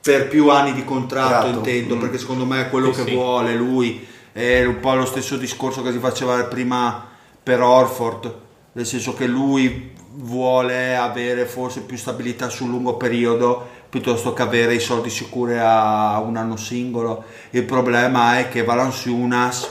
Per 0.00 0.28
più 0.28 0.50
anni 0.50 0.74
di 0.74 0.84
contratto 0.84 1.46
Contratto, 1.46 1.68
intendo, 1.68 1.96
mm. 1.96 2.00
perché 2.00 2.18
secondo 2.18 2.44
me 2.44 2.62
è 2.62 2.70
quello 2.70 2.92
Sì, 2.92 3.02
che 3.04 3.10
sì. 3.10 3.14
vuole 3.14 3.54
lui. 3.54 4.06
È 4.32 4.64
un 4.64 4.80
po' 4.80 4.94
lo 4.94 5.06
stesso 5.06 5.36
discorso 5.36 5.82
che 5.82 5.92
si 5.92 5.98
faceva 5.98 6.42
prima 6.44 7.06
per 7.42 7.62
Orford, 7.62 8.34
nel 8.72 8.84
senso 8.86 9.14
che 9.14 9.26
lui 9.26 9.92
vuole 10.16 10.96
avere 10.96 11.46
forse 11.46 11.80
più 11.80 11.96
stabilità 11.96 12.48
sul 12.48 12.68
lungo 12.68 12.96
periodo 12.96 13.68
piuttosto 13.88 14.32
che 14.32 14.42
avere 14.42 14.74
i 14.74 14.80
soldi 14.80 15.08
sicuri 15.08 15.56
a 15.58 16.18
un 16.20 16.36
anno 16.36 16.56
singolo. 16.56 17.24
Il 17.50 17.64
problema 17.64 18.38
è 18.38 18.48
che 18.48 18.64
Valanciunas 18.64 19.70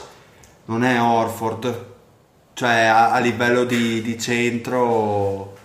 non 0.66 0.84
è 0.84 1.02
Orford, 1.02 1.93
cioè 2.54 2.84
a, 2.86 3.12
a 3.12 3.20
livello 3.20 3.64
di, 3.66 4.02
di 4.02 4.20
centro, 4.20 5.56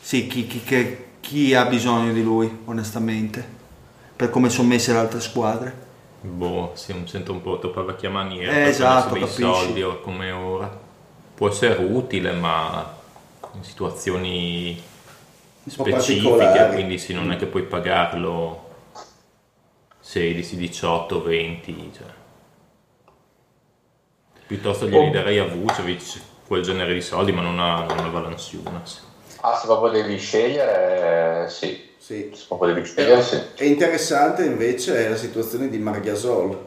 sì, 0.00 0.26
chi, 0.26 0.46
chi- 0.46 0.62
che- 0.64 1.04
chi 1.20 1.54
ha 1.54 1.64
bisogno 1.66 2.12
di 2.12 2.22
lui, 2.22 2.60
onestamente, 2.66 3.46
per 4.16 4.30
come 4.30 4.48
sono 4.50 4.68
messe 4.68 4.92
le 4.92 4.98
altre 4.98 5.20
squadre. 5.20 5.86
Boh, 6.20 6.72
sì, 6.74 6.92
mi 6.94 7.06
sento 7.06 7.32
un 7.32 7.42
po' 7.42 7.58
troppo 7.58 7.84
vecchia 7.84 8.10
maniera. 8.10 8.52
Eh, 8.52 8.68
esatto, 8.68 9.14
dei 9.14 9.28
capisci. 9.28 9.40
soldi 9.42 9.82
o 9.82 10.00
come 10.00 10.30
ora. 10.32 10.86
Può 11.34 11.48
essere 11.48 11.82
utile, 11.84 12.32
ma 12.32 12.96
in 13.54 13.62
situazioni 13.62 14.80
specifiche, 15.66 16.70
quindi 16.72 16.98
sì, 16.98 17.12
non 17.14 17.30
è 17.30 17.36
che 17.36 17.46
puoi 17.46 17.62
pagarlo 17.64 18.66
16, 20.00 20.56
18, 20.56 21.22
20. 21.22 21.92
Cioè. 21.94 22.06
Piuttosto 24.48 24.86
glieli 24.86 25.08
Oh. 25.08 25.12
darei 25.12 25.38
a 25.38 25.44
Vucevic 25.44 26.20
quel 26.46 26.62
genere 26.62 26.94
di 26.94 27.02
soldi, 27.02 27.32
ma 27.32 27.42
non 27.42 27.60
a, 27.60 27.84
non 27.84 27.98
a 27.98 28.08
Valanciunas. 28.08 29.04
Ah, 29.42 29.54
se 29.54 29.66
proprio 29.66 29.92
devi 29.92 30.18
scegliere, 30.18 31.44
eh, 31.44 31.48
sì. 31.50 31.86
Sì. 31.98 32.30
Se 32.32 32.46
proprio 32.48 32.72
devi 32.72 32.86
scegliere, 32.86 33.22
sì. 33.22 33.38
È 33.54 33.64
interessante 33.64 34.44
invece 34.44 35.08
la 35.10 35.16
situazione 35.16 35.68
di 35.68 35.76
Margasol, 35.78 36.58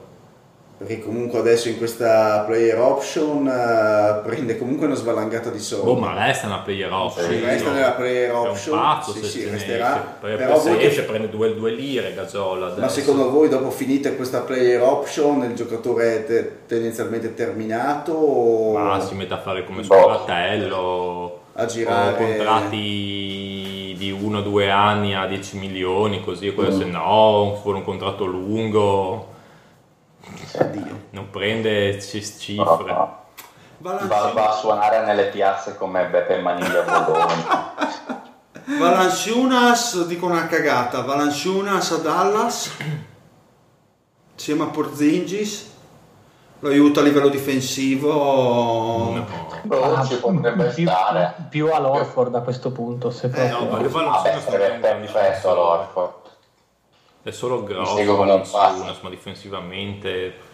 perché 0.81 0.97
comunque 0.97 1.37
adesso 1.37 1.69
in 1.69 1.77
questa 1.77 2.43
player 2.47 2.79
option 2.79 3.47
eh, 3.47 4.21
prende 4.23 4.57
comunque 4.57 4.87
una 4.87 4.95
svalangata 4.95 5.51
di 5.51 5.59
soldi. 5.59 5.87
Oh, 5.87 5.93
ma 5.93 6.25
resta 6.25 6.47
una 6.47 6.61
player 6.61 6.91
option. 6.91 7.29
Sì, 7.29 7.39
resta 7.39 7.69
no? 7.69 7.75
nella 7.75 7.91
player 7.91 8.31
È 8.31 8.33
un 8.33 8.47
option, 8.47 8.79
pazzo 8.79 9.11
sì, 9.13 9.23
sì, 9.25 9.47
resterà. 9.47 10.17
esce. 10.19 10.35
Però 10.37 10.59
se 10.59 10.69
voi 10.71 10.83
esce 10.83 11.03
prende 11.03 11.29
due, 11.29 11.53
due 11.53 11.69
lire 11.71 12.15
Gasola 12.15 12.65
adesso. 12.65 12.81
Ma 12.81 12.89
secondo 12.89 13.29
voi 13.29 13.47
dopo 13.47 13.69
finita 13.69 14.11
questa 14.13 14.39
player 14.39 14.81
option 14.81 15.43
il 15.43 15.53
giocatore 15.53 16.15
è 16.15 16.25
te- 16.25 16.51
tendenzialmente 16.65 17.35
terminato 17.35 18.13
o 18.13 18.75
Ma 18.75 18.99
si 19.01 19.13
mette 19.13 19.35
a 19.35 19.39
fare 19.39 19.63
come 19.63 19.83
Boh. 19.83 19.93
scoratello 19.93 21.39
a 21.53 21.65
girare 21.65 22.11
o 22.11 22.15
contratti 22.15 23.93
di 23.95 24.17
uno 24.19 24.39
o 24.39 24.41
due 24.41 24.71
anni 24.71 25.13
a 25.13 25.27
10 25.27 25.57
milioni 25.59 26.23
così 26.23 26.53
quello 26.55 26.71
se 26.71 26.85
no 26.85 27.59
fuori 27.61 27.77
un 27.79 27.83
contratto 27.83 28.25
lungo 28.25 29.30
Addio. 30.57 30.99
non 31.11 31.29
prende 31.29 31.97
c- 31.99 32.37
cifre 32.37 32.91
no. 32.91 33.19
Va, 33.77 33.95
va 34.33 34.49
a 34.49 34.53
suonare 34.53 35.03
nelle 35.05 35.25
piazze 35.29 35.75
come 35.75 36.05
Beppe 36.05 36.37
Maniglia 36.39 36.81
Bologna. 36.83 37.73
Valanciunas, 38.79 40.05
dico 40.05 40.27
una 40.27 40.45
cagata, 40.47 41.01
Valanciunas 41.01 41.91
a 41.91 41.97
Dallas, 41.97 42.71
insieme 44.33 44.63
a 44.63 44.67
Porzingis, 44.67 45.69
lo 46.59 46.69
aiuta 46.69 46.99
a 46.99 47.03
livello 47.03 47.29
difensivo. 47.29 48.13
No. 49.13 49.25
Boh, 49.63 50.05
ci 50.05 50.15
potrebbe 50.17 50.65
più, 50.69 50.87
stare. 50.87 51.33
più 51.49 51.71
all'Orford 51.71 52.35
a 52.35 52.41
questo 52.41 52.71
punto, 52.71 53.09
se 53.09 53.29
proprio. 53.29 53.59
no, 53.59 53.69
va- 53.69 53.87
Vabbè, 53.87 54.39
sarebbe 54.41 54.93
perfetto 54.93 55.49
all'Orford. 55.51 56.20
È 57.23 57.31
solo 57.31 57.63
grosso. 57.63 57.97
Sunas, 58.75 58.99
ma 59.01 59.09
difensivamente 59.09 60.49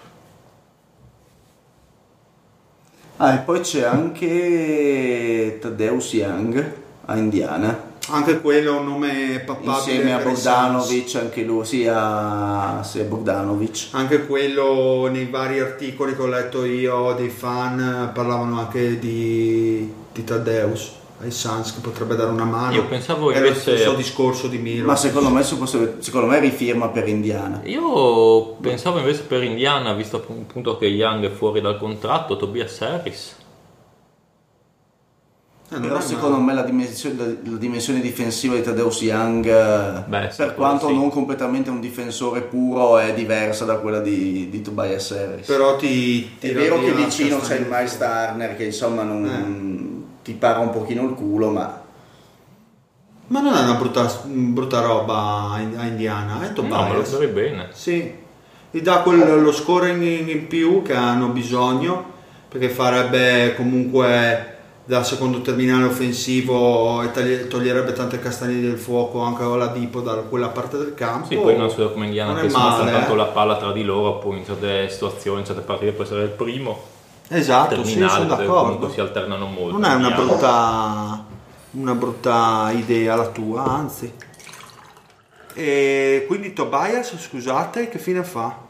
Ah, 3.19 3.33
e 3.33 3.37
poi 3.39 3.61
c'è 3.61 3.83
anche 3.83 5.57
Tadeusz 5.59 6.13
Young 6.13 6.73
a 7.05 7.17
Indiana. 7.17 7.95
Anche 8.09 8.41
quello 8.41 8.75
è 8.75 8.79
un 8.79 8.85
nome 8.85 9.41
papabile. 9.43 9.71
Insieme 9.71 10.13
a. 10.13 10.19
Bogdanovic, 10.19 11.15
anche 11.15 11.41
lui, 11.41 11.65
sì, 11.65 11.87
a, 11.87 12.81
sì, 12.83 12.99
a 12.99 13.03
Bogdanovic. 13.05 13.87
Anche 13.93 14.27
quello 14.27 15.07
nei 15.07 15.25
vari 15.25 15.59
articoli 15.59 16.15
che 16.15 16.21
ho 16.21 16.27
letto 16.27 16.63
io 16.63 17.13
dei 17.13 17.29
fan 17.29 18.11
parlavano 18.13 18.59
anche 18.59 18.99
di, 18.99 19.91
di 20.13 20.23
Taddeus 20.23 20.91
ai 21.19 21.31
Suns 21.31 21.73
che 21.73 21.79
potrebbe 21.79 22.15
dare 22.15 22.29
una 22.29 22.43
mano. 22.45 22.73
Io 22.75 22.85
pensavo 22.85 23.29
lo 23.31 23.35
invece- 23.35 23.59
stesso 23.59 23.93
discorso 23.93 24.47
di 24.47 24.57
Miro. 24.57 24.85
Ma 24.85 24.95
secondo 24.95 25.29
me, 25.29 25.43
secondo 25.43 26.27
me 26.27 26.39
rifirma 26.39 26.89
per 26.89 27.07
Indiana. 27.07 27.61
Io 27.63 28.53
pensavo 28.61 28.99
invece 28.99 29.23
per 29.23 29.41
Indiana, 29.43 29.93
visto 29.93 30.17
appunto 30.17 30.77
che 30.77 30.85
Young 30.85 31.25
è 31.25 31.29
fuori 31.31 31.59
dal 31.61 31.77
contratto, 31.79 32.37
Tobias 32.37 32.81
Harris. 32.81 33.35
Eh, 35.69 35.79
Però 35.81 35.99
secondo 35.99 36.37
male. 36.37 36.43
me 36.45 36.53
la 36.53 36.61
dimensione, 36.61 37.15
la- 37.43 37.57
dimensione 37.57 37.99
difensiva 37.99 38.55
di 38.55 38.61
Tadeusz 38.61 39.01
Young, 39.01 39.45
eh, 39.45 40.03
Beh, 40.07 40.29
sì, 40.29 40.37
per 40.37 40.55
quanto 40.55 40.87
sì. 40.87 40.93
non 40.93 41.09
completamente 41.09 41.69
un 41.69 41.81
difensore 41.81 42.39
puro, 42.39 42.97
è 42.97 43.13
diversa 43.13 43.65
da 43.65 43.75
quella 43.75 43.99
di, 43.99 44.47
di 44.49 44.61
Tobias 44.61 45.11
Harris. 45.11 45.45
Però 45.45 45.75
ti, 45.75 46.37
ti 46.37 46.49
è 46.51 46.53
vero 46.53 46.79
che 46.79 46.93
vicino 46.93 47.39
c'è 47.39 47.57
il. 47.57 47.65
Miles 47.69 47.97
Turner 47.97 48.55
che 48.55 48.63
insomma 48.63 49.03
non, 49.03 49.25
ti 50.27 50.33
para 50.33 50.59
un 50.59 50.71
pochino 50.71 51.03
il 51.03 51.13
culo, 51.13 51.51
ma 51.51 51.85
Ma 53.29 53.39
non 53.41 53.53
è 53.53 53.61
una 53.61 53.75
brutta, 53.75 54.09
brutta 54.25 54.81
roba 54.81 55.51
a 55.51 55.85
Indiana, 55.85 56.41
è 56.41 56.51
No, 56.55 56.63
me 56.63 56.69
lo 56.69 56.85
Tobias. 56.85 57.09
trovi 57.09 57.27
bene. 57.27 57.67
Sì, 57.71 58.13
gli 58.71 58.81
dà 58.81 58.99
quel- 58.99 59.41
lo 59.41 59.51
scoring 59.53 60.01
in, 60.29 60.47
più 60.47 60.81
che 60.81 60.93
hanno 60.93 61.27
bisogno 61.27 62.15
perché 62.49 62.69
farebbe 62.69 63.53
comunque 63.55 64.55
da 64.85 65.03
secondo 65.03 65.41
terminale 65.41 65.85
offensivo 65.85 67.01
e 67.03 67.47
toglierebbe 67.47 67.91
tante 67.91 68.19
castagne 68.19 68.61
del 68.61 68.77
fuoco 68.77 69.19
anche 69.21 69.43
alla 69.43 69.67
Dipo 69.67 69.99
da 70.01 70.13
quella 70.15 70.47
parte 70.47 70.77
del 70.77 70.93
campo. 70.93 71.27
Sì, 71.27 71.35
poi 71.35 71.57
non 71.57 71.69
so 71.69 71.91
come 71.91 72.05
Indiana 72.05 72.33
non 72.33 72.41
che 72.47 72.53
male, 72.53 72.91
tanto 72.91 73.13
eh. 73.13 73.17
la 73.17 73.25
palla 73.25 73.57
tra 73.57 73.71
di 73.73 73.83
loro, 73.83 74.19
poi 74.19 74.37
in 74.37 74.45
certe 74.45 74.89
situazioni, 74.89 75.39
in 75.39 75.45
certe 75.45 75.61
partite 75.61 75.91
può 75.91 76.03
essere 76.03 76.23
il 76.23 76.29
primo 76.29 76.95
Esatto, 77.29 77.83
sì, 77.83 77.93
terminale, 77.93 78.11
sono 78.13 78.25
d'accordo. 78.25 78.53
comunque 78.53 78.89
si 78.91 78.99
alternano 78.99 79.45
molto. 79.47 79.77
Non 79.77 79.85
è 79.85 79.93
una 79.93 80.11
brutta, 80.11 81.25
una 81.71 81.93
brutta 81.93 82.71
idea 82.73 83.15
la 83.15 83.27
tua, 83.27 83.63
anzi. 83.63 84.13
E 85.53 86.25
quindi 86.27 86.53
Tobias, 86.53 87.17
scusate, 87.17 87.89
che 87.89 87.99
fine 87.99 88.23
fa? 88.23 88.65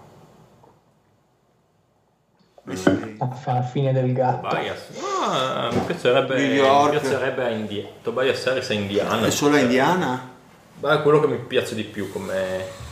Sì. 2.73 3.17
Alla 3.45 3.61
fine 3.61 3.93
del 3.93 4.11
gatto. 4.13 4.47
Tobias. 4.47 4.89
Ah, 5.23 5.69
mi 5.71 5.79
piacerebbe, 5.85 6.35
New 6.35 6.53
York. 6.53 6.93
mi 6.93 6.99
piacerebbe 6.99 7.43
a 7.43 7.49
Indiana. 7.49 7.89
Tobias 8.01 8.45
Harris 8.47 8.69
a 8.69 8.73
Indiana. 8.73 9.25
È 9.25 9.29
solo 9.29 9.57
Indiana? 9.57 10.35
Beh, 10.79 10.95
è 10.95 11.01
quello 11.01 11.19
che 11.19 11.27
mi 11.27 11.37
piace 11.37 11.75
di 11.75 11.83
più 11.83 12.11
come 12.11 12.85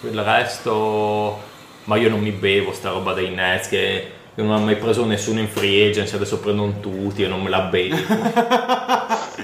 il 0.00 0.22
resto 0.22 1.52
ma 1.84 1.96
io 1.96 2.08
non 2.08 2.20
mi 2.20 2.30
bevo 2.30 2.72
sta 2.72 2.90
roba 2.90 3.12
dei 3.12 3.30
Nets 3.30 3.68
che 3.68 4.10
che 4.34 4.42
non 4.42 4.52
ha 4.52 4.58
mai 4.58 4.76
preso 4.76 5.04
nessuno 5.04 5.40
in 5.40 5.48
free 5.48 5.88
agency 5.88 6.14
adesso 6.16 6.38
prendono 6.38 6.80
tutti 6.80 7.22
e 7.22 7.28
non 7.28 7.42
me 7.42 7.50
la 7.50 7.60
bevo 7.62 7.96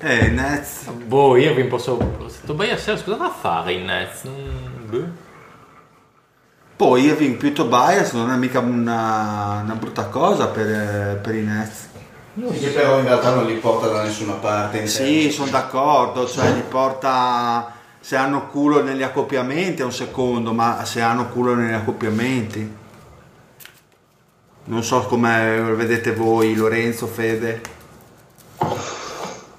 Eh, 0.00 0.28
Nets. 0.28 0.84
boh 0.90 1.36
io 1.36 1.54
vi 1.54 1.64
posso 1.64 1.96
Tobias 2.46 2.86
Harris 2.86 3.02
cosa 3.02 3.16
va 3.16 3.24
a 3.26 3.30
fare 3.30 3.72
in 3.72 3.84
Nets 3.84 4.22
Mm, 4.28 4.88
boh. 4.90 5.06
Poi 6.76 7.02
Irving 7.02 7.36
più 7.36 7.52
Tobias 7.52 8.12
non 8.12 8.30
è 8.30 8.36
mica 8.36 8.60
una, 8.60 9.62
una 9.64 9.74
brutta 9.74 10.04
cosa 10.04 10.46
per, 10.46 11.18
per 11.20 11.34
i 11.34 11.42
Nets. 11.42 11.88
che 12.60 12.68
però 12.68 13.00
in 13.00 13.06
realtà 13.06 13.34
non 13.34 13.46
li 13.46 13.54
porta 13.56 13.88
da 13.88 14.02
nessuna 14.04 14.34
parte. 14.34 14.86
Sì, 14.86 15.32
sono 15.32 15.50
d'accordo, 15.50 16.28
cioè 16.28 16.52
li 16.52 16.62
porta 16.68 17.72
se 18.08 18.16
hanno 18.16 18.46
culo 18.46 18.82
negli 18.82 19.02
accoppiamenti 19.02 19.82
è 19.82 19.84
un 19.84 19.92
secondo, 19.92 20.54
ma 20.54 20.82
se 20.86 21.02
hanno 21.02 21.28
culo 21.28 21.54
negli 21.54 21.74
accoppiamenti. 21.74 22.76
Non 24.64 24.82
so 24.82 25.02
come 25.02 25.60
vedete 25.76 26.14
voi, 26.14 26.54
Lorenzo, 26.54 27.06
Fede. 27.06 27.60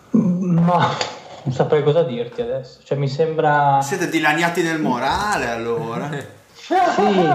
Ma 0.10 0.98
non 1.44 1.53
saprei 1.53 1.84
cosa 1.84 2.02
dirti 2.02 2.42
adesso. 2.42 2.80
Cioè, 2.84 2.98
mi 2.98 3.08
sembra. 3.08 3.82
Siete 3.84 4.10
dilaniati 4.10 4.64
nel 4.64 4.80
morale 4.82 5.48
allora. 5.48 6.10
Sì. 6.56 7.30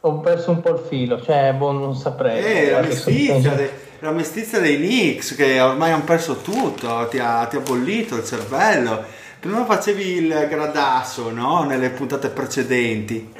Ho 0.00 0.18
perso 0.18 0.50
un 0.50 0.60
po' 0.60 0.70
il 0.70 0.84
filo, 0.88 1.22
cioè, 1.22 1.54
boh, 1.56 1.70
non 1.70 1.94
saprei. 1.94 2.42
Eh, 2.44 2.70
la 2.72 2.80
mestizia, 2.80 3.40
sono- 3.40 3.54
de- 3.54 3.72
la 4.00 4.10
mestizia 4.10 4.58
dei 4.58 4.76
Knicks 4.78 5.36
che 5.36 5.60
ormai 5.60 5.92
hanno 5.92 6.02
perso 6.02 6.38
tutto, 6.38 7.06
ti 7.08 7.20
ha, 7.20 7.46
ti 7.46 7.54
ha 7.56 7.60
bollito 7.60 8.16
il 8.16 8.24
cervello. 8.24 9.18
Prima 9.40 9.64
facevi 9.64 10.04
il 10.16 10.46
gradasso, 10.50 11.30
no? 11.30 11.62
Nelle 11.64 11.90
puntate 11.90 12.28
precedenti. 12.28 13.32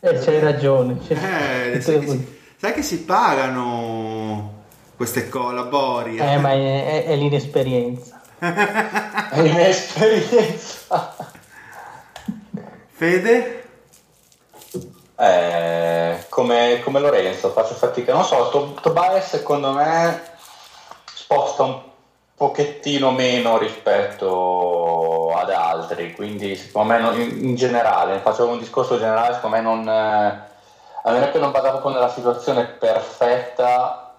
Eh, 0.00 0.18
c'hai 0.20 0.38
ragione. 0.40 0.98
c'è- 1.04 1.72
Eh, 1.74 1.80
sai, 1.80 1.98
che 2.00 2.06
si, 2.06 2.38
sai 2.56 2.72
che 2.72 2.82
si 2.82 3.02
pagano 3.02 4.62
queste 4.96 5.28
collabori. 5.28 6.16
Eh, 6.18 6.36
ma 6.38 6.52
è, 6.52 6.86
è- 6.86 7.04
è 7.06 7.16
l'inesperienza. 7.16 8.20
È 8.38 9.40
inesperienza. 9.40 11.16
Fede? 12.92 13.64
Eh, 15.18 16.24
come, 16.28 16.80
come 16.84 17.00
Lorenzo, 17.00 17.50
faccio 17.50 17.74
fatica. 17.74 18.12
Non 18.14 18.24
so, 18.24 18.48
To- 18.50 18.78
Tobias 18.80 19.28
secondo 19.28 19.72
me 19.72 20.22
sposta 21.12 21.62
un 21.64 21.80
pochettino 22.38 23.10
meno 23.10 23.58
rispetto 23.58 25.34
ad 25.34 25.50
altri, 25.50 26.14
quindi 26.14 26.54
secondo 26.54 26.92
me 26.92 27.00
non- 27.00 27.20
in, 27.20 27.44
in 27.48 27.54
generale, 27.56 28.20
faccio 28.20 28.46
un 28.46 28.58
discorso 28.60 28.96
generale, 28.96 29.34
secondo 29.34 29.56
me 29.56 29.62
non... 29.62 29.88
eh, 29.88 30.46
a 31.02 31.10
meno 31.12 31.30
che 31.30 31.38
non 31.38 31.50
vada 31.50 31.70
proprio 31.70 31.92
nella 31.92 32.08
situazione 32.08 32.64
perfetta, 32.64 34.14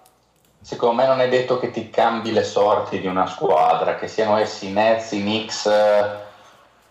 secondo 0.60 0.96
me 0.96 1.06
non 1.06 1.20
è 1.20 1.28
detto 1.28 1.58
che 1.58 1.70
ti 1.70 1.88
cambi 1.88 2.32
le 2.32 2.44
sorti 2.44 3.00
di 3.00 3.06
una 3.06 3.26
squadra, 3.26 3.96
che 3.96 4.06
siano 4.06 4.36
essi 4.36 4.70
Nets, 4.70 5.08
Knicks, 5.08 5.66
eh, 5.66 6.28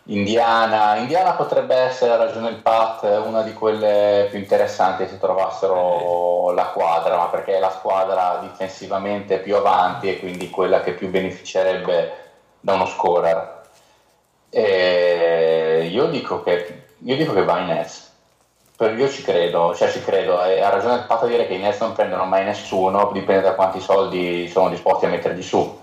Indiana. 0.04 0.96
Indiana 0.98 1.34
potrebbe 1.34 1.76
essere, 1.76 2.18
ragione 2.18 2.50
il 2.50 2.62
Pat, 2.62 3.04
una 3.26 3.44
di 3.44 3.54
quelle 3.54 4.28
più 4.30 4.40
interessanti 4.40 5.08
se 5.08 5.20
trovassero 5.20 6.52
la 6.52 6.66
quadra, 6.68 7.18
ma 7.18 7.28
perché 7.28 7.58
è 7.58 7.60
la 7.60 7.70
squadra 7.70 8.40
difensivamente 8.42 9.38
più 9.38 9.56
avanti 9.56 10.10
e 10.10 10.20
quindi 10.20 10.50
quella 10.50 10.82
che 10.82 10.94
più 10.94 11.10
beneficerebbe 11.10 12.14
da 12.60 12.74
uno 12.74 12.88
scorer. 12.88 13.62
E 14.50 15.88
io 15.92 16.06
dico 16.08 16.42
che, 16.44 16.86
io 16.98 17.16
dico 17.16 17.34
che 17.34 17.44
va 17.44 17.60
in 17.60 17.68
Nets. 17.68 18.08
Per- 18.76 18.98
Io 18.98 19.10
ci 19.10 19.22
credo, 19.24 19.76
cioè 19.76 19.92
ci 19.92 20.02
credo, 20.02 20.42
e 20.44 20.62
ha 20.62 20.70
ragione 20.70 20.96
il 20.96 21.06
Pat 21.06 21.24
a 21.24 21.28
dire 21.28 21.46
che 21.48 21.54
i 21.54 21.60
Nets 21.60 21.82
non 21.82 21.94
prendono 21.94 22.24
mai 22.26 22.46
nessuno, 22.46 23.12
dipende 23.14 23.42
da 23.42 23.54
quanti 23.54 23.80
soldi 23.82 24.48
sono 24.48 24.70
disposti 24.70 25.06
a 25.06 25.10
mettergli 25.10 25.42
su 25.44 25.79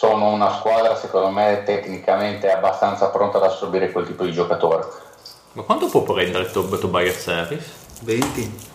sono 0.00 0.30
una 0.30 0.50
squadra 0.54 0.96
secondo 0.96 1.28
me 1.28 1.62
tecnicamente 1.66 2.50
abbastanza 2.50 3.10
pronta 3.10 3.36
ad 3.36 3.44
assorbire 3.44 3.92
quel 3.92 4.06
tipo 4.06 4.24
di 4.24 4.32
giocatore. 4.32 4.86
ma 5.52 5.62
quanto 5.62 5.88
può 5.88 6.00
prendere 6.04 6.50
Tob- 6.50 6.78
Tobias 6.78 7.26
Harris? 7.28 7.64
20. 8.00 8.68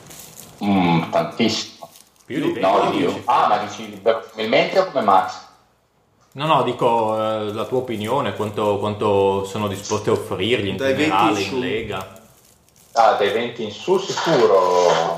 Mm, 0.64 1.10
tantissimo. 1.10 1.90
più 2.26 2.36
di 2.36 2.52
20 2.52 2.60
No, 2.60 2.92
io. 2.94 3.22
Ah, 3.26 3.48
ma 3.48 3.58
dici 3.58 3.86
probabilmente 4.04 4.78
o 4.78 4.86
come 4.92 5.04
Max? 5.04 5.34
no 6.34 6.46
no 6.46 6.62
dico 6.62 7.16
eh, 7.20 7.54
la 7.54 7.64
tua 7.64 7.80
opinione 7.80 8.36
quanto, 8.36 8.78
quanto 8.78 9.46
sono 9.46 9.68
disposti 9.68 10.10
a 10.10 10.12
offrirgli 10.12 10.68
in 10.68 10.78
Dai 10.78 10.94
20 10.94 11.02
generale 11.10 11.40
in 11.42 11.54
in 11.54 11.60
Lega 11.60 12.20
Ah, 12.92 13.14
dai 13.14 13.32
20 13.32 13.64
in 13.64 13.72
su 13.72 13.98
sicuro. 13.98 15.18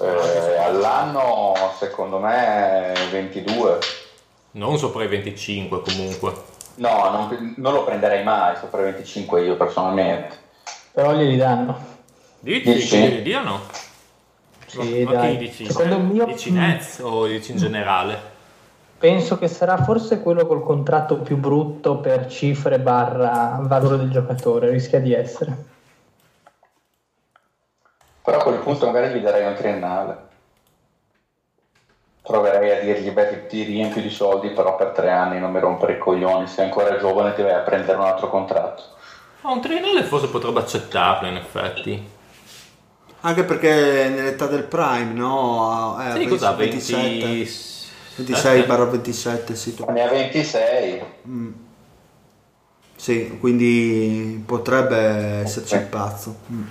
Eh, 0.00 0.56
all'anno 0.56 1.54
secondo 1.78 2.18
me 2.18 2.92
22. 3.10 3.78
Non 4.52 4.78
sopra 4.78 5.04
i 5.04 5.08
25 5.08 5.82
comunque 5.82 6.32
No, 6.80 7.10
non, 7.10 7.54
non 7.58 7.74
lo 7.74 7.84
prenderei 7.84 8.24
mai 8.24 8.56
sopra 8.56 8.80
i 8.80 8.84
25 8.84 9.44
io 9.44 9.56
personalmente. 9.56 10.36
Però 10.92 11.12
glieli 11.12 11.36
danno. 11.36 11.76
dici 12.38 12.72
Dici? 12.72 12.98
che 13.00 13.08
li 13.08 13.22
diano? 13.22 13.60
Sì, 14.66 15.02
ma 15.04 15.12
dai. 15.12 15.32
chi 15.36 15.44
dici? 15.44 15.66
Secondo 15.66 15.98
me- 15.98 16.24
dici 16.24 16.50
Nets 16.52 17.00
o 17.02 17.26
dici 17.26 17.52
in 17.52 17.58
generale? 17.58 18.18
Penso 18.98 19.36
che 19.36 19.48
sarà 19.48 19.82
forse 19.82 20.20
quello 20.20 20.46
col 20.46 20.62
contratto 20.62 21.18
più 21.18 21.36
brutto 21.36 21.98
per 21.98 22.28
cifre 22.28 22.78
barra 22.78 23.58
valore 23.60 23.98
del 23.98 24.10
giocatore, 24.10 24.70
rischia 24.70 25.00
di 25.00 25.12
essere. 25.12 25.64
Però 28.22 28.38
a 28.38 28.42
quel 28.42 28.58
punto 28.58 28.86
magari 28.86 29.18
gli 29.18 29.22
darei 29.22 29.46
un 29.46 29.54
triennale. 29.54 30.28
Proverei 32.22 32.70
a 32.78 32.80
dirgli, 32.82 33.10
beh, 33.10 33.46
ti, 33.46 33.62
ti 33.62 33.62
riempio 33.64 34.02
di 34.02 34.10
soldi, 34.10 34.50
però 34.50 34.76
per 34.76 34.88
tre 34.88 35.10
anni 35.10 35.38
non 35.40 35.50
mi 35.50 35.58
rompere 35.58 35.94
i 35.94 35.98
coglioni, 35.98 36.46
sei 36.46 36.66
ancora 36.66 36.98
giovane 36.98 37.34
ti 37.34 37.42
vai 37.42 37.54
a 37.54 37.60
prendere 37.60 37.96
un 37.96 38.04
altro 38.04 38.28
contratto. 38.28 38.82
Ma 39.40 39.52
un 39.52 39.60
triennale 39.60 40.02
forse 40.04 40.28
potrebbe 40.28 40.60
accettarlo 40.60 41.28
in 41.28 41.36
effetti. 41.36 42.08
Anche 43.22 43.44
perché 43.44 44.08
nell'età 44.14 44.46
del 44.46 44.64
prime, 44.64 45.12
no? 45.12 45.96
Eh, 46.00 46.20
Sì, 46.20 46.26
cos'ha? 46.26 46.52
27, 46.52 47.18
20... 47.18 47.50
26 48.16 48.62
barra 48.64 48.84
27, 48.84 49.54
sì. 49.54 49.74
tu- 49.74 49.84
Ne 49.88 50.02
ha 50.02 50.08
26, 50.08 51.02
Sì, 52.96 53.38
quindi 53.40 54.42
potrebbe 54.44 55.40
esserci 55.42 55.74
il 55.74 55.86
pazzo. 55.86 56.36
Mm. 56.52 56.62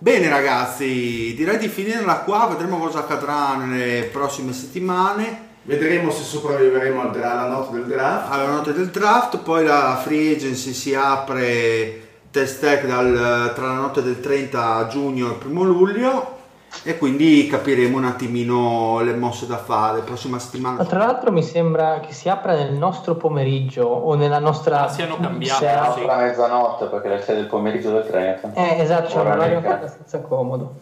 Bene 0.00 0.28
ragazzi, 0.28 1.34
direi 1.34 1.58
di 1.58 1.66
finirla 1.66 2.18
qua, 2.18 2.46
vedremo 2.46 2.78
cosa 2.78 3.00
accadrà 3.00 3.56
nelle 3.56 4.04
prossime 4.04 4.52
settimane. 4.52 5.46
Vedremo 5.62 6.12
se 6.12 6.22
sopravviveremo 6.22 7.10
alla 7.10 7.48
notte 7.48 7.74
del 7.74 7.86
draft. 7.86 8.30
alla 8.32 8.46
notte 8.46 8.72
del 8.72 8.90
draft, 8.90 9.38
poi 9.38 9.64
la 9.64 10.00
free 10.00 10.36
agency 10.36 10.72
si 10.72 10.94
apre 10.94 12.06
test 12.30 12.60
tech 12.60 12.86
dal- 12.86 13.52
tra 13.56 13.66
la 13.66 13.74
notte 13.74 14.00
del 14.00 14.20
30 14.20 14.86
giugno 14.88 15.26
e 15.26 15.30
il 15.30 15.36
primo 15.38 15.64
luglio 15.64 16.37
e 16.82 16.96
quindi 16.96 17.46
capiremo 17.48 17.96
un 17.96 18.04
attimino 18.04 19.00
le 19.00 19.14
mosse 19.14 19.46
da 19.46 19.56
fare. 19.58 20.00
Prossima 20.00 20.36
Ma 20.36 20.42
settimana. 20.42 20.84
tra 20.84 20.98
l'altro 20.98 21.32
mi 21.32 21.42
sembra 21.42 22.00
che 22.00 22.12
si 22.12 22.28
apra 22.28 22.54
nel 22.54 22.72
nostro 22.72 23.14
pomeriggio 23.16 23.82
o 23.84 24.14
nella 24.14 24.38
nostra... 24.38 24.84
Ah, 24.84 24.88
siano 24.88 25.16
cambiati, 25.18 25.64
serata. 25.64 25.92
sì. 25.94 26.00
apre 26.00 26.12
a 26.12 26.16
mezzanotte 26.18 26.86
perché 26.86 27.08
le 27.08 27.22
6 27.22 27.34
del 27.34 27.46
pomeriggio 27.46 27.90
del 27.90 28.06
30. 28.06 28.52
Eh, 28.54 28.80
esatto, 28.80 29.08
c'è 29.08 29.14
un 29.14 29.20
Ora 29.26 29.34
orario 29.34 29.58
abbastanza 29.58 30.20
comodo. 30.20 30.72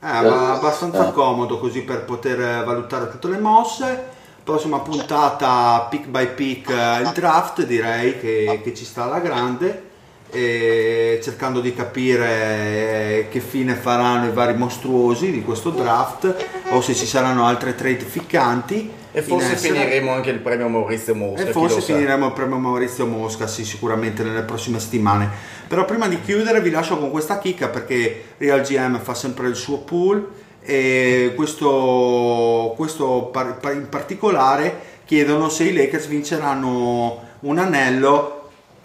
Eh, 0.00 0.06
ma 0.28 0.52
abbastanza 0.54 1.08
Eh. 1.08 1.12
comodo 1.12 1.58
così 1.58 1.82
per 1.82 2.04
poter 2.04 2.40
eh, 2.40 2.64
valutare 2.64 3.08
tutte 3.10 3.28
le 3.28 3.38
mosse. 3.38 4.12
Prossima 4.44 4.80
puntata 4.80 5.86
pick 5.88 6.06
by 6.08 6.34
pick 6.34 6.68
eh, 6.68 7.00
il 7.00 7.10
draft, 7.14 7.64
direi 7.64 8.18
che, 8.20 8.60
che 8.62 8.74
ci 8.74 8.84
sta 8.84 9.04
alla 9.04 9.20
grande. 9.20 9.92
Cercando 10.34 11.60
di 11.60 11.72
capire 11.74 12.28
eh, 12.28 13.28
che 13.30 13.40
fine 13.40 13.74
faranno 13.74 14.26
i 14.26 14.32
vari 14.32 14.56
mostruosi 14.56 15.30
di 15.30 15.42
questo 15.42 15.70
draft 15.70 16.34
o 16.70 16.80
se 16.80 16.94
ci 16.94 17.06
saranno 17.06 17.46
altre 17.46 17.74
trade 17.74 18.00
ficcanti 18.00 18.90
E 19.12 19.22
forse 19.22 19.56
finiremo 19.56 20.10
anche 20.10 20.30
il 20.30 20.40
premio 20.40 20.68
Maurizio 20.68 21.14
Mosca. 21.14 21.46
E 21.46 21.52
forse 21.52 21.80
finiremo 21.80 22.26
il 22.26 22.32
premio 22.32 22.58
Maurizio 22.58 23.06
Mosca, 23.06 23.46
sì, 23.46 23.64
sicuramente 23.64 24.24
nelle 24.24 24.42
prossime 24.42 24.80
settimane. 24.80 25.30
Però 25.68 25.84
prima 25.84 26.08
di 26.08 26.20
chiudere 26.20 26.60
vi 26.60 26.70
lascio 26.70 26.98
con 26.98 27.10
questa 27.10 27.38
chicca 27.38 27.68
perché 27.68 28.24
Real 28.38 28.60
GM 28.62 28.98
fa 29.00 29.14
sempre 29.14 29.48
il 29.48 29.54
suo 29.54 29.78
pool 29.78 30.28
e 30.62 31.32
questo, 31.36 32.72
questo 32.76 33.30
in 33.72 33.88
particolare 33.88 34.92
chiedono 35.04 35.48
se 35.48 35.64
i 35.64 35.74
Lakers 35.74 36.06
vinceranno 36.06 37.22
un 37.40 37.58
anello 37.58 38.33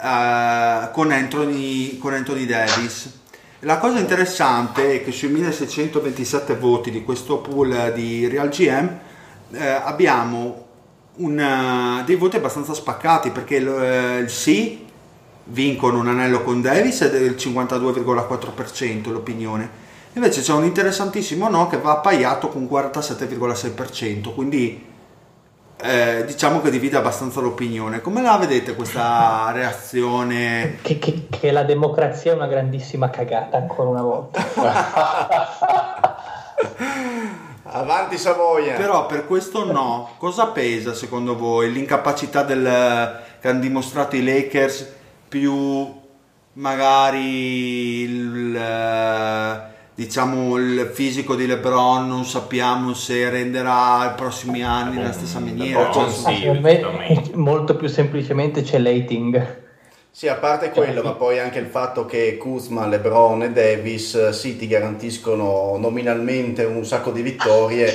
eh, 0.02 0.90
con, 0.92 1.10
Anthony, 1.10 1.98
con 1.98 2.14
Anthony 2.14 2.46
Davis. 2.46 3.18
La 3.60 3.78
cosa 3.78 3.98
interessante 3.98 4.94
è 4.94 5.04
che 5.04 5.12
sui 5.12 5.28
1627 5.28 6.56
voti 6.56 6.90
di 6.90 7.04
questo 7.04 7.38
pool 7.38 7.92
di 7.94 8.26
Real 8.26 8.48
GM 8.48 8.98
eh, 9.52 9.66
abbiamo 9.66 10.66
un, 11.16 11.38
eh, 11.38 12.04
dei 12.04 12.16
voti 12.16 12.36
abbastanza 12.36 12.72
spaccati 12.72 13.30
perché 13.30 13.56
il, 13.56 13.68
eh, 13.68 14.18
il 14.18 14.30
sì 14.30 14.86
vincono 15.44 15.98
un 15.98 16.08
anello 16.08 16.42
con 16.42 16.62
Davis 16.62 17.02
è 17.02 17.10
del 17.10 17.34
52,4% 17.34 19.10
l'opinione. 19.10 19.88
Invece 20.14 20.40
c'è 20.40 20.52
un 20.52 20.64
interessantissimo 20.64 21.48
no 21.48 21.68
che 21.68 21.78
va 21.78 21.92
appaiato 21.92 22.48
con 22.48 22.64
47,6%, 22.64 24.34
quindi 24.34 24.88
eh, 25.82 26.24
diciamo 26.26 26.60
che 26.60 26.70
divide 26.70 26.96
abbastanza 26.96 27.40
l'opinione. 27.40 28.00
Come 28.00 28.22
la 28.22 28.36
vedete 28.36 28.74
questa 28.74 29.50
reazione? 29.54 30.78
Che, 30.82 30.98
che- 30.98 31.26
che 31.28 31.50
la 31.50 31.62
democrazia 31.64 32.32
è 32.32 32.34
una 32.34 32.46
grandissima 32.46 33.10
cagata, 33.10 33.56
ancora 33.56 33.88
una 33.88 34.02
volta. 34.02 34.44
Avanti 37.72 38.18
Savoia. 38.18 38.74
Però 38.74 39.06
per 39.06 39.26
questo 39.26 39.64
no, 39.64 40.10
cosa 40.18 40.48
pesa 40.48 40.92
secondo 40.92 41.36
voi? 41.36 41.72
L'incapacità 41.72 42.42
del, 42.42 43.20
che 43.40 43.48
hanno 43.48 43.60
dimostrato 43.60 44.16
i 44.16 44.24
Lakers 44.24 44.92
più 45.28 45.98
magari 46.54 48.00
il, 48.02 48.60
diciamo 50.00 50.56
il 50.56 50.90
fisico 50.94 51.34
di 51.34 51.44
LeBron 51.44 52.08
non 52.08 52.24
sappiamo 52.24 52.94
se 52.94 53.28
renderà 53.28 54.10
i 54.10 54.14
prossimi 54.16 54.62
anni 54.62 54.96
nella 54.96 55.12
stessa 55.12 55.40
maniera. 55.40 55.88
LeBron 55.88 56.10
Cioè, 56.10 56.34
sì. 56.34 56.48
Me, 56.58 57.22
molto 57.34 57.76
più 57.76 57.86
semplicemente 57.86 58.62
c'è 58.62 58.78
l'hating. 58.78 59.58
Sì, 60.10 60.26
a 60.26 60.36
parte 60.36 60.70
quello, 60.70 61.02
ma 61.02 61.12
poi 61.12 61.38
anche 61.38 61.58
il 61.58 61.66
fatto 61.66 62.06
che 62.06 62.38
Kuzma, 62.38 62.86
LeBron 62.86 63.42
e 63.42 63.52
Davis 63.52 64.14
eh, 64.14 64.32
sì 64.32 64.56
ti 64.56 64.66
garantiscono 64.66 65.76
nominalmente 65.76 66.64
un 66.64 66.86
sacco 66.86 67.10
di 67.10 67.20
vittorie, 67.20 67.92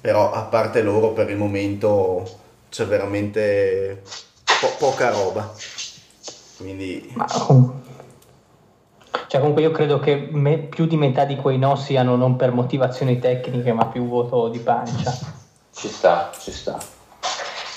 però 0.00 0.30
a 0.30 0.42
parte 0.42 0.82
loro 0.82 1.08
per 1.08 1.30
il 1.30 1.36
momento 1.36 2.28
c'è 2.70 2.86
veramente 2.86 4.02
po- 4.44 4.76
poca 4.78 5.10
roba. 5.10 5.52
Quindi 6.58 7.10
Ma, 7.14 7.26
oh. 7.48 7.79
Cioè, 9.30 9.38
comunque 9.38 9.62
io 9.62 9.70
credo 9.70 10.00
che 10.00 10.28
me- 10.32 10.58
più 10.58 10.86
di 10.86 10.96
metà 10.96 11.24
di 11.24 11.36
quei 11.36 11.56
no 11.56 11.76
siano 11.76 12.16
non 12.16 12.34
per 12.34 12.50
motivazioni 12.50 13.20
tecniche, 13.20 13.72
ma 13.72 13.86
più 13.86 14.08
voto 14.08 14.48
di 14.48 14.58
pancia. 14.58 15.16
Ci 15.72 15.86
sta, 15.86 16.32
ci 16.36 16.50
sta. 16.50 16.76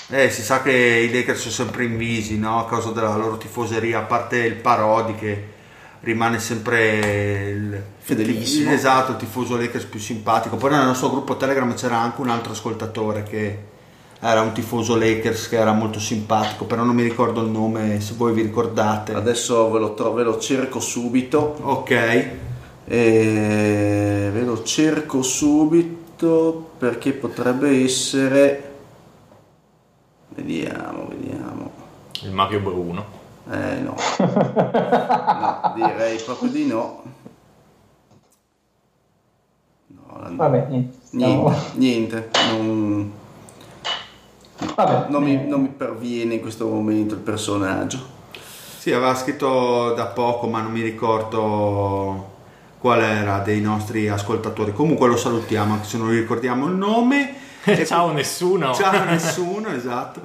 eh, 0.08 0.30
si 0.30 0.42
sa 0.42 0.62
che 0.62 0.72
i 0.72 1.12
Lakers 1.12 1.38
sono 1.38 1.52
sempre 1.52 1.84
invisi 1.84 2.38
no? 2.40 2.58
a 2.58 2.66
causa 2.66 2.90
della 2.90 3.14
loro 3.14 3.36
tifoseria, 3.36 4.00
a 4.00 4.02
parte 4.02 4.38
il 4.38 4.56
Parodi 4.56 5.14
che 5.14 5.44
rimane 6.00 6.40
sempre 6.40 6.98
il 7.50 7.82
Fedelissimo. 7.98 8.72
esatto, 8.72 9.12
il 9.12 9.16
tifoso 9.18 9.56
Lakers 9.56 9.84
più 9.84 10.00
simpatico. 10.00 10.56
Poi 10.56 10.70
nel 10.70 10.84
nostro 10.84 11.08
gruppo 11.08 11.36
Telegram 11.36 11.72
c'era 11.74 11.98
anche 11.98 12.20
un 12.20 12.30
altro 12.30 12.50
ascoltatore 12.50 13.22
che 13.22 13.58
era 14.26 14.40
un 14.40 14.52
tifoso 14.52 14.96
Lakers 14.96 15.48
che 15.48 15.56
era 15.56 15.72
molto 15.72 16.00
simpatico, 16.00 16.64
però 16.64 16.82
non 16.82 16.94
mi 16.94 17.02
ricordo 17.02 17.42
il 17.42 17.50
nome, 17.50 18.00
se 18.00 18.14
voi 18.16 18.32
vi 18.32 18.40
ricordate. 18.42 19.12
adesso 19.14 19.70
ve 19.70 19.78
lo, 19.78 19.92
tro- 19.94 20.12
ve 20.14 20.22
lo 20.22 20.38
cerco 20.38 20.80
subito. 20.80 21.56
Ok, 21.62 21.90
E 22.86 24.30
ve 24.32 24.40
lo 24.42 24.62
cerco 24.62 25.22
subito 25.22 26.70
perché 26.78 27.12
potrebbe 27.12 27.82
essere. 27.84 28.72
Vediamo, 30.28 31.06
vediamo. 31.08 31.70
Il 32.22 32.32
Mario 32.32 32.60
Bruno. 32.60 33.04
Eh 33.50 33.80
no. 33.80 33.94
no, 34.18 35.72
direi 35.74 36.18
proprio 36.24 36.50
di 36.50 36.66
no. 36.66 37.02
No, 39.88 40.18
la- 40.20 40.30
Vabbè, 40.34 40.66
niente. 40.68 40.98
niente, 41.10 41.56
niente. 41.74 42.30
Non, 42.50 43.12
Vabbè, 44.74 45.10
non 45.10 45.22
mi, 45.22 45.46
non 45.46 45.62
mi 45.62 45.68
perviene 45.68 46.34
in 46.34 46.40
questo 46.40 46.66
momento 46.66 47.14
il 47.14 47.20
personaggio. 47.20 47.98
sì, 48.78 48.92
aveva 48.92 49.14
scritto 49.14 49.92
da 49.94 50.06
poco, 50.06 50.46
ma 50.46 50.60
non 50.60 50.72
mi 50.72 50.82
ricordo 50.82 52.32
qual 52.78 53.00
era 53.00 53.38
dei 53.38 53.60
nostri 53.60 54.08
ascoltatori. 54.08 54.72
Comunque 54.72 55.08
lo 55.08 55.16
salutiamo, 55.16 55.72
anche 55.74 55.86
se 55.86 55.96
non 55.96 56.10
ricordiamo 56.10 56.66
il 56.66 56.74
nome. 56.74 57.36
E 57.66 57.86
Ciao 57.86 58.12
nessuno. 58.12 58.74
Ciao 58.76 59.04
nessuno, 59.04 59.70
esatto. 59.70 60.20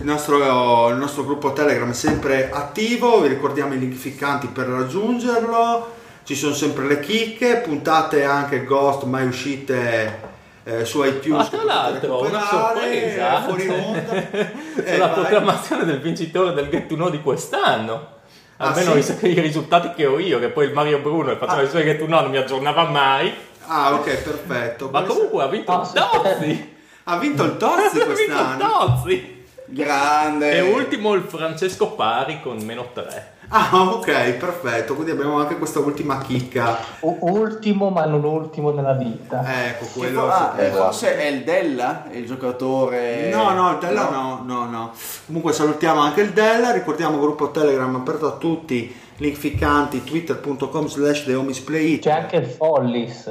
Il 0.00 0.04
nostro, 0.04 0.90
il 0.90 0.96
nostro 0.96 1.24
gruppo 1.24 1.54
Telegram 1.54 1.88
è 1.88 1.94
sempre 1.94 2.50
attivo, 2.50 3.20
vi 3.22 3.28
ricordiamo 3.28 3.72
i 3.72 3.78
link 3.78 3.94
ficcanti 3.94 4.46
per 4.48 4.66
raggiungerlo, 4.66 5.92
ci 6.24 6.34
sono 6.34 6.52
sempre 6.52 6.86
le 6.86 7.00
chicche, 7.00 7.62
puntate 7.64 8.24
anche 8.24 8.64
Ghost 8.64 9.04
mai 9.04 9.26
uscite 9.26 10.29
eh, 10.64 10.84
su 10.84 11.02
iTunes. 11.04 11.46
Ah, 11.46 11.50
che 11.50 11.56
tra 11.56 11.64
l'altro, 11.64 12.24
una 12.26 12.46
sorpresa. 12.46 13.42
Fuori 13.42 13.68
onda. 13.68 14.58
Eh, 14.82 14.96
la 14.96 15.08
proclamazione 15.08 15.84
del 15.84 16.00
vincitore 16.00 16.52
del 16.54 16.68
Get 16.68 16.86
to 16.86 16.94
Know 16.94 17.10
di 17.10 17.20
quest'anno. 17.20 18.18
Ah, 18.56 18.68
Almeno 18.68 19.00
sì? 19.00 19.16
i, 19.26 19.30
i 19.32 19.40
risultati 19.40 19.92
che 19.94 20.06
ho 20.06 20.18
io, 20.18 20.38
che 20.38 20.48
poi 20.48 20.66
il 20.66 20.72
Mario 20.72 20.98
Bruno 21.00 21.30
che 21.30 21.36
faceva 21.36 21.60
Ah. 21.60 21.64
i 21.64 21.68
suoi 21.68 21.82
Get 21.84 21.98
to 21.98 22.06
Know 22.06 22.20
non 22.22 22.30
mi 22.30 22.36
aggiornava 22.38 22.84
mai. 22.84 23.32
Ah, 23.66 23.94
ok, 23.94 24.04
perfetto. 24.22 24.88
Ma 24.90 25.02
comunque 25.02 25.42
ha 25.42 25.46
vinto 25.48 25.72
Ah, 25.72 25.80
il 25.80 25.86
sì. 25.86 25.92
Tozzi. 25.94 26.74
Ha 27.04 27.18
vinto 27.18 27.42
il 27.44 27.56
Tozzi 27.56 27.80
Ha 27.84 27.88
vinto 27.90 27.98
il 27.98 28.04
quest'anno. 28.06 28.68
Tozzi. 28.68 29.44
Grande! 29.66 30.52
E 30.52 30.60
ultimo 30.62 31.14
il 31.14 31.22
Francesco 31.22 31.92
Pari 31.92 32.40
con 32.42 32.58
meno 32.64 32.88
3. 32.92 33.32
Ah, 33.52 33.68
ok, 33.72 34.30
perfetto. 34.34 34.94
Quindi 34.94 35.10
abbiamo 35.10 35.38
anche 35.40 35.56
questa 35.58 35.80
ultima 35.80 36.18
chicca. 36.18 36.78
u- 37.00 37.18
ultimo, 37.20 37.90
ma 37.90 38.04
non 38.04 38.22
ultimo 38.24 38.70
nella 38.70 38.92
vita. 38.92 39.42
Ecco, 39.66 39.86
Che 39.86 39.98
quello. 39.98 40.20
fo- 40.20 40.26
ah, 40.28 40.54
sì. 40.56 40.64
eh, 40.64 40.70
forse 40.70 41.18
è 41.18 41.26
il 41.26 41.42
Della, 41.42 42.04
il 42.12 42.26
giocatore. 42.26 43.28
No, 43.30 43.50
no, 43.52 43.72
il 43.72 43.78
Della 43.78 44.08
no, 44.08 44.42
no, 44.44 44.66
no. 44.70 44.92
Comunque 45.26 45.52
salutiamo 45.52 46.00
anche 46.00 46.20
il 46.20 46.30
Della, 46.30 46.70
ricordiamo 46.70 47.18
gruppo 47.18 47.50
Telegram 47.50 47.92
aperto 47.94 48.26
a 48.26 48.32
tutti 48.36 48.94
link 49.16 49.36
ficcanti, 49.36 50.02
twitter.com 50.04 50.86
slash 50.86 51.24
thehomisplayit. 51.24 52.02
C'è 52.04 52.10
anche 52.12 52.36
il 52.36 52.46
Follis. 52.46 53.26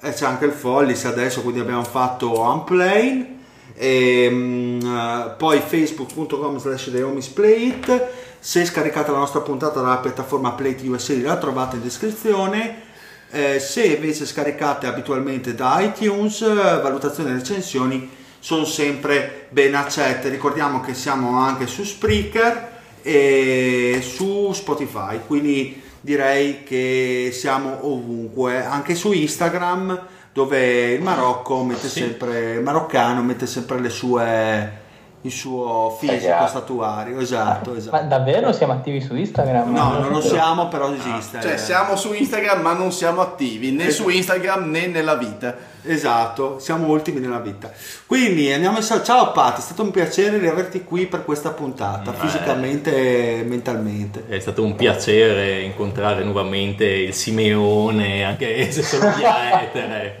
E 0.00 0.12
c'è 0.12 0.24
anche 0.24 0.44
il 0.44 0.52
Follis 0.52 1.04
adesso, 1.04 1.42
quindi 1.42 1.60
abbiamo 1.60 1.82
fatto 1.84 2.40
Unplane. 2.40 3.36
E, 3.74 4.28
mm, 4.30 4.80
eh, 4.80 5.34
poi 5.36 5.58
facebook.com 5.60 6.58
slash 6.58 6.90
thehomisplayit. 6.92 8.06
Se 8.40 8.64
scaricate 8.64 9.10
la 9.10 9.18
nostra 9.18 9.40
puntata 9.40 9.80
dalla 9.80 9.98
piattaforma 9.98 10.52
Play 10.52 10.76
USA 10.86 11.14
la 11.22 11.36
trovate 11.36 11.76
in 11.76 11.82
descrizione. 11.82 12.86
Eh, 13.30 13.58
se 13.60 13.84
invece 13.84 14.24
scaricate 14.24 14.86
abitualmente 14.86 15.54
da 15.54 15.80
iTunes, 15.80 16.40
valutazioni 16.40 17.30
e 17.30 17.34
recensioni 17.34 18.10
sono 18.38 18.64
sempre 18.64 19.48
ben 19.50 19.74
accette. 19.74 20.28
Ricordiamo 20.28 20.80
che 20.80 20.94
siamo 20.94 21.38
anche 21.38 21.66
su 21.66 21.84
Spreaker 21.84 22.76
e 23.02 24.00
su 24.02 24.52
Spotify, 24.52 25.20
quindi 25.26 25.82
direi 26.00 26.62
che 26.62 27.30
siamo 27.32 27.86
ovunque, 27.86 28.64
anche 28.64 28.94
su 28.94 29.12
Instagram 29.12 30.06
dove 30.32 30.92
il 30.92 31.02
Marocco 31.02 31.64
mette 31.64 31.88
Sì. 31.88 32.00
sempre, 32.00 32.60
maroccano 32.60 33.22
mette 33.22 33.46
sempre 33.46 33.80
le 33.80 33.88
sue, 33.88 34.77
il 35.22 35.32
suo 35.32 35.96
fisico 35.98 36.16
Esatto. 36.18 36.46
statuario, 36.46 37.18
esatto, 37.18 37.70
Ma 37.72 37.76
esatto. 37.76 38.06
davvero 38.06 38.52
siamo 38.52 38.72
attivi 38.74 39.00
su 39.00 39.16
Instagram? 39.16 39.72
No, 39.72 39.98
non 39.98 40.10
lo 40.12 40.20
siamo, 40.20 40.68
però 40.68 40.92
esiste. 40.92 41.40
Cioè, 41.40 41.56
siamo 41.56 41.96
su 41.96 42.12
Instagram 42.12 42.60
ma 42.60 42.72
non 42.72 42.92
siamo 42.92 43.20
attivi 43.20 43.72
né 43.72 43.90
su 43.90 44.08
Instagram 44.08 44.70
né 44.70 44.86
nella 44.86 45.16
vita. 45.16 45.56
Esatto, 45.82 46.58
siamo 46.58 46.86
ultimi 46.88 47.18
nella 47.20 47.38
vita. 47.40 47.70
Quindi 48.06 48.52
andiamo 48.52 48.78
a 48.78 49.02
Ciao 49.02 49.32
Pat, 49.32 49.58
è 49.58 49.60
stato 49.60 49.82
un 49.82 49.90
piacere 49.90 50.38
riaverti 50.38 50.84
qui 50.84 51.06
per 51.06 51.24
questa 51.24 51.50
puntata, 51.50 52.10
Beh. 52.12 52.16
fisicamente 52.18 53.38
e 53.40 53.42
mentalmente. 53.42 54.24
È 54.28 54.38
stato 54.38 54.62
un 54.62 54.74
piacere 54.76 55.60
incontrare 55.62 56.22
nuovamente 56.24 56.84
il 56.84 57.14
Simeone, 57.14 58.24
anche 58.24 58.70
se 58.70 58.82
solo 58.82 59.12
via 59.16 59.62
etere. 59.62 60.20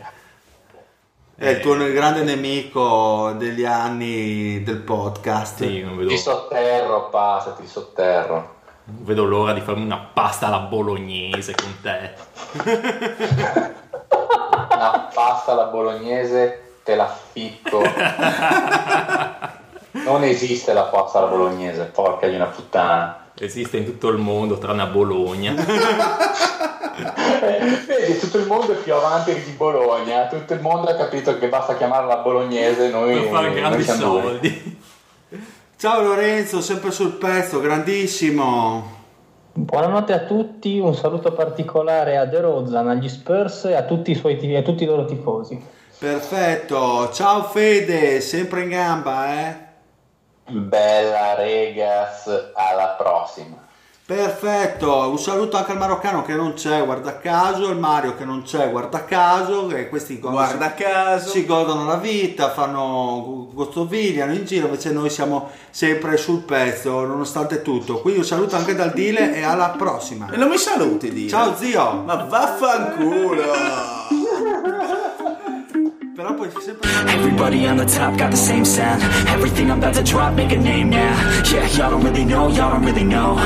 È 1.40 1.50
il 1.50 1.60
tuo 1.60 1.76
grande 1.76 2.24
nemico 2.24 3.32
degli 3.36 3.64
anni 3.64 4.60
del 4.64 4.78
podcast. 4.78 5.58
Sì, 5.58 5.82
non 5.82 5.96
vedo, 5.96 6.08
Ti 6.08 6.18
sotterro, 6.18 7.08
passa, 7.10 7.52
ti 7.52 7.64
sotterro. 7.64 8.56
non 8.86 9.04
vedo 9.04 9.24
l'ora 9.24 9.52
di 9.52 9.60
farmi 9.60 9.84
una 9.84 9.98
pasta 10.12 10.48
alla 10.48 10.58
bolognese 10.58 11.54
con 11.54 11.76
te. 11.80 12.14
Una 14.78 15.10
pasta 15.14 15.52
alla 15.52 15.66
bolognese 15.66 16.72
te 16.82 16.96
la 16.96 17.06
ficco. 17.06 17.82
Non 19.90 20.22
esiste 20.22 20.72
la 20.72 20.84
pasta 20.84 21.18
alla 21.18 21.28
bolognese, 21.28 21.84
porca 21.84 22.26
di 22.28 22.34
una 22.34 22.46
puttana. 22.46 23.26
Esiste 23.40 23.76
in 23.76 23.84
tutto 23.84 24.08
il 24.08 24.18
mondo, 24.18 24.58
tranne 24.58 24.82
a 24.82 24.86
Bologna. 24.86 25.54
Vedi, 27.86 28.18
tutto 28.18 28.38
il 28.38 28.46
mondo 28.46 28.72
è 28.72 28.76
più 28.76 28.92
avanti 28.94 29.32
di 29.32 29.52
Bologna, 29.52 30.26
tutto 30.26 30.54
il 30.54 30.60
mondo 30.60 30.90
ha 30.90 30.94
capito 30.94 31.38
che 31.38 31.48
basta 31.48 31.76
chiamarla 31.76 32.16
bolognese, 32.16 32.90
noi, 32.90 33.14
per 33.14 33.28
fare 33.28 33.48
noi 33.48 33.56
grandi 33.56 33.84
soldi. 33.84 34.78
Ciao 35.76 36.02
Lorenzo, 36.02 36.60
sempre 36.60 36.90
sul 36.90 37.12
pezzo, 37.12 37.60
grandissimo. 37.60 38.96
Buonanotte 39.52 40.12
a 40.12 40.20
tutti, 40.20 40.78
un 40.80 40.94
saluto 40.94 41.32
particolare 41.32 42.16
a 42.16 42.24
De 42.24 42.40
Rozan, 42.40 42.88
agli 42.88 43.08
Spurs 43.08 43.66
e 43.66 43.74
a 43.74 43.84
tutti 43.84 44.10
i, 44.10 44.14
suoi, 44.16 44.56
a 44.56 44.62
tutti 44.62 44.82
i 44.82 44.86
loro 44.86 45.04
tifosi. 45.04 45.60
Perfetto, 45.98 47.10
ciao 47.12 47.42
Fede, 47.44 48.20
sempre 48.20 48.62
in 48.62 48.68
gamba, 48.70 49.32
eh? 49.32 49.67
Bella 50.48 51.34
regas, 51.34 52.50
alla 52.54 52.96
prossima. 52.98 53.56
Perfetto, 54.08 55.10
un 55.10 55.18
saluto 55.18 55.58
anche 55.58 55.72
al 55.72 55.76
maroccano 55.76 56.22
che 56.22 56.32
non 56.34 56.54
c'è, 56.54 56.82
guarda 56.82 57.18
caso, 57.18 57.68
il 57.68 57.76
Mario 57.76 58.14
che 58.16 58.24
non 58.24 58.40
c'è, 58.40 58.70
guarda 58.70 59.04
caso, 59.04 59.68
e 59.68 59.90
questi 59.90 60.18
godono- 60.18 60.40
Guarda 60.42 60.72
caso. 60.72 61.28
si 61.28 61.44
godono 61.44 61.84
la 61.84 61.96
vita, 61.96 62.48
fanno 62.50 63.48
gozzovigliano 63.52 64.32
in 64.32 64.46
giro, 64.46 64.64
invece 64.68 64.92
noi 64.92 65.10
siamo 65.10 65.50
sempre 65.68 66.16
sul 66.16 66.40
pezzo, 66.40 67.04
nonostante 67.04 67.60
tutto. 67.60 68.00
Quindi 68.00 68.20
un 68.20 68.24
saluto 68.26 68.56
anche 68.56 68.74
dal 68.74 68.92
Dile 68.92 69.34
e 69.34 69.42
alla 69.42 69.74
prossima. 69.76 70.30
E 70.32 70.38
non 70.38 70.48
mi 70.48 70.56
saluti, 70.56 71.12
Dio. 71.12 71.28
Ciao 71.28 71.54
zio! 71.54 72.02
Ma 72.06 72.14
vaffanculo. 72.14 73.42
Everybody 76.18 77.68
on 77.68 77.76
the 77.76 77.84
top 77.84 78.18
got 78.18 78.32
the 78.32 78.36
same 78.36 78.64
sound. 78.64 79.00
Everything 79.28 79.70
I'm 79.70 79.78
about 79.78 79.94
to 79.94 80.02
drop, 80.02 80.34
make 80.34 80.50
a 80.50 80.56
name 80.56 80.90
now. 80.90 81.14
Yeah, 81.44 81.68
y'all 81.76 81.92
don't 81.92 82.02
really 82.02 82.24
know, 82.24 82.48
y'all 82.48 82.72
don't 82.72 82.84
really 82.84 83.04
know. 83.04 83.36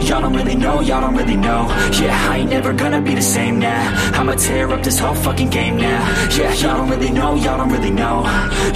Y'all 0.00 0.22
don't 0.22 0.32
really 0.32 0.54
know, 0.54 0.80
y'all 0.80 1.02
don't 1.02 1.14
really 1.14 1.36
know. 1.36 1.68
Yeah, 2.00 2.16
I 2.30 2.38
ain't 2.38 2.48
never 2.48 2.72
gonna 2.72 3.02
be 3.02 3.14
the 3.14 3.20
same 3.20 3.58
now. 3.58 3.82
I'ma 4.18 4.32
tear 4.36 4.72
up 4.72 4.82
this 4.82 4.98
whole 4.98 5.14
fucking 5.14 5.50
game 5.50 5.76
now. 5.76 6.00
Yeah, 6.34 6.54
y'all 6.54 6.78
don't 6.78 6.88
really 6.88 7.10
know, 7.10 7.34
y'all 7.34 7.58
don't 7.58 7.70
really 7.70 7.90
know. 7.90 8.22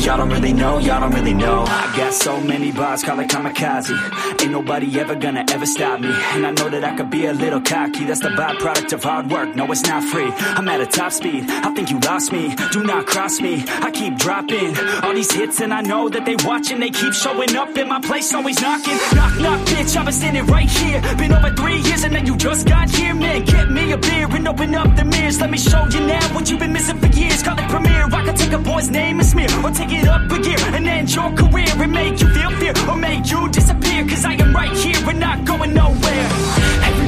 Y'all 0.01 0.19
don't 0.19 0.29
really 0.29 0.53
know, 0.53 0.79
y'all 0.79 1.01
don't 1.01 1.15
really 1.15 1.33
know. 1.35 1.65
I 1.67 1.95
got 1.97 2.13
so 2.13 2.39
many 2.39 2.73
bars, 2.73 3.03
call 3.03 3.19
it 3.21 3.31
kamikaze. 3.31 4.43
Ain't 4.43 4.53
nobody 4.53 5.01
ever 5.01 5.15
gonna 5.15 5.47
ever 5.51 5.65
stop 5.65 6.01
me. 6.01 6.13
And 6.35 6.47
I 6.47 6.51
know 6.51 6.69
that 6.69 6.85
I 6.85 6.95
could 6.95 7.09
be 7.09 7.25
a 7.25 7.33
little 7.33 7.63
cocky. 7.63 8.05
That's 8.05 8.21
the 8.21 8.29
byproduct 8.29 8.93
of 8.93 9.03
hard 9.03 9.31
work. 9.31 9.57
No, 9.57 9.65
it's 9.73 9.85
not 9.85 10.05
free. 10.05 10.31
I'm 10.59 10.69
at 10.69 10.83
a 10.83 10.87
top 10.87 11.13
speed. 11.13 11.49
I 11.49 11.73
think 11.75 11.91
you 11.91 11.99
lost 12.01 12.33
me. 12.33 12.55
Do 12.71 12.83
not 12.83 13.07
cross 13.07 13.41
me. 13.41 13.46
I 13.55 13.91
keep 13.93 14.17
dropping 14.19 14.77
all 15.03 15.15
these 15.15 15.33
hits, 15.33 15.61
and 15.61 15.73
I 15.73 15.81
know 15.81 16.09
that 16.09 16.25
they 16.25 16.37
watching. 16.45 16.81
They 16.81 16.91
keep 16.91 17.13
showing 17.13 17.55
up 17.57 17.77
in 17.77 17.89
my 17.89 18.01
place, 18.01 18.35
always 18.35 18.61
knocking. 18.61 18.99
Knock, 19.15 19.39
knock, 19.41 19.61
bitch. 19.69 19.97
I've 19.97 20.05
been 20.05 20.15
standing 20.15 20.47
right 20.47 20.69
here. 20.69 21.01
Been 21.17 21.33
over 21.33 21.51
three 21.55 21.81
years, 21.81 22.03
and 22.05 22.13
then 22.15 22.27
you 22.27 22.37
just 22.37 22.67
got 22.67 22.91
here, 22.91 23.15
man. 23.15 23.45
Get 23.45 23.71
me 23.71 23.93
a 23.93 23.99
beer 23.99 24.27
and 24.29 24.49
open 24.49 24.75
up 24.75 24.97
the 24.97 25.05
mirrors. 25.05 25.41
Let 25.41 25.51
me 25.51 25.59
show 25.59 25.85
you 25.87 26.01
now 26.01 26.35
what 26.35 26.51
you've 26.51 26.61
been 26.61 26.73
missing 26.73 26.99
for 26.99 27.07
years. 27.07 27.43
Call 27.43 27.59
it 27.59 27.69
premiere. 27.69 28.07
I 28.07 28.25
can 28.25 28.35
take 28.35 28.53
a 28.53 28.59
boy's 28.59 28.91
name 28.91 29.21
and 29.21 29.29
smear, 29.29 29.49
or 29.65 29.71
take 29.71 29.93
it 29.93 30.09
up 30.09 30.31
a 30.31 30.39
gear 30.41 30.59
and 30.75 30.87
end 30.87 31.15
your 31.15 31.31
career 31.33 31.71
and 31.71 31.93
make 31.93 32.21
you 32.21 32.29
feel 32.35 32.51
fear, 32.59 32.75
or 32.89 32.97
make 32.97 33.31
you 33.31 33.49
disappear. 33.49 34.07
Cause 34.09 34.25
I 34.25 34.33
am 34.35 34.55
right 34.55 34.77
here 34.77 34.99
and 35.09 35.21
not 35.21 35.45
going 35.45 35.73
nowhere. 35.73 36.66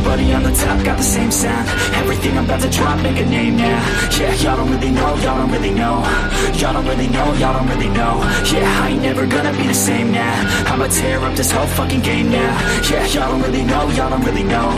Everybody 0.09 0.33
on 0.33 0.43
the 0.43 0.59
top 0.59 0.83
got 0.87 0.97
the 0.97 1.03
same 1.03 1.31
sound. 1.31 1.69
Everything 1.93 2.39
I'm 2.39 2.47
about 2.47 2.63
to 2.63 2.71
drop, 2.71 2.99
make 3.03 3.19
a 3.21 3.27
name 3.27 3.59
now. 3.59 3.79
Yeah, 4.19 4.33
y'all 4.41 4.57
don't 4.57 4.71
really 4.71 4.91
know, 4.91 5.15
y'all 5.17 5.37
don't 5.37 5.53
really 5.53 5.71
know. 5.71 6.01
Y'all 6.57 6.73
don't 6.73 6.87
really 6.87 7.09
know, 7.09 7.35
y'all 7.35 7.53
don't 7.53 7.69
really 7.69 7.91
know. 7.91 8.17
Yeah, 8.49 8.81
I 8.83 8.89
ain't 8.89 9.03
never 9.03 9.27
gonna 9.27 9.53
be 9.53 9.67
the 9.67 9.75
same 9.75 10.11
now. 10.11 10.65
I'ma 10.73 10.87
tear 10.87 11.21
up 11.21 11.37
this 11.37 11.51
whole 11.51 11.67
fucking 11.67 12.01
game 12.01 12.31
now. 12.31 12.53
Yeah, 12.91 13.05
y'all 13.09 13.33
don't 13.33 13.43
really 13.43 13.65
know, 13.65 13.91
y'all 13.91 14.09
don't 14.09 14.25
really 14.25 14.45
know. 14.45 14.73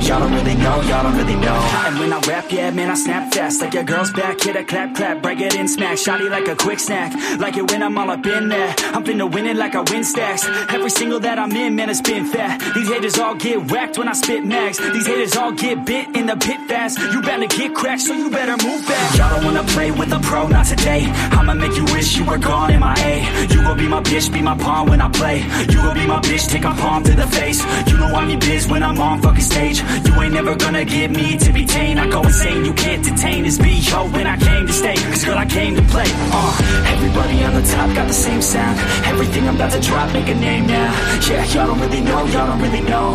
Y'all 0.00 0.18
don't 0.18 0.34
really 0.34 0.56
know, 0.56 0.80
y'all 0.82 1.04
don't 1.04 1.16
really 1.16 1.36
know. 1.36 1.58
And 1.86 2.00
when 2.00 2.12
I 2.12 2.18
rap, 2.26 2.50
yeah, 2.50 2.72
man, 2.72 2.90
I 2.90 2.94
snap 2.94 3.32
fast. 3.32 3.60
Like 3.60 3.74
your 3.74 3.84
girl's 3.84 4.10
back, 4.10 4.40
hit 4.40 4.56
a 4.56 4.64
clap, 4.64 4.96
clap, 4.96 5.22
break 5.22 5.40
it 5.40 5.54
in, 5.54 5.68
smack. 5.68 5.96
Shotty 5.96 6.28
like 6.28 6.48
a 6.48 6.56
quick 6.56 6.80
snack. 6.80 7.14
Like 7.38 7.56
it 7.56 7.70
when 7.70 7.84
I'm 7.84 7.96
all 7.96 8.10
up 8.10 8.26
in 8.26 8.48
there. 8.48 8.74
I'm 8.94 9.04
finna 9.04 9.32
win 9.32 9.46
it 9.46 9.56
like 9.56 9.76
I 9.76 9.82
win 9.82 10.02
stacks. 10.02 10.44
Every 10.74 10.90
single 10.90 11.20
that 11.20 11.38
I'm 11.38 11.52
in, 11.52 11.76
man, 11.76 11.88
it's 11.88 12.00
been 12.00 12.26
fat. 12.26 12.60
These 12.74 12.88
haters 12.88 13.18
all 13.20 13.36
get 13.36 13.70
whacked 13.70 13.96
when 13.96 14.08
I 14.08 14.12
spit 14.12 14.44
These 14.78 15.06
haters 15.06 15.36
all 15.36 15.52
get 15.52 15.84
bit 15.84 16.16
in 16.16 16.24
the 16.26 16.36
pit 16.36 16.60
fast. 16.66 16.98
You 16.98 17.20
better 17.20 17.46
get 17.46 17.74
cracked, 17.74 18.02
so 18.02 18.14
you 18.14 18.30
better 18.30 18.56
move 18.66 18.86
back. 18.86 19.18
Y'all 19.18 19.28
don't 19.28 19.44
wanna 19.44 19.64
play 19.64 19.90
with 19.90 20.10
a 20.12 20.20
pro, 20.20 20.48
not 20.48 20.64
today. 20.64 21.04
I'ma 21.32 21.52
make 21.52 21.76
you 21.76 21.84
wish 21.92 22.16
you 22.16 22.24
were 22.24 22.38
gone 22.38 22.70
in 22.72 22.80
my 22.80 22.94
A. 23.04 23.20
You 23.52 23.60
gon' 23.62 23.76
be 23.76 23.86
my 23.86 24.00
bitch, 24.00 24.32
be 24.32 24.40
my 24.40 24.56
pawn 24.56 24.88
when 24.88 25.02
I 25.02 25.10
play. 25.10 25.40
You 25.68 25.76
gon' 25.76 25.94
be 25.94 26.06
my 26.06 26.20
bitch, 26.20 26.48
take 26.48 26.62
my 26.62 26.74
palm 26.74 27.04
to 27.04 27.12
the 27.12 27.26
face. 27.26 27.60
You 27.86 27.98
know 27.98 28.06
I'm 28.14 28.30
your 28.30 28.40
biz 28.40 28.66
when 28.66 28.82
I'm 28.82 28.98
on 28.98 29.20
fucking 29.20 29.42
stage. 29.42 29.82
You 30.06 30.20
ain't 30.22 30.32
never 30.32 30.54
gonna 30.56 30.86
get 30.86 31.10
me 31.10 31.36
to 31.36 31.52
be 31.52 31.66
tame. 31.66 31.98
I 31.98 32.08
go 32.08 32.22
insane, 32.22 32.64
you 32.64 32.72
can't 32.72 33.04
detain 33.04 33.44
this 33.44 33.58
beat, 33.58 33.90
yo, 33.90 34.08
when 34.08 34.26
I 34.26 34.38
came 34.38 34.66
to 34.66 34.72
stay. 34.72 34.94
Cause 34.94 35.24
girl, 35.24 35.36
I 35.36 35.44
came 35.44 35.76
to 35.76 35.82
play. 35.82 36.08
Uh, 36.32 36.52
everybody 36.86 37.44
on 37.44 37.54
the 37.54 37.62
top 37.62 37.94
got 37.94 38.08
the 38.08 38.14
same 38.14 38.40
sound. 38.40 38.78
Everything 39.04 39.46
I'm 39.48 39.56
about 39.56 39.72
to 39.72 39.80
drop, 39.80 40.10
make 40.14 40.28
a 40.28 40.34
name 40.34 40.66
now. 40.66 40.88
Yeah, 41.28 41.44
y'all 41.52 41.66
don't 41.66 41.80
really 41.80 42.00
know, 42.00 42.24
y'all 42.26 42.46
don't 42.46 42.62
really 42.62 42.80
know. 42.80 43.12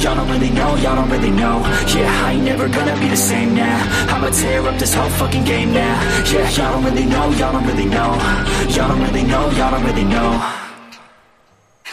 Y'all 0.00 0.16
don't 0.16 0.28
really 0.30 0.50
know, 0.50 0.76
y'all 0.84 0.96
don't 0.96 1.08
really 1.08 1.30
know. 1.30 1.64
Yeah, 1.96 2.12
I 2.26 2.32
ain't 2.32 2.44
never 2.44 2.68
gonna 2.68 2.94
be 3.00 3.08
the 3.08 3.16
same 3.16 3.54
now. 3.54 3.78
I'ma 4.12 4.28
tear 4.28 4.60
up 4.68 4.78
this 4.78 4.92
whole 4.92 5.08
fucking 5.08 5.44
game 5.44 5.72
now. 5.72 5.96
Yeah, 6.30 6.46
y'all 6.50 6.72
don't 6.74 6.84
really 6.84 7.06
know, 7.06 7.30
y'all 7.40 7.52
don't 7.52 7.66
really 7.66 7.86
know. 7.86 8.12
Y'all 8.68 8.88
don't 8.88 9.00
really 9.00 9.24
know, 9.24 9.48
y'all 9.56 9.70
don't 9.70 9.82
really 9.82 10.04
know. 10.04 10.30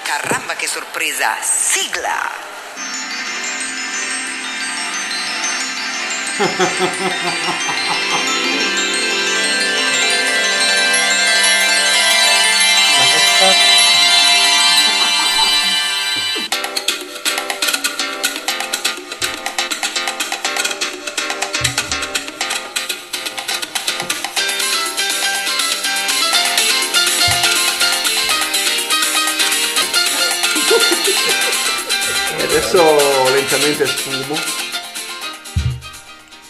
Caramba, 0.03 0.55
che 0.57 0.67
sorpresa! 0.67 1.37
Sigla! 1.41 2.19
E 6.37 8.27
adesso 32.72 33.33
lentamente 33.33 33.85
sfumo. 33.85 34.35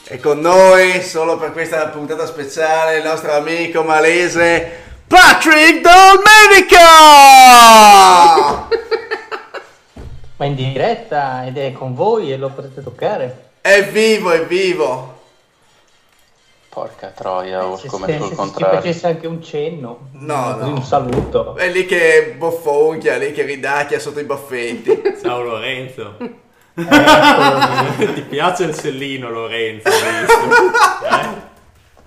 E 0.07 0.19
con 0.19 0.39
noi, 0.39 1.01
solo 1.01 1.37
per 1.37 1.51
questa 1.51 1.87
puntata 1.87 2.27
speciale, 2.27 2.97
il 2.97 3.03
nostro 3.03 3.33
amico 3.33 3.81
malese 3.81 4.79
Patrick 5.07 5.81
Domenica! 5.81 6.77
Ma 10.37 10.45
in 10.45 10.55
diretta 10.55 11.45
ed 11.45 11.57
è 11.57 11.71
con 11.71 11.95
voi 11.95 12.31
e 12.31 12.37
lo 12.37 12.49
potete 12.49 12.83
toccare. 12.83 13.49
È 13.61 13.83
vivo, 13.85 14.31
è 14.31 14.45
vivo! 14.45 15.20
Porca 16.73 17.07
troia, 17.09 17.65
ho 17.65 17.75
se, 17.75 17.89
scommesso 17.89 18.11
se- 18.11 18.17
il 18.17 18.23
se 18.23 18.29
ci 18.29 18.35
contrario. 18.35 18.77
facesse 18.79 19.07
anche 19.07 19.27
un 19.27 19.43
cenno, 19.43 20.07
No, 20.13 20.55
no. 20.55 20.67
un 20.69 20.81
saluto. 20.83 21.57
È 21.57 21.69
lì 21.69 21.85
che 21.85 22.33
boffonchia, 22.37 23.17
lì 23.17 23.33
che 23.33 23.43
ridacchia 23.43 23.99
sotto 23.99 24.21
i 24.21 24.23
baffetti. 24.23 25.01
Ciao 25.21 25.41
Lorenzo. 25.41 26.15
Ecco, 26.73 28.13
Ti 28.13 28.21
piace 28.21 28.63
il 28.63 28.73
sellino 28.73 29.29
Lorenzo? 29.29 29.89
Eh? 29.89 31.49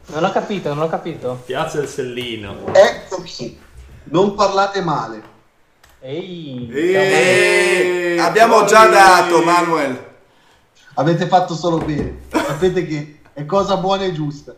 non 0.07 0.25
ho 0.25 0.33
capito, 0.33 0.73
non 0.73 0.85
ho 0.85 0.89
capito. 0.89 1.35
Ti 1.45 1.53
piace 1.53 1.81
il 1.81 1.87
sellino? 1.89 2.57
Eccomi, 2.73 3.61
non 4.05 4.35
parlate 4.35 4.81
male. 4.81 5.23
Ehi, 6.01 6.71
E 6.73 8.17
abbiamo 8.19 8.65
già 8.65 8.87
dato, 8.87 9.43
Manuel. 9.43 10.13
Avete 10.95 11.27
fatto 11.27 11.55
solo 11.55 11.77
bene. 11.79 12.21
Sapete 12.31 12.87
che 12.87 13.19
è 13.35 13.45
cosa 13.45 13.77
buona 13.77 14.05
e 14.05 14.13
giusta. 14.13 14.57